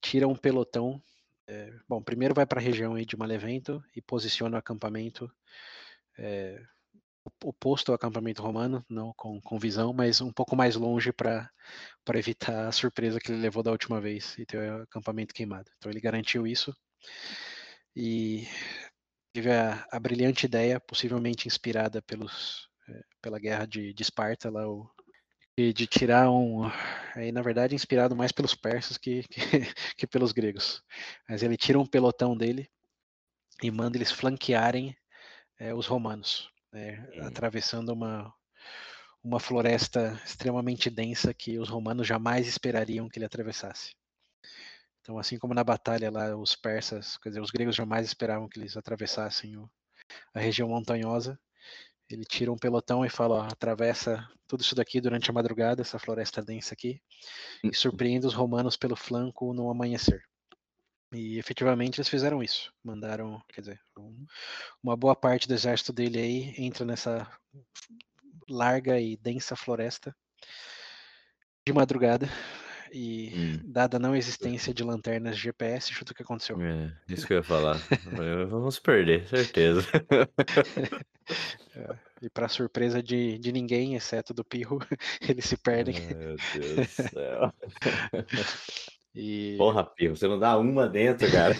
tira 0.00 0.26
um 0.26 0.34
pelotão. 0.34 1.02
É, 1.52 1.70
bom, 1.86 2.02
primeiro 2.02 2.34
vai 2.34 2.46
para 2.46 2.58
a 2.58 2.62
região 2.62 2.94
aí 2.94 3.04
de 3.04 3.14
Malevento 3.14 3.84
e 3.94 4.00
posiciona 4.00 4.56
o 4.56 4.58
acampamento 4.58 5.30
é, 6.18 6.58
oposto 7.44 7.90
ao 7.90 7.94
acampamento 7.94 8.40
romano, 8.40 8.82
não 8.88 9.12
com, 9.14 9.38
com 9.38 9.58
visão, 9.58 9.92
mas 9.92 10.22
um 10.22 10.32
pouco 10.32 10.56
mais 10.56 10.76
longe 10.76 11.12
para 11.12 11.50
evitar 12.14 12.68
a 12.68 12.72
surpresa 12.72 13.20
que 13.20 13.30
ele 13.30 13.42
levou 13.42 13.62
da 13.62 13.70
última 13.70 14.00
vez 14.00 14.34
e 14.38 14.46
ter 14.46 14.56
o 14.56 14.82
acampamento 14.84 15.34
queimado. 15.34 15.70
Então 15.76 15.90
ele 15.90 16.00
garantiu 16.00 16.46
isso 16.46 16.74
e 17.94 18.48
teve 19.34 19.52
a, 19.52 19.86
a 19.92 20.00
brilhante 20.00 20.46
ideia, 20.46 20.80
possivelmente 20.80 21.46
inspirada 21.46 22.00
pelos, 22.00 22.66
é, 22.88 23.02
pela 23.20 23.38
guerra 23.38 23.66
de, 23.66 23.92
de 23.92 24.02
Esparta, 24.02 24.50
lá 24.50 24.66
o, 24.66 24.90
de, 25.56 25.72
de, 25.72 25.86
tirar 25.86 26.30
um, 26.30 26.64
aí 27.14 27.30
na 27.30 27.42
verdade 27.42 27.74
inspirado 27.74 28.16
mais 28.16 28.32
pelos 28.32 28.54
persas 28.54 28.96
que, 28.96 29.22
que, 29.24 29.40
que 29.96 30.06
pelos 30.06 30.32
gregos. 30.32 30.82
Mas 31.28 31.42
ele 31.42 31.56
tira 31.56 31.78
um 31.78 31.86
pelotão 31.86 32.36
dele 32.36 32.70
e 33.62 33.70
manda 33.70 33.96
eles 33.96 34.10
flanquearem 34.10 34.96
é, 35.58 35.74
os 35.74 35.86
romanos 35.86 36.50
né, 36.72 37.06
hum. 37.14 37.26
atravessando 37.26 37.92
uma, 37.92 38.32
uma 39.22 39.38
floresta 39.38 40.20
extremamente 40.24 40.88
densa 40.88 41.34
que 41.34 41.58
os 41.58 41.68
romanos 41.68 42.06
jamais 42.06 42.46
esperariam 42.46 43.08
que 43.08 43.18
ele 43.18 43.26
atravessasse. 43.26 43.94
Então, 45.00 45.18
assim 45.18 45.38
como 45.38 45.52
na 45.52 45.64
batalha 45.64 46.10
lá, 46.10 46.36
os 46.36 46.54
persas, 46.54 47.16
quer 47.18 47.30
dizer, 47.30 47.40
os 47.40 47.50
gregos 47.50 47.74
jamais 47.74 48.06
esperavam 48.06 48.48
que 48.48 48.58
eles 48.58 48.76
atravessassem 48.76 49.56
o, 49.56 49.68
a 50.32 50.40
região 50.40 50.68
montanhosa, 50.68 51.38
ele 52.14 52.24
tira 52.24 52.52
um 52.52 52.56
pelotão 52.56 53.04
e 53.04 53.10
fala, 53.10 53.36
ó, 53.36 53.40
atravessa 53.42 54.28
tudo 54.46 54.60
isso 54.60 54.74
daqui 54.74 55.00
durante 55.00 55.30
a 55.30 55.32
madrugada, 55.32 55.80
essa 55.80 55.98
floresta 55.98 56.42
densa 56.42 56.74
aqui, 56.74 57.00
e 57.64 57.68
hum. 57.68 57.72
surpreende 57.72 58.26
os 58.26 58.34
romanos 58.34 58.76
pelo 58.76 58.96
flanco 58.96 59.52
no 59.52 59.70
amanhecer. 59.70 60.22
E 61.12 61.38
efetivamente 61.38 61.98
eles 61.98 62.08
fizeram 62.08 62.42
isso. 62.42 62.72
Mandaram, 62.82 63.40
quer 63.52 63.60
dizer, 63.60 63.80
um, 63.98 64.26
uma 64.82 64.96
boa 64.96 65.14
parte 65.14 65.46
do 65.46 65.54
exército 65.54 65.92
dele 65.92 66.18
aí 66.18 66.54
entra 66.56 66.86
nessa 66.86 67.30
larga 68.48 68.98
e 68.98 69.16
densa 69.18 69.54
floresta 69.54 70.16
de 71.66 71.72
madrugada. 71.72 72.28
E 72.92 73.32
hum. 73.34 73.60
dada 73.64 73.96
a 73.96 74.00
não 74.00 74.14
existência 74.14 74.74
de 74.74 74.84
lanternas 74.84 75.38
GPS, 75.38 75.92
chuta 75.92 76.12
o 76.12 76.14
que 76.14 76.22
aconteceu. 76.22 76.60
É, 76.60 76.92
isso 77.08 77.26
que 77.26 77.32
eu 77.32 77.38
ia 77.38 77.42
falar. 77.42 77.78
Vamos 78.48 78.78
perder, 78.78 79.26
certeza. 79.26 79.80
é, 81.74 81.96
e 82.20 82.28
para 82.28 82.48
surpresa 82.48 83.02
de, 83.02 83.38
de 83.38 83.50
ninguém, 83.50 83.94
exceto 83.94 84.34
do 84.34 84.44
Pirro, 84.44 84.78
eles 85.26 85.46
se 85.46 85.56
perdem. 85.56 85.94
Meu 86.14 86.36
Deus 86.54 86.76
do 86.76 86.84
céu. 87.08 87.52
E... 89.14 89.56
Porra, 89.58 89.84
Pirro, 89.84 90.16
você 90.16 90.26
não 90.26 90.38
dá 90.38 90.56
uma 90.56 90.88
dentro, 90.88 91.30
cara. 91.30 91.54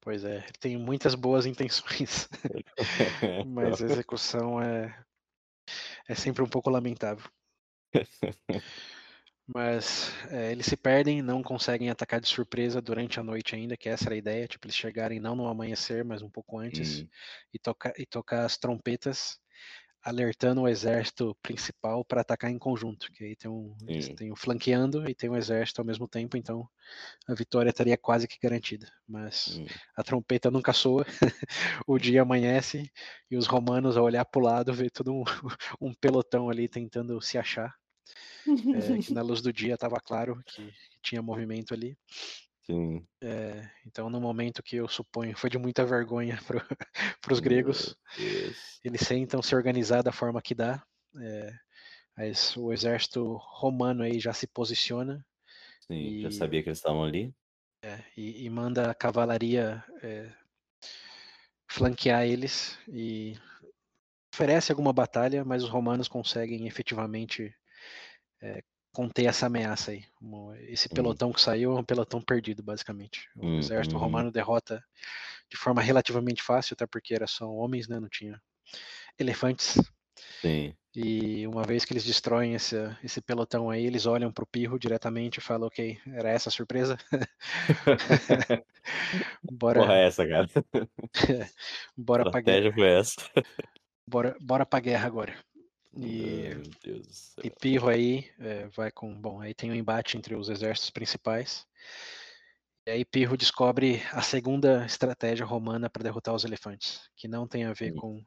pois 0.00 0.24
é, 0.24 0.42
tem 0.58 0.78
muitas 0.78 1.14
boas 1.14 1.44
intenções, 1.44 2.26
mas 3.46 3.82
a 3.82 3.84
execução 3.84 4.62
é, 4.62 4.98
é 6.08 6.14
sempre 6.14 6.42
um 6.42 6.48
pouco 6.48 6.70
lamentável. 6.70 7.30
Mas 9.46 10.12
é, 10.30 10.50
eles 10.50 10.66
se 10.66 10.76
perdem, 10.76 11.22
não 11.22 11.42
conseguem 11.42 11.88
atacar 11.88 12.20
de 12.20 12.26
surpresa 12.26 12.82
durante 12.82 13.20
a 13.20 13.22
noite 13.22 13.54
ainda, 13.54 13.76
que 13.76 13.88
essa 13.88 14.06
era 14.06 14.14
a 14.14 14.18
ideia, 14.18 14.48
tipo, 14.48 14.66
eles 14.66 14.76
chegarem 14.76 15.20
não 15.20 15.36
no 15.36 15.46
amanhecer, 15.46 16.04
mas 16.04 16.20
um 16.20 16.28
pouco 16.28 16.58
antes, 16.58 17.02
hum. 17.02 17.08
e, 17.54 17.58
tocar, 17.58 17.92
e 17.96 18.04
tocar 18.04 18.44
as 18.44 18.56
trompetas 18.56 19.38
alertando 20.06 20.62
o 20.62 20.68
exército 20.68 21.36
principal 21.42 22.04
para 22.04 22.20
atacar 22.20 22.48
em 22.48 22.58
conjunto, 22.58 23.10
que 23.10 23.24
aí 23.24 23.34
tem 23.34 23.50
um, 23.50 23.74
tem 24.16 24.30
um 24.30 24.36
flanqueando 24.36 25.10
e 25.10 25.14
tem 25.16 25.28
um 25.28 25.34
exército 25.34 25.80
ao 25.80 25.84
mesmo 25.84 26.06
tempo, 26.06 26.36
então 26.36 26.68
a 27.26 27.34
vitória 27.34 27.70
estaria 27.70 27.98
quase 27.98 28.28
que 28.28 28.38
garantida. 28.40 28.88
Mas 29.06 29.60
a 29.96 30.04
trompeta 30.04 30.48
nunca 30.48 30.72
soa, 30.72 31.04
o 31.88 31.98
dia 31.98 32.22
amanhece 32.22 32.88
e 33.28 33.36
os 33.36 33.48
romanos, 33.48 33.96
ao 33.96 34.04
olhar 34.04 34.24
para 34.24 34.40
o 34.40 34.44
lado, 34.44 34.72
vê 34.72 34.88
todo 34.88 35.12
um, 35.12 35.24
um, 35.80 35.92
pelotão 35.92 36.48
ali 36.48 36.68
tentando 36.68 37.20
se 37.20 37.36
achar. 37.36 37.74
É, 38.46 39.02
que 39.02 39.12
na 39.12 39.22
luz 39.22 39.40
do 39.40 39.52
dia 39.52 39.74
estava 39.74 40.00
claro 40.00 40.42
que, 40.46 40.66
que 40.90 41.00
tinha 41.02 41.22
movimento 41.22 41.74
ali. 41.74 41.96
Sim. 42.66 43.06
É, 43.20 43.70
então, 43.86 44.10
no 44.10 44.20
momento 44.20 44.62
que 44.62 44.76
eu 44.76 44.88
suponho 44.88 45.36
foi 45.36 45.48
de 45.48 45.56
muita 45.56 45.86
vergonha 45.86 46.38
para 47.20 47.32
os 47.32 47.38
gregos, 47.38 47.96
eles 48.82 49.02
sentam 49.02 49.40
se 49.40 49.54
organizar 49.54 50.02
da 50.02 50.10
forma 50.10 50.42
que 50.42 50.54
dá. 50.54 50.84
É, 51.18 51.52
mas 52.16 52.56
o 52.56 52.72
exército 52.72 53.36
romano 53.36 54.02
aí 54.02 54.18
já 54.18 54.32
se 54.32 54.48
posiciona. 54.48 55.24
Sim, 55.86 55.94
e, 55.94 56.22
já 56.22 56.30
sabia 56.32 56.62
que 56.62 56.68
eles 56.68 56.78
estavam 56.78 57.04
ali. 57.04 57.32
É, 57.82 58.02
e, 58.16 58.44
e, 58.44 58.50
manda 58.50 58.90
a 58.90 58.94
cavalaria 58.94 59.84
é, 60.02 60.32
flanquear 61.68 62.26
eles 62.26 62.76
e 62.88 63.38
oferece 64.34 64.72
alguma 64.72 64.92
batalha, 64.92 65.44
mas 65.44 65.62
os 65.62 65.68
romanos 65.68 66.08
conseguem 66.08 66.66
efetivamente 66.66 67.54
é, 68.42 68.62
conter 68.92 69.26
essa 69.26 69.46
ameaça 69.46 69.90
aí. 69.90 70.04
Esse 70.68 70.88
pelotão 70.88 71.32
que 71.32 71.40
saiu 71.40 71.76
é 71.76 71.80
um 71.80 71.84
pelotão 71.84 72.20
perdido, 72.20 72.62
basicamente. 72.62 73.28
O 73.36 73.44
uhum. 73.44 73.58
exército 73.58 73.98
romano 73.98 74.32
derrota 74.32 74.82
de 75.50 75.56
forma 75.56 75.82
relativamente 75.82 76.42
fácil, 76.42 76.74
até 76.74 76.86
porque 76.86 77.14
era 77.14 77.26
só 77.26 77.46
homens, 77.46 77.88
né? 77.88 78.00
Não 78.00 78.08
tinha 78.08 78.40
elefantes. 79.18 79.76
Sim. 80.40 80.74
E 80.94 81.46
uma 81.46 81.62
vez 81.62 81.84
que 81.84 81.92
eles 81.92 82.04
destroem 82.04 82.54
esse, 82.54 82.74
esse 83.04 83.20
pelotão 83.20 83.68
aí, 83.68 83.84
eles 83.84 84.06
olham 84.06 84.32
para 84.32 84.44
o 84.44 84.46
Pirro 84.46 84.78
diretamente 84.78 85.38
e 85.38 85.42
falam, 85.42 85.66
ok, 85.66 85.98
era 86.06 86.30
essa 86.30 86.48
a 86.48 86.52
surpresa? 86.52 86.96
bora... 89.42 89.80
Porra, 89.80 89.94
é 89.96 90.06
essa, 90.06 90.26
cara. 90.26 90.48
bora 91.94 92.30
pra 92.30 92.40
guerra. 92.40 92.72
foi 92.72 92.88
essa. 92.88 93.16
Bora, 94.08 94.34
bora 94.40 94.64
pra 94.64 94.80
guerra 94.80 95.06
agora. 95.06 95.36
E, 95.98 96.50
e 97.42 97.50
Pirro 97.50 97.88
aí 97.88 98.30
é, 98.38 98.66
vai 98.68 98.90
com. 98.90 99.14
Bom, 99.18 99.40
aí 99.40 99.54
tem 99.54 99.70
um 99.70 99.74
embate 99.74 100.16
entre 100.16 100.34
os 100.34 100.48
exércitos 100.48 100.90
principais. 100.90 101.66
E 102.86 102.90
aí 102.90 103.04
Pirro 103.04 103.36
descobre 103.36 104.02
a 104.12 104.22
segunda 104.22 104.84
estratégia 104.84 105.46
romana 105.46 105.88
para 105.88 106.02
derrotar 106.02 106.34
os 106.34 106.44
elefantes, 106.44 107.08
que 107.16 107.26
não 107.26 107.48
tem 107.48 107.64
a 107.64 107.72
ver 107.72 107.94
com, 107.94 108.22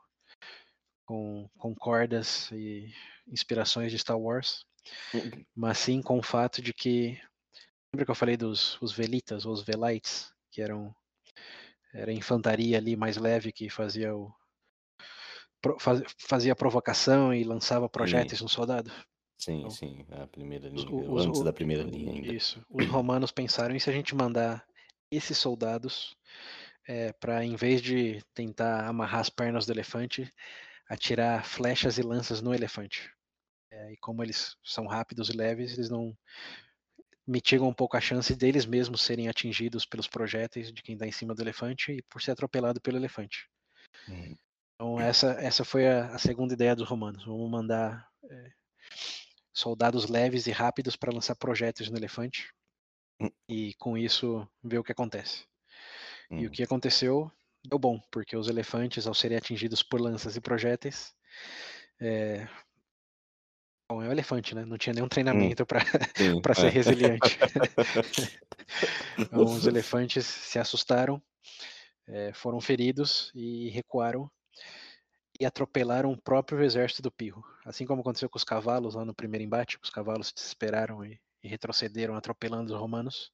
com, 1.05 1.49
com 1.57 1.75
cordas 1.75 2.49
e 2.51 2.91
inspirações 3.27 3.91
de 3.91 3.99
Star 3.99 4.19
Wars, 4.19 4.65
uhum. 5.13 5.45
mas 5.55 5.77
sim 5.77 6.01
com 6.01 6.17
o 6.17 6.23
fato 6.23 6.61
de 6.61 6.73
que. 6.73 7.21
Lembra 7.93 8.05
que 8.05 8.11
eu 8.11 8.15
falei 8.15 8.37
dos 8.37 8.79
os 8.81 8.91
velitas, 8.91 9.45
ou 9.45 9.53
os 9.53 9.63
velites, 9.63 10.31
que 10.51 10.61
eram 10.61 10.93
era 11.93 12.11
a 12.11 12.13
infantaria 12.13 12.77
ali 12.77 12.95
mais 12.95 13.17
leve 13.17 13.51
que 13.51 13.69
fazia 13.69 14.15
o, 14.15 14.31
fazia 16.17 16.55
provocação 16.55 17.33
e 17.33 17.43
lançava 17.43 17.89
projéteis 17.89 18.41
no 18.41 18.49
soldado. 18.49 18.91
Sim, 19.37 19.59
então, 19.59 19.69
sim, 19.69 20.05
a 20.11 20.27
primeira 20.27 20.67
linha, 20.67 20.89
os, 20.91 21.25
antes 21.25 21.43
da 21.43 21.53
primeira 21.53 21.83
linha 21.83 22.11
ainda. 22.11 22.33
Isso. 22.33 22.63
Os 22.69 22.85
romanos 22.85 23.31
pensaram, 23.31 23.75
e 23.75 23.79
se 23.79 23.89
a 23.89 23.93
gente 23.93 24.13
mandar 24.13 24.65
esses 25.09 25.37
soldados 25.37 26.15
é, 26.87 27.13
para, 27.13 27.43
em 27.45 27.55
vez 27.55 27.81
de 27.81 28.21
tentar 28.33 28.85
amarrar 28.85 29.21
as 29.21 29.29
pernas 29.29 29.65
do 29.65 29.71
elefante, 29.71 30.31
atirar 30.89 31.45
flechas 31.45 31.97
e 31.97 32.01
lanças 32.01 32.41
no 32.41 32.53
elefante? 32.53 33.09
É, 33.71 33.93
e 33.93 33.97
como 33.97 34.23
eles 34.23 34.57
são 34.63 34.87
rápidos 34.87 35.29
e 35.29 35.33
leves, 35.33 35.73
eles 35.73 35.89
não 35.89 36.17
mitigam 37.25 37.67
um 37.67 37.73
pouco 37.73 37.95
a 37.95 38.01
chance 38.01 38.35
deles 38.35 38.65
mesmos 38.65 39.03
serem 39.03 39.29
atingidos 39.29 39.85
pelos 39.85 40.07
projéteis 40.07 40.73
de 40.73 40.81
quem 40.81 40.93
está 40.93 41.05
em 41.05 41.11
cima 41.11 41.35
do 41.35 41.41
elefante 41.41 41.91
e 41.91 42.01
por 42.09 42.21
ser 42.21 42.31
atropelado 42.31 42.81
pelo 42.81 42.97
elefante. 42.97 43.47
Hum. 44.09 44.35
Então 44.79 44.97
essa, 44.97 45.31
essa 45.33 45.65
foi 45.65 45.89
a, 45.89 46.05
a 46.07 46.17
segunda 46.17 46.53
ideia 46.53 46.73
dos 46.73 46.87
romanos. 46.87 47.25
Vamos 47.25 47.51
mandar 47.51 48.07
é, 48.23 48.51
soldados 49.51 50.07
leves 50.07 50.47
e 50.47 50.51
rápidos 50.51 50.95
para 50.95 51.11
lançar 51.11 51.35
projéteis 51.35 51.89
no 51.89 51.97
elefante 51.97 52.53
hum. 53.19 53.29
e 53.49 53.73
com 53.73 53.97
isso 53.97 54.47
ver 54.63 54.79
o 54.79 54.83
que 54.83 54.93
acontece. 54.93 55.45
Hum. 56.31 56.39
E 56.39 56.45
o 56.45 56.49
hum. 56.49 56.51
que 56.51 56.63
aconteceu 56.63 57.29
deu 57.61 57.77
bom, 57.77 57.99
porque 58.09 58.37
os 58.37 58.47
elefantes, 58.47 59.05
ao 59.05 59.13
serem 59.13 59.37
atingidos 59.37 59.83
por 59.83 59.99
lanças 59.99 60.37
e 60.37 60.41
projéteis, 60.41 61.13
é, 61.99 62.47
Bom, 63.91 64.03
é 64.03 64.07
o 64.07 64.11
elefante, 64.11 64.53
né? 64.53 64.63
Não 64.63 64.77
tinha 64.77 64.93
nenhum 64.93 65.07
Hum, 65.07 65.09
treinamento 65.09 65.65
para 65.65 65.81
sim, 66.15 66.39
para 66.43 66.53
ser 66.53 66.67
é. 66.67 66.69
resiliente. 66.69 67.37
Então, 69.17 69.45
os 69.45 69.65
elefantes 69.65 70.27
se 70.27 70.59
assustaram, 70.59 71.19
eh, 72.07 72.31
foram 72.33 72.61
feridos 72.61 73.31
e 73.33 73.67
recuaram 73.69 74.29
e 75.39 75.45
atropelaram 75.45 76.11
o 76.11 76.21
próprio 76.21 76.61
exército 76.61 77.01
do 77.01 77.11
Pirro. 77.11 77.43
Assim 77.65 77.85
como 77.85 78.01
aconteceu 78.01 78.29
com 78.29 78.37
os 78.37 78.43
cavalos 78.43 78.95
lá 78.95 79.05
no 79.05 79.13
primeiro 79.13 79.43
embate, 79.45 79.79
os 79.81 79.89
cavalos 79.89 80.27
se 80.27 80.33
desesperaram 80.35 81.03
e, 81.05 81.19
e 81.43 81.47
retrocederam, 81.47 82.15
atropelando 82.15 82.73
os 82.73 82.79
romanos. 82.79 83.31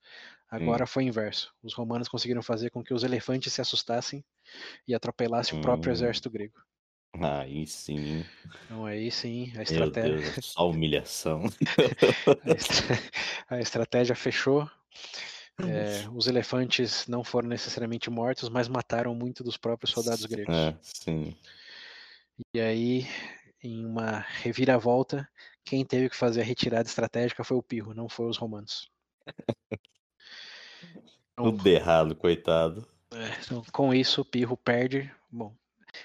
Agora 0.50 0.86
foi 0.86 1.06
o 1.06 1.08
inverso. 1.08 1.52
Os 1.64 1.74
romanos 1.74 2.08
conseguiram 2.08 2.44
fazer 2.44 2.70
com 2.70 2.84
que 2.84 2.94
os 2.94 3.04
elefantes 3.04 3.52
se 3.52 3.62
assustassem 3.62 4.24
e 4.88 4.94
atropelassem 4.94 5.58
o 5.58 5.62
próprio 5.62 5.90
Hum. 5.92 5.94
exército 5.94 6.30
grego. 6.30 6.62
Aí 7.20 7.66
sim. 7.66 8.24
Então 8.66 8.86
aí 8.86 9.10
sim, 9.10 9.52
a 9.52 9.56
Meu 9.56 9.64
estratégia, 9.64 10.12
Deus, 10.12 10.38
é 10.38 10.42
só 10.42 10.70
humilhação. 10.70 11.44
a, 12.44 12.52
estra- 12.52 12.98
a 13.50 13.60
estratégia 13.60 14.16
fechou. 14.16 14.70
É, 15.58 16.10
os 16.14 16.28
elefantes 16.28 17.08
não 17.08 17.24
foram 17.24 17.48
necessariamente 17.48 18.10
mortos, 18.10 18.50
mas 18.50 18.68
mataram 18.68 19.16
muito 19.16 19.44
dos 19.44 19.56
próprios 19.58 19.92
soldados 19.92 20.26
gregos. 20.26 20.54
É, 20.56 20.76
sim. 20.82 21.34
E 22.54 22.60
aí, 22.60 23.08
em 23.64 23.86
uma 23.86 24.20
reviravolta, 24.20 25.28
quem 25.64 25.86
teve 25.86 26.10
que 26.10 26.16
fazer 26.16 26.42
a 26.42 26.44
retirada 26.44 26.88
estratégica 26.88 27.44
foi 27.44 27.58
o 27.58 27.64
Pirro, 27.64 27.94
não 27.94 28.10
foi 28.10 28.28
os 28.28 28.38
romanos. 28.38 28.90
Então, 31.38 31.52
Tudo 31.52 31.68
errado, 31.68 32.16
coitado. 32.16 32.88
é, 33.14 33.38
então, 33.44 33.62
com 33.74 33.94
isso, 33.94 34.22
o 34.22 34.26
Pirro 34.26 34.56
perde. 34.56 35.12
Bom, 35.30 35.54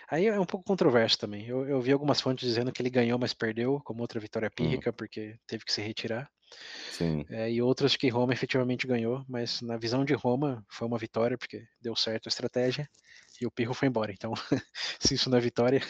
aí 0.09 0.27
é 0.27 0.41
um 0.41 0.45
pouco 0.45 0.67
controverso 0.67 1.17
também. 1.17 1.47
Eu, 1.47 1.69
eu 1.69 1.81
vi 1.81 1.93
algumas 1.93 2.21
fontes 2.21 2.49
dizendo 2.49 2.73
que 2.73 2.83
ele 2.83 2.91
ganhou, 2.91 3.17
mas 3.17 3.33
perdeu, 3.33 3.81
como 3.85 4.03
outra 4.03 4.19
vitória 4.19 4.51
pírrica, 4.51 4.93
porque 4.93 5.39
teve 5.47 5.65
que 5.65 5.73
se 5.73 5.81
retirar. 5.81 6.29
Sim. 6.91 7.25
É, 7.31 7.49
e 7.49 7.63
outras 7.63 7.95
que 7.95 8.09
Roma 8.09 8.33
efetivamente 8.33 8.89
ganhou, 8.89 9.25
mas 9.29 9.63
na 9.63 9.77
visão 9.77 10.05
de 10.05 10.15
Roma 10.15 10.65
foi 10.69 10.89
uma 10.89 10.99
vitória, 10.99 11.39
porque 11.39 11.65
deu 11.81 11.95
certo 11.95 12.27
a 12.27 12.31
estratégia 12.31 12.91
e 13.41 13.47
o 13.47 13.51
Pirro 13.51 13.75
foi 13.75 13.89
embora. 13.89 14.13
Então, 14.13 14.33
se 15.01 15.15
isso 15.15 15.31
não 15.31 15.39
é 15.39 15.41
vitória, 15.41 15.81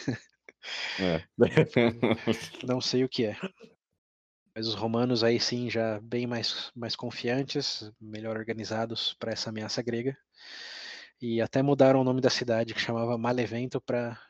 É. 0.99 1.25
não 2.67 2.81
sei 2.81 3.05
o 3.05 3.09
que 3.09 3.27
é. 3.27 3.37
Mas 4.55 4.67
os 4.67 4.75
romanos 4.75 5.23
aí 5.23 5.39
sim 5.39 5.71
já 5.71 6.01
bem 6.01 6.27
mais, 6.27 6.71
mais 6.75 6.97
confiantes, 6.97 7.91
melhor 8.01 8.37
organizados 8.37 9.15
para 9.15 9.33
essa 9.33 9.51
ameaça 9.51 9.81
grega. 9.81 10.17
E 11.21 11.41
até 11.41 11.63
mudaram 11.63 12.01
o 12.01 12.05
nome 12.05 12.21
da 12.21 12.31
cidade, 12.31 12.75
que 12.75 12.81
chamava 12.81 13.17
Malevento, 13.19 13.81
para 13.81 14.21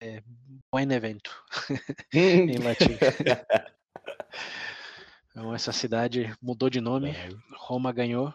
é, 0.00 0.22
Buenevento, 0.70 1.30
em 2.12 2.58
latim. 2.58 2.98
Então 5.30 5.54
essa 5.54 5.72
cidade 5.72 6.34
mudou 6.40 6.68
de 6.68 6.80
nome, 6.80 7.14
Roma 7.56 7.92
ganhou 7.92 8.34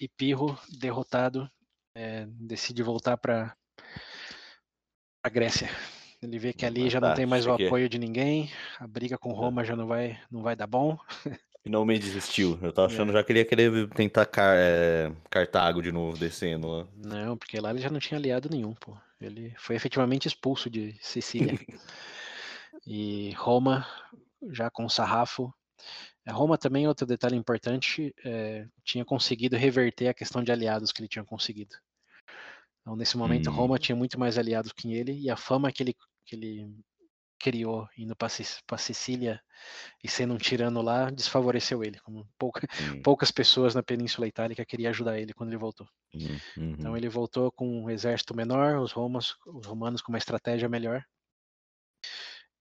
e 0.00 0.08
Pirro, 0.08 0.58
derrotado, 0.68 1.50
é, 1.94 2.26
decide 2.28 2.82
voltar 2.82 3.16
para 3.16 3.56
a 5.22 5.28
Grécia. 5.28 5.68
Ele 6.22 6.38
vê 6.38 6.52
que 6.52 6.64
ali 6.64 6.88
já 6.88 7.00
não 7.00 7.14
tem 7.14 7.26
mais 7.26 7.46
o 7.46 7.52
apoio 7.52 7.88
de 7.88 7.98
ninguém, 7.98 8.50
a 8.78 8.86
briga 8.86 9.18
com 9.18 9.32
Roma 9.32 9.64
já 9.64 9.76
não 9.76 9.86
vai, 9.86 10.18
não 10.30 10.42
vai 10.42 10.56
dar 10.56 10.66
bom. 10.66 10.98
Finalmente 11.62 12.02
desistiu. 12.02 12.58
Eu 12.62 12.72
tava 12.72 12.88
achando 12.88 13.10
É. 13.10 13.14
já 13.14 13.24
que 13.24 13.32
ele 13.32 13.38
ia 13.38 13.44
querer 13.44 13.88
tentar 13.90 14.26
car 14.26 14.54
é, 14.56 15.10
Cartago 15.30 15.82
de 15.82 15.90
novo, 15.90 16.16
descendo 16.18 16.68
lá. 16.68 16.86
Não, 16.94 17.36
porque 17.36 17.58
lá 17.58 17.70
ele 17.70 17.80
já 17.80 17.88
não 17.90 17.98
tinha 17.98 18.18
aliado 18.18 18.50
nenhum, 18.50 18.74
pô. 18.74 18.96
Ele 19.20 19.54
foi 19.58 19.76
efetivamente 19.76 20.28
expulso 20.28 20.68
de 20.68 20.94
Sicília. 21.00 21.58
e 22.86 23.32
Roma, 23.32 23.86
já 24.50 24.70
com 24.70 24.88
sarrafo. 24.88 25.52
É, 26.26 26.32
Roma 26.32 26.56
também, 26.56 26.88
outro 26.88 27.06
detalhe 27.06 27.36
importante, 27.36 28.14
é, 28.24 28.66
tinha 28.82 29.04
conseguido 29.04 29.56
reverter 29.56 30.08
a 30.08 30.14
questão 30.14 30.42
de 30.42 30.50
aliados 30.50 30.90
que 30.90 31.00
ele 31.00 31.08
tinha 31.08 31.24
conseguido. 31.24 31.76
Então, 32.80 32.96
nesse 32.96 33.16
momento, 33.16 33.50
Hum. 33.50 33.54
Roma 33.54 33.78
tinha 33.78 33.96
muito 33.96 34.18
mais 34.18 34.38
aliados 34.38 34.72
que 34.72 34.92
ele, 34.92 35.12
e 35.12 35.30
a 35.30 35.36
fama 35.36 35.72
que 35.72 35.82
ele, 35.82 35.94
que 36.24 36.36
ele 36.36 36.74
criou 37.38 37.86
indo 37.96 38.16
para 38.16 38.78
Sicília 38.78 39.38
e 40.02 40.08
sendo 40.08 40.32
um 40.32 40.38
tirano 40.38 40.80
lá, 40.80 41.10
desfavoreceu 41.10 41.84
ele. 41.84 41.98
Como 42.00 42.26
pouca, 42.38 42.66
poucas 43.02 43.30
pessoas 43.30 43.74
na 43.74 43.82
Península 43.82 44.26
Itálica 44.26 44.64
queriam 44.64 44.90
ajudar 44.90 45.18
ele 45.18 45.34
quando 45.34 45.50
ele 45.50 45.58
voltou. 45.58 45.86
hum, 46.14 46.38
uhum. 46.56 46.70
Então 46.78 46.96
ele 46.96 47.08
voltou 47.08 47.52
com 47.52 47.84
um 47.84 47.90
exército 47.90 48.34
menor, 48.34 48.78
os, 48.78 48.92
romans, 48.92 49.34
os 49.46 49.66
romanos 49.66 50.00
com 50.00 50.10
uma 50.10 50.18
estratégia 50.18 50.68
melhor. 50.68 51.04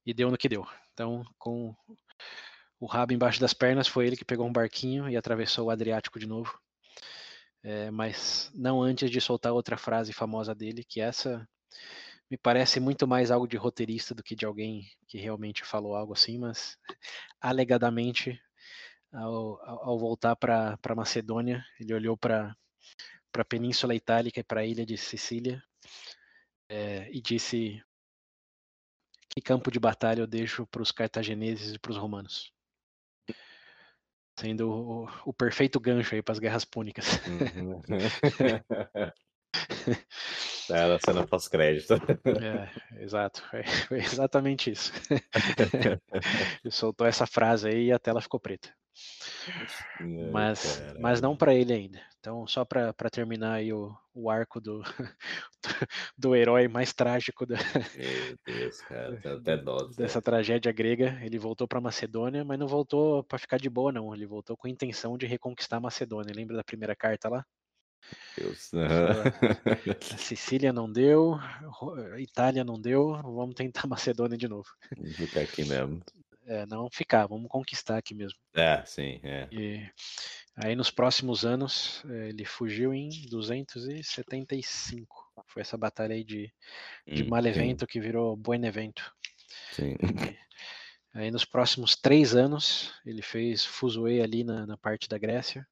E 0.06 0.14
deu 0.14 0.30
no 0.30 0.38
que 0.38 0.50
deu. 0.50 0.68
Então, 0.92 1.24
com 1.38 1.74
o 2.84 2.86
rabo 2.86 3.14
embaixo 3.14 3.40
das 3.40 3.54
pernas, 3.54 3.88
foi 3.88 4.06
ele 4.06 4.18
que 4.18 4.26
pegou 4.26 4.46
um 4.46 4.52
barquinho 4.52 5.08
e 5.10 5.16
atravessou 5.16 5.68
o 5.68 5.70
Adriático 5.70 6.20
de 6.20 6.28
novo. 6.28 6.60
É, 7.64 7.90
mas 7.90 8.52
não 8.54 8.82
antes 8.82 9.10
de 9.10 9.22
soltar 9.22 9.54
outra 9.54 9.78
frase 9.78 10.12
famosa 10.12 10.54
dele, 10.54 10.84
que 10.84 11.00
essa 11.00 11.48
me 12.30 12.38
parece 12.38 12.82
muito 12.82 13.08
mais 13.08 13.32
algo 13.32 13.48
de 13.48 13.56
roteirista 13.56 14.14
do 14.14 14.22
que 14.22 14.36
de 14.36 14.46
alguém 14.46 14.86
que 15.08 15.18
realmente 15.18 15.64
falou 15.64 15.96
algo 15.96 16.12
assim, 16.12 16.38
mas 16.38 16.78
alegadamente, 17.40 18.38
ao, 19.14 19.64
ao 19.64 19.98
voltar 19.98 20.36
para 20.36 20.78
Macedônia, 20.94 21.64
ele 21.80 21.94
olhou 21.94 22.18
para 22.18 22.54
a 23.34 23.46
Península 23.46 23.96
Itálica 23.96 24.42
e 24.42 24.44
para 24.44 24.60
a 24.60 24.66
ilha 24.66 24.86
de 24.86 24.98
Sicília 24.98 25.64
é, 26.68 27.10
e 27.14 27.22
disse: 27.22 27.82
Que 29.30 29.40
campo 29.42 29.72
de 29.72 29.80
batalha 29.80 30.20
eu 30.20 30.28
deixo 30.28 30.68
para 30.68 30.82
os 30.82 30.92
cartagineses 30.92 31.76
e 31.76 31.80
para 31.80 31.92
os 31.92 31.98
romanos? 31.98 32.53
Sendo 34.40 34.70
o, 34.70 35.10
o 35.26 35.34
perfeito 35.34 35.80
gancho 35.80 36.16
aí 36.16 36.22
para 36.22 36.34
as 36.34 36.40
guerras 36.40 36.66
púnicas. 36.66 37.06
Uhum. 37.28 37.82
Era 40.70 40.96
a 40.96 41.00
cena 41.00 41.26
pós-crédito. 41.26 41.94
É, 42.42 43.02
exato, 43.04 43.44
foi, 43.50 43.64
foi 43.64 43.98
exatamente 44.00 44.72
isso. 44.72 44.92
Ele 46.64 46.72
soltou 46.72 47.06
essa 47.08 47.26
frase 47.26 47.68
aí 47.68 47.86
e 47.88 47.92
a 47.92 48.00
tela 48.00 48.22
ficou 48.22 48.40
preta. 48.40 48.70
Mas, 50.32 50.82
mas 51.00 51.20
não 51.20 51.36
para 51.36 51.54
ele 51.54 51.74
ainda. 51.74 52.00
Então, 52.20 52.48
só 52.48 52.64
para 52.64 52.94
terminar 53.12 53.56
aí 53.56 53.74
o, 53.74 53.94
o 54.14 54.30
arco 54.30 54.62
do, 54.62 54.82
do 56.18 56.36
herói 56.36 56.68
mais 56.68 56.94
trágico 56.94 57.46
da, 57.46 57.58
Meu 57.58 58.38
Deus, 58.46 58.80
cara, 58.82 59.20
tá 59.20 59.34
até 59.34 59.58
dó. 59.58 59.78
dessa 59.98 60.22
tragédia 60.22 60.72
grega, 60.72 61.20
ele 61.22 61.38
voltou 61.38 61.68
para 61.68 61.82
Macedônia, 61.82 62.46
mas 62.46 62.58
não 62.58 62.68
voltou 62.68 63.24
para 63.24 63.40
ficar 63.40 63.58
de 63.58 63.70
boa, 63.70 63.92
não. 63.92 64.14
Ele 64.14 64.26
voltou 64.26 64.56
com 64.56 64.68
a 64.68 64.70
intenção 64.70 65.18
de 65.18 65.26
reconquistar 65.26 65.78
a 65.78 65.82
Macedônia. 65.82 66.34
Lembra 66.34 66.56
da 66.56 66.64
primeira 66.64 66.96
carta 66.96 67.28
lá? 67.28 67.46
Deus. 68.38 68.72
A 68.74 68.74
Sicília 70.18 70.74
não 70.74 70.92
deu, 70.92 71.38
Itália 72.18 72.64
não 72.64 72.80
deu, 72.80 73.14
vamos 73.22 73.56
tentar 73.56 73.86
Macedônia 73.88 74.38
de 74.38 74.48
novo. 74.48 74.68
Vamos 74.98 75.16
ficar 75.16 75.42
aqui 75.42 75.64
mesmo. 75.66 76.02
É, 76.46 76.66
não 76.66 76.90
ficar, 76.92 77.26
vamos 77.28 77.50
conquistar 77.50 77.98
aqui 77.98 78.14
mesmo. 78.14 78.38
É, 78.54 78.84
sim, 78.86 79.20
é. 79.24 79.48
E 79.52 79.90
aí 80.56 80.76
nos 80.76 80.92
próximos 80.92 81.46
anos 81.46 82.04
eh, 82.10 82.30
ele 82.30 82.44
fugiu 82.44 82.94
em 82.94 83.10
275. 83.30 85.32
Foi 85.48 85.62
essa 85.62 85.78
batalha 85.78 86.14
aí 86.14 86.24
de, 86.24 86.52
de 87.08 87.24
Hum, 87.24 87.30
Malevento 87.30 87.88
que 87.88 88.00
virou 88.00 88.36
Buenevento. 88.36 89.14
Sim. 89.72 89.96
Aí 91.14 91.32
nos 91.32 91.46
próximos 91.46 91.96
três 91.96 92.36
anos 92.36 92.94
ele 93.06 93.22
fez 93.22 93.64
fuzuê 93.64 94.22
ali 94.22 94.44
na, 94.44 94.66
na 94.66 94.78
parte 94.78 95.08
da 95.08 95.18
Grécia. 95.18 95.66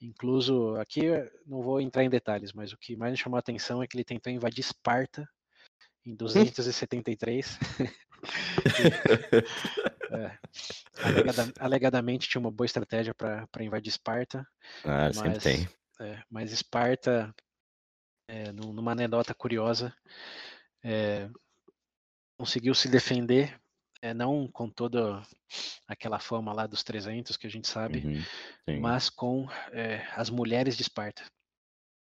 Incluso 0.00 0.76
aqui 0.76 1.04
eu 1.04 1.30
não 1.46 1.60
vou 1.62 1.80
entrar 1.80 2.04
em 2.04 2.10
detalhes, 2.10 2.52
mas 2.52 2.72
o 2.72 2.78
que 2.78 2.96
mais 2.96 3.10
me 3.12 3.16
chamou 3.18 3.36
a 3.36 3.40
atenção 3.40 3.82
é 3.82 3.86
que 3.86 3.96
ele 3.96 4.04
tentou 4.04 4.32
invadir 4.32 4.60
Esparta 4.60 5.28
em 6.06 6.14
273. 6.14 7.58
É, 10.10 10.38
alegada- 11.02 11.52
alegadamente 11.60 12.28
tinha 12.28 12.40
uma 12.40 12.50
boa 12.50 12.64
estratégia 12.64 13.14
para 13.14 13.46
invadir 13.60 13.90
Esparta. 13.90 14.46
Ah, 14.84 15.12
sempre 15.12 15.30
Mas, 15.34 15.42
tem. 15.42 15.68
é, 16.00 16.22
mas 16.30 16.50
Esparta, 16.52 17.34
é, 18.26 18.50
num- 18.52 18.72
numa 18.72 18.92
anedota 18.92 19.34
curiosa, 19.34 19.94
é, 20.82 21.28
conseguiu 22.38 22.74
se 22.74 22.88
defender, 22.88 23.60
é, 24.02 24.14
não 24.14 24.48
com 24.48 24.68
toda 24.68 25.22
aquela 25.86 26.18
fama 26.18 26.52
lá 26.52 26.66
dos 26.66 26.82
300 26.82 27.36
que 27.36 27.46
a 27.46 27.50
gente 27.50 27.68
sabe, 27.68 28.04
Uhum, 28.04 28.22
mas 28.80 29.10
com 29.10 29.46
é, 29.72 30.06
as 30.16 30.30
mulheres 30.30 30.76
de 30.76 30.82
Esparta. 30.82 31.24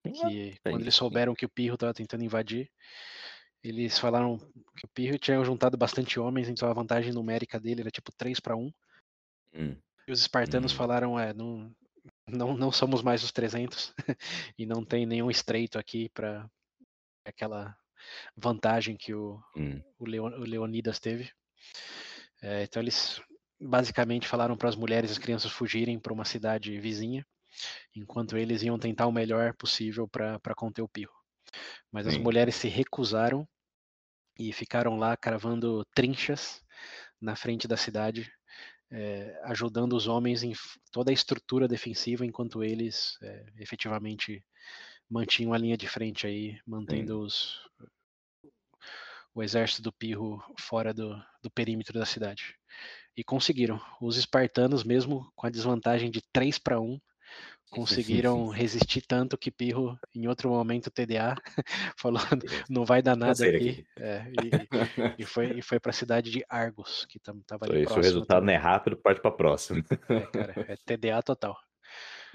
Que 0.03 0.57
quando 0.69 0.81
eles 0.81 0.93
sim. 0.93 0.99
souberam 0.99 1.35
que 1.35 1.45
o 1.45 1.49
Pirro 1.49 1.75
estava 1.75 1.93
tentando 1.93 2.23
invadir, 2.23 2.71
eles 3.63 3.97
falaram 3.97 4.37
que 4.77 4.85
o 4.85 4.89
Pirro 4.93 5.17
tinha 5.17 5.43
juntado 5.43 5.77
bastante 5.77 6.19
homens, 6.19 6.47
então 6.47 6.69
a 6.69 6.73
vantagem 6.73 7.11
numérica 7.11 7.59
dele 7.59 7.81
era 7.81 7.91
tipo 7.91 8.11
3 8.15 8.39
para 8.39 8.55
1. 8.55 8.71
Hum, 9.53 9.75
E 10.07 10.11
os 10.11 10.21
espartanos 10.21 10.71
Hum. 10.73 10.77
falaram, 10.77 11.19
é, 11.19 11.33
não, 11.33 11.75
não, 12.27 12.55
não 12.55 12.71
somos 12.71 13.01
mais 13.01 13.23
os 13.23 13.31
300 13.31 13.93
e 14.57 14.65
não 14.65 14.85
tem 14.85 15.05
nenhum 15.05 15.31
estreito 15.31 15.79
aqui 15.79 16.09
para 16.09 16.49
aquela 17.25 17.75
vantagem 18.37 18.95
que 18.95 19.13
o, 19.13 19.41
hum. 19.55 19.81
o, 19.97 20.05
Leo- 20.05 20.25
o 20.25 20.43
Leonidas 20.43 20.99
teve. 20.99 21.31
É, 22.41 22.63
então 22.63 22.81
eles 22.81 23.21
basicamente 23.59 24.27
falaram 24.27 24.57
para 24.57 24.69
as 24.69 24.75
mulheres 24.75 25.09
e 25.09 25.13
as 25.13 25.17
crianças 25.17 25.51
fugirem 25.51 25.99
para 25.99 26.13
uma 26.13 26.25
cidade 26.25 26.77
vizinha, 26.79 27.25
enquanto 27.95 28.37
eles 28.37 28.61
iam 28.63 28.77
tentar 28.77 29.07
o 29.07 29.11
melhor 29.11 29.53
possível 29.55 30.07
para 30.07 30.55
conter 30.55 30.81
o 30.81 30.89
pirro. 30.89 31.13
Mas 31.91 32.07
as 32.07 32.15
Sim. 32.15 32.21
mulheres 32.21 32.55
se 32.55 32.67
recusaram 32.67 33.47
e 34.37 34.51
ficaram 34.51 34.97
lá 34.97 35.15
cravando 35.15 35.85
trinchas 35.95 36.61
na 37.21 37.35
frente 37.35 37.67
da 37.67 37.77
cidade, 37.77 38.29
é, 38.91 39.39
ajudando 39.45 39.93
os 39.93 40.07
homens 40.07 40.43
em 40.43 40.53
toda 40.91 41.11
a 41.11 41.13
estrutura 41.13 41.67
defensiva, 41.67 42.25
enquanto 42.25 42.63
eles 42.63 43.17
é, 43.21 43.45
efetivamente 43.57 44.45
mantinham 45.09 45.53
a 45.53 45.57
linha 45.57 45.77
de 45.77 45.87
frente 45.87 46.27
aí, 46.27 46.59
mantendo 46.65 47.21
os, 47.21 47.59
o 49.35 49.43
exército 49.43 49.81
do 49.81 49.91
Pirro 49.91 50.41
fora 50.57 50.93
do, 50.93 51.21
do 51.43 51.51
perímetro 51.51 51.99
da 51.99 52.05
cidade. 52.05 52.55
E 53.15 53.23
conseguiram. 53.23 53.79
Os 54.01 54.17
espartanos, 54.17 54.83
mesmo 54.83 55.29
com 55.35 55.45
a 55.45 55.49
desvantagem 55.49 56.09
de 56.09 56.21
3 56.33 56.57
para 56.57 56.79
1, 56.79 56.99
conseguiram 57.69 58.47
resistir 58.47 59.01
tanto 59.01 59.37
que 59.37 59.51
Pirro, 59.51 59.99
em 60.13 60.27
outro 60.27 60.49
momento, 60.49 60.89
TDA, 60.89 61.35
falou: 61.99 62.21
não 62.69 62.85
vai 62.85 63.01
dar 63.01 63.17
nada 63.17 63.45
aqui. 63.45 63.55
aqui. 63.55 63.85
É, 63.97 64.25
e, 64.31 64.43
e, 65.23 65.25
foi, 65.25 65.57
e 65.57 65.61
foi 65.61 65.79
para 65.79 65.89
a 65.91 65.93
cidade 65.93 66.31
de 66.31 66.45
Argos, 66.49 67.05
que 67.09 67.17
estava 67.17 67.65
ali. 67.65 67.83
Isso, 67.83 67.93
o 67.93 68.01
resultado 68.01 68.39
também. 68.39 68.55
não 68.55 68.61
é 68.61 68.63
rápido, 68.63 68.97
parte 68.97 69.21
para 69.21 69.31
a 69.31 69.35
próxima. 69.35 69.83
É, 70.09 70.21
cara, 70.21 70.53
é 70.67 70.75
TDA 70.77 71.21
total. 71.21 71.57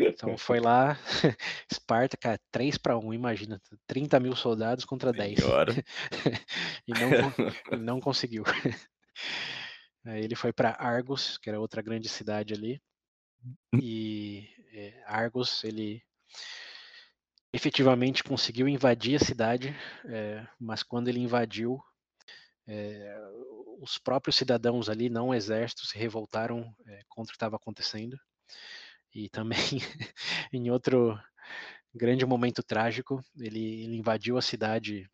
Então 0.09 0.37
foi 0.37 0.61
lá, 0.61 0.99
Esparta, 1.71 2.17
cara, 2.17 2.41
3 2.51 2.79
para 2.79 2.99
1, 2.99 3.15
imagina, 3.15 3.61
30 3.87 4.19
mil 4.21 4.35
soldados 4.35 4.85
contra 4.85 5.13
10. 5.13 5.39
e, 6.87 6.93
não, 6.93 7.79
não 7.79 8.01
conseguiu. 8.01 8.45
Aí 10.05 10.25
ele 10.25 10.35
foi 10.35 10.53
para 10.53 10.77
Argos, 10.79 11.37
que 11.39 11.49
era 11.51 11.61
outra 11.61 11.83
grande 11.83 12.09
cidade 12.09 12.55
ali. 12.55 12.81
E 13.81 14.49
é, 14.73 15.03
Argos, 15.07 15.63
ele 15.65 16.03
efetivamente 17.53 18.23
conseguiu 18.23 18.69
invadir 18.69 19.17
a 19.17 19.25
cidade, 19.25 19.77
é, 20.07 20.47
mas 20.59 20.83
quando 20.83 21.09
ele 21.09 21.19
invadiu, 21.19 21.83
é, 22.67 23.19
os 23.81 23.99
próprios 23.99 24.37
cidadãos 24.37 24.89
ali, 24.89 25.09
não 25.11 25.29
o 25.29 25.35
exército, 25.35 25.87
se 25.87 25.99
revoltaram 25.99 26.75
contra 27.09 27.31
o 27.31 27.33
que 27.33 27.37
estava 27.37 27.57
acontecendo. 27.57 28.17
E 29.15 29.29
também, 29.29 29.59
em 30.53 30.71
outro 30.71 31.19
grande 31.95 32.25
momento 32.25 32.63
trágico, 32.63 33.23
ele, 33.37 33.83
ele 33.83 33.97
invadiu 33.97 34.39
a 34.39 34.43
cidade 34.43 35.11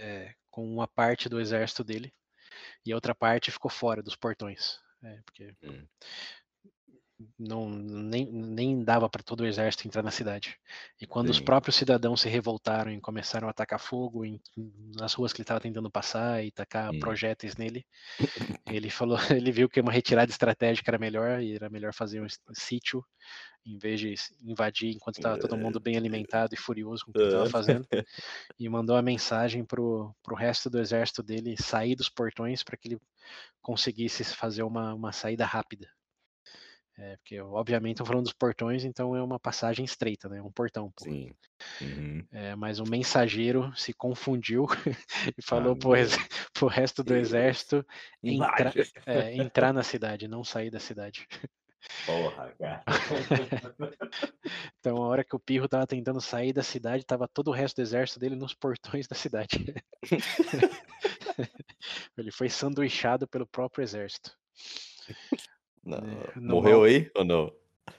é, 0.00 0.34
com 0.50 0.66
uma 0.66 0.88
parte 0.88 1.28
do 1.28 1.40
exército 1.40 1.84
dele 1.84 2.12
e 2.84 2.92
a 2.92 2.94
outra 2.94 3.14
parte 3.14 3.50
ficou 3.50 3.70
fora 3.70 4.02
dos 4.02 4.16
portões. 4.16 4.78
É, 5.02 5.20
porque 5.24 5.54
hum 5.62 5.86
não 7.38 7.68
nem, 7.68 8.26
nem 8.26 8.84
dava 8.84 9.08
para 9.08 9.22
todo 9.22 9.40
o 9.40 9.46
exército 9.46 9.86
entrar 9.86 10.02
na 10.02 10.10
cidade. 10.10 10.56
E 11.00 11.06
quando 11.06 11.26
Sim. 11.26 11.32
os 11.32 11.40
próprios 11.40 11.76
cidadãos 11.76 12.20
se 12.20 12.28
revoltaram 12.28 12.92
e 12.92 13.00
começaram 13.00 13.48
a 13.48 13.50
atacar 13.50 13.80
fogo 13.80 14.24
em, 14.24 14.40
nas 14.96 15.14
ruas 15.14 15.32
que 15.32 15.38
ele 15.38 15.44
estava 15.44 15.60
tentando 15.60 15.90
passar 15.90 16.44
e 16.44 16.50
tacar 16.50 16.92
hum. 16.92 17.00
projéteis 17.00 17.56
nele, 17.56 17.84
ele 18.66 18.90
falou, 18.90 19.18
ele 19.34 19.50
viu 19.50 19.68
que 19.68 19.80
uma 19.80 19.92
retirada 19.92 20.30
estratégica 20.30 20.90
era 20.90 20.98
melhor 20.98 21.42
e 21.42 21.54
era 21.54 21.68
melhor 21.68 21.92
fazer 21.92 22.22
um 22.22 22.26
sítio 22.54 23.04
em 23.66 23.76
vez 23.76 24.00
de 24.00 24.14
invadir 24.42 24.94
enquanto 24.94 25.18
estava 25.18 25.38
todo 25.38 25.56
mundo 25.56 25.78
bem 25.78 25.96
alimentado 25.96 26.54
e 26.54 26.56
furioso 26.56 27.04
com 27.04 27.10
o 27.10 27.14
que 27.14 27.20
estava 27.20 27.50
fazendo, 27.50 27.86
e 28.58 28.66
mandou 28.68 28.96
a 28.96 29.02
mensagem 29.02 29.62
pro, 29.62 30.14
pro 30.22 30.34
resto 30.34 30.70
do 30.70 30.78
exército 30.78 31.22
dele 31.22 31.54
sair 31.60 31.94
dos 31.94 32.08
portões 32.08 32.62
para 32.62 32.78
que 32.78 32.88
ele 32.88 33.00
conseguisse 33.60 34.24
fazer 34.24 34.62
uma, 34.62 34.94
uma 34.94 35.12
saída 35.12 35.44
rápida. 35.44 35.86
É, 37.00 37.16
porque, 37.16 37.40
obviamente, 37.40 37.94
estão 37.94 38.06
falando 38.06 38.24
dos 38.24 38.32
portões, 38.32 38.84
então 38.84 39.14
é 39.14 39.22
uma 39.22 39.38
passagem 39.38 39.84
estreita, 39.84 40.28
né? 40.28 40.42
Um 40.42 40.50
portão. 40.50 40.90
Pô. 40.90 41.04
Sim. 41.04 41.30
Uhum. 41.80 42.26
É, 42.32 42.56
mas 42.56 42.80
o 42.80 42.84
mensageiro 42.84 43.72
se 43.76 43.92
confundiu 43.92 44.66
e 45.38 45.42
falou 45.42 45.74
ah, 45.74 45.78
pro, 45.78 45.92
pro 46.52 46.66
resto 46.66 47.04
do 47.04 47.14
exército 47.14 47.86
entra, 48.20 48.72
é, 49.06 49.36
entrar 49.36 49.72
na 49.72 49.84
cidade, 49.84 50.26
não 50.26 50.42
sair 50.42 50.70
da 50.70 50.80
cidade. 50.80 51.24
Porra, 52.04 52.52
cara. 52.58 52.82
então, 54.80 54.96
a 54.96 55.06
hora 55.06 55.24
que 55.24 55.36
o 55.36 55.40
Pirro 55.40 55.66
estava 55.66 55.86
tentando 55.86 56.20
sair 56.20 56.52
da 56.52 56.64
cidade, 56.64 57.06
tava 57.06 57.28
todo 57.28 57.48
o 57.48 57.54
resto 57.54 57.76
do 57.76 57.82
exército 57.82 58.18
dele 58.18 58.34
nos 58.34 58.54
portões 58.54 59.06
da 59.06 59.14
cidade. 59.14 59.72
Ele 62.16 62.32
foi 62.32 62.48
sanduichado 62.48 63.28
pelo 63.28 63.46
próprio 63.46 63.84
exército. 63.84 64.36
Não, 65.88 65.98
é, 65.98 66.40
morreu 66.40 66.84
aí 66.84 67.10
ou 67.14 67.24
não? 67.24 67.52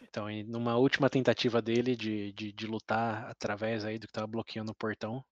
Então, 0.03 0.27
numa 0.45 0.77
última 0.77 1.09
tentativa 1.09 1.61
dele 1.61 1.95
de, 1.95 2.31
de, 2.33 2.51
de 2.51 2.67
lutar 2.67 3.29
através 3.29 3.83
aí 3.83 3.97
do 3.97 4.07
que 4.07 4.11
estava 4.11 4.27
bloqueando 4.27 4.71
o 4.71 4.75
portão, 4.75 5.23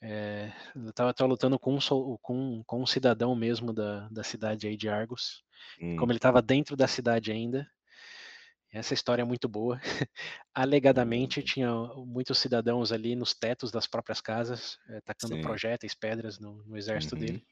é, 0.00 0.52
eu 0.76 0.92
tava, 0.92 1.12
tava, 1.12 1.28
lutando 1.28 1.58
com 1.58 1.74
um, 1.74 2.16
com, 2.22 2.62
com 2.64 2.82
um 2.82 2.86
cidadão 2.86 3.34
mesmo 3.34 3.72
da, 3.72 4.08
da 4.08 4.22
cidade 4.22 4.66
aí 4.66 4.76
de 4.76 4.88
Argos. 4.88 5.42
Hum. 5.80 5.96
Como 5.96 6.12
ele 6.12 6.18
estava 6.18 6.40
dentro 6.40 6.76
da 6.76 6.86
cidade 6.86 7.32
ainda, 7.32 7.68
essa 8.72 8.94
história 8.94 9.22
é 9.22 9.24
muito 9.24 9.48
boa. 9.48 9.80
Alegadamente, 10.54 11.40
hum. 11.40 11.44
tinha 11.44 11.72
muitos 12.06 12.38
cidadãos 12.38 12.92
ali 12.92 13.16
nos 13.16 13.34
tetos 13.34 13.70
das 13.70 13.86
próprias 13.86 14.20
casas, 14.20 14.78
é, 14.88 15.00
tacando 15.00 15.34
Sim. 15.34 15.42
projéteis, 15.42 15.94
pedras 15.94 16.38
no, 16.38 16.62
no 16.64 16.76
exército 16.76 17.14
uhum. 17.14 17.20
dele. 17.20 17.42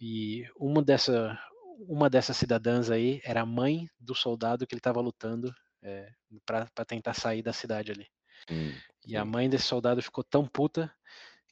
E 0.00 0.44
uma 0.58 0.82
dessa, 0.82 1.38
uma 1.78 2.08
dessas 2.08 2.36
cidadãs 2.36 2.90
aí 2.90 3.20
era 3.24 3.42
a 3.42 3.46
mãe 3.46 3.88
do 3.98 4.14
soldado 4.14 4.66
que 4.66 4.74
ele 4.74 4.80
estava 4.80 5.00
lutando 5.00 5.54
é, 5.82 6.10
para 6.46 6.84
tentar 6.86 7.14
sair 7.14 7.42
da 7.42 7.52
cidade 7.52 7.92
ali. 7.92 8.06
Hum, 8.50 8.72
e 9.06 9.16
a 9.16 9.24
mãe 9.24 9.48
desse 9.48 9.64
soldado 9.64 10.02
ficou 10.02 10.24
tão 10.24 10.46
puta 10.46 10.92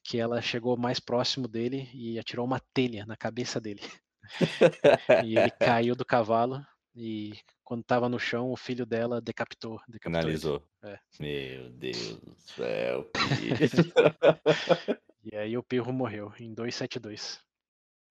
que 0.02 0.18
ela 0.18 0.42
chegou 0.42 0.76
mais 0.76 0.98
próximo 0.98 1.46
dele 1.46 1.88
e 1.94 2.18
atirou 2.18 2.44
uma 2.44 2.60
telha 2.74 3.06
na 3.06 3.16
cabeça 3.16 3.60
dele. 3.60 3.80
e 5.26 5.36
ele 5.36 5.50
caiu 5.50 5.94
do 5.94 6.04
cavalo 6.04 6.64
e 6.94 7.32
quando 7.62 7.82
estava 7.82 8.08
no 8.08 8.18
chão 8.18 8.50
o 8.50 8.56
filho 8.56 8.84
dela 8.84 9.20
decapitou. 9.20 9.80
decapitou 9.88 10.20
Finalizou. 10.20 10.62
É. 10.82 10.98
Meu 11.20 11.70
Deus 11.70 12.16
do 12.16 12.34
céu. 12.36 13.10
e 15.24 15.36
aí 15.36 15.56
o 15.56 15.62
Pirro 15.62 15.92
morreu 15.92 16.32
em 16.38 16.52
272. 16.52 17.40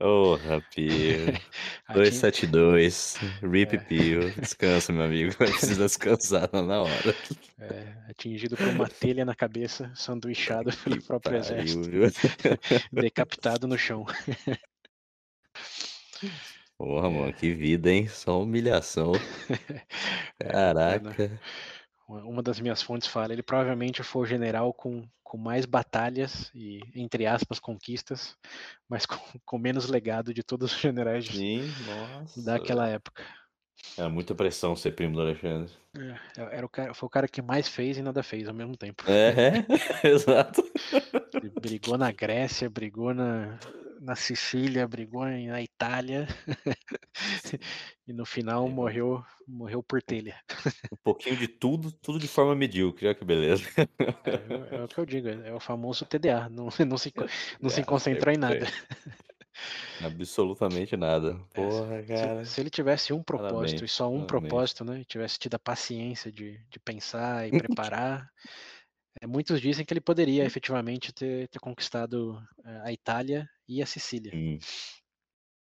Ô, 0.02 0.34
oh, 0.34 0.62
Pio. 0.74 1.32
272. 1.94 3.18
Rip 3.44 3.76
é. 3.76 3.80
Pio. 3.80 4.32
Descansa, 4.32 4.92
meu 4.92 5.04
amigo. 5.04 5.34
Precisa 5.38 5.84
descansar 5.86 6.50
na 6.52 6.82
hora. 6.82 7.16
É, 7.60 7.94
atingido 8.10 8.58
por 8.58 8.66
uma 8.68 8.90
telha 8.90 9.24
na 9.24 9.36
cabeça, 9.36 9.92
sanduichado 9.94 10.76
pelo 10.78 10.98
que 10.98 11.06
próprio 11.06 11.40
pariu, 11.40 11.60
exército. 11.60 11.88
Decapitado 12.92 13.68
no 13.68 13.78
chão. 13.78 14.04
Porra, 16.80 17.12
mano, 17.12 17.34
que 17.34 17.54
vida, 17.54 17.92
hein? 17.92 18.08
Só 18.08 18.42
humilhação. 18.42 19.12
É, 20.40 20.52
Caraca. 20.52 21.40
Uma 22.08 22.42
das 22.42 22.60
minhas 22.60 22.82
fontes 22.82 23.08
fala, 23.08 23.32
ele 23.32 23.44
provavelmente 23.44 24.02
foi 24.02 24.24
o 24.24 24.26
general 24.26 24.74
com, 24.74 25.08
com 25.32 25.38
mais 25.38 25.66
batalhas 25.66 26.52
e, 26.54 26.82
entre 26.94 27.26
aspas, 27.26 27.58
conquistas, 27.58 28.36
mas 28.90 29.06
com, 29.06 29.16
com 29.46 29.58
menos 29.58 29.88
legado 29.88 30.34
de 30.34 30.44
todos 30.44 30.74
os 30.74 30.78
generais 30.78 31.26
Sim, 31.28 31.72
daquela 32.44 32.90
época. 32.90 33.24
Era 33.98 34.10
muita 34.10 34.36
pressão 34.36 34.76
ser 34.76 34.92
primo 34.92 35.16
do 35.16 35.22
Alexandre. 35.22 35.72
É, 35.98 36.58
era 36.58 36.66
o 36.66 36.70
cara, 36.70 36.94
foi 36.94 37.08
o 37.08 37.10
cara 37.10 37.30
que 37.30 37.42
mais 37.42 37.70
fez 37.70 37.98
e 37.98 38.02
nada 38.02 38.22
fez 38.22 38.46
ao 38.50 38.54
mesmo 38.54 38.76
tempo. 38.76 39.06
É, 39.08 39.66
exato. 40.06 40.62
Ele 41.34 41.50
brigou 41.62 41.98
na 41.98 42.12
Grécia, 42.12 42.70
brigou 42.70 43.14
na, 43.14 43.58
na 44.02 44.16
Sicília, 44.16 44.88
brigou 44.88 45.26
na 45.26 45.62
Itália 45.62 46.28
e 48.08 48.12
no 48.12 48.26
final 48.26 48.66
é. 48.66 48.70
morreu 48.70 49.24
morreu 49.48 49.84
por 49.84 50.02
telha. 50.02 50.36
Um 50.92 50.98
pouquinho 51.04 51.38
de 51.38 51.48
tudo, 51.48 51.92
tudo 51.92 52.18
de 52.18 52.28
forma 52.28 52.56
medíocre, 52.56 53.06
olha 53.06 53.16
que 53.16 53.24
beleza. 53.24 53.64
É, 53.78 54.76
é 54.78 54.84
o 54.84 54.88
que 54.88 54.98
eu 54.98 55.06
digo, 55.06 55.28
é 55.28 55.54
o 55.54 55.60
famoso 55.60 56.06
TDA, 56.06 56.50
não, 56.50 56.70
não, 56.88 56.98
se, 56.98 57.14
não 57.62 57.70
é, 57.70 57.74
se 57.74 57.84
concentrou 57.84 58.34
em 58.34 58.38
nada. 58.38 58.66
Absolutamente 60.04 60.98
nada. 60.98 61.40
É, 61.54 61.62
Porra, 61.62 62.04
cara. 62.04 62.46
Se, 62.46 62.54
se, 62.54 62.62
ele 62.62 62.70
tivesse 62.70 63.14
um 63.14 63.22
propósito 63.22 63.54
Parabéns. 63.54 63.82
e 63.82 63.88
só 63.88 64.08
um 64.10 64.26
Parabéns. 64.26 64.50
propósito, 64.50 64.86
né? 64.86 65.04
Tivesse 65.08 65.38
tido 65.38 65.56
a 65.56 65.60
paciência 65.60 66.32
de, 66.32 66.60
de 66.70 66.80
pensar 66.80 67.48
e 67.48 67.52
preparar. 67.52 68.32
É, 69.22 69.28
muitos 69.28 69.62
dizem 69.62 69.86
que 69.86 69.94
ele 69.94 70.02
poderia 70.02 70.44
efetivamente 70.44 71.14
ter, 71.14 71.48
ter 71.48 71.60
conquistado 71.60 72.42
é, 72.66 72.82
a 72.86 72.92
Itália 72.92 73.48
e 73.68 73.82
a 73.82 73.86
Sicília. 73.86 74.32
Hum. 74.34 74.58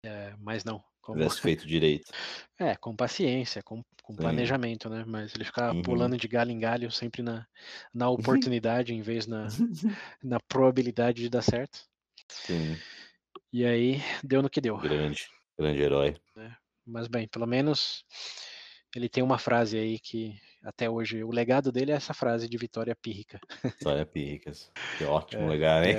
É, 0.06 0.34
mas 0.40 0.64
não. 0.64 0.82
Como... 1.02 1.18
Tivesse 1.18 1.42
feito 1.42 1.68
direito. 1.68 2.12
É, 2.58 2.76
com 2.78 2.96
paciência, 2.96 3.62
com, 3.62 3.84
com 4.02 4.16
planejamento, 4.16 4.90
né? 4.90 5.04
Mas 5.06 5.36
ele 5.36 5.44
ficava 5.44 5.74
uhum. 5.76 5.82
pulando 5.82 6.18
de 6.18 6.28
galho 6.28 6.52
em 6.52 6.60
galho 6.60 6.90
sempre 6.90 7.22
na, 7.22 7.46
na 7.94 8.10
oportunidade 8.10 8.94
em 8.94 9.02
vez 9.02 9.28
na, 9.28 9.48
na 10.24 10.40
probabilidade 10.48 11.22
de 11.22 11.30
dar 11.30 11.42
certo. 11.42 11.80
Sim. 12.30 12.78
E 13.52 13.66
aí 13.66 14.02
deu 14.24 14.42
no 14.42 14.50
que 14.50 14.62
deu. 14.62 14.78
Grande, 14.78 15.28
Grande 15.60 15.82
herói. 15.82 16.16
Mas 16.86 17.08
bem, 17.08 17.28
pelo 17.28 17.46
menos 17.46 18.06
ele 18.96 19.10
tem 19.10 19.24
uma 19.24 19.38
frase 19.38 19.78
aí 19.78 20.00
que 20.00 20.36
até 20.64 20.88
hoje 20.88 21.24
o 21.24 21.32
legado 21.32 21.72
dele 21.72 21.92
é 21.92 21.96
essa 21.96 22.14
frase 22.14 22.48
de 22.48 22.56
vitória 22.56 22.96
pírrica. 22.96 23.40
Vitória 23.64 24.06
Pírricas. 24.06 24.70
Que 24.98 25.06
ótimo 25.06 25.44
É, 25.44 25.54
lugar, 25.54 25.84
hein? 25.84 25.96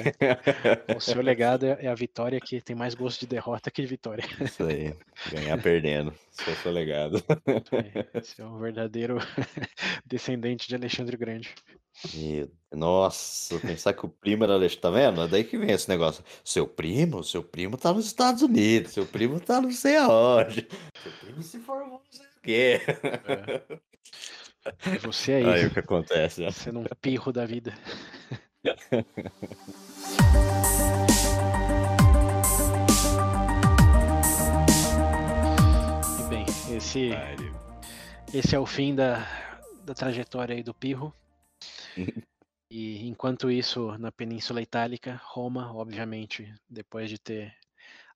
O 0.96 1.00
seu 1.00 1.20
legado 1.20 1.66
é 1.66 1.78
é 1.80 1.88
a 1.88 1.94
vitória 1.96 2.40
que 2.40 2.60
tem 2.60 2.76
mais 2.76 2.94
gosto 2.94 3.20
de 3.20 3.26
derrota 3.26 3.72
que 3.72 3.82
de 3.82 3.88
vitória. 3.88 4.24
Isso 4.40 4.62
aí. 4.62 4.94
Ganhar 5.32 5.60
perdendo. 5.60 6.14
Esse 6.30 6.48
é 6.48 6.52
o 6.52 6.56
seu 6.56 6.70
legado. 6.72 7.24
Esse 8.14 8.40
é 8.40 8.44
um 8.44 8.58
verdadeiro 8.60 9.16
descendente 10.06 10.68
de 10.68 10.74
Alexandre 10.76 11.16
Grande. 11.16 11.52
Meu- 12.14 12.50
Nossa, 12.72 13.58
pensar 13.58 13.92
que 13.92 14.06
o 14.06 14.08
primo 14.08 14.44
era 14.44 14.54
Alexandre. 14.54 14.80
Tá 14.80 14.90
vendo? 14.90 15.22
É 15.22 15.28
daí 15.28 15.44
que 15.44 15.58
vem 15.58 15.72
esse 15.72 15.88
negócio. 15.88 16.24
Seu 16.44 16.66
primo? 16.68 17.24
Seu 17.24 17.42
primo 17.42 17.76
tá 17.76 17.92
nos 17.92 18.06
Estados 18.06 18.42
Unidos. 18.42 18.92
Seu 18.92 19.04
primo 19.06 19.40
tá 19.40 19.60
não 19.60 19.72
sei 19.72 19.96
aonde. 19.96 20.68
Seu 21.02 21.12
primo 21.20 21.42
se 21.42 21.58
formou 21.58 22.00
não 22.04 22.12
sei 22.12 22.26
quê. 22.42 22.80
E 24.86 24.98
você 24.98 25.32
aí, 25.34 25.46
Aí 25.46 25.66
o 25.66 25.70
que 25.70 25.78
acontece, 25.78 26.42
né? 26.42 26.50
sendo 26.50 26.80
um 26.80 26.84
pirro 27.00 27.32
da 27.32 27.46
vida. 27.46 27.72
E 36.18 36.28
bem, 36.28 36.46
esse, 36.76 37.10
esse 38.32 38.54
é 38.54 38.58
o 38.58 38.66
fim 38.66 38.94
da, 38.94 39.26
da 39.84 39.94
trajetória 39.94 40.54
aí 40.54 40.62
do 40.62 40.74
pirro. 40.74 41.14
E 42.74 43.06
enquanto 43.06 43.50
isso, 43.50 43.98
na 43.98 44.10
Península 44.10 44.62
Itálica, 44.62 45.20
Roma, 45.26 45.74
obviamente, 45.74 46.50
depois 46.66 47.10
de 47.10 47.18
ter 47.18 47.54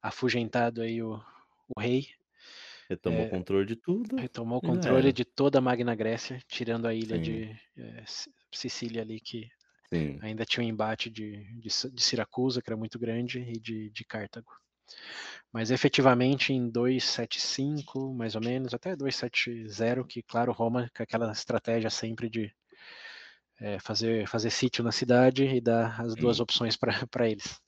afugentado 0.01 0.81
aí 0.81 1.03
o, 1.03 1.23
o 1.69 1.78
rei, 1.78 2.09
Retomou 2.88 3.22
É, 3.22 3.26
o 3.26 3.30
controle 3.30 3.66
de 3.66 3.76
tudo. 3.76 4.16
retomou 4.18 4.58
o 4.58 4.62
controle 4.62 5.08
era. 5.08 5.12
de 5.12 5.24
toda 5.24 5.58
a 5.58 5.60
Magna 5.60 5.94
Grécia, 5.94 6.40
tirando 6.48 6.86
a 6.86 6.94
ilha 6.94 7.18
Sim. 7.18 7.20
de 7.20 7.56
Si- 8.06 8.30
Sicília 8.52 9.02
ali, 9.02 9.20
que 9.20 9.48
Sim. 9.92 10.18
ainda 10.20 10.44
tinha 10.44 10.64
um 10.64 10.68
embate 10.68 11.10
de, 11.10 11.44
de, 11.60 11.68
de 11.92 12.02
Siracusa, 12.02 12.62
que 12.62 12.70
era 12.70 12.76
muito 12.76 12.98
grande, 12.98 13.40
e 13.40 13.58
de, 13.60 13.90
de 13.90 14.04
Cartago. 14.04 14.50
Mas 15.52 15.70
efetivamente 15.70 16.52
em 16.52 16.68
275, 16.70 18.14
mais 18.14 18.34
ou 18.36 18.40
menos, 18.40 18.72
até 18.74 18.94
270, 18.94 20.04
que 20.04 20.22
claro, 20.22 20.52
Roma, 20.52 20.88
com 20.96 21.02
aquela 21.02 21.32
estratégia 21.32 21.90
sempre 21.90 22.28
de 22.30 22.52
eh, 23.60 23.78
fazer, 23.80 24.26
fazer 24.28 24.50
sítio 24.50 24.84
na 24.84 24.92
cidade 24.92 25.44
e 25.44 25.60
dar 25.60 26.00
as 26.00 26.16
duas 26.16 26.36
Sim. 26.36 26.42
opções 26.42 26.76
para 26.76 26.92
eles. 27.30 27.60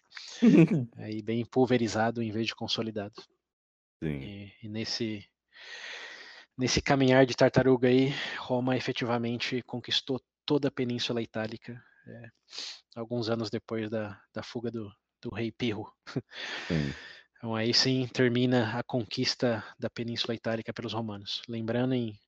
Aí 0.96 1.22
bem 1.22 1.44
pulverizado 1.46 2.22
em 2.22 2.30
vez 2.30 2.46
de 2.48 2.54
consolidado. 2.54 3.14
E, 4.06 4.52
e 4.62 4.68
nesse, 4.68 5.24
nesse 6.56 6.80
caminhar 6.80 7.26
de 7.26 7.34
tartaruga 7.34 7.88
aí, 7.88 8.12
Roma 8.38 8.76
efetivamente 8.76 9.62
conquistou 9.62 10.20
toda 10.46 10.68
a 10.68 10.72
Península 10.72 11.20
Itálica, 11.20 11.82
é, 12.06 12.28
alguns 12.96 13.28
anos 13.28 13.50
depois 13.50 13.90
da, 13.90 14.20
da 14.34 14.42
fuga 14.42 14.70
do, 14.70 14.90
do 15.20 15.30
rei 15.30 15.52
Pirro. 15.52 15.92
Sim. 16.66 16.92
Então 17.38 17.54
aí 17.54 17.72
sim 17.72 18.08
termina 18.08 18.76
a 18.76 18.82
conquista 18.82 19.64
da 19.78 19.88
Península 19.88 20.34
Itálica 20.34 20.72
pelos 20.72 20.92
romanos. 20.92 21.40
Lembrando, 21.48 21.94
em 21.94 22.18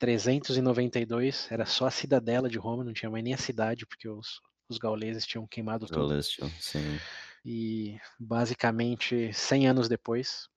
392 0.00 1.46
era 1.48 1.64
só 1.64 1.86
a 1.86 1.92
cidadela 1.92 2.48
de 2.48 2.58
Roma, 2.58 2.82
não 2.82 2.92
tinha 2.92 3.08
mais 3.08 3.22
nem 3.22 3.34
a 3.34 3.38
cidade, 3.38 3.86
porque 3.86 4.08
os, 4.08 4.40
os 4.68 4.78
gauleses 4.78 5.24
tinham 5.24 5.46
queimado 5.46 5.86
tudo. 5.86 6.00
Sim. 6.58 6.98
E 7.44 8.00
basicamente 8.18 9.32
100 9.32 9.68
anos 9.68 9.88
depois, 9.88 10.48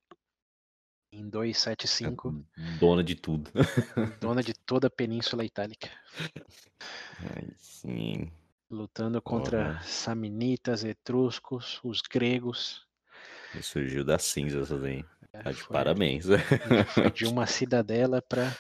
em 1.20 1.30
275, 1.30 2.46
Dona 2.80 3.04
de 3.04 3.16
tudo. 3.16 3.50
dona 4.22 4.42
de 4.44 4.54
toda 4.54 4.88
a 4.88 4.90
Península 4.90 5.44
Itálica, 5.46 5.90
Ai, 7.36 7.48
sim. 7.58 8.32
lutando 8.70 9.22
contra 9.22 9.80
samnitas, 9.82 10.84
etruscos, 10.84 11.80
os 11.84 12.02
gregos. 12.02 12.86
Ele 13.54 13.64
surgiu 13.64 14.04
das 14.04 14.24
cinzas 14.24 14.72
aí. 14.84 15.06
É, 15.34 15.44
Tá 15.44 15.52
de 15.52 15.62
foi- 15.62 15.74
parabéns. 15.74 16.26
Foi 16.94 17.12
de 17.12 17.26
uma 17.26 17.46
cidadela 17.48 18.22
para 18.22 18.52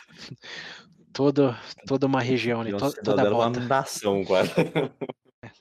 toda, 1.13 1.57
toda 1.85 2.05
uma 2.05 2.21
região 2.21 2.61
ali, 2.61 2.71
to- 2.71 2.93
toda 3.03 3.27
a 3.27 3.33
uma 3.33 3.49
nação 3.49 4.23
quase. 4.23 4.51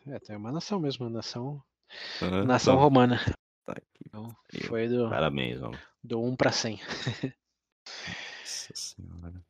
É, 0.07 0.19
tem 0.19 0.35
uma 0.35 0.51
nação 0.51 0.81
mesmo, 0.81 1.05
uma 1.05 1.11
nação, 1.11 1.63
Aham, 2.23 2.45
nação 2.47 2.73
então, 2.75 2.83
romana. 2.83 3.21
tá 3.67 3.73
aqui. 3.73 4.05
Então, 4.09 4.35
foi 4.67 4.89
do, 4.89 5.11
Parabéns, 5.11 5.61
mano. 5.61 5.79
Do 6.05 6.21
1 6.23 6.37
para 6.37 6.53
100. 6.53 6.79
Nossa 8.41 8.75
senhora. 8.75 9.43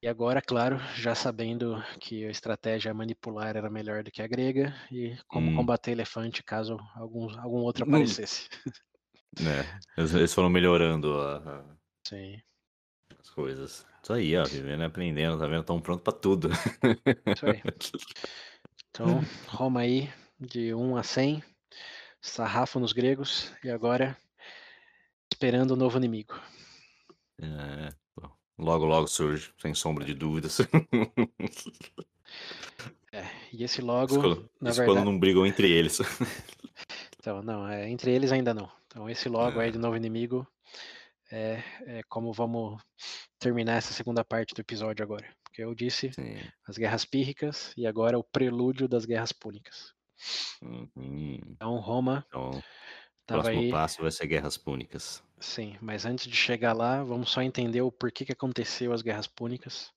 E 0.00 0.06
agora, 0.06 0.40
claro, 0.40 0.78
já 0.94 1.14
sabendo 1.14 1.82
que 1.98 2.24
a 2.24 2.30
estratégia 2.30 2.94
manipular 2.94 3.56
era 3.56 3.68
melhor 3.68 4.04
do 4.04 4.10
que 4.12 4.22
a 4.22 4.28
grega, 4.28 4.72
e 4.92 5.16
como 5.26 5.50
Hum. 5.50 5.56
combater 5.56 5.90
elefante 5.90 6.42
caso 6.42 6.78
algum, 6.94 7.28
algum 7.40 7.58
outro 7.58 7.84
Não. 7.84 7.98
aparecesse. 7.98 8.48
É, 9.40 10.00
eles, 10.00 10.34
foram 10.34 10.50
melhorando 10.50 11.20
a- 11.20 11.36
a- 11.60 11.76
Sim, 12.06 12.40
as 13.20 13.30
coisas. 13.30 13.86
Isso 14.02 14.12
aí, 14.12 14.36
ó, 14.36 14.44
vivendo 14.44 14.82
aprendendo, 14.82 15.38
tá 15.38 15.46
vendo? 15.46 15.60
Estão 15.60 15.80
prontos 15.80 16.04
pra 16.04 16.12
tudo. 16.12 16.48
isso 17.34 17.46
aí. 17.46 17.62
Então, 18.90 19.20
Roma 19.48 19.80
aí, 19.80 20.10
de 20.38 20.74
1 20.74 20.96
a 20.96 21.02
100, 21.02 21.42
sarrafo 22.20 22.78
nos 22.80 22.92
gregos, 22.92 23.52
e 23.64 23.70
agora 23.70 24.16
esperando 25.38 25.70
o 25.70 25.76
novo 25.76 25.96
inimigo. 25.98 26.34
É, 27.40 27.90
logo, 28.58 28.84
logo 28.84 29.06
surge, 29.06 29.52
sem 29.56 29.72
sombra 29.72 30.04
de 30.04 30.12
dúvidas. 30.12 30.58
É, 33.12 33.24
e 33.52 33.62
esse 33.62 33.80
logo, 33.80 34.12
Isso 34.12 34.20
quando, 34.20 34.50
na 34.60 34.70
isso 34.70 34.80
quando 34.80 34.86
verdade. 34.88 35.06
não 35.06 35.18
brigam 35.18 35.46
entre 35.46 35.70
eles. 35.70 35.98
Então, 37.20 37.42
não, 37.42 37.68
é, 37.68 37.88
entre 37.90 38.10
eles 38.12 38.32
ainda 38.32 38.52
não. 38.54 38.70
Então, 38.86 39.08
esse 39.08 39.28
logo 39.28 39.60
aí 39.60 39.68
É. 39.68 39.72
do 39.72 39.78
novo 39.78 39.96
inimigo 39.96 40.46
é, 41.30 41.62
é 41.86 42.02
como 42.08 42.32
vamos 42.32 42.80
terminar 43.38 43.74
essa 43.76 43.92
segunda 43.92 44.24
parte 44.24 44.54
do 44.54 44.60
episódio 44.60 45.02
agora. 45.04 45.26
Porque 45.44 45.62
eu 45.62 45.74
disse 45.74 46.12
Sim. 46.12 46.36
as 46.66 46.76
guerras 46.78 47.04
pírricas 47.04 47.72
e 47.76 47.86
agora 47.86 48.18
o 48.18 48.24
prelúdio 48.24 48.88
das 48.88 49.04
guerras 49.04 49.32
púnicas. 49.32 49.92
Uhum. 50.62 51.40
Então, 51.50 51.76
Roma 51.80 52.24
Então, 52.28 52.50
o 52.50 52.62
próximo 53.26 53.60
aí. 53.60 53.70
passo 53.70 54.02
vai 54.02 54.10
ser 54.10 54.26
Guerras 54.26 54.56
Púnicas. 54.56 55.22
Sim, 55.40 55.76
mas 55.80 56.04
antes 56.04 56.26
de 56.26 56.36
chegar 56.36 56.72
lá, 56.72 57.02
vamos 57.02 57.30
só 57.30 57.42
entender 57.42 57.80
o 57.80 57.92
porquê 57.92 58.24
que 58.24 58.32
aconteceu 58.32 58.92
as 58.92 59.02
guerras 59.02 59.26
púnicas. 59.26 59.92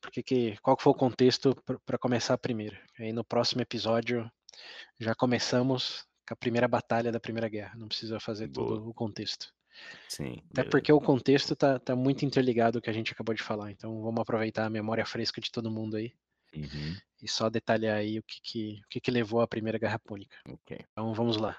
Porque 0.00 0.22
que, 0.22 0.56
qual 0.62 0.76
que 0.76 0.82
foi 0.82 0.92
o 0.92 0.96
contexto 0.96 1.56
para 1.86 1.98
começar 1.98 2.36
primeiro? 2.38 2.76
Aí 2.98 3.12
no 3.12 3.24
próximo 3.24 3.62
episódio 3.62 4.30
já 4.98 5.14
começamos 5.14 6.06
com 6.26 6.34
a 6.34 6.36
primeira 6.36 6.68
batalha 6.68 7.10
da 7.10 7.20
Primeira 7.20 7.48
Guerra. 7.48 7.74
Não 7.76 7.88
precisa 7.88 8.20
fazer 8.20 8.48
todo 8.48 8.80
Boa. 8.80 8.90
o 8.90 8.94
contexto. 8.94 9.52
Sim. 10.08 10.42
Até 10.50 10.64
porque 10.64 10.92
o 10.92 11.00
contexto 11.00 11.56
tá, 11.56 11.78
tá 11.78 11.96
muito 11.96 12.24
interligado 12.24 12.78
ao 12.78 12.82
que 12.82 12.90
a 12.90 12.92
gente 12.92 13.12
acabou 13.12 13.34
de 13.34 13.42
falar. 13.42 13.70
Então 13.70 14.02
vamos 14.02 14.20
aproveitar 14.20 14.66
a 14.66 14.70
memória 14.70 15.04
fresca 15.04 15.40
de 15.40 15.50
todo 15.50 15.70
mundo 15.70 15.96
aí 15.96 16.12
Uhum. 16.56 16.96
e 17.20 17.28
só 17.28 17.50
detalhar 17.50 17.96
aí 17.96 18.18
o 18.18 18.22
que, 18.22 18.40
que, 18.40 18.80
o 18.84 18.88
que, 18.88 19.00
que 19.00 19.10
levou 19.10 19.40
à 19.40 19.48
Primeira 19.48 19.78
Guerra 19.78 19.98
Púnica. 19.98 20.36
Ok. 20.48 20.78
Então 20.92 21.12
vamos 21.12 21.36
lá. 21.36 21.58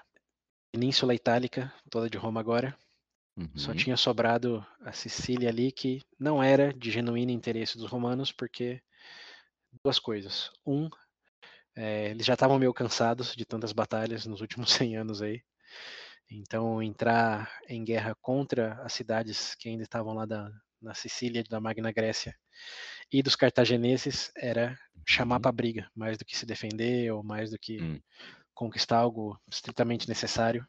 Península 0.72 1.14
Itálica, 1.14 1.72
toda 1.90 2.08
de 2.08 2.16
Roma 2.16 2.40
agora. 2.40 2.76
Só 3.54 3.72
Uhum. 3.72 3.74
tinha 3.74 3.96
sobrado 3.96 4.64
a 4.80 4.92
Sicília 4.92 5.48
ali, 5.48 5.72
que 5.72 6.02
não 6.18 6.42
era 6.42 6.72
de 6.72 6.90
genuíno 6.90 7.32
interesse 7.32 7.78
dos 7.78 7.90
romanos, 7.90 8.32
porque 8.32 8.80
duas 9.82 9.98
coisas. 9.98 10.50
Um, 10.66 10.88
eh, 11.76 12.10
eles 12.10 12.26
já 12.26 12.34
estavam 12.34 12.58
meio 12.58 12.74
cansados 12.74 13.34
de 13.36 13.44
tantas 13.46 13.72
batalhas 13.72 14.26
nos 14.26 14.40
últimos 14.40 14.70
100 14.72 14.96
anos 14.96 15.22
aí. 15.22 15.42
Então, 16.30 16.82
entrar 16.82 17.52
em 17.68 17.84
guerra 17.84 18.14
contra 18.20 18.74
as 18.82 18.92
cidades 18.92 19.54
que 19.56 19.68
ainda 19.68 19.84
estavam 19.84 20.14
lá 20.14 20.26
da, 20.26 20.50
na 20.82 20.94
Sicília, 20.94 21.44
da 21.48 21.60
Magna 21.60 21.92
Grécia, 21.92 22.34
e 23.12 23.22
dos 23.22 23.36
cartagineses 23.36 24.32
era 24.36 24.78
chamar 25.06 25.36
Uhum. 25.36 25.42
para 25.42 25.52
briga, 25.52 25.90
mais 25.94 26.18
do 26.18 26.24
que 26.24 26.36
se 26.36 26.46
defender 26.46 27.12
ou 27.12 27.24
mais 27.24 27.50
do 27.50 27.58
que 27.58 27.78
Hum. 27.80 28.00
conquistar 28.54 28.98
algo 28.98 29.40
estritamente 29.50 30.08
necessário. 30.08 30.66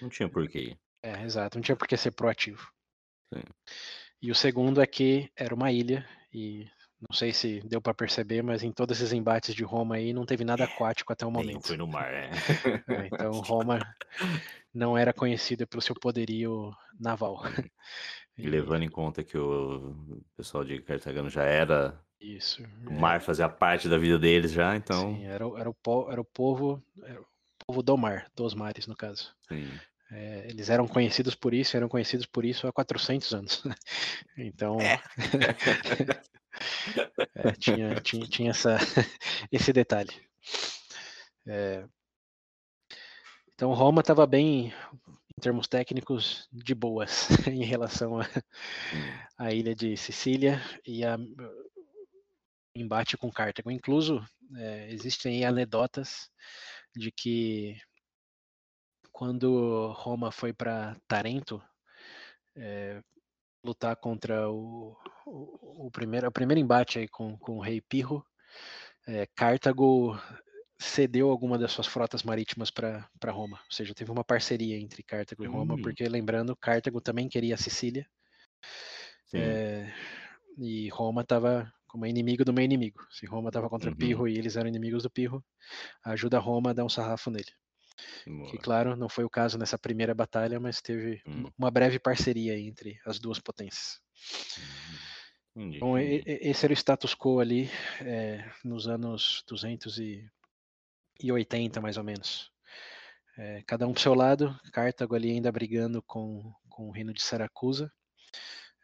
Não 0.00 0.08
tinha 0.08 0.28
porquê. 0.28 0.76
É, 1.02 1.22
exato, 1.22 1.56
não 1.58 1.62
tinha 1.62 1.76
por 1.76 1.88
que 1.88 1.96
ser 1.96 2.10
proativo. 2.12 2.70
Sim. 3.32 3.42
E 4.20 4.30
o 4.30 4.34
segundo 4.34 4.80
é 4.82 4.86
que 4.86 5.30
era 5.34 5.54
uma 5.54 5.72
ilha, 5.72 6.06
e 6.32 6.66
não 7.00 7.16
sei 7.16 7.32
se 7.32 7.60
deu 7.66 7.80
para 7.80 7.94
perceber, 7.94 8.42
mas 8.42 8.62
em 8.62 8.70
todos 8.70 8.98
esses 9.00 9.12
embates 9.12 9.54
de 9.54 9.64
Roma 9.64 9.96
aí 9.96 10.12
não 10.12 10.26
teve 10.26 10.44
nada 10.44 10.64
aquático 10.64 11.12
até 11.12 11.24
o 11.24 11.30
momento. 11.30 11.66
foi 11.66 11.76
no 11.76 11.86
mar, 11.86 12.12
é. 12.12 12.30
É, 12.86 13.06
então 13.06 13.30
Roma 13.40 13.80
não 14.74 14.96
era 14.96 15.12
conhecida 15.12 15.66
pelo 15.66 15.80
seu 15.80 15.94
poderio 15.94 16.70
naval. 16.98 17.40
E 18.38 18.48
levando 18.48 18.82
em 18.84 18.88
conta 18.88 19.22
que 19.22 19.36
o 19.36 20.22
pessoal 20.34 20.64
de 20.64 20.80
Cartagena 20.80 21.28
já 21.28 21.44
era. 21.44 22.00
Isso. 22.18 22.62
O 22.86 22.90
é, 22.90 22.98
mar 22.98 23.20
fazia 23.20 23.50
parte 23.50 23.86
da 23.86 23.98
vida 23.98 24.18
deles 24.18 24.50
já, 24.50 24.74
então. 24.74 25.14
Sim, 25.14 25.26
era, 25.26 25.46
o- 25.46 25.58
era, 25.58 25.68
o, 25.68 26.10
era 26.10 26.20
o 26.22 26.24
povo, 26.24 26.82
era 27.02 27.20
o 27.20 27.26
povo 27.66 27.82
do 27.82 27.98
mar, 27.98 28.30
dos 28.34 28.54
mares 28.54 28.86
no 28.86 28.96
caso. 28.96 29.34
Sim. 29.46 29.68
É, 30.12 30.46
eles 30.48 30.68
eram 30.68 30.88
conhecidos 30.88 31.34
por 31.34 31.54
isso, 31.54 31.76
eram 31.76 31.88
conhecidos 31.88 32.26
por 32.26 32.44
isso 32.44 32.66
há 32.66 32.72
400 32.72 33.32
anos. 33.32 33.62
então, 34.36 34.78
é. 34.80 35.00
é, 37.36 37.52
tinha, 37.52 37.94
tinha, 38.00 38.26
tinha 38.26 38.50
essa, 38.50 38.76
esse 39.52 39.72
detalhe. 39.72 40.10
É, 41.46 41.84
então, 43.54 43.72
Roma 43.74 44.00
estava 44.00 44.26
bem, 44.26 44.72
em 45.36 45.40
termos 45.40 45.68
técnicos, 45.68 46.48
de 46.50 46.74
boas 46.74 47.28
em 47.46 47.62
relação 47.62 48.18
à 49.36 49.52
ilha 49.52 49.74
de 49.74 49.96
Sicília 49.96 50.60
e 50.86 51.04
a 51.04 51.18
embate 52.74 53.16
com 53.16 53.30
Cartago. 53.30 53.70
Incluso, 53.70 54.24
é, 54.56 54.90
existem 54.90 55.44
anedotas 55.44 56.30
de 56.96 57.12
que 57.12 57.76
quando 59.20 59.92
Roma 59.98 60.32
foi 60.32 60.50
para 60.50 60.96
Tarento 61.06 61.62
é, 62.56 63.02
lutar 63.62 63.94
contra 63.96 64.50
o, 64.50 64.96
o, 65.26 65.88
o, 65.88 65.90
primeiro, 65.90 66.26
o 66.26 66.32
primeiro 66.32 66.58
embate 66.58 66.98
aí 66.98 67.06
com, 67.06 67.36
com 67.36 67.58
o 67.58 67.60
rei 67.60 67.82
Pirro, 67.82 68.24
é, 69.06 69.26
Cartago 69.36 70.18
cedeu 70.78 71.28
alguma 71.28 71.58
das 71.58 71.70
suas 71.70 71.86
frotas 71.86 72.22
marítimas 72.22 72.70
para 72.70 73.10
Roma, 73.26 73.60
ou 73.62 73.70
seja, 73.70 73.94
teve 73.94 74.10
uma 74.10 74.24
parceria 74.24 74.80
entre 74.80 75.02
Cartago 75.02 75.44
e 75.44 75.46
Roma, 75.46 75.74
hum. 75.74 75.82
porque 75.82 76.08
lembrando, 76.08 76.56
Cartago 76.56 76.98
também 76.98 77.28
queria 77.28 77.56
a 77.56 77.58
Sicília, 77.58 78.08
é, 79.34 79.92
e 80.56 80.88
Roma 80.88 81.20
estava 81.20 81.70
como 81.86 82.06
inimigo 82.06 82.42
do 82.42 82.54
meu 82.54 82.64
inimigo. 82.64 83.06
Se 83.10 83.26
Roma 83.26 83.50
estava 83.50 83.68
contra 83.68 83.90
uhum. 83.90 83.96
Pirro 83.96 84.26
e 84.26 84.38
eles 84.38 84.56
eram 84.56 84.70
inimigos 84.70 85.02
do 85.02 85.10
Pirro, 85.10 85.44
ajuda 86.02 86.38
Roma 86.38 86.70
a 86.70 86.72
dar 86.72 86.86
um 86.86 86.88
sarrafo 86.88 87.30
nele. 87.30 87.52
Boa. 88.26 88.50
Que, 88.50 88.58
claro, 88.58 88.96
não 88.96 89.08
foi 89.08 89.24
o 89.24 89.30
caso 89.30 89.58
nessa 89.58 89.78
primeira 89.78 90.14
batalha, 90.14 90.60
mas 90.60 90.80
teve 90.80 91.22
hum. 91.26 91.50
uma 91.58 91.70
breve 91.70 91.98
parceria 91.98 92.58
entre 92.58 92.98
as 93.04 93.18
duas 93.18 93.38
potências. 93.38 94.00
Hum. 95.56 95.72
Então, 95.74 95.98
esse 95.98 96.64
era 96.64 96.72
o 96.72 96.76
status 96.76 97.14
quo 97.14 97.40
ali 97.40 97.68
é, 98.00 98.48
nos 98.64 98.86
anos 98.86 99.42
280, 99.48 101.80
mais 101.80 101.96
ou 101.96 102.04
menos. 102.04 102.50
É, 103.36 103.62
cada 103.66 103.86
um 103.86 103.92
pro 103.92 104.02
seu 104.02 104.14
lado, 104.14 104.58
Cartago 104.72 105.14
ali 105.14 105.30
ainda 105.30 105.50
brigando 105.50 106.02
com, 106.02 106.52
com 106.68 106.88
o 106.88 106.90
reino 106.90 107.12
de 107.12 107.22
Saracusa. 107.22 107.90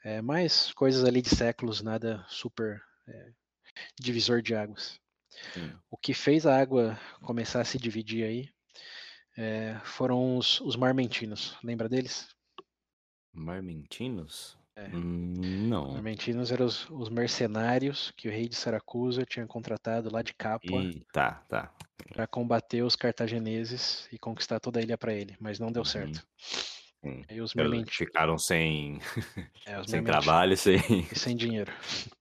É, 0.05 0.23
mais 0.23 0.73
coisas 0.73 1.05
ali 1.05 1.21
de 1.21 1.31
séculos, 1.31 1.83
nada 1.83 2.25
super 2.29 2.81
é, 3.09 3.33
divisor 4.01 4.41
de 4.41 4.55
águas. 4.55 5.01
O 5.91 5.97
que 5.97 6.15
fez 6.15 6.47
a 6.47 6.59
água 6.59 6.99
começar 7.23 7.61
a 7.61 7.65
se 7.65 7.79
dividir 7.79 8.25
aí 8.25 8.49
é, 9.37 9.79
foram 9.85 10.37
os, 10.37 10.61
os 10.61 10.77
marmentinos. 10.77 11.57
Lembra 11.63 11.89
deles? 11.89 12.29
Marmentinos? 13.33 14.57
É. 14.75 14.89
Hum, 14.89 15.35
não. 15.69 15.93
Marmentinos 15.93 16.51
eram 16.51 16.67
os, 16.67 16.89
os, 16.91 17.09
mercenários 17.09 18.13
que 18.17 18.29
o 18.29 18.31
rei 18.31 18.49
de 18.49 18.55
Saracusa 18.55 19.25
tinha 19.25 19.47
contratado 19.47 20.13
lá 20.13 20.23
de 20.23 20.35
Capua. 20.35 20.83
E, 20.83 21.01
tá, 21.13 21.43
tá. 21.49 21.73
Para 22.13 22.27
combater 22.27 22.83
os 22.83 22.95
cartagineses 22.95 24.09
e 24.13 24.19
conquistar 24.19 24.61
toda 24.61 24.79
a 24.79 24.83
ilha 24.83 24.99
para 24.99 25.15
ele, 25.15 25.35
mas 25.41 25.59
não 25.59 25.73
deu 25.73 25.81
uhum. 25.81 25.87
certo. 25.87 26.27
Hum. 27.03 27.23
E 27.31 27.41
os 27.41 27.55
marmentinos 27.55 27.95
ficaram 27.95 28.39
sem, 28.39 29.01
é, 29.65 29.83
sem 29.85 30.05
trabalho, 30.05 30.57
sem... 30.57 30.79
E 31.11 31.19
sem 31.19 31.37
dinheiro. 31.37 31.73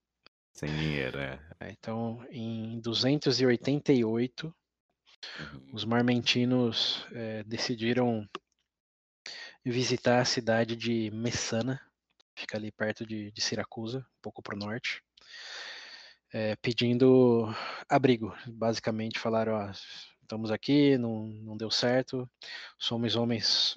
Sem 0.56 0.74
dinheiro, 0.74 1.18
é. 1.18 1.38
é 1.60 1.70
então, 1.70 2.26
em 2.30 2.80
288, 2.80 4.46
uhum. 4.46 4.52
Os 5.72 5.84
marmentinos 5.84 7.06
é, 7.12 7.42
decidiram 7.44 8.28
visitar 9.64 10.20
a 10.20 10.24
cidade 10.24 10.76
de 10.76 11.10
Messana, 11.10 11.80
fica 12.34 12.56
ali 12.56 12.70
perto 12.70 13.04
de, 13.04 13.30
de 13.32 13.40
Siracusa, 13.40 13.98
um 13.98 14.22
pouco 14.22 14.42
para 14.42 14.54
o 14.54 14.58
norte, 14.58 15.02
é, 16.32 16.54
pedindo 16.56 17.52
abrigo. 17.88 18.34
Basicamente 18.46 19.18
falaram, 19.18 19.54
ó, 19.54 19.70
estamos 20.22 20.50
aqui, 20.50 20.96
não, 20.96 21.26
não 21.26 21.56
deu 21.56 21.70
certo, 21.70 22.28
somos 22.78 23.16
homens 23.16 23.74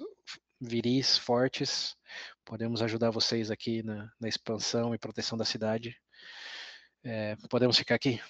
viris, 0.60 1.16
fortes, 1.16 1.96
podemos 2.44 2.82
ajudar 2.82 3.10
vocês 3.10 3.50
aqui 3.50 3.82
na, 3.82 4.12
na 4.20 4.28
expansão 4.28 4.94
e 4.94 4.98
proteção 4.98 5.36
da 5.36 5.44
cidade 5.44 5.96
é, 7.02 7.36
podemos 7.48 7.78
ficar 7.78 7.94
aqui? 7.94 8.20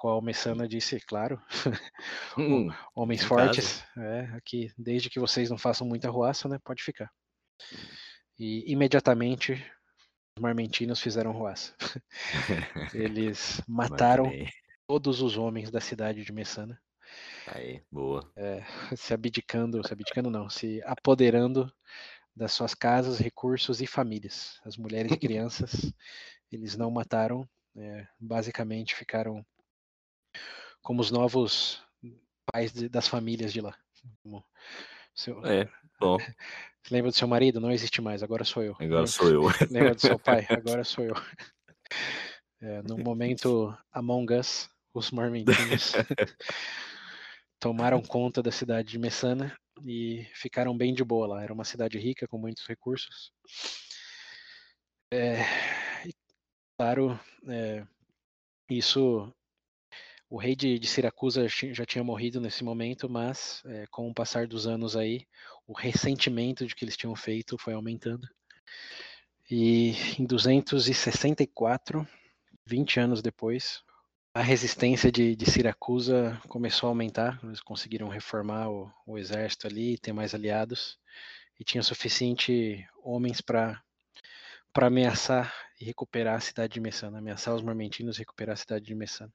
Qual 0.00 0.22
Messana 0.22 0.66
disse, 0.66 0.98
claro, 0.98 1.38
hum, 2.38 2.70
homens 2.94 3.22
fortes, 3.22 3.84
é, 3.98 4.20
aqui, 4.34 4.72
desde 4.78 5.10
que 5.10 5.20
vocês 5.20 5.50
não 5.50 5.58
façam 5.58 5.86
muita 5.86 6.08
ruaça, 6.08 6.48
né, 6.48 6.58
pode 6.64 6.82
ficar. 6.82 7.10
E 8.38 8.64
imediatamente 8.72 9.52
os 10.34 10.40
marmentinos 10.40 11.02
fizeram 11.02 11.32
ruaça. 11.32 11.76
Eles 12.94 13.60
mataram 13.68 14.24
Imaginei. 14.24 14.48
todos 14.86 15.20
os 15.20 15.36
homens 15.36 15.70
da 15.70 15.82
cidade 15.82 16.24
de 16.24 16.32
Messana. 16.32 16.80
Aí, 17.46 17.82
boa. 17.92 18.32
É, 18.34 18.64
se 18.96 19.12
abdicando, 19.12 19.86
se 19.86 19.92
abdicando 19.92 20.30
não, 20.30 20.48
se 20.48 20.80
apoderando 20.86 21.70
das 22.34 22.52
suas 22.52 22.74
casas, 22.74 23.18
recursos 23.18 23.82
e 23.82 23.86
famílias. 23.86 24.62
As 24.64 24.78
mulheres 24.78 25.12
e 25.12 25.18
crianças, 25.20 25.92
eles 26.50 26.74
não 26.74 26.90
mataram, 26.90 27.46
é, 27.76 28.06
basicamente 28.18 28.94
ficaram 28.94 29.44
como 30.82 31.00
os 31.00 31.10
novos 31.10 31.82
pais 32.52 32.72
de, 32.72 32.88
das 32.88 33.06
famílias 33.06 33.52
de 33.52 33.60
lá. 33.60 33.76
Seu, 35.14 35.44
é, 35.44 35.68
bom. 35.98 36.16
Você 36.82 36.94
lembra 36.94 37.10
do 37.10 37.16
seu 37.16 37.28
marido? 37.28 37.60
Não 37.60 37.70
existe 37.70 38.00
mais, 38.00 38.22
agora 38.22 38.42
sou 38.42 38.62
eu. 38.62 38.74
Agora 38.80 39.06
sou 39.06 39.28
eu. 39.28 39.42
Lembra 39.70 39.94
do 39.94 40.00
seu 40.00 40.18
pai? 40.18 40.46
Agora 40.48 40.82
sou 40.82 41.04
eu. 41.04 41.14
É, 42.60 42.82
no 42.82 42.96
momento 42.96 43.76
Among 43.92 44.34
Us, 44.34 44.70
os 44.94 45.10
marmentinhos 45.10 45.92
tomaram 47.58 48.00
conta 48.00 48.42
da 48.42 48.50
cidade 48.50 48.88
de 48.88 48.98
Messana 48.98 49.54
e 49.84 50.26
ficaram 50.34 50.76
bem 50.76 50.94
de 50.94 51.04
boa 51.04 51.26
lá. 51.26 51.42
Era 51.42 51.52
uma 51.52 51.64
cidade 51.64 51.98
rica, 51.98 52.26
com 52.26 52.38
muitos 52.38 52.66
recursos. 52.66 53.30
É, 55.12 55.36
claro, 56.78 57.20
é, 57.46 57.84
isso 58.70 59.32
o 60.30 60.38
rei 60.38 60.54
de, 60.54 60.78
de, 60.78 60.86
Siracusa 60.86 61.48
já 61.48 61.84
tinha 61.84 62.04
morrido 62.04 62.40
nesse 62.40 62.62
momento, 62.62 63.10
mas 63.10 63.62
é, 63.66 63.84
com 63.90 64.08
o 64.08 64.14
passar 64.14 64.46
dos 64.46 64.64
anos 64.64 64.96
aí, 64.96 65.26
o 65.66 65.72
ressentimento 65.72 66.64
de 66.64 66.74
que 66.74 66.84
eles 66.84 66.96
tinham 66.96 67.16
feito 67.16 67.58
foi 67.58 67.74
aumentando. 67.74 68.28
E 69.50 69.92
em 70.16 70.24
264, 70.24 72.06
20 72.64 73.00
anos 73.00 73.20
depois, 73.20 73.82
a 74.32 74.40
resistência 74.40 75.10
de, 75.10 75.34
de 75.34 75.50
Siracusa 75.50 76.40
começou 76.48 76.86
a 76.86 76.90
aumentar. 76.90 77.40
Eles 77.42 77.60
conseguiram 77.60 78.08
reformar 78.08 78.70
o, 78.70 78.88
o 79.04 79.18
exército 79.18 79.66
ali, 79.66 79.98
ter 79.98 80.12
mais 80.12 80.32
aliados 80.32 80.96
e 81.58 81.64
tinha 81.64 81.82
suficiente 81.82 82.86
homens 83.02 83.40
para 83.40 83.82
para 84.72 84.86
ameaçar 84.86 85.52
e 85.80 85.84
recuperar 85.84 86.36
a 86.36 86.40
cidade 86.40 86.74
de 86.74 86.80
Messana, 86.80 87.18
ameaçar 87.18 87.52
os 87.52 87.62
marmentinos 87.62 88.16
e 88.16 88.20
recuperar 88.20 88.52
a 88.52 88.56
cidade 88.56 88.84
de 88.84 88.94
Messana. 88.94 89.32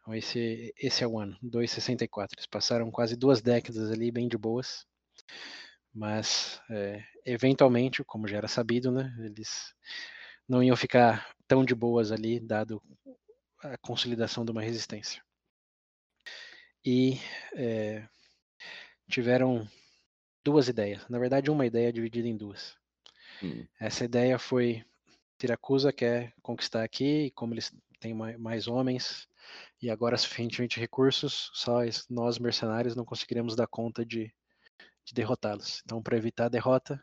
Então 0.00 0.14
esse, 0.14 0.74
esse 0.78 1.04
é 1.04 1.06
o 1.06 1.18
ano, 1.18 1.36
264. 1.42 2.34
Eles 2.36 2.46
passaram 2.46 2.90
quase 2.90 3.16
duas 3.16 3.42
décadas 3.42 3.90
ali 3.90 4.10
bem 4.10 4.26
de 4.26 4.38
boas, 4.38 4.86
mas 5.92 6.60
é, 6.70 7.04
eventualmente, 7.26 8.02
como 8.04 8.26
já 8.26 8.38
era 8.38 8.48
sabido, 8.48 8.90
né, 8.90 9.14
eles 9.18 9.74
não 10.48 10.62
iam 10.62 10.76
ficar 10.76 11.34
tão 11.46 11.64
de 11.64 11.74
boas 11.74 12.10
ali, 12.10 12.40
dado 12.40 12.82
a 13.62 13.76
consolidação 13.78 14.44
de 14.44 14.50
uma 14.50 14.62
resistência. 14.62 15.22
E 16.84 17.18
é, 17.54 18.08
tiveram 19.10 19.68
duas 20.42 20.68
ideias, 20.68 21.06
na 21.08 21.18
verdade 21.18 21.50
uma 21.50 21.66
ideia 21.66 21.92
dividida 21.92 22.28
em 22.28 22.36
duas. 22.36 22.76
Hum. 23.42 23.66
Essa 23.78 24.04
ideia 24.04 24.38
foi 24.38 24.84
Siracusa 25.38 25.92
quer 25.92 26.32
conquistar 26.42 26.82
aqui, 26.82 27.26
e 27.26 27.30
como 27.30 27.54
eles 27.54 27.72
têm 28.00 28.14
mais 28.14 28.66
homens 28.66 29.28
e 29.80 29.90
agora 29.90 30.16
suficientemente 30.16 30.80
recursos, 30.80 31.50
só 31.54 31.80
nós 32.10 32.38
mercenários 32.38 32.96
não 32.96 33.04
conseguiremos 33.04 33.54
dar 33.54 33.66
conta 33.66 34.04
de, 34.04 34.32
de 35.04 35.14
derrotá-los. 35.14 35.82
Então, 35.84 36.02
para 36.02 36.16
evitar 36.16 36.46
a 36.46 36.50
derrota, 36.50 37.02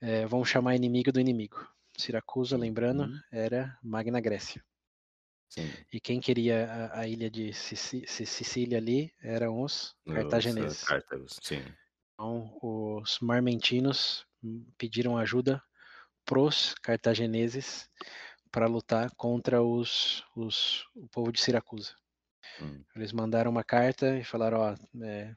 é, 0.00 0.26
vamos 0.26 0.48
chamar 0.48 0.76
inimigo 0.76 1.12
do 1.12 1.20
inimigo. 1.20 1.66
Siracusa, 1.96 2.56
lembrando, 2.56 3.04
uhum. 3.04 3.20
era 3.30 3.78
Magna 3.82 4.20
Grécia. 4.20 4.64
Sim. 5.48 5.70
E 5.92 6.00
quem 6.00 6.18
queria 6.18 6.66
a, 6.66 7.00
a 7.00 7.08
ilha 7.08 7.30
de 7.30 7.52
Sicília 7.52 8.78
ali 8.78 9.12
eram 9.22 9.60
os 9.60 9.94
cartagineses. 10.06 10.82
Os, 10.82 11.38
sim. 11.42 11.62
Então, 12.14 12.58
os 12.62 13.18
marmentinos 13.20 14.26
pediram 14.78 15.18
ajuda 15.18 15.62
pros 16.24 16.74
cartagineses 16.82 17.88
para 18.52 18.66
lutar 18.66 19.10
contra 19.16 19.62
os, 19.62 20.24
os, 20.36 20.86
o 20.94 21.08
povo 21.08 21.32
de 21.32 21.40
Siracusa. 21.40 21.96
Hum. 22.60 22.84
Eles 22.94 23.12
mandaram 23.12 23.50
uma 23.50 23.64
carta 23.64 24.18
e 24.18 24.22
falaram: 24.22 24.60
ó, 24.60 24.74
é, 25.02 25.34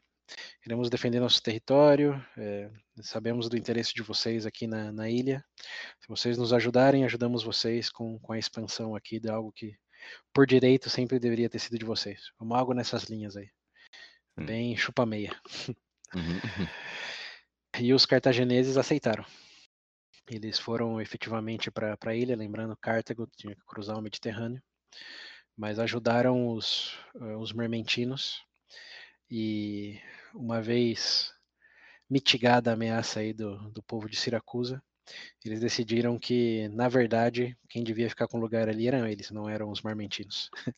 Iremos 0.66 0.90
defender 0.90 1.20
nosso 1.20 1.42
território, 1.42 2.24
é, 2.38 2.70
sabemos 3.02 3.48
do 3.48 3.58
interesse 3.58 3.94
de 3.94 4.02
vocês 4.02 4.46
aqui 4.46 4.66
na, 4.66 4.92
na, 4.92 5.10
ilha. 5.10 5.46
Se 6.02 6.08
vocês 6.08 6.38
nos 6.38 6.52
ajudarem, 6.52 7.06
ajudamos 7.06 7.44
vocês 7.44 7.90
com, 7.92 8.20
com 8.20 8.34
a 8.34 8.40
expansão 8.40 8.96
aqui 8.96 9.20
de 9.20 9.30
algo 9.30 9.52
que, 9.52 9.78
por 10.34 10.48
direito, 10.48 10.90
sempre 10.90 11.20
deveria 11.20 11.50
ter 11.50 11.60
sido 11.60 11.78
de 11.78 11.86
vocês. 11.86 12.32
Como 12.38 12.56
algo 12.56 12.74
nessas 12.74 13.04
linhas 13.04 13.38
aí. 13.38 13.50
Hum. 14.38 14.46
Bem 14.46 14.76
chupa-meia. 14.76 15.40
Uhum. 16.16 16.40
e 17.80 17.94
os 17.94 18.06
cartagineses 18.06 18.78
aceitaram. 18.78 19.26
Eles 20.27 20.57
foram 20.57 20.99
efetivamente 20.99 21.69
para 21.69 21.97
a 22.03 22.15
ilha, 22.15 22.35
lembrando 22.35 22.76
Cartago 22.77 23.30
tinha 23.38 23.56
que 23.56 23.65
cruzar 23.65 23.97
o 23.97 24.02
Mediterrâneo, 24.02 24.61
mas 25.56 25.77
ajudaram 25.80 26.49
os, 26.49 26.97
uh, 27.15 27.38
os 27.38 27.53
mermentinos 27.53 28.43
e 29.30 29.99
uma 30.34 30.61
vez 30.61 31.31
mitigada 32.10 32.72
a 32.72 32.73
ameaça 32.73 33.19
aí 33.19 33.34
do, 33.34 33.57
do 33.72 33.84
povo 33.84 34.10
de 34.10 34.15
Siracusa, 34.15 34.81
eles 35.43 35.60
decidiram 35.60 36.18
que, 36.18 36.68
na 36.69 36.88
verdade, 36.88 37.56
quem 37.69 37.84
devia 37.84 38.10
ficar 38.10 38.27
com 38.27 38.38
o 38.38 38.41
lugar 38.41 38.68
ali 38.68 38.88
eram 38.88 39.07
eles, 39.07 39.30
não 39.31 39.47
eram 39.47 39.69
os 39.69 39.81
marmentinos. 39.81 40.49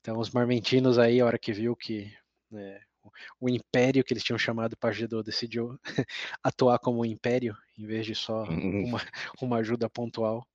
então, 0.00 0.18
os 0.18 0.30
marmentinos 0.30 0.98
aí, 0.98 1.20
a 1.20 1.26
hora 1.26 1.38
que 1.38 1.52
viu 1.52 1.76
que 1.76 2.12
né, 2.50 2.80
o 3.40 3.48
império 3.48 4.04
que 4.04 4.12
eles 4.12 4.24
tinham 4.24 4.38
chamado 4.38 4.76
Pagedor 4.76 5.22
decidiu 5.22 5.78
atuar 6.42 6.78
como 6.78 7.00
um 7.00 7.04
império, 7.04 7.56
em 7.76 7.86
vez 7.86 8.06
de 8.06 8.14
só 8.14 8.44
uhum. 8.44 8.84
uma, 8.86 8.98
uma 9.40 9.56
ajuda 9.58 9.88
pontual, 9.88 10.46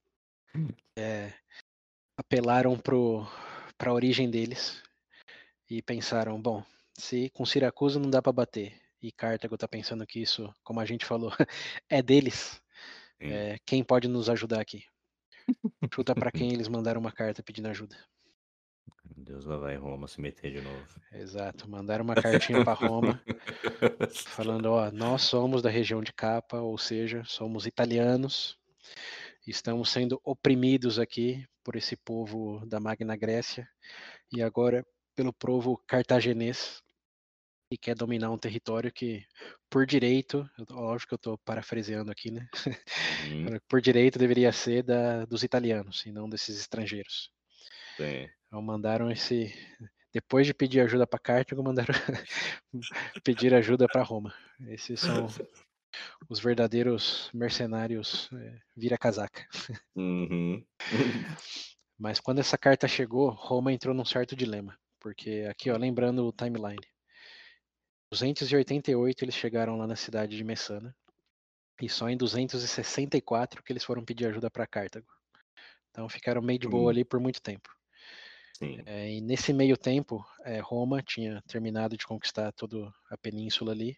é, 0.98 1.34
apelaram 2.18 2.78
para 2.78 3.90
a 3.90 3.94
origem 3.94 4.30
deles 4.30 4.82
e 5.70 5.82
pensaram, 5.82 6.42
bom, 6.42 6.64
se 6.94 7.30
com 7.32 7.46
Siracusa 7.46 8.00
não 8.00 8.10
dá 8.10 8.22
para 8.22 8.32
bater 8.32 8.80
e 9.02 9.12
Cartago 9.12 9.56
está 9.56 9.68
pensando 9.68 10.06
que 10.06 10.22
isso, 10.22 10.54
como 10.64 10.80
a 10.80 10.86
gente 10.86 11.06
falou, 11.06 11.32
é 11.90 12.02
deles, 12.02 12.62
é, 13.20 13.58
quem 13.66 13.84
pode 13.84 14.08
nos 14.08 14.30
ajudar 14.30 14.62
aqui? 14.62 14.86
Chuta 15.94 16.16
para 16.16 16.32
quem 16.32 16.54
eles 16.54 16.68
mandaram 16.68 17.02
uma 17.02 17.12
carta 17.12 17.44
pedindo 17.44 17.68
ajuda. 17.68 17.98
Deus 19.16 19.46
lá 19.46 19.58
vai 19.58 19.76
Roma 19.76 20.08
se 20.08 20.20
meter 20.20 20.52
de 20.52 20.62
novo. 20.62 20.86
Exato, 21.12 21.70
mandaram 21.70 22.04
uma 22.04 22.16
cartinha 22.16 22.64
para 22.64 22.74
Roma 22.74 23.22
falando, 24.28 24.66
ó, 24.68 24.92
nós 24.92 25.22
somos 25.22 25.62
da 25.62 25.70
região 25.70 26.02
de 26.02 26.12
Capa, 26.12 26.60
ou 26.60 26.78
seja, 26.78 27.24
somos 27.26 27.66
italianos, 27.66 28.58
estamos 29.48 29.90
sendo 29.90 30.20
oprimidos 30.24 31.00
aqui 31.00 31.46
por 31.64 31.76
esse 31.76 31.96
povo 31.96 32.66
da 32.66 32.80
Magna 32.80 33.16
Grécia 33.16 33.68
e 34.32 34.42
agora 34.42 34.86
pelo 35.16 35.32
povo 35.32 35.78
cartaginês 35.88 36.82
e 37.72 37.78
quer 37.78 37.96
dominar 37.96 38.30
um 38.30 38.38
território 38.38 38.92
que, 38.92 39.26
por 39.70 39.86
direito, 39.86 40.48
lógico 40.70 41.10
que 41.10 41.14
eu 41.14 41.18
estou 41.18 41.38
parafraseando 41.40 42.12
aqui, 42.12 42.30
né? 42.30 42.48
Uhum. 43.28 43.60
por 43.68 43.82
direito 43.82 44.20
deveria 44.20 44.52
ser 44.52 44.84
da, 44.84 45.26
dos 45.26 45.44
italianos 45.44 46.06
e 46.06 46.12
não 46.12 46.30
desses 46.30 46.60
estrangeiros. 46.60 47.32
Sim. 47.98 48.30
Então 48.54 48.62
mandaram 48.62 49.10
esse. 49.10 49.52
Depois 50.14 50.46
de 50.46 50.54
pedir 50.54 50.82
ajuda 50.82 51.08
para 51.08 51.18
Cartago, 51.18 51.64
mandaram 51.64 51.92
pedir 53.26 53.52
ajuda 53.52 53.88
para 53.88 54.04
Roma. 54.04 54.32
Esses 54.68 55.00
são 55.00 55.26
os 56.30 56.40
verdadeiros 56.40 57.32
mercenários 57.34 58.30
é, 58.32 58.60
vira-casaca. 58.78 59.44
Uhum. 59.96 60.64
Mas 61.98 62.20
quando 62.20 62.42
essa 62.42 62.56
carta 62.56 62.88
chegou, 62.88 63.32
Roma 63.32 63.74
entrou 63.74 63.96
num 63.96 64.06
certo 64.06 64.36
dilema. 64.36 64.78
Porque 65.00 65.48
aqui, 65.50 65.72
ó, 65.72 65.76
lembrando 65.76 66.24
o 66.24 66.32
timeline. 66.32 66.86
288 68.12 69.26
eles 69.26 69.34
chegaram 69.34 69.80
lá 69.80 69.88
na 69.88 69.96
cidade 69.96 70.38
de 70.38 70.44
Messana. 70.44 70.96
E 71.82 71.90
só 71.90 72.08
em 72.08 72.16
264 72.16 73.64
que 73.64 73.74
eles 73.74 73.84
foram 73.84 74.06
pedir 74.06 74.28
ajuda 74.28 74.52
para 74.52 74.68
Cartago. 74.68 75.12
Então 75.90 76.08
ficaram 76.08 76.40
meio 76.40 76.60
de 76.60 76.68
boa 76.68 76.86
hum. 76.86 76.90
ali 76.90 77.04
por 77.04 77.20
muito 77.20 77.42
tempo. 77.42 77.68
É, 78.86 79.12
e 79.12 79.22
nesse 79.22 79.52
meio 79.52 79.78
tempo, 79.78 80.26
é, 80.44 80.60
Roma 80.60 81.02
tinha 81.02 81.42
terminado 81.48 81.98
de 81.98 82.06
conquistar 82.06 82.52
toda 82.52 82.94
a 83.10 83.18
península 83.18 83.72
ali. 83.72 83.98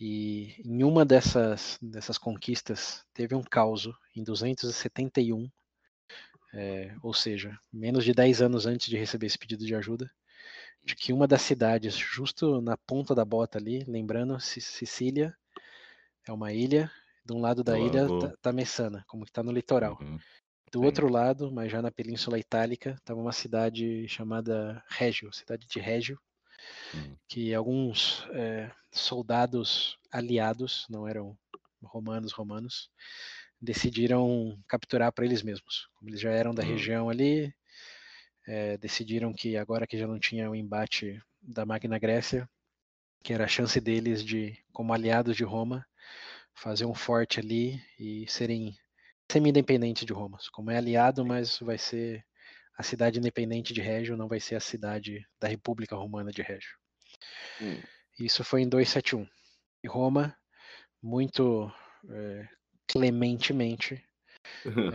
E 0.00 0.54
em 0.64 0.82
uma 0.82 1.04
dessas, 1.04 1.78
dessas 1.80 2.16
conquistas 2.16 3.04
teve 3.12 3.34
um 3.34 3.42
caos 3.42 3.88
em 4.16 4.24
271 4.24 5.50
é, 6.52 6.94
ou 7.02 7.14
seja, 7.14 7.58
menos 7.72 8.04
de 8.04 8.12
10 8.12 8.42
anos 8.42 8.66
antes 8.66 8.88
de 8.88 8.96
receber 8.96 9.26
esse 9.26 9.38
pedido 9.38 9.64
de 9.64 9.74
ajuda, 9.74 10.10
de 10.84 10.96
que 10.96 11.12
uma 11.12 11.26
das 11.26 11.42
cidades, 11.42 11.96
justo 11.96 12.60
na 12.60 12.76
ponta 12.76 13.14
da 13.14 13.24
bota 13.24 13.58
ali, 13.58 13.84
lembrando, 13.84 14.40
Sicília 14.40 15.34
é 16.26 16.32
uma 16.32 16.52
ilha, 16.52 16.90
de 17.24 17.32
um 17.32 17.40
lado 17.40 17.62
da 17.62 17.78
ilha 17.78 18.06
tá, 18.18 18.36
tá 18.42 18.52
Messana, 18.52 19.04
como 19.06 19.24
que 19.24 19.32
tá 19.32 19.42
no 19.42 19.52
litoral. 19.52 19.98
Uhum. 20.00 20.18
Do 20.72 20.80
Sim. 20.80 20.86
outro 20.86 21.08
lado, 21.08 21.50
mas 21.50 21.70
já 21.70 21.82
na 21.82 21.90
Península 21.90 22.38
Itálica, 22.38 22.94
estava 22.98 23.20
uma 23.20 23.32
cidade 23.32 24.06
chamada 24.08 24.82
Régio, 24.88 25.32
cidade 25.32 25.66
de 25.66 25.80
Régio, 25.80 26.18
uhum. 26.94 27.16
que 27.28 27.52
alguns 27.54 28.24
é, 28.32 28.70
soldados 28.92 29.98
aliados, 30.12 30.86
não 30.88 31.08
eram 31.08 31.36
romanos 31.82 32.32
romanos, 32.32 32.90
decidiram 33.60 34.58
capturar 34.68 35.12
para 35.12 35.24
eles 35.24 35.42
mesmos. 35.42 35.88
Como 35.94 36.10
eles 36.10 36.20
já 36.20 36.30
eram 36.30 36.54
da 36.54 36.62
uhum. 36.62 36.68
região 36.68 37.10
ali, 37.10 37.52
é, 38.46 38.76
decidiram 38.78 39.32
que 39.32 39.56
agora 39.56 39.86
que 39.86 39.98
já 39.98 40.06
não 40.06 40.18
tinha 40.18 40.50
o 40.50 40.54
embate 40.54 41.20
da 41.42 41.66
Magna 41.66 41.98
Grécia, 41.98 42.48
que 43.22 43.32
era 43.32 43.44
a 43.44 43.48
chance 43.48 43.80
deles 43.80 44.24
de, 44.24 44.56
como 44.72 44.92
aliados 44.92 45.36
de 45.36 45.44
Roma, 45.44 45.86
fazer 46.54 46.86
um 46.86 46.94
forte 46.94 47.40
ali 47.40 47.82
e 47.98 48.26
serem 48.28 48.76
semi-independentes 49.30 50.04
de 50.04 50.12
Roma. 50.12 50.38
Como 50.52 50.70
é 50.70 50.76
aliado, 50.76 51.24
mas 51.24 51.58
vai 51.60 51.78
ser 51.78 52.24
a 52.76 52.82
cidade 52.82 53.18
independente 53.18 53.72
de 53.72 53.80
Régio, 53.80 54.16
não 54.16 54.28
vai 54.28 54.40
ser 54.40 54.56
a 54.56 54.60
cidade 54.60 55.24
da 55.40 55.46
República 55.46 55.94
Romana 55.94 56.32
de 56.32 56.42
Régio. 56.42 56.76
Hum. 57.60 57.80
Isso 58.18 58.42
foi 58.42 58.62
em 58.62 58.68
271. 58.68 59.26
E 59.84 59.88
Roma, 59.88 60.36
muito 61.02 61.72
é, 62.08 62.48
clementemente, 62.88 64.02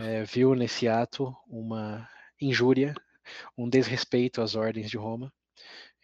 é, 0.00 0.24
viu 0.24 0.54
nesse 0.54 0.86
ato 0.86 1.34
uma 1.48 2.08
injúria, 2.40 2.94
um 3.56 3.68
desrespeito 3.68 4.42
às 4.42 4.54
ordens 4.54 4.90
de 4.90 4.96
Roma. 4.96 5.32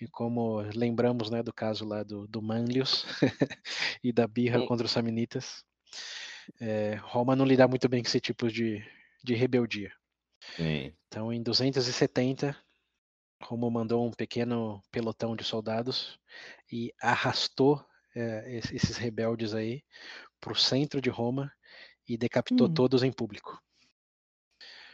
E 0.01 0.09
como 0.09 0.61
lembramos 0.75 1.31
né, 1.31 1.43
do 1.43 1.53
caso 1.53 1.85
lá 1.85 2.03
do, 2.03 2.27
do 2.27 2.41
Manlius 2.41 3.05
e 4.03 4.13
da 4.13 4.27
birra 4.27 4.61
Sim. 4.61 4.67
contra 4.67 4.87
os 4.87 4.91
Samnitas, 4.93 5.65
é, 6.61 6.95
Roma 7.03 7.37
não 7.37 7.45
lida 7.45 7.67
muito 7.69 7.89
bem 7.89 8.03
com 8.03 8.09
esse 8.09 8.21
tipo 8.21 8.51
de, 8.51 8.85
de 9.23 9.35
rebeldia. 9.35 9.93
Sim. 10.57 10.93
Então, 11.07 11.33
em 11.33 11.43
270, 11.43 12.57
Roma 13.43 13.71
mandou 13.71 14.07
um 14.07 14.11
pequeno 14.11 14.83
pelotão 14.91 15.37
de 15.37 15.45
soldados 15.45 16.19
e 16.71 16.93
arrastou 17.01 17.85
é, 18.15 18.59
esses 18.73 18.97
rebeldes 18.97 19.55
aí 19.55 19.83
para 20.41 20.53
o 20.53 20.57
centro 20.57 21.01
de 21.01 21.11
Roma 21.11 21.53
e 22.09 22.17
decapitou 22.17 22.69
hum. 22.69 22.75
todos 22.75 23.03
em 23.03 23.13
público. 23.13 23.61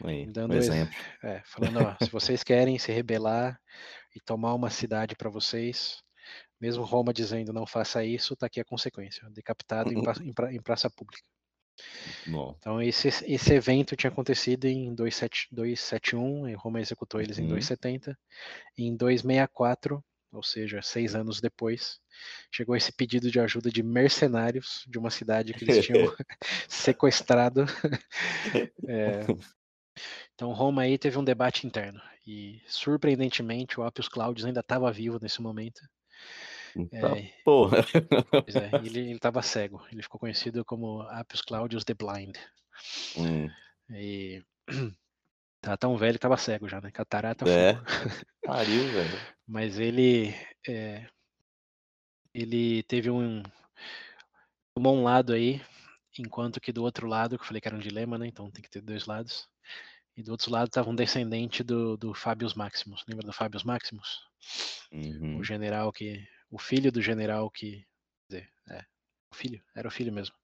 Aí, 0.03 0.25
Dando 0.27 0.53
um 0.53 0.57
exemplo. 0.57 0.95
É, 1.23 1.41
falando, 1.45 1.79
ó, 1.79 1.95
se 2.03 2.09
vocês 2.09 2.43
querem 2.43 2.79
se 2.79 2.91
rebelar 2.91 3.59
e 4.15 4.19
tomar 4.21 4.53
uma 4.53 4.69
cidade 4.69 5.15
para 5.15 5.29
vocês, 5.29 6.01
mesmo 6.59 6.83
Roma 6.83 7.13
dizendo 7.13 7.51
não 7.51 7.65
faça 7.65 8.03
isso, 8.03 8.35
tá 8.35 8.45
aqui 8.45 8.59
a 8.59 8.65
consequência, 8.65 9.29
decapitado 9.29 9.91
em, 9.91 10.01
pra, 10.03 10.13
em, 10.23 10.33
pra, 10.33 10.53
em, 10.53 10.61
praça 10.61 10.89
pública. 10.89 11.27
Então 12.59 12.81
esse, 12.81 13.07
esse 13.07 13.53
evento 13.53 13.95
tinha 13.95 14.09
acontecido 14.11 14.65
em 14.65 14.93
271, 14.93 16.47
e 16.49 16.53
Roma 16.53 16.79
executou 16.79 17.21
eles 17.21 17.37
uhum. 17.37 17.45
em 17.45 17.47
270. 17.47 18.17
Em 18.77 18.95
264, 18.95 20.03
ou 20.31 20.43
seja, 20.43 20.81
seis 20.81 21.15
anos 21.15 21.41
depois, 21.41 21.99
chegou 22.51 22.75
esse 22.75 22.91
pedido 22.91 23.31
de 23.31 23.39
ajuda 23.39 23.69
de 23.71 23.81
mercenários 23.81 24.85
de 24.87 24.97
uma 24.97 25.09
cidade 25.09 25.53
que 25.53 25.63
eles 25.63 25.85
tinham 25.85 26.13
sequestrado. 26.67 27.65
É, 28.87 29.21
então 30.33 30.51
Roma 30.53 30.83
aí 30.83 30.97
teve 30.97 31.17
um 31.17 31.23
debate 31.23 31.67
interno 31.67 32.01
e 32.25 32.61
surpreendentemente 32.65 33.79
o 33.79 33.83
Appius 33.83 34.07
Claudius 34.07 34.45
ainda 34.45 34.61
estava 34.61 34.91
vivo 34.91 35.19
nesse 35.21 35.41
momento. 35.41 35.81
Tá, 37.01 37.17
é, 37.17 37.33
porra. 37.43 37.79
É, 37.79 38.85
ele 38.85 39.11
estava 39.11 39.41
cego. 39.41 39.85
Ele 39.91 40.01
ficou 40.01 40.19
conhecido 40.19 40.63
como 40.65 41.01
Appius 41.01 41.41
Claudius 41.41 41.83
the 41.83 41.93
Blind. 41.93 42.35
Hum. 43.17 43.49
E 43.91 44.43
tá 45.61 45.77
tão 45.77 45.97
velho 45.97 46.13
que 46.13 46.19
tava 46.19 46.37
cego 46.37 46.67
já, 46.67 46.79
né? 46.81 46.91
Catarata. 46.91 47.45
É. 47.49 47.73
Pariu, 48.45 48.87
velho. 48.91 49.19
Mas 49.47 49.79
ele 49.79 50.33
é, 50.67 51.07
ele 52.33 52.83
teve 52.83 53.09
um 53.09 53.41
tomou 54.75 54.95
um 54.95 55.03
lado 55.03 55.33
aí, 55.33 55.61
enquanto 56.17 56.61
que 56.61 56.71
do 56.71 56.83
outro 56.83 57.07
lado, 57.07 57.37
que 57.37 57.43
eu 57.43 57.47
falei 57.47 57.59
que 57.59 57.67
era 57.67 57.75
um 57.75 57.81
dilema, 57.81 58.17
né? 58.17 58.27
Então 58.27 58.49
tem 58.51 58.61
que 58.61 58.69
ter 58.69 58.81
dois 58.81 59.05
lados. 59.05 59.47
E 60.15 60.23
do 60.23 60.31
outro 60.31 60.51
lado 60.51 60.67
estava 60.67 60.89
um 60.89 60.95
descendente 60.95 61.63
do, 61.63 61.97
do 61.97 62.13
Fábios 62.13 62.53
Maximus. 62.53 63.03
Lembra 63.07 63.25
do 63.25 63.33
Fábios 63.33 63.63
Maximus? 63.63 64.19
Uhum. 64.91 65.37
O 65.37 65.43
general 65.43 65.91
que 65.91 66.25
o 66.49 66.57
filho 66.57 66.91
do 66.91 67.01
general 67.01 67.49
que. 67.49 67.85
Quer 68.27 68.37
dizer, 68.37 68.49
é, 68.69 68.85
o 69.31 69.35
filho, 69.35 69.61
era 69.75 69.87
o 69.87 69.91
filho 69.91 70.11
mesmo. 70.11 70.35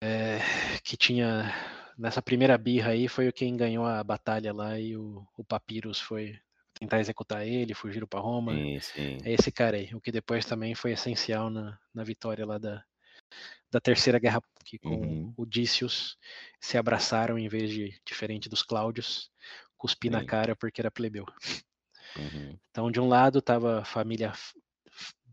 É, 0.00 0.38
que 0.82 0.96
tinha. 0.96 1.52
Nessa 1.96 2.22
primeira 2.22 2.56
birra 2.56 2.92
aí 2.92 3.06
foi 3.06 3.30
quem 3.30 3.56
ganhou 3.56 3.84
a 3.84 4.02
batalha 4.02 4.52
lá 4.52 4.78
e 4.78 4.96
o, 4.96 5.26
o 5.36 5.44
Papyrus 5.44 6.00
foi 6.00 6.38
tentar 6.74 6.98
executar 7.00 7.46
ele, 7.46 7.74
fugiram 7.74 8.06
para 8.06 8.18
Roma. 8.20 8.54
Sim, 8.54 8.80
sim. 8.80 9.18
É 9.24 9.32
esse 9.32 9.52
cara 9.52 9.76
aí, 9.76 9.94
o 9.94 10.00
que 10.00 10.10
depois 10.10 10.44
também 10.44 10.74
foi 10.74 10.92
essencial 10.92 11.50
na, 11.50 11.78
na 11.94 12.02
vitória 12.02 12.44
lá 12.46 12.58
da, 12.58 12.82
da 13.70 13.80
Terceira 13.80 14.18
Guerra, 14.18 14.42
que 14.64 14.78
com 14.78 14.90
Uhum. 14.90 15.34
o 15.36 15.46
Dícios 15.46 16.18
se 16.60 16.76
abraçaram 16.76 17.38
em 17.38 17.48
vez 17.48 17.70
de, 17.70 18.00
diferente 18.04 18.48
dos 18.48 18.62
Cláudios, 18.62 19.30
cuspir 19.76 20.10
na 20.10 20.20
Sim. 20.20 20.26
cara 20.26 20.56
porque 20.56 20.80
era 20.80 20.90
plebeu. 20.90 21.26
Uhum. 22.16 22.58
Então, 22.70 22.90
de 22.90 23.00
um 23.00 23.08
lado 23.08 23.38
estava 23.38 23.80
a 23.80 23.84
família 23.84 24.32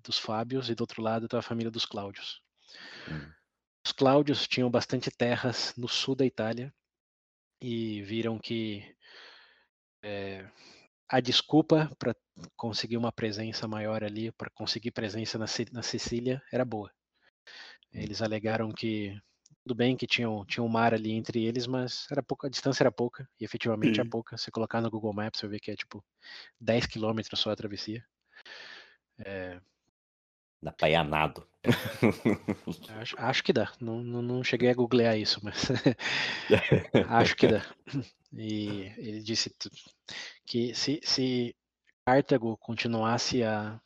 dos 0.03 0.17
Fábios 0.17 0.69
e 0.69 0.75
do 0.75 0.81
outro 0.81 1.01
lado 1.01 1.25
estava 1.25 1.39
a 1.39 1.47
família 1.47 1.71
dos 1.71 1.85
Cláudios. 1.85 2.41
Hum. 3.09 3.31
Os 3.85 3.91
Cláudios 3.91 4.47
tinham 4.47 4.69
bastante 4.69 5.09
terras 5.09 5.73
no 5.77 5.87
sul 5.87 6.15
da 6.15 6.25
Itália 6.25 6.73
e 7.61 8.01
viram 8.03 8.37
que 8.37 8.95
eh, 10.03 10.49
a 11.09 11.19
desculpa 11.19 11.91
para 11.97 12.15
conseguir 12.55 12.97
uma 12.97 13.11
presença 13.11 13.67
maior 13.67 14.03
ali, 14.03 14.31
para 14.31 14.49
conseguir 14.51 14.91
presença 14.91 15.37
na, 15.37 15.45
na 15.71 15.81
Sicília, 15.81 16.41
era 16.51 16.63
boa. 16.63 16.91
Eles 17.91 18.21
alegaram 18.21 18.71
que 18.71 19.19
tudo 19.69 19.77
bem 19.77 19.95
que 19.95 20.07
tinham, 20.07 20.43
tinha 20.45 20.63
um 20.63 20.67
mar 20.67 20.95
ali 20.95 21.11
entre 21.11 21.45
eles, 21.45 21.67
mas 21.67 22.07
era 22.09 22.23
pouca, 22.23 22.47
a 22.47 22.49
distância 22.49 22.81
era 22.81 22.91
pouca, 22.91 23.29
e 23.39 23.45
efetivamente 23.45 24.01
é 24.01 24.03
pouca. 24.03 24.35
Se 24.35 24.49
colocar 24.49 24.81
no 24.81 24.89
Google 24.89 25.13
Maps, 25.13 25.39
você 25.39 25.47
vê 25.47 25.59
que 25.59 25.69
é 25.69 25.75
tipo 25.75 26.03
10 26.59 26.87
quilômetros 26.87 27.39
só 27.39 27.51
a 27.51 27.55
travessia. 27.55 28.03
Dá 30.59 30.71
pra 30.71 30.89
ir 30.89 30.95
a 30.95 31.03
nado. 31.03 31.47
Acho, 32.99 33.15
acho 33.19 33.43
que 33.43 33.53
dá. 33.53 33.71
Não, 33.79 34.03
não, 34.03 34.23
não 34.23 34.43
cheguei 34.43 34.71
a 34.71 34.73
googlear 34.73 35.15
isso, 35.19 35.39
mas 35.43 35.67
acho 37.11 37.35
que 37.35 37.47
dá. 37.47 37.63
E 38.33 38.91
ele 38.97 39.21
disse 39.21 39.55
que 40.47 40.73
se, 40.73 40.99
se 41.03 41.55
Cartago 42.03 42.57
continuasse 42.57 43.43
a 43.43 43.79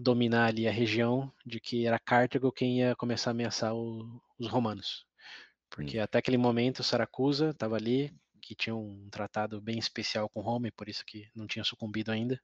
dominar 0.00 0.46
ali 0.46 0.68
a 0.68 0.70
região, 0.70 1.32
de 1.44 1.58
que 1.58 1.86
era 1.86 1.98
Cartago 1.98 2.52
quem 2.52 2.78
ia 2.78 2.94
começar 2.94 3.30
a 3.30 3.32
ameaçar 3.32 3.74
o- 3.74 4.22
os 4.40 4.48
romanos. 4.48 5.06
Porque 5.68 5.98
até 5.98 6.18
aquele 6.18 6.36
momento 6.36 6.82
Saracusa 6.82 7.50
estava 7.50 7.76
ali, 7.76 8.12
que 8.42 8.54
tinha 8.54 8.74
um 8.74 9.08
tratado 9.10 9.60
bem 9.60 9.78
especial 9.78 10.28
com 10.28 10.40
Roma, 10.40 10.66
e 10.66 10.72
por 10.72 10.88
isso 10.88 11.04
que 11.04 11.28
não 11.34 11.46
tinha 11.46 11.62
sucumbido 11.62 12.10
ainda. 12.10 12.40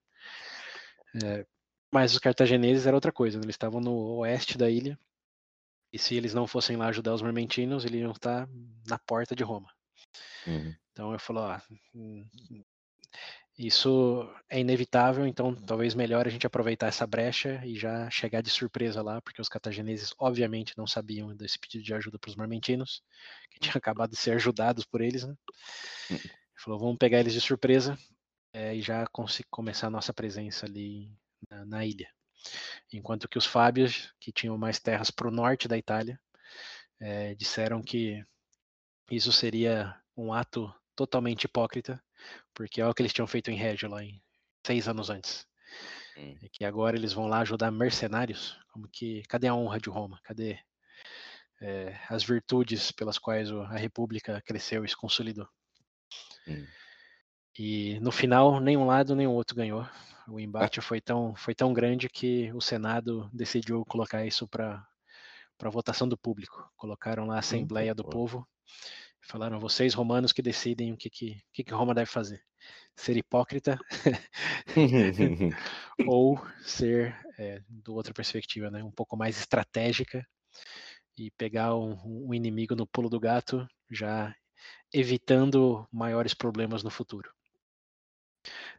É, 1.24 1.44
mas 1.92 2.12
os 2.12 2.18
cartagineses 2.18 2.86
era 2.86 2.96
outra 2.96 3.10
coisa, 3.10 3.38
né? 3.38 3.44
eles 3.44 3.54
estavam 3.54 3.80
no 3.80 4.18
oeste 4.18 4.56
da 4.56 4.70
ilha, 4.70 4.98
e 5.92 5.98
se 5.98 6.14
eles 6.14 6.34
não 6.34 6.46
fossem 6.46 6.76
lá 6.76 6.88
ajudar 6.88 7.14
os 7.14 7.22
mermentinos, 7.22 7.84
eles 7.84 8.00
iam 8.00 8.12
estar 8.12 8.48
na 8.86 8.98
porta 8.98 9.34
de 9.34 9.42
Roma. 9.42 9.72
Uhum. 10.46 10.74
Então 10.92 11.12
eu 11.12 11.18
falo, 11.18 11.40
ah, 11.40 11.62
hum, 11.94 12.28
isso 13.58 14.28
é 14.50 14.60
inevitável, 14.60 15.26
então 15.26 15.54
talvez 15.54 15.94
melhor 15.94 16.26
a 16.26 16.30
gente 16.30 16.46
aproveitar 16.46 16.88
essa 16.88 17.06
brecha 17.06 17.62
e 17.64 17.74
já 17.74 18.08
chegar 18.10 18.42
de 18.42 18.50
surpresa 18.50 19.02
lá, 19.02 19.20
porque 19.22 19.40
os 19.40 19.48
cartagineses 19.48 20.12
obviamente 20.18 20.76
não 20.76 20.86
sabiam 20.86 21.34
desse 21.34 21.58
pedido 21.58 21.82
de 21.82 21.94
ajuda 21.94 22.18
para 22.18 22.28
os 22.28 22.36
marmentinos, 22.36 23.02
que 23.50 23.58
tinha 23.58 23.74
acabado 23.76 24.10
de 24.10 24.16
ser 24.16 24.32
ajudados 24.32 24.84
por 24.84 25.00
eles, 25.00 25.24
né? 25.24 25.34
Hum. 26.10 26.18
Falou, 26.54 26.78
vamos 26.78 26.98
pegar 26.98 27.20
eles 27.20 27.32
de 27.32 27.40
surpresa 27.40 27.98
eh, 28.52 28.76
e 28.76 28.82
já 28.82 29.06
começar 29.50 29.86
a 29.86 29.90
nossa 29.90 30.12
presença 30.12 30.66
ali 30.66 31.10
na, 31.48 31.64
na 31.64 31.86
ilha. 31.86 32.10
Enquanto 32.92 33.28
que 33.28 33.38
os 33.38 33.46
Fábios, 33.46 34.12
que 34.20 34.32
tinham 34.32 34.56
mais 34.58 34.78
terras 34.78 35.10
para 35.10 35.28
o 35.28 35.30
norte 35.30 35.66
da 35.66 35.78
Itália, 35.78 36.20
eh, 37.00 37.34
disseram 37.34 37.82
que 37.82 38.22
isso 39.10 39.32
seria 39.32 39.98
um 40.16 40.32
ato 40.32 40.72
totalmente 40.94 41.44
hipócrita, 41.44 42.02
porque 42.56 42.80
é 42.80 42.88
o 42.88 42.94
que 42.94 43.02
eles 43.02 43.12
tinham 43.12 43.26
feito 43.26 43.50
em 43.50 43.54
Régio 43.54 43.88
lá 43.90 44.02
em 44.02 44.20
seis 44.66 44.88
anos 44.88 45.10
antes. 45.10 45.46
Hum. 46.16 46.34
E 46.42 46.48
que 46.48 46.64
agora 46.64 46.96
eles 46.96 47.12
vão 47.12 47.28
lá 47.28 47.40
ajudar 47.40 47.70
mercenários, 47.70 48.58
como 48.72 48.88
que 48.88 49.22
cadê 49.28 49.46
a 49.46 49.54
honra 49.54 49.78
de 49.78 49.90
Roma? 49.90 50.18
Cadê 50.24 50.58
eh, 51.60 51.94
as 52.08 52.24
virtudes 52.24 52.90
pelas 52.90 53.18
quais 53.18 53.50
a 53.52 53.76
República 53.76 54.42
cresceu 54.44 54.84
e 54.84 54.88
se 54.88 54.96
consolidou? 54.96 55.46
Hum. 56.48 56.66
E 57.58 58.00
no 58.00 58.10
final, 58.10 58.58
nenhum 58.58 58.86
lado 58.86 59.14
nem 59.14 59.26
o 59.26 59.32
outro 59.32 59.54
ganhou. 59.54 59.86
O 60.26 60.40
embate 60.40 60.80
foi 60.80 61.00
tão, 61.00 61.34
foi 61.36 61.54
tão 61.54 61.72
grande 61.74 62.08
que 62.08 62.50
o 62.54 62.60
Senado 62.60 63.30
decidiu 63.32 63.84
colocar 63.84 64.24
isso 64.24 64.48
para 64.48 64.86
votação 65.70 66.08
do 66.08 66.16
público. 66.16 66.70
Colocaram 66.74 67.26
lá 67.26 67.36
a 67.36 67.40
Assembleia 67.40 67.94
do 67.94 68.02
pô. 68.02 68.10
Povo. 68.10 68.48
Falaram, 69.26 69.58
vocês 69.58 69.92
romanos 69.92 70.32
que 70.32 70.40
decidem 70.40 70.92
o 70.92 70.96
que, 70.96 71.10
que, 71.10 71.42
que, 71.52 71.64
que 71.64 71.74
Roma 71.74 71.92
deve 71.92 72.08
fazer. 72.08 72.40
Ser 72.94 73.16
hipócrita 73.16 73.76
ou 76.06 76.40
ser, 76.62 77.12
é, 77.36 77.60
do 77.68 77.94
outra 77.94 78.14
perspectiva, 78.14 78.70
né, 78.70 78.84
um 78.84 78.90
pouco 78.90 79.16
mais 79.16 79.36
estratégica 79.36 80.24
e 81.18 81.30
pegar 81.32 81.74
um, 81.74 82.28
um 82.28 82.32
inimigo 82.32 82.76
no 82.76 82.86
pulo 82.86 83.10
do 83.10 83.18
gato, 83.18 83.66
já 83.90 84.32
evitando 84.92 85.86
maiores 85.90 86.32
problemas 86.32 86.84
no 86.84 86.90
futuro. 86.90 87.28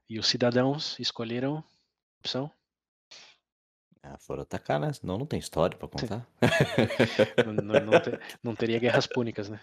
E 0.09 0.17
os 0.17 0.27
cidadãos 0.27 0.97
escolheram 0.97 1.57
a 1.57 1.63
opção. 2.19 2.49
Ah, 4.13 4.17
foram 4.19 4.43
atacar, 4.43 4.79
né? 4.79 4.91
Senão 4.93 5.17
não 5.17 5.25
tem 5.25 5.39
história 5.39 5.77
pra 5.77 5.87
contar. 5.87 6.25
Não, 7.45 7.53
não- 7.53 7.85
não 7.91 7.99
te- 7.99 8.19
não 8.43 8.55
teria 8.55 8.79
guerras 8.79 9.07
púnicas, 9.07 9.49
né? 9.49 9.59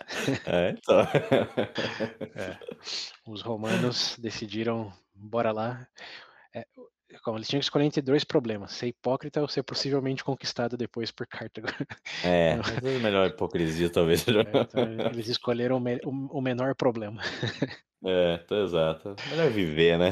é, 0.47 0.71
então. 0.71 0.97
É. 2.37 2.59
Os 3.27 3.43
romanos 3.43 4.17
decidiram, 4.19 4.93
bora 5.15 5.53
lá. 5.53 5.87
É, 6.55 6.67
eles 7.37 7.47
tinham 7.49 7.61
que 7.61 7.65
escolher 7.65 7.85
entre 7.85 8.03
dois 8.03 8.25
problemas: 8.25 8.73
ser 8.73 8.89
hipócrita 8.89 9.41
ou 9.41 9.49
ser 9.49 9.63
possivelmente 9.63 10.25
conquistado 10.25 10.77
depois 10.77 11.11
por 11.11 11.27
Cartago. 11.27 11.69
É, 12.25 12.57
vezes 12.83 12.97
é 12.97 12.99
melhor 12.99 13.29
hipocrisia, 13.29 13.91
talvez. 13.91 14.27
É, 14.29 14.33
então, 14.61 14.83
eles 15.11 15.29
escolheram 15.29 15.77
o, 15.77 15.81
me- 15.81 16.01
o- 16.05 16.39
o 16.39 16.41
menor 16.41 16.75
problema. 16.75 17.23
É, 18.05 18.39
tá 18.39 18.57
exato. 18.57 19.15
Melhor 19.31 19.51
viver, 19.51 19.99
né? 19.99 20.11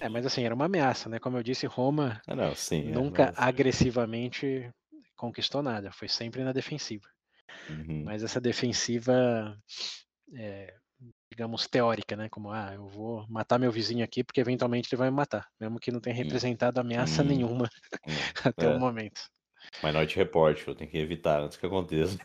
É, 0.00 0.08
mas 0.08 0.26
assim, 0.26 0.44
era 0.44 0.54
uma 0.54 0.64
ameaça, 0.66 1.08
né? 1.08 1.18
Como 1.18 1.36
eu 1.38 1.42
disse, 1.42 1.66
Roma 1.66 2.20
Ah, 2.26 2.34
não, 2.34 2.54
sim. 2.54 2.88
é, 2.88 2.92
nunca 2.92 3.26
mas- 3.26 3.38
agressivamente 3.38 4.70
conquistou 5.16 5.62
nada, 5.62 5.92
foi 5.92 6.08
sempre 6.08 6.42
na 6.44 6.52
defensiva. 6.52 7.06
Uhum. 7.70 8.02
Mas 8.04 8.22
essa 8.22 8.40
defensiva, 8.40 9.56
é, 10.34 10.74
digamos, 11.30 11.66
teórica, 11.66 12.16
né? 12.16 12.28
Como, 12.28 12.50
ah, 12.50 12.72
eu 12.74 12.86
vou 12.88 13.26
matar 13.28 13.58
meu 13.58 13.70
vizinho 13.72 14.04
aqui 14.04 14.22
porque 14.24 14.40
eventualmente 14.40 14.88
ele 14.92 14.98
vai 14.98 15.10
me 15.10 15.16
matar, 15.16 15.46
mesmo 15.60 15.78
que 15.78 15.92
não 15.92 16.00
tenha 16.00 16.16
representado 16.16 16.80
ameaça 16.80 17.22
Hum. 17.22 17.26
nenhuma 17.26 17.68
Hum. 18.06 18.10
até 18.54 18.66
É. 18.66 18.68
o 18.68 18.78
momento. 18.78 19.20
Minority 19.82 20.16
Report, 20.16 20.66
eu 20.66 20.74
tenho 20.74 20.90
que 20.90 20.98
evitar 20.98 21.42
antes 21.42 21.56
que 21.56 21.66
aconteça. 21.66 22.18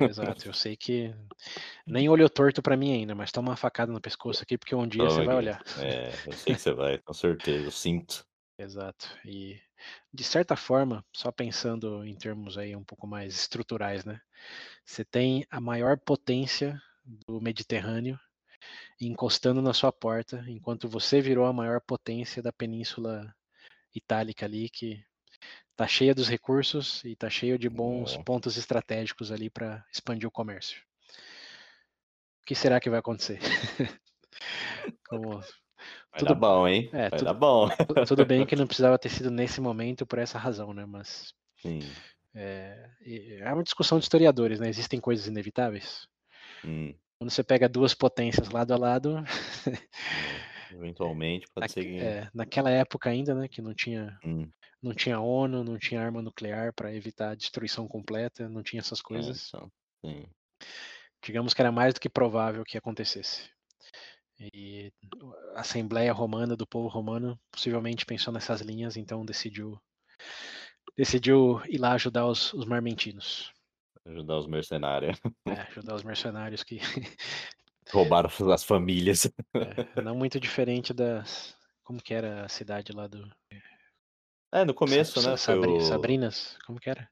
É, 0.00 0.04
exato, 0.04 0.48
eu 0.48 0.52
sei 0.52 0.76
que 0.76 1.14
nem 1.86 2.08
olhou 2.08 2.28
torto 2.28 2.62
pra 2.62 2.76
mim 2.76 2.92
ainda, 2.92 3.14
mas 3.14 3.32
toma 3.32 3.50
uma 3.50 3.56
facada 3.56 3.92
no 3.92 4.00
pescoço 4.00 4.42
aqui 4.42 4.58
porque 4.58 4.74
um 4.74 4.86
dia 4.86 5.04
você 5.04 5.24
vai 5.24 5.36
olhar. 5.36 5.62
É, 5.78 6.10
eu 6.26 6.32
sei 6.32 6.54
que 6.54 6.60
você 6.60 6.72
vai, 6.72 6.98
com 6.98 7.12
certeza, 7.12 7.64
eu 7.64 7.70
sinto. 7.70 8.26
Exato. 8.58 9.08
E 9.24 9.60
de 10.12 10.24
certa 10.24 10.56
forma, 10.56 11.04
só 11.12 11.30
pensando 11.30 12.04
em 12.04 12.14
termos 12.14 12.58
aí 12.58 12.74
um 12.74 12.84
pouco 12.84 13.06
mais 13.06 13.34
estruturais, 13.34 14.04
né? 14.04 14.20
Você 14.84 15.04
tem 15.04 15.46
a 15.50 15.60
maior 15.60 15.96
potência 15.98 16.80
do 17.26 17.40
Mediterrâneo 17.40 18.18
encostando 19.00 19.62
na 19.62 19.72
sua 19.72 19.92
porta, 19.92 20.44
enquanto 20.48 20.88
você 20.88 21.20
virou 21.20 21.46
a 21.46 21.52
maior 21.52 21.80
potência 21.80 22.42
da 22.42 22.52
Península 22.52 23.32
Itálica 23.94 24.44
ali, 24.44 24.68
que 24.68 25.00
tá 25.78 25.86
cheia 25.86 26.12
dos 26.12 26.28
recursos 26.28 27.04
e 27.04 27.14
tá 27.14 27.30
cheia 27.30 27.56
de 27.56 27.68
bons 27.68 28.16
pontos 28.24 28.56
estratégicos 28.56 29.30
ali 29.30 29.48
para 29.48 29.84
expandir 29.92 30.26
o 30.28 30.30
comércio. 30.30 30.82
O 32.42 32.46
que 32.46 32.54
será 32.56 32.80
que 32.80 32.90
vai 32.90 32.98
acontecer? 32.98 33.38
Como 35.08 35.38
Vai 36.10 36.18
Tudo- 36.18 36.34
bom, 36.34 36.66
hein? 36.66 36.90
é, 36.92 37.08
vai 37.08 37.18
tudo- 37.20 37.32
bom. 37.34 37.68
Tu- 37.68 38.06
Tudo 38.08 38.26
bem 38.26 38.44
que 38.44 38.56
não 38.56 38.66
precisava 38.66 38.98
ter 38.98 39.08
sido 39.08 39.30
nesse 39.30 39.60
momento 39.60 40.04
por 40.04 40.18
essa 40.18 40.36
razão, 40.36 40.74
né? 40.74 40.84
Mas 40.84 41.32
Sim. 41.62 41.78
é, 42.34 42.90
é 43.38 43.52
uma 43.54 43.62
discussão 43.62 43.98
de 44.00 44.04
historiadores, 44.04 44.58
né? 44.58 44.68
Existem 44.68 44.98
coisas 45.00 45.28
inevitáveis. 45.28 46.08
Hum, 46.64 46.92
Quando 47.20 47.30
você 47.30 47.44
pega 47.44 47.68
duas 47.68 47.94
potências 47.94 48.48
lado 48.50 48.74
a 48.74 48.76
lado, 48.76 49.22
eventualmente 50.70 51.46
pode 51.54 51.68
naque- 51.68 51.82
ser 51.82 51.84
que. 51.84 51.98
é, 52.00 52.30
naquela 52.34 52.70
época 52.70 53.10
ainda, 53.10 53.34
né? 53.34 53.48
Que 53.48 53.60
não 53.62 53.74
tinha, 53.74 54.18
Hum, 54.24 54.48
não 54.82 54.94
tinha 54.94 55.20
ONU, 55.20 55.64
não 55.64 55.78
tinha 55.78 56.00
arma 56.00 56.22
nuclear 56.22 56.72
para 56.72 56.94
evitar 56.94 57.30
a 57.30 57.34
destruição 57.34 57.86
completa, 57.88 58.48
não 58.48 58.62
tinha 58.62 58.80
essas 58.80 59.00
é, 59.00 59.02
coisas. 59.02 59.48
então, 59.48 59.70
sim. 60.04 60.26
Digamos 61.24 61.52
que 61.52 61.60
era 61.60 61.72
mais 61.72 61.94
do 61.94 62.00
que 62.00 62.08
provável 62.08 62.64
que 62.64 62.78
acontecesse. 62.78 63.50
E 64.40 64.92
a 65.56 65.60
Assembleia 65.60 66.12
Romana 66.12 66.56
do 66.56 66.66
povo 66.66 66.86
romano 66.88 67.38
possivelmente 67.50 68.06
pensou 68.06 68.32
nessas 68.32 68.60
linhas, 68.60 68.96
então 68.96 69.24
decidiu 69.24 69.80
decidiu 70.96 71.60
ir 71.66 71.78
lá 71.78 71.92
ajudar 71.92 72.26
os, 72.26 72.52
os 72.54 72.64
marmentinos. 72.64 73.52
Ajudar 74.06 74.38
os 74.38 74.46
mercenários. 74.46 75.20
É, 75.46 75.52
ajudar 75.62 75.94
os 75.94 76.02
mercenários 76.04 76.62
que 76.62 76.78
Roubaram 77.92 78.30
as 78.52 78.64
famílias. 78.64 79.30
é, 79.96 80.02
não 80.02 80.16
muito 80.16 80.38
diferente 80.40 80.92
das 80.92 81.56
como 81.84 82.02
que 82.02 82.12
era 82.12 82.44
a 82.44 82.48
cidade 82.48 82.92
lá 82.92 83.06
do 83.06 83.30
É, 84.52 84.64
no 84.64 84.74
começo, 84.74 85.20
Sa- 85.20 85.30
né? 85.30 85.36
Sabri- 85.36 85.70
o... 85.70 85.80
Sabrinas, 85.80 86.56
como 86.66 86.78
que 86.78 86.90
era? 86.90 87.08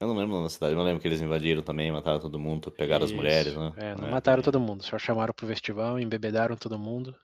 Eu 0.00 0.06
não 0.06 0.14
lembro 0.16 0.40
da 0.42 0.48
cidade, 0.48 0.72
eu 0.74 0.76
não 0.78 0.84
lembro 0.84 1.02
que 1.02 1.08
eles 1.08 1.20
invadiram 1.20 1.60
também, 1.60 1.90
mataram 1.90 2.20
todo 2.20 2.38
mundo, 2.38 2.70
pegaram 2.70 3.04
as 3.04 3.10
Isso. 3.10 3.18
mulheres, 3.18 3.56
né? 3.56 3.72
É, 3.78 3.94
não 3.96 4.06
É, 4.06 4.10
mataram 4.12 4.42
todo 4.42 4.60
mundo, 4.60 4.84
só 4.84 4.96
chamaram 4.98 5.34
pro 5.34 5.46
festival, 5.46 5.98
embebedaram 5.98 6.56
todo 6.56 6.78
mundo 6.78 7.16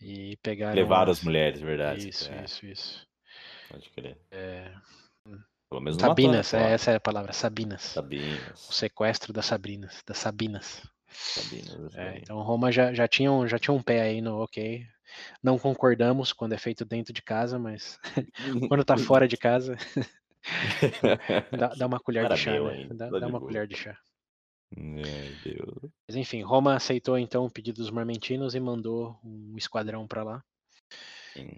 e 0.00 0.36
pegaram 0.42 0.80
Levaram 0.80 1.10
as 1.12 1.18
as- 1.18 1.24
mulheres, 1.24 1.60
verdade. 1.60 2.08
Isso, 2.08 2.24
é, 2.32 2.44
isso, 2.44 2.66
isso. 2.66 3.06
Pode 3.68 3.90
crer. 3.90 4.16
É, 4.30 4.72
Pelo 5.68 5.80
menos 5.82 5.98
não 5.98 6.08
matou, 6.08 6.30
né, 6.30 6.42
Sabinas, 6.42 6.54
essa 6.54 6.90
é 6.92 6.94
a 6.96 7.00
palavra, 7.00 7.32
Sabinas. 7.32 7.82
O 7.84 7.94
Sabinas. 7.94 8.60
sequestro 8.72 9.32
das 9.32 9.44
Sabrinas, 9.46 10.02
das 10.06 10.18
Sabinas. 10.18 10.82
Sabinas. 11.14 11.94
É, 11.94 12.18
então 12.18 12.42
Roma 12.42 12.72
já, 12.72 12.92
já, 12.92 13.06
tinha 13.06 13.30
um, 13.30 13.46
já 13.46 13.58
tinha 13.58 13.72
um 13.72 13.82
pé 13.82 14.02
aí 14.02 14.20
no 14.20 14.42
ok. 14.42 14.84
Não 15.42 15.58
concordamos 15.58 16.32
quando 16.32 16.54
é 16.54 16.58
feito 16.58 16.84
dentro 16.84 17.12
de 17.12 17.22
casa, 17.22 17.58
mas 17.58 17.98
quando 18.68 18.84
tá 18.84 18.96
fora 18.96 19.28
de 19.28 19.36
casa, 19.36 19.76
dá, 21.56 21.68
dá 21.68 21.86
uma 21.86 22.00
colher 22.00 22.28
de 22.28 22.36
chá. 22.36 22.52
né? 22.52 22.88
Dá, 22.90 23.10
dá 23.10 23.26
uma 23.26 23.38
boa. 23.38 23.42
colher 23.42 23.66
de 23.66 23.76
chá. 23.76 23.96
Mas 26.08 26.16
enfim, 26.16 26.42
Roma 26.42 26.74
aceitou 26.74 27.16
então 27.16 27.44
o 27.44 27.50
pedido 27.50 27.76
dos 27.76 27.90
marmentinos 27.90 28.56
e 28.56 28.60
mandou 28.60 29.16
um 29.22 29.54
esquadrão 29.56 30.06
para 30.06 30.24
lá. 30.24 30.44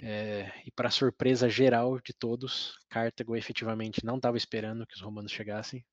É, 0.03 0.51
e 0.65 0.71
para 0.71 0.91
surpresa 0.91 1.49
geral 1.49 1.99
de 2.01 2.13
todos, 2.15 2.79
Cartago 2.89 3.37
efetivamente 3.37 4.05
não 4.05 4.17
estava 4.17 4.37
esperando 4.37 4.87
que 4.87 4.95
os 4.95 5.03
romanos 5.03 5.33
chegassem. 5.33 5.85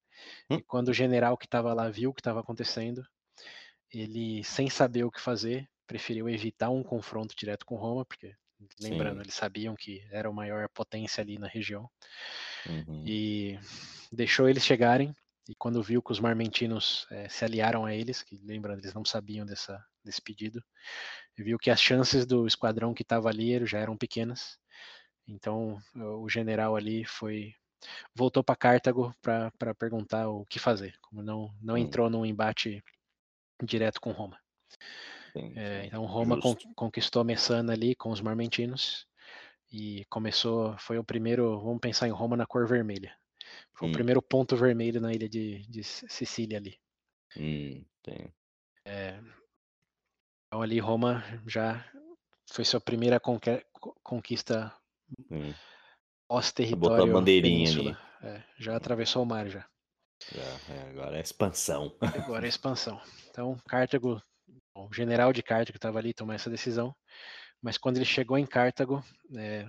Hum. 0.49 0.56
E 0.56 0.61
quando 0.61 0.90
o 0.90 0.94
general 0.94 1.38
que 1.38 1.45
estava 1.45 1.73
lá 1.73 1.90
viu 1.90 2.10
o 2.10 2.14
que 2.14 2.22
estava 2.22 2.40
acontecendo, 2.40 3.03
ele, 3.91 4.43
sem 4.43 4.69
saber 4.69 5.03
o 5.03 5.11
que 5.11 5.22
fazer, 5.22 5.69
preferiu 5.88 6.30
evitar 6.30 6.69
um 6.69 6.84
confronto 6.84 7.35
direto 7.35 7.65
com 7.65 7.76
Roma, 7.76 8.05
porque, 8.05 8.35
lembrando, 8.80 9.22
Sim. 9.22 9.22
eles 9.22 9.34
sabiam 9.35 9.76
que 9.76 10.01
era 10.11 10.30
a 10.30 10.34
maior 10.34 10.69
potência 10.69 11.22
ali 11.22 11.38
na 11.39 11.47
região, 11.47 11.89
Uhum. 12.65 13.14
e 13.15 13.60
deixou 14.11 14.47
eles 14.49 14.64
chegarem. 14.64 15.14
E 15.49 15.53
quando 15.55 15.84
viu 15.84 16.01
que 16.01 16.11
os 16.11 16.22
marmentinos 16.22 17.05
eh, 17.11 17.27
se 17.27 17.43
aliaram 17.43 17.85
a 17.85 17.93
eles, 17.93 18.23
que 18.23 18.38
lembrando, 18.38 18.80
eles 18.80 18.93
não 18.93 19.03
sabiam 19.03 19.45
dessa, 19.45 19.84
desse 20.03 20.22
pedido, 20.22 20.64
viu 21.38 21.57
que 21.60 21.72
as 21.72 21.81
chances 21.81 22.26
do 22.26 22.47
esquadrão 22.47 22.93
que 22.93 23.03
estava 23.03 23.30
ali 23.30 23.65
já 23.65 23.80
eram 23.80 23.97
pequenas. 23.97 24.57
Então 25.27 25.80
o 25.95 26.30
general 26.30 26.76
ali 26.76 27.05
foi 27.05 27.53
voltou 28.15 28.43
para 28.43 28.55
Cartago 28.55 29.14
para 29.22 29.76
perguntar 29.76 30.30
o 30.30 30.45
que 30.45 30.60
fazer, 30.60 30.97
como 31.01 31.23
não 31.23 31.53
não 31.61 31.77
Hum. 31.77 31.80
entrou 31.80 32.10
num 32.10 32.26
embate 32.26 32.84
direto 33.65 33.99
com 34.02 34.11
Roma. 34.11 34.40
Sim, 35.31 35.53
É, 35.57 35.85
então 35.85 36.06
Roma 36.06 36.40
con- 36.40 36.56
conquistou 36.76 37.23
Messana 37.23 37.73
ali 37.73 37.95
com 37.95 38.10
os 38.11 38.22
marmentinos 38.22 39.07
e 39.72 40.06
começou, 40.06 40.77
foi 40.77 40.98
o 40.98 41.03
primeiro, 41.03 41.60
vamos 41.60 41.80
pensar 41.80 42.07
em 42.07 42.11
Roma 42.11 42.38
na 42.38 42.45
cor 42.45 42.68
vermelha. 42.68 43.15
Foi 43.73 43.88
Hum. 43.88 43.91
o 43.91 43.94
primeiro 43.94 44.22
ponto 44.22 44.56
vermelho 44.56 45.02
na 45.02 45.14
ilha 45.14 45.27
de, 45.27 45.60
de 45.68 45.84
Sicília 45.84 46.57
ali. 46.57 46.80
Hum, 47.35 47.84
tem. 48.03 48.34
Então 50.48 50.61
ali 50.61 50.80
Roma 50.80 51.23
já 51.48 51.84
foi 52.52 52.64
sua 52.64 52.80
primeira 52.80 53.19
conquista 54.03 54.72
Sim. 55.27 55.53
Botou 55.56 55.56
a 56.35 56.40
pós-território 56.40 57.14
bandeirinha 57.14 57.65
península. 57.65 57.99
É, 58.22 58.44
já 58.60 58.76
atravessou 58.76 59.23
o 59.23 59.26
mar 59.26 59.48
já. 59.49 59.68
Já, 60.31 60.73
é, 60.73 60.89
agora 60.89 61.17
é 61.17 61.21
expansão. 61.21 61.95
Agora 62.27 62.45
é 62.45 62.49
expansão. 62.49 63.01
Então 63.29 63.57
Cartago, 63.67 64.21
o 64.75 64.93
general 64.93 65.33
de 65.33 65.43
Cartago 65.43 65.77
estava 65.77 65.99
ali 65.99 66.13
tomou 66.13 66.33
essa 66.33 66.49
decisão, 66.49 66.95
mas 67.61 67.77
quando 67.77 67.97
ele 67.97 68.05
chegou 68.05 68.37
em 68.37 68.45
Cartago, 68.45 69.03
é, 69.35 69.67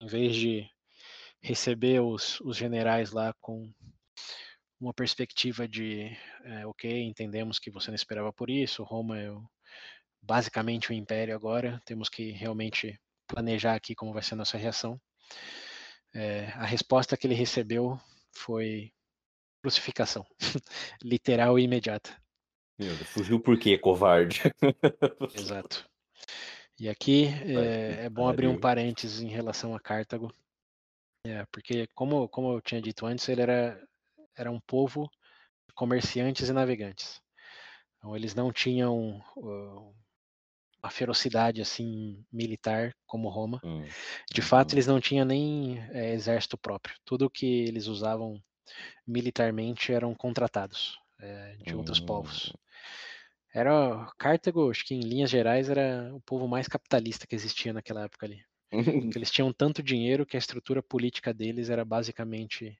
em 0.00 0.06
vez 0.06 0.36
de 0.36 0.68
receber 1.42 2.00
os, 2.00 2.40
os 2.40 2.56
generais 2.56 3.12
lá 3.12 3.34
com 3.40 3.72
uma 4.80 4.92
perspectiva 4.92 5.66
de, 5.66 6.16
é, 6.44 6.66
ok, 6.66 7.02
entendemos 7.02 7.58
que 7.58 7.70
você 7.70 7.90
não 7.90 7.94
esperava 7.94 8.32
por 8.32 8.50
isso, 8.50 8.82
Roma 8.82 9.18
é 9.18 9.30
o- 9.30 9.44
basicamente 10.22 10.90
o 10.90 10.94
império 10.94 11.34
agora, 11.34 11.80
temos 11.84 12.08
que 12.08 12.30
realmente 12.32 12.98
planejar 13.26 13.74
aqui 13.74 13.94
como 13.94 14.12
vai 14.12 14.22
ser 14.22 14.34
a 14.34 14.38
nossa 14.38 14.58
reação. 14.58 15.00
É, 16.14 16.46
a 16.54 16.64
resposta 16.64 17.16
que 17.16 17.26
ele 17.26 17.34
recebeu 17.34 17.98
foi 18.34 18.92
crucificação, 19.66 20.24
literal 21.02 21.58
e 21.58 21.64
imediata. 21.64 22.16
Deus, 22.78 22.98
fugiu 23.08 23.40
por 23.40 23.58
quê, 23.58 23.76
covarde? 23.76 24.42
Exato. 25.34 25.84
E 26.78 26.88
aqui 26.88 27.26
é, 27.44 28.04
é 28.04 28.08
bom 28.08 28.28
abrir 28.28 28.46
um 28.46 28.60
parênteses 28.60 29.20
em 29.20 29.28
relação 29.28 29.74
a 29.74 29.80
Cartago, 29.80 30.32
é, 31.26 31.44
porque 31.50 31.88
como, 31.96 32.28
como 32.28 32.52
eu 32.52 32.60
tinha 32.60 32.80
dito 32.80 33.06
antes, 33.06 33.28
ele 33.28 33.40
era, 33.40 33.82
era 34.36 34.52
um 34.52 34.60
povo 34.60 35.10
de 35.68 35.74
comerciantes 35.74 36.48
e 36.48 36.52
navegantes. 36.52 37.20
Então 37.98 38.14
eles 38.14 38.36
não 38.36 38.52
tinham 38.52 39.20
uh, 39.36 39.94
uma 40.80 40.90
ferocidade 40.90 41.60
assim 41.60 42.24
militar 42.30 42.94
como 43.04 43.30
Roma. 43.30 43.60
Hum, 43.64 43.84
De 44.32 44.42
fato, 44.42 44.70
uhum. 44.70 44.74
eles 44.76 44.86
não 44.86 45.00
tinham 45.00 45.24
nem 45.24 45.80
é, 45.90 46.12
exército 46.12 46.56
próprio. 46.56 46.94
Tudo 47.04 47.28
que 47.28 47.64
eles 47.64 47.88
usavam 47.88 48.40
militarmente 49.06 49.92
eram 49.92 50.14
contratados 50.14 50.98
é, 51.20 51.56
de 51.66 51.76
outros 51.76 52.00
povos. 52.00 52.52
Hum, 52.52 52.56
Era 53.54 54.06
Cartago, 54.18 54.70
acho 54.70 54.84
que 54.84 54.94
em 54.94 55.00
linhas 55.00 55.30
gerais 55.30 55.68
era 55.68 56.14
o 56.14 56.20
povo 56.20 56.46
mais 56.46 56.68
capitalista 56.68 57.26
que 57.26 57.34
existia 57.34 57.72
naquela 57.72 58.04
época 58.04 58.26
ali. 58.26 58.44
Eles 59.16 59.30
tinham 59.30 59.52
tanto 59.52 59.82
dinheiro 59.82 60.26
que 60.26 60.36
a 60.36 60.40
estrutura 60.40 60.82
política 60.82 61.34
deles 61.34 61.70
era 61.70 61.84
basicamente 61.84 62.78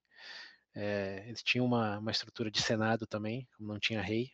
é, 0.74 1.24
eles 1.28 1.42
tinham 1.42 1.66
uma, 1.66 1.98
uma 1.98 2.10
estrutura 2.12 2.50
de 2.50 2.62
senado 2.62 3.06
também, 3.06 3.48
como 3.56 3.72
não 3.72 3.80
tinha 3.80 4.02
rei, 4.02 4.30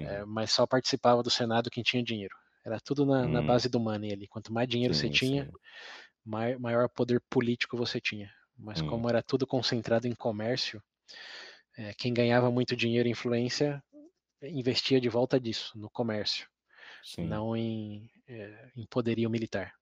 é, 0.00 0.24
mas 0.24 0.52
só 0.52 0.66
participava 0.66 1.22
do 1.22 1.30
senado 1.30 1.70
quem 1.70 1.82
tinha 1.82 2.02
dinheiro. 2.02 2.34
Era 2.64 2.80
tudo 2.80 3.06
na, 3.06 3.28
na 3.28 3.42
Hum. 3.42 3.42
base 3.42 3.68
do 3.68 3.80
money 3.80 4.12
ali. 4.12 4.28
Quanto 4.28 4.52
mais 4.52 4.68
dinheiro 4.68 4.94
você 4.94 5.08
Sim, 5.08 5.10
tinha, 5.10 5.48
sim. 5.48 5.56
mai- 6.24 6.56
maior 6.58 6.88
poder 6.90 7.22
político 7.30 7.76
você 7.76 8.00
tinha. 8.00 8.30
Mas 8.58 8.80
Hum. 8.80 8.88
como 8.88 9.08
era 9.08 9.22
tudo 9.22 9.46
concentrado 9.46 10.06
em 10.06 10.14
comércio, 10.14 10.82
é, 11.76 11.94
quem 11.94 12.12
ganhava 12.12 12.50
muito 12.50 12.76
dinheiro 12.76 13.08
e 13.08 13.12
influência 13.12 13.82
investia 14.42 15.00
de 15.00 15.08
volta 15.08 15.40
disso, 15.40 15.78
no 15.78 15.90
comércio, 15.90 16.48
Sim. 17.02 17.28
não 17.28 17.56
em, 17.56 18.10
é, 18.28 18.70
em 18.76 18.86
poderio 18.86 19.30
militar. 19.30 19.72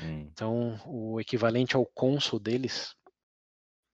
Hum, 0.00 0.30
Então, 0.32 0.80
o 0.86 1.20
equivalente 1.20 1.76
ao 1.76 1.86
cônsul 1.86 2.40
deles, 2.40 2.94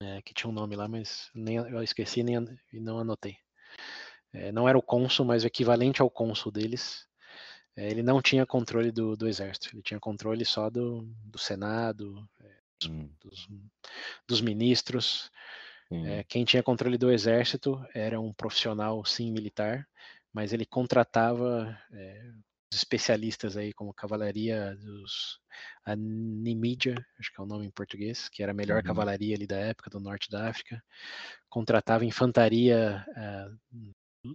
é, 0.02 0.22
que 0.22 0.34
tinha 0.34 0.48
um 0.50 0.52
nome 0.52 0.76
lá, 0.76 0.88
mas 0.88 1.30
nem, 1.34 1.56
eu 1.56 1.82
esqueci 1.82 2.22
nem, 2.22 2.36
e 2.72 2.80
não 2.80 2.98
anotei. 2.98 3.36
É, 4.32 4.52
não 4.52 4.68
era 4.68 4.78
o 4.78 4.82
cônsul, 4.82 5.26
mas 5.26 5.44
o 5.44 5.46
equivalente 5.46 6.02
ao 6.02 6.10
cônsul 6.10 6.52
deles, 6.52 7.06
é, 7.76 7.90
ele 7.90 8.02
não 8.02 8.22
tinha 8.22 8.46
controle 8.46 8.92
do, 8.92 9.16
do 9.16 9.28
exército, 9.28 9.70
ele 9.74 9.82
tinha 9.82 10.00
controle 10.00 10.44
só 10.44 10.70
do, 10.70 11.02
do 11.24 11.38
senado, 11.38 12.28
hum, 12.40 12.59
dos, 12.88 13.48
dos 14.26 14.40
ministros. 14.40 15.30
É, 15.92 16.22
quem 16.24 16.44
tinha 16.44 16.62
controle 16.62 16.96
do 16.96 17.10
exército 17.10 17.84
era 17.92 18.20
um 18.20 18.32
profissional, 18.32 19.04
sim, 19.04 19.32
militar, 19.32 19.86
mas 20.32 20.52
ele 20.52 20.64
contratava 20.64 21.76
é, 21.92 22.30
especialistas 22.72 23.56
aí, 23.56 23.72
como 23.72 23.92
cavalaria 23.92 24.76
dos 24.76 25.40
a 25.84 25.96
Nimídia, 25.96 26.94
acho 27.18 27.32
que 27.32 27.40
é 27.40 27.44
o 27.44 27.46
nome 27.46 27.66
em 27.66 27.70
português, 27.70 28.28
que 28.28 28.42
era 28.42 28.52
a 28.52 28.54
melhor 28.54 28.76
Uhum. 28.76 28.84
cavalaria 28.84 29.34
ali 29.34 29.46
da 29.46 29.56
época, 29.56 29.90
do 29.90 29.98
norte 29.98 30.30
da 30.30 30.48
África. 30.48 30.82
Contratava 31.48 32.04
infantaria 32.04 33.04
ah, 33.16 33.50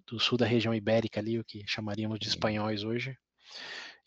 do, 0.05 0.19
sul 0.19 0.38
da 0.38 0.45
região 0.45 0.76
ibérica 0.76 1.19
ali, 1.19 1.39
o 1.39 1.45
que 1.45 1.65
chamaríamos 1.65 2.19
de 2.19 2.27
espanhóis 2.27 2.84
hoje, 2.84 3.17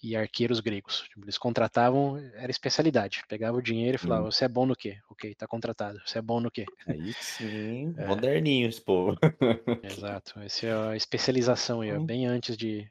e 0.03 0.17
arqueiros 0.17 0.61
gregos. 0.61 1.03
Tipo, 1.09 1.25
Eles 1.25 1.39
contratavam, 1.39 2.19
era 2.35 2.51
especialidade. 2.51 3.23
Pegava 3.29 3.57
o 3.59 3.63
dinheiro 3.63 3.97
e 3.97 3.99
falava, 3.99 4.29
Hum. 4.29 4.31
você 4.31 4.45
é 4.45 4.49
bom 4.49 4.67
no 4.67 4.77
quê? 4.77 4.99
Ok, 5.11 5.35
tá 5.35 5.47
contratado. 5.47 6.01
Você 6.07 6.19
é 6.19 6.23
bom 6.23 6.41
no 6.41 6.51
quê? 6.51 6.65
Aí 6.87 7.13
sim, 7.15 7.95
É. 7.99 8.07
moderninho 8.07 8.69
esse 8.69 8.81
povo. 8.81 9.17
Exato. 9.83 10.39
Essa 10.41 10.67
é 10.67 10.89
a 10.91 10.97
especialização 10.97 11.81
aí. 11.81 11.93
Hum. 11.93 12.05
bem 12.07 12.27
antes 12.27 12.57
de 12.57 12.91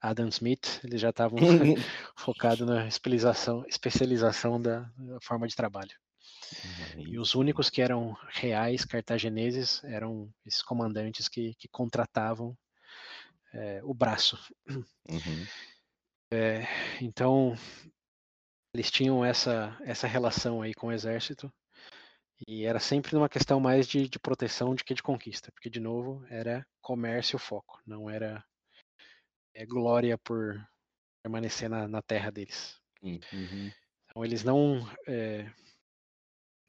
Adam 0.00 0.28
Smith, 0.28 0.80
eles 0.82 1.00
já 1.00 1.10
estavam 1.10 1.38
focados 2.16 2.66
na 2.66 2.86
especialização, 2.86 3.64
especialização 3.68 4.60
da, 4.60 4.90
da 4.96 5.20
forma 5.20 5.46
de 5.46 5.54
trabalho. 5.54 5.92
E 6.96 7.18
os 7.18 7.34
únicos 7.34 7.70
que 7.70 7.80
eram 7.80 8.16
reais 8.30 8.84
cartagineses 8.84 9.82
eram 9.84 10.28
esses 10.44 10.62
comandantes 10.62 11.28
que, 11.28 11.54
que 11.54 11.68
contratavam 11.68 12.56
é, 13.52 13.80
o 13.84 13.94
braço. 13.94 14.38
Uhum. 14.68 15.46
É, 16.32 16.62
então, 17.00 17.54
eles 18.72 18.90
tinham 18.90 19.24
essa, 19.24 19.76
essa 19.82 20.06
relação 20.06 20.62
aí 20.62 20.72
com 20.72 20.88
o 20.88 20.92
exército 20.92 21.52
e 22.46 22.64
era 22.64 22.78
sempre 22.78 23.16
uma 23.16 23.28
questão 23.28 23.60
mais 23.60 23.86
de, 23.86 24.08
de 24.08 24.18
proteção 24.18 24.74
do 24.74 24.84
que 24.84 24.94
de 24.94 25.02
conquista, 25.02 25.50
porque, 25.52 25.68
de 25.68 25.80
novo, 25.80 26.24
era 26.30 26.66
comércio 26.80 27.36
o 27.36 27.40
foco, 27.40 27.80
não 27.86 28.08
era 28.08 28.44
é, 29.54 29.66
glória 29.66 30.16
por 30.16 30.56
permanecer 31.22 31.68
na, 31.68 31.86
na 31.86 32.00
terra 32.00 32.30
deles. 32.30 32.80
Uhum. 33.02 33.70
Então, 34.04 34.24
eles 34.24 34.42
não 34.42 34.88
é, 35.06 35.52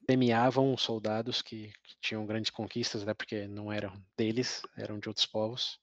premiavam 0.06 0.76
soldados 0.76 1.40
que, 1.40 1.72
que, 1.82 1.96
tinham 2.00 2.26
grandes 2.26 2.50
conquistas, 2.50 3.04
né, 3.04 3.14
porque 3.14 3.46
não 3.46 3.72
eram 3.72 3.92
deles, 4.16 4.62
eram 4.76 4.98
de 4.98 5.08
outros 5.08 5.26
povos. 5.26 5.80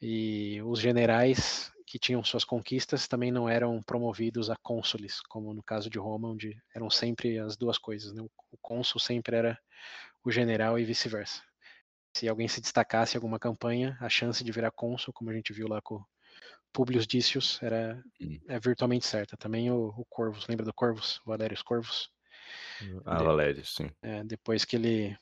E 0.00 0.60
os 0.62 0.80
generais 0.80 1.71
que 1.92 1.98
tinham 1.98 2.24
suas 2.24 2.42
conquistas 2.42 3.06
também 3.06 3.30
não 3.30 3.46
eram 3.46 3.82
promovidos 3.82 4.48
a 4.48 4.56
cônsules, 4.56 5.20
como 5.28 5.52
no 5.52 5.62
caso 5.62 5.90
de 5.90 5.98
Roma, 5.98 6.30
onde 6.30 6.56
eram 6.74 6.88
sempre 6.88 7.38
as 7.38 7.54
duas 7.54 7.76
coisas. 7.76 8.14
Né? 8.14 8.22
O 8.50 8.56
cônsul 8.62 8.98
sempre 8.98 9.36
era 9.36 9.58
o 10.24 10.30
general 10.30 10.78
e 10.78 10.86
vice-versa. 10.86 11.42
Se 12.16 12.26
alguém 12.26 12.48
se 12.48 12.62
destacasse 12.62 13.14
em 13.14 13.18
alguma 13.18 13.38
campanha, 13.38 13.94
a 14.00 14.08
chance 14.08 14.42
de 14.42 14.50
virar 14.50 14.70
cônsul, 14.70 15.12
como 15.12 15.28
a 15.28 15.34
gente 15.34 15.52
viu 15.52 15.68
lá 15.68 15.82
com 15.82 16.02
Publius 16.72 17.06
Dícios, 17.06 17.62
era 17.62 18.02
é 18.48 18.58
virtualmente 18.58 19.04
certa. 19.04 19.36
Também 19.36 19.70
o, 19.70 19.88
o 19.88 20.06
Corvus, 20.06 20.46
lembra 20.48 20.64
do 20.64 20.72
Corvus? 20.72 21.20
Valérios 21.26 21.60
Corvus? 21.60 22.08
Ah, 23.04 23.18
de, 23.18 23.24
Valérios, 23.24 23.74
sim. 23.74 23.90
É, 24.00 24.24
depois 24.24 24.64
que 24.64 24.76
ele, 24.76 25.14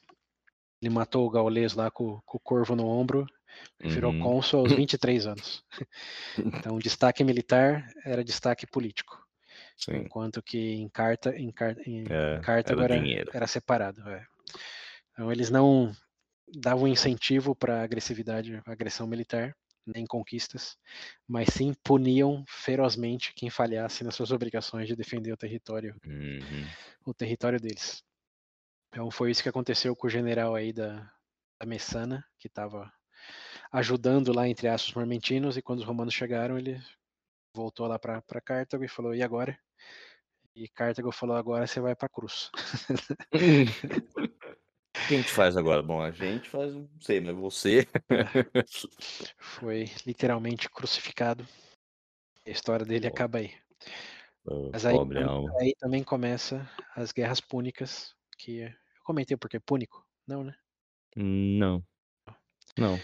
ele 0.81 0.95
matou 0.95 1.27
o 1.27 1.31
gaulês 1.31 1.75
lá 1.75 1.91
com, 1.91 2.21
com 2.25 2.39
o 2.39 2.41
corvo 2.41 2.77
no 2.77 2.87
ombro, 2.87 3.27
Virou 3.79 4.13
uhum. 4.13 4.21
cônsul 4.21 4.61
aos 4.61 4.73
23 4.73 5.27
anos. 5.27 5.65
Então, 6.39 6.79
destaque 6.79 7.25
militar 7.25 7.87
era 8.05 8.25
destaque 8.25 8.67
político. 8.67 9.19
Sim. 9.77 9.97
Enquanto 9.97 10.43
que 10.43 10.75
em 10.75 10.89
carta, 10.89 11.35
em, 11.37 11.51
carta, 11.51 11.83
em, 11.89 12.05
é, 12.09 12.41
carta 12.41 12.73
era, 12.73 12.97
era, 12.97 13.31
era 13.33 13.47
separado. 13.47 14.07
É. 14.09 14.25
Então, 15.13 15.33
eles 15.33 15.51
não 15.51 15.93
davam 16.55 16.89
incentivo 16.89 17.55
para 17.55 17.83
agressividade, 17.83 18.61
agressão 18.67 19.07
militar, 19.07 19.55
nem 19.87 20.07
conquistas, 20.07 20.77
mas 21.27 21.49
sim 21.49 21.75
puniam 21.83 22.45
ferozmente 22.47 23.33
quem 23.35 23.51
falhasse 23.51 24.05
nas 24.05 24.15
suas 24.15 24.31
obrigações 24.31 24.87
de 24.87 24.97
defender 24.97 25.33
o 25.33 25.37
território, 25.37 25.97
uhum. 26.07 26.67
o 27.07 27.15
território 27.15 27.61
deles. 27.61 28.03
Então 28.89 29.11
foi 29.11 29.31
isso 29.31 29.43
que 29.43 29.49
aconteceu 29.49 29.95
com 29.95 30.07
o 30.07 30.11
general 30.11 30.55
aí 30.55 30.73
da, 30.73 31.11
da 31.59 31.67
Messana, 31.67 32.25
que 32.39 32.49
estava 32.49 32.93
ajudando 33.71 34.33
lá, 34.33 34.49
entre 34.49 34.69
aspas, 34.69 34.89
os 34.89 34.95
mormentinos, 34.95 35.57
e 35.57 35.63
quando 35.63 35.81
os 35.81 35.87
romanos 35.87 36.15
chegaram, 36.15 36.59
ele 36.59 36.81
voltou 37.55 37.87
lá 37.87 37.99
para 37.99 38.41
Cartago 38.41 38.85
e 38.85 38.89
falou, 38.89 39.15
e 39.15 39.23
agora? 39.23 39.59
E 40.55 40.69
Cartago 40.69 41.13
falou, 41.13 41.37
agora 41.37 41.67
você 41.67 41.81
vai 41.81 41.95
para 41.95 42.07
a 42.07 42.11
cruz. 42.11 42.51
O 44.93 45.07
que 45.07 45.15
a 45.15 45.17
gente 45.19 45.31
faz 45.31 45.57
agora? 45.57 45.83
Bom, 45.83 46.03
a 46.03 46.11
gente 46.11 46.49
faz, 46.49 46.75
não 46.75 46.89
sei, 47.01 47.21
mas 47.21 47.35
você. 47.35 47.87
É. 48.09 48.25
Foi 49.39 49.85
literalmente 50.05 50.69
crucificado. 50.69 51.47
A 52.47 52.51
história 52.51 52.85
dele 52.85 53.07
oh. 53.07 53.09
acaba 53.09 53.39
aí. 53.39 53.55
Oh, 54.45 54.71
mas 54.73 54.85
aí, 54.85 54.97
aí, 55.61 55.75
também 55.79 56.03
começa 56.03 56.69
as 56.95 57.13
guerras 57.13 57.41
púnicas, 57.41 58.15
que 58.39 58.61
eu 58.61 58.73
comentei 59.05 59.37
porque 59.37 59.61
púnico, 59.61 60.05
não, 60.27 60.43
né? 60.43 60.55
Não. 61.17 61.85
Não. 62.77 62.99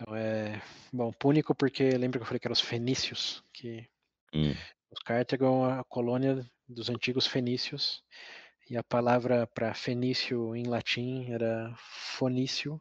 Então 0.00 0.14
é. 0.14 0.62
Bom, 0.92 1.12
púnico 1.12 1.54
porque 1.54 1.90
lembra 1.90 2.18
que 2.18 2.22
eu 2.22 2.26
falei 2.26 2.38
que 2.38 2.46
eram 2.46 2.52
os 2.52 2.60
fenícios, 2.60 3.44
que 3.52 3.86
hum. 4.32 4.54
os 4.90 5.00
Cartago 5.00 5.66
é 5.66 5.80
a 5.80 5.84
colônia 5.84 6.48
dos 6.66 6.88
antigos 6.88 7.26
fenícios, 7.26 8.02
e 8.70 8.76
a 8.76 8.82
palavra 8.82 9.46
para 9.46 9.74
fenício 9.74 10.54
em 10.54 10.66
latim 10.66 11.30
era 11.30 11.74
fonício, 12.18 12.80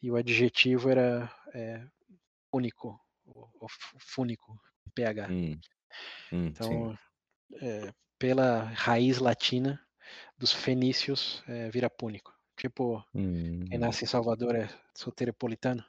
e 0.00 0.10
o 0.10 0.16
adjetivo 0.16 0.90
era 0.90 1.30
é, 1.54 1.84
único, 2.52 2.98
ou 3.24 3.68
fúnico, 3.98 4.58
PH. 4.94 5.28
Hum. 5.30 5.60
Hum, 6.32 6.46
então, 6.46 6.98
é, 7.60 7.92
pela 8.18 8.64
raiz 8.64 9.18
latina 9.18 9.80
dos 10.38 10.52
fenícios, 10.52 11.42
é, 11.46 11.70
vira 11.70 11.90
púnico. 11.90 12.32
Tipo, 12.56 13.04
hum. 13.14 13.64
quem 13.68 13.78
nasce 13.78 14.04
em 14.04 14.08
Salvador 14.08 14.54
é 14.54 14.68
soteropolitano. 14.94 15.84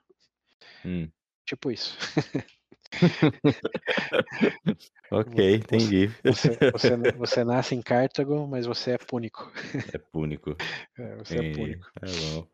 Hum. 0.86 1.10
Tipo 1.46 1.72
isso. 1.72 1.98
ok, 5.12 5.56
entendi. 5.56 6.08
Você, 6.24 6.58
você, 6.72 6.96
você, 7.18 7.44
nasce 7.44 7.76
em 7.76 7.82
Cartago, 7.82 8.48
mas 8.48 8.66
você 8.66 8.92
é 8.92 8.98
púnico. 8.98 9.52
É 9.94 9.98
púnico. 9.98 10.56
É, 10.98 11.16
você 11.16 11.36
entendi. 11.36 11.50
é 11.50 11.56
púnico. 11.56 11.92
É 12.02 12.06
bom. 12.06 12.48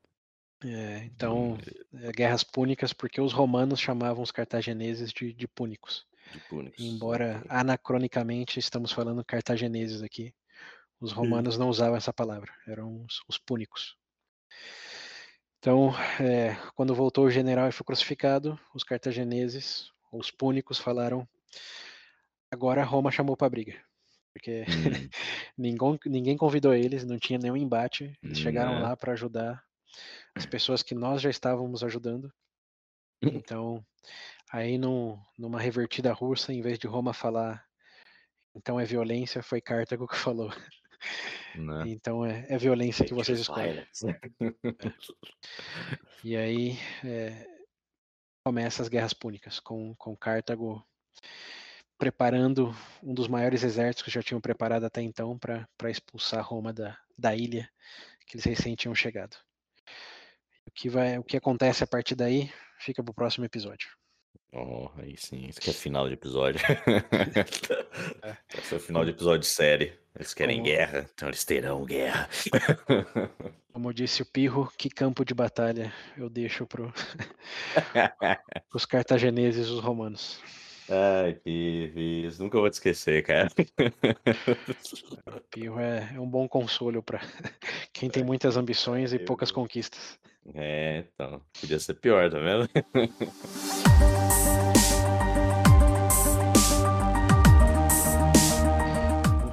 É, 0.65 1.06
então, 1.06 1.57
é, 1.94 2.11
guerras 2.11 2.44
púnicas, 2.44 2.91
porque 2.91 3.22
os 3.22 3.31
romanos 3.31 3.80
chamavam 3.80 4.22
os 4.22 4.31
cartagineses 4.31 5.11
de, 5.11 5.34
de 5.34 5.48
púnicos. 5.48 6.06
De 6.31 6.40
púnicos. 6.41 6.84
Embora 6.84 7.44
anacronicamente 7.48 8.60
estamos 8.60 8.91
falando 8.91 9.23
cartagineses 9.23 10.02
aqui, 10.02 10.34
os 10.99 11.14
romanos 11.14 11.57
não 11.57 11.69
usavam 11.69 11.95
essa 11.95 12.11
palavra, 12.11 12.52
eram 12.68 13.06
os, 13.06 13.22
os 13.27 13.38
púnicos. 13.38 13.95
Então, 15.60 15.91
é, 16.22 16.56
quando 16.73 16.95
voltou 16.95 17.26
o 17.26 17.31
general 17.31 17.68
e 17.68 17.72
foi 17.72 17.86
crucificado, 17.86 18.57
os 18.73 18.84
cartagineses, 18.84 19.91
os 20.11 20.31
púnicos, 20.31 20.80
falaram: 20.80 21.27
agora 22.49 22.84
Roma 22.84 23.11
chamou 23.11 23.36
para 23.36 23.49
briga. 23.49 23.73
Porque 24.34 24.61
hum. 24.61 24.65
ninguém, 25.57 25.99
ninguém 26.06 26.38
convidou 26.38 26.73
eles, 26.73 27.03
não 27.03 27.19
tinha 27.19 27.38
nenhum 27.38 27.57
embate. 27.57 28.18
Eles 28.23 28.40
chegaram 28.40 28.76
é. 28.76 28.80
lá 28.80 28.95
para 28.95 29.14
ajudar 29.14 29.61
as 30.34 30.45
pessoas 30.45 30.81
que 30.81 30.95
nós 30.95 31.22
já 31.22 31.30
estávamos 31.30 31.84
ajudando. 31.84 32.31
Então, 33.22 33.86
aí 34.49 34.77
num, 34.77 35.19
numa 35.38 35.60
revertida 35.60 36.14
russa, 36.14 36.53
em 36.53 36.61
vez 36.61 36.80
de 36.80 36.88
Roma 36.88 37.14
falar 37.14 37.61
então 38.56 38.80
é 38.80 38.86
violência, 38.86 39.44
foi 39.44 39.61
Cartago 39.61 40.07
que 40.07 40.15
falou. 40.15 40.52
Né? 41.55 41.84
Então 41.88 42.26
é, 42.26 42.45
é 42.49 42.57
violência 42.57 43.05
que 43.05 43.13
vocês 43.13 43.39
escolhem. 43.39 43.80
É. 43.80 43.88
E 46.23 46.35
aí 46.35 46.77
é, 47.03 47.47
começa 48.45 48.81
as 48.81 48.89
guerras 48.89 49.13
púnicas, 49.13 49.59
com, 49.59 49.95
com 49.95 50.15
Cartago 50.15 50.85
preparando 51.97 52.73
um 53.03 53.13
dos 53.13 53.27
maiores 53.27 53.63
exércitos 53.63 54.03
que 54.03 54.11
já 54.11 54.23
tinham 54.23 54.39
preparado 54.39 54.85
até 54.85 55.01
então 55.01 55.38
para 55.38 55.89
expulsar 55.89 56.45
Roma 56.45 56.71
da, 56.71 56.97
da 57.17 57.35
ilha 57.35 57.69
que 58.26 58.38
eles 58.38 58.45
recém 58.45 58.76
tinham 58.76 58.95
chegado. 58.95 59.35
O 60.65 60.71
que, 60.71 60.88
vai, 60.88 61.17
o 61.17 61.23
que 61.23 61.35
acontece 61.35 61.84
a 61.84 61.88
partir 61.88 62.15
daí 62.15 62.51
fica 62.80 63.03
para 63.03 63.11
o 63.11 63.15
próximo 63.15 63.43
episódio. 63.43 63.89
Oh, 64.51 64.89
aí 64.97 65.15
sim, 65.15 65.45
isso 65.47 65.61
que 65.61 65.69
é 65.69 65.73
final 65.73 66.07
de 66.07 66.15
episódio. 66.15 66.59
é. 68.23 68.38
Esse 68.57 68.73
é 68.73 68.77
o 68.77 68.80
final 68.80 69.05
de 69.05 69.11
episódio 69.11 69.41
de 69.41 69.47
série. 69.47 69.93
Eles 70.15 70.34
querem 70.34 70.57
Como... 70.57 70.67
guerra, 70.67 71.09
então 71.13 71.27
eles 71.27 71.45
terão 71.45 71.85
guerra. 71.85 72.27
Como 73.71 73.93
disse 73.93 74.23
o 74.23 74.26
Pirro, 74.26 74.71
que 74.77 74.89
campo 74.89 75.23
de 75.23 75.34
batalha 75.34 75.93
eu 76.17 76.30
deixo 76.30 76.65
pro... 76.65 76.91
os 78.73 78.85
cartagineses 78.85 79.67
e 79.67 79.71
os 79.71 79.80
romanos. 79.80 80.41
Ai, 80.89 81.34
Pirro, 81.35 82.35
nunca 82.39 82.59
vou 82.59 82.69
te 82.69 82.73
esquecer, 82.73 83.23
cara. 83.23 83.49
O 85.27 85.41
Pirro 85.51 85.80
é, 85.80 86.11
é 86.15 86.19
um 86.19 86.27
bom 86.27 86.47
consolo 86.47 87.03
para 87.03 87.21
quem 87.93 88.09
tem 88.09 88.23
muitas 88.23 88.57
ambições 88.57 89.13
e 89.13 89.19
poucas 89.19 89.51
conquistas. 89.51 90.17
É, 90.55 91.05
então, 91.13 91.39
podia 91.61 91.80
ser 91.80 91.93
pior, 91.93 92.31
tá 92.31 92.39
vendo? 92.39 92.67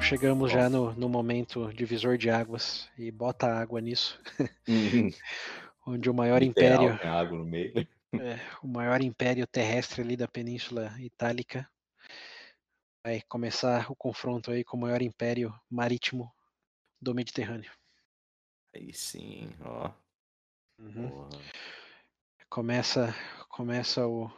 Chegamos 0.06 0.52
já 0.52 0.70
no, 0.70 0.94
no 0.94 1.08
momento 1.08 1.72
divisor 1.72 2.16
de 2.16 2.30
águas 2.30 2.88
e 2.96 3.10
bota 3.10 3.48
água 3.48 3.80
nisso. 3.80 4.20
Uhum. 4.68 5.10
Onde 5.84 6.08
o 6.08 6.14
maior 6.14 6.40
Literal, 6.42 6.84
império. 6.84 7.10
Água 7.10 7.38
no 7.38 7.44
meio. 7.44 7.72
É, 8.18 8.40
o 8.62 8.68
maior 8.68 9.02
império 9.02 9.46
terrestre 9.46 10.00
ali 10.00 10.16
da 10.16 10.26
Península 10.26 10.90
Itálica 10.98 11.68
vai 13.04 13.20
começar 13.28 13.90
o 13.90 13.96
confronto 13.96 14.50
aí 14.50 14.64
com 14.64 14.74
o 14.74 14.80
maior 14.80 15.02
império 15.02 15.52
marítimo 15.68 16.32
do 16.98 17.14
Mediterrâneo. 17.14 17.70
Aí 18.74 18.90
sim, 18.94 19.50
ó. 19.60 19.90
Uhum. 20.78 21.28
Começa, 22.48 23.14
começa 23.50 24.06
o, 24.06 24.30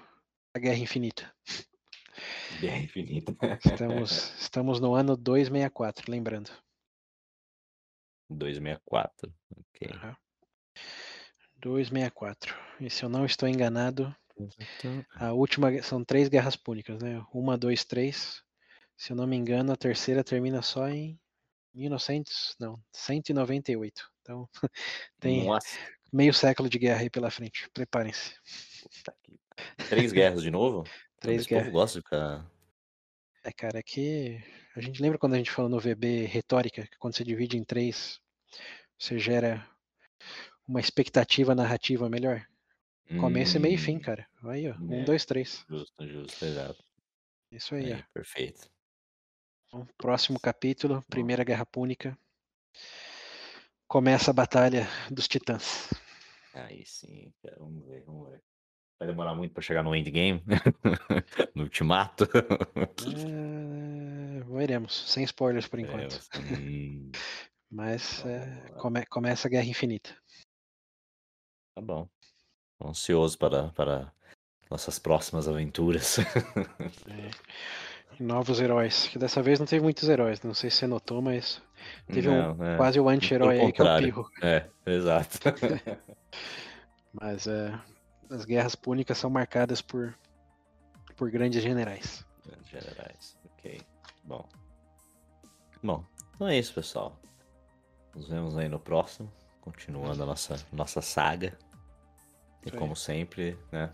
a 0.52 0.58
Guerra 0.58 0.78
Infinita. 0.78 1.32
Guerra 2.60 2.78
Infinita. 2.78 3.36
Estamos, 3.64 4.34
estamos 4.40 4.80
no 4.80 4.94
ano 4.94 5.16
264, 5.16 6.10
lembrando. 6.10 6.50
264, 8.30 9.32
ok. 9.56 9.88
Uhum. 9.88 10.16
264. 11.56 12.56
E 12.80 12.90
se 12.90 13.02
eu 13.04 13.08
não 13.08 13.24
estou 13.24 13.48
enganado, 13.48 14.14
A 15.14 15.32
última 15.32 15.82
são 15.82 16.04
três 16.04 16.28
guerras 16.28 16.56
púnicas, 16.56 17.02
né? 17.02 17.24
Uma, 17.32 17.58
dois, 17.58 17.84
três. 17.84 18.42
Se 18.96 19.12
eu 19.12 19.16
não 19.16 19.26
me 19.26 19.36
engano, 19.36 19.72
a 19.72 19.76
terceira 19.76 20.22
termina 20.22 20.62
só 20.62 20.88
em 20.88 21.18
1900, 21.74 22.56
não, 22.58 22.80
198. 22.92 24.10
Então 24.22 24.48
tem 25.20 25.46
Nossa, 25.46 25.78
meio 26.12 26.32
século 26.32 26.68
de 26.68 26.78
guerra 26.78 27.00
aí 27.00 27.10
pela 27.10 27.30
frente. 27.30 27.68
Preparem-se. 27.72 28.34
Três 29.88 30.12
guerras 30.12 30.42
de 30.42 30.50
novo? 30.50 30.84
Três 31.20 31.40
Esse 31.42 31.48
povo 31.48 31.60
guerras. 31.60 31.72
gosta 31.72 31.98
de 31.98 32.04
ficar. 32.04 32.50
É, 33.44 33.52
cara, 33.52 33.78
é 33.78 33.82
que 33.82 34.42
a 34.76 34.80
gente 34.80 35.00
lembra 35.00 35.18
quando 35.18 35.34
a 35.34 35.38
gente 35.38 35.50
falou 35.50 35.70
no 35.70 35.80
VB 35.80 36.26
retórica, 36.26 36.86
que 36.86 36.98
quando 36.98 37.16
você 37.16 37.24
divide 37.24 37.56
em 37.56 37.64
três, 37.64 38.20
você 38.98 39.18
gera 39.18 39.68
uma 40.66 40.80
expectativa 40.80 41.54
narrativa 41.54 42.08
melhor. 42.08 42.44
Começo 43.18 43.56
e 43.56 43.60
meio 43.60 43.74
e 43.74 43.78
fim, 43.78 43.96
Hum, 43.96 44.00
cara. 44.00 44.28
Aí, 44.44 44.68
ó. 44.70 44.74
Um, 44.78 45.00
É. 45.00 45.04
dois, 45.04 45.24
três. 45.24 45.64
Justo, 45.68 46.06
justo, 46.06 46.44
exato. 46.44 46.84
Isso 47.50 47.74
aí, 47.74 47.92
Aí, 47.94 48.00
ó. 48.00 48.12
perfeito. 48.12 48.70
Então, 49.66 49.86
próximo 49.96 50.38
capítulo, 50.38 51.02
Primeira 51.08 51.42
Guerra 51.42 51.64
Púnica. 51.64 52.18
Começa 53.86 54.30
a 54.30 54.34
Batalha 54.34 54.86
dos 55.10 55.26
Titãs. 55.26 55.88
Aí 56.52 56.84
sim, 56.84 57.32
cara, 57.42 57.56
vamos 57.58 57.86
ver, 57.86 58.02
vamos 58.04 58.28
ver. 58.30 58.42
Vai 58.98 59.06
demorar 59.06 59.34
muito 59.34 59.52
pra 59.52 59.62
chegar 59.62 59.82
no 59.84 59.94
endgame? 59.94 60.42
no 61.54 61.62
ultimato? 61.62 62.24
É, 62.24 64.42
veremos, 64.44 65.12
sem 65.12 65.22
spoilers 65.24 65.68
por 65.68 65.78
enquanto. 65.78 66.18
Veremos. 66.32 66.32
Hum, 67.70 67.72
Mas 67.76 68.24
é, 68.24 68.72
come- 68.78 69.04
começa 69.06 69.46
a 69.46 69.50
Guerra 69.50 69.66
Infinita. 69.66 70.10
tá 71.74 71.82
bom. 71.82 72.08
Tô 72.78 72.88
ansioso 72.88 73.36
para, 73.38 73.68
para 73.72 74.10
nossas 74.70 74.98
próximas 74.98 75.46
aventuras. 75.46 76.16
E 78.18 78.22
novos 78.22 78.58
heróis. 78.58 79.06
Que 79.06 79.18
dessa 79.18 79.40
vez 79.40 79.60
não 79.60 79.66
teve 79.66 79.80
muitos 79.82 80.08
heróis. 80.08 80.42
Não 80.42 80.52
sei 80.54 80.70
se 80.70 80.78
você 80.78 80.86
notou, 80.88 81.22
mas 81.22 81.62
teve 82.08 82.28
um 82.28 82.54
Não, 82.54 82.64
é, 82.66 82.76
quase 82.76 82.98
o 82.98 83.08
anti-herói 83.08 83.54
pelo 83.56 83.66
aí 83.66 83.72
que 83.72 83.80
é 83.80 83.84
o. 83.84 83.98
Pirro. 83.98 84.30
É, 84.42 84.66
exato. 84.86 85.38
Mas 87.12 87.46
é, 87.46 87.78
as 88.30 88.44
guerras 88.44 88.74
púnicas 88.74 89.18
são 89.18 89.30
marcadas 89.30 89.80
por, 89.80 90.16
por 91.16 91.30
grandes 91.30 91.62
generais. 91.62 92.24
Generais, 92.70 93.36
ok. 93.44 93.80
Bom. 94.24 94.46
Bom, 95.82 96.04
então 96.34 96.48
é 96.48 96.58
isso, 96.58 96.74
pessoal. 96.74 97.18
Nos 98.14 98.28
vemos 98.28 98.56
aí 98.56 98.68
no 98.68 98.78
próximo, 98.80 99.32
continuando 99.60 100.22
a 100.22 100.26
nossa, 100.26 100.56
nossa 100.72 101.00
saga. 101.00 101.56
E 102.66 102.70
como 102.70 102.94
sempre, 102.96 103.56
né? 103.72 103.92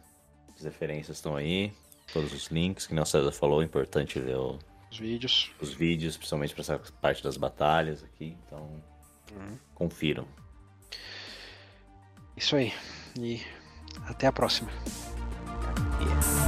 As 0.56 0.62
referências 0.64 1.18
estão 1.18 1.36
aí, 1.36 1.72
todos 2.12 2.32
os 2.32 2.46
links, 2.46 2.86
que 2.86 2.94
o 2.98 3.04
César 3.06 3.30
falou, 3.32 3.60
é 3.60 3.64
importante 3.64 4.18
ver 4.18 4.36
o- 4.36 4.58
Os 4.90 4.98
vídeos. 4.98 5.52
os 5.60 5.72
vídeos, 5.74 6.16
principalmente 6.16 6.54
para 6.54 6.60
essa 6.62 6.78
parte 7.00 7.22
das 7.22 7.36
batalhas 7.36 8.02
aqui. 8.02 8.36
Então, 8.46 8.82
Uhum. 9.32 9.58
confiram. 9.74 10.26
Isso 12.36 12.56
aí. 12.56 12.72
E 13.18 13.40
até 14.06 14.26
a 14.26 14.32
próxima. 14.32 14.70
Yeah. 16.00 16.43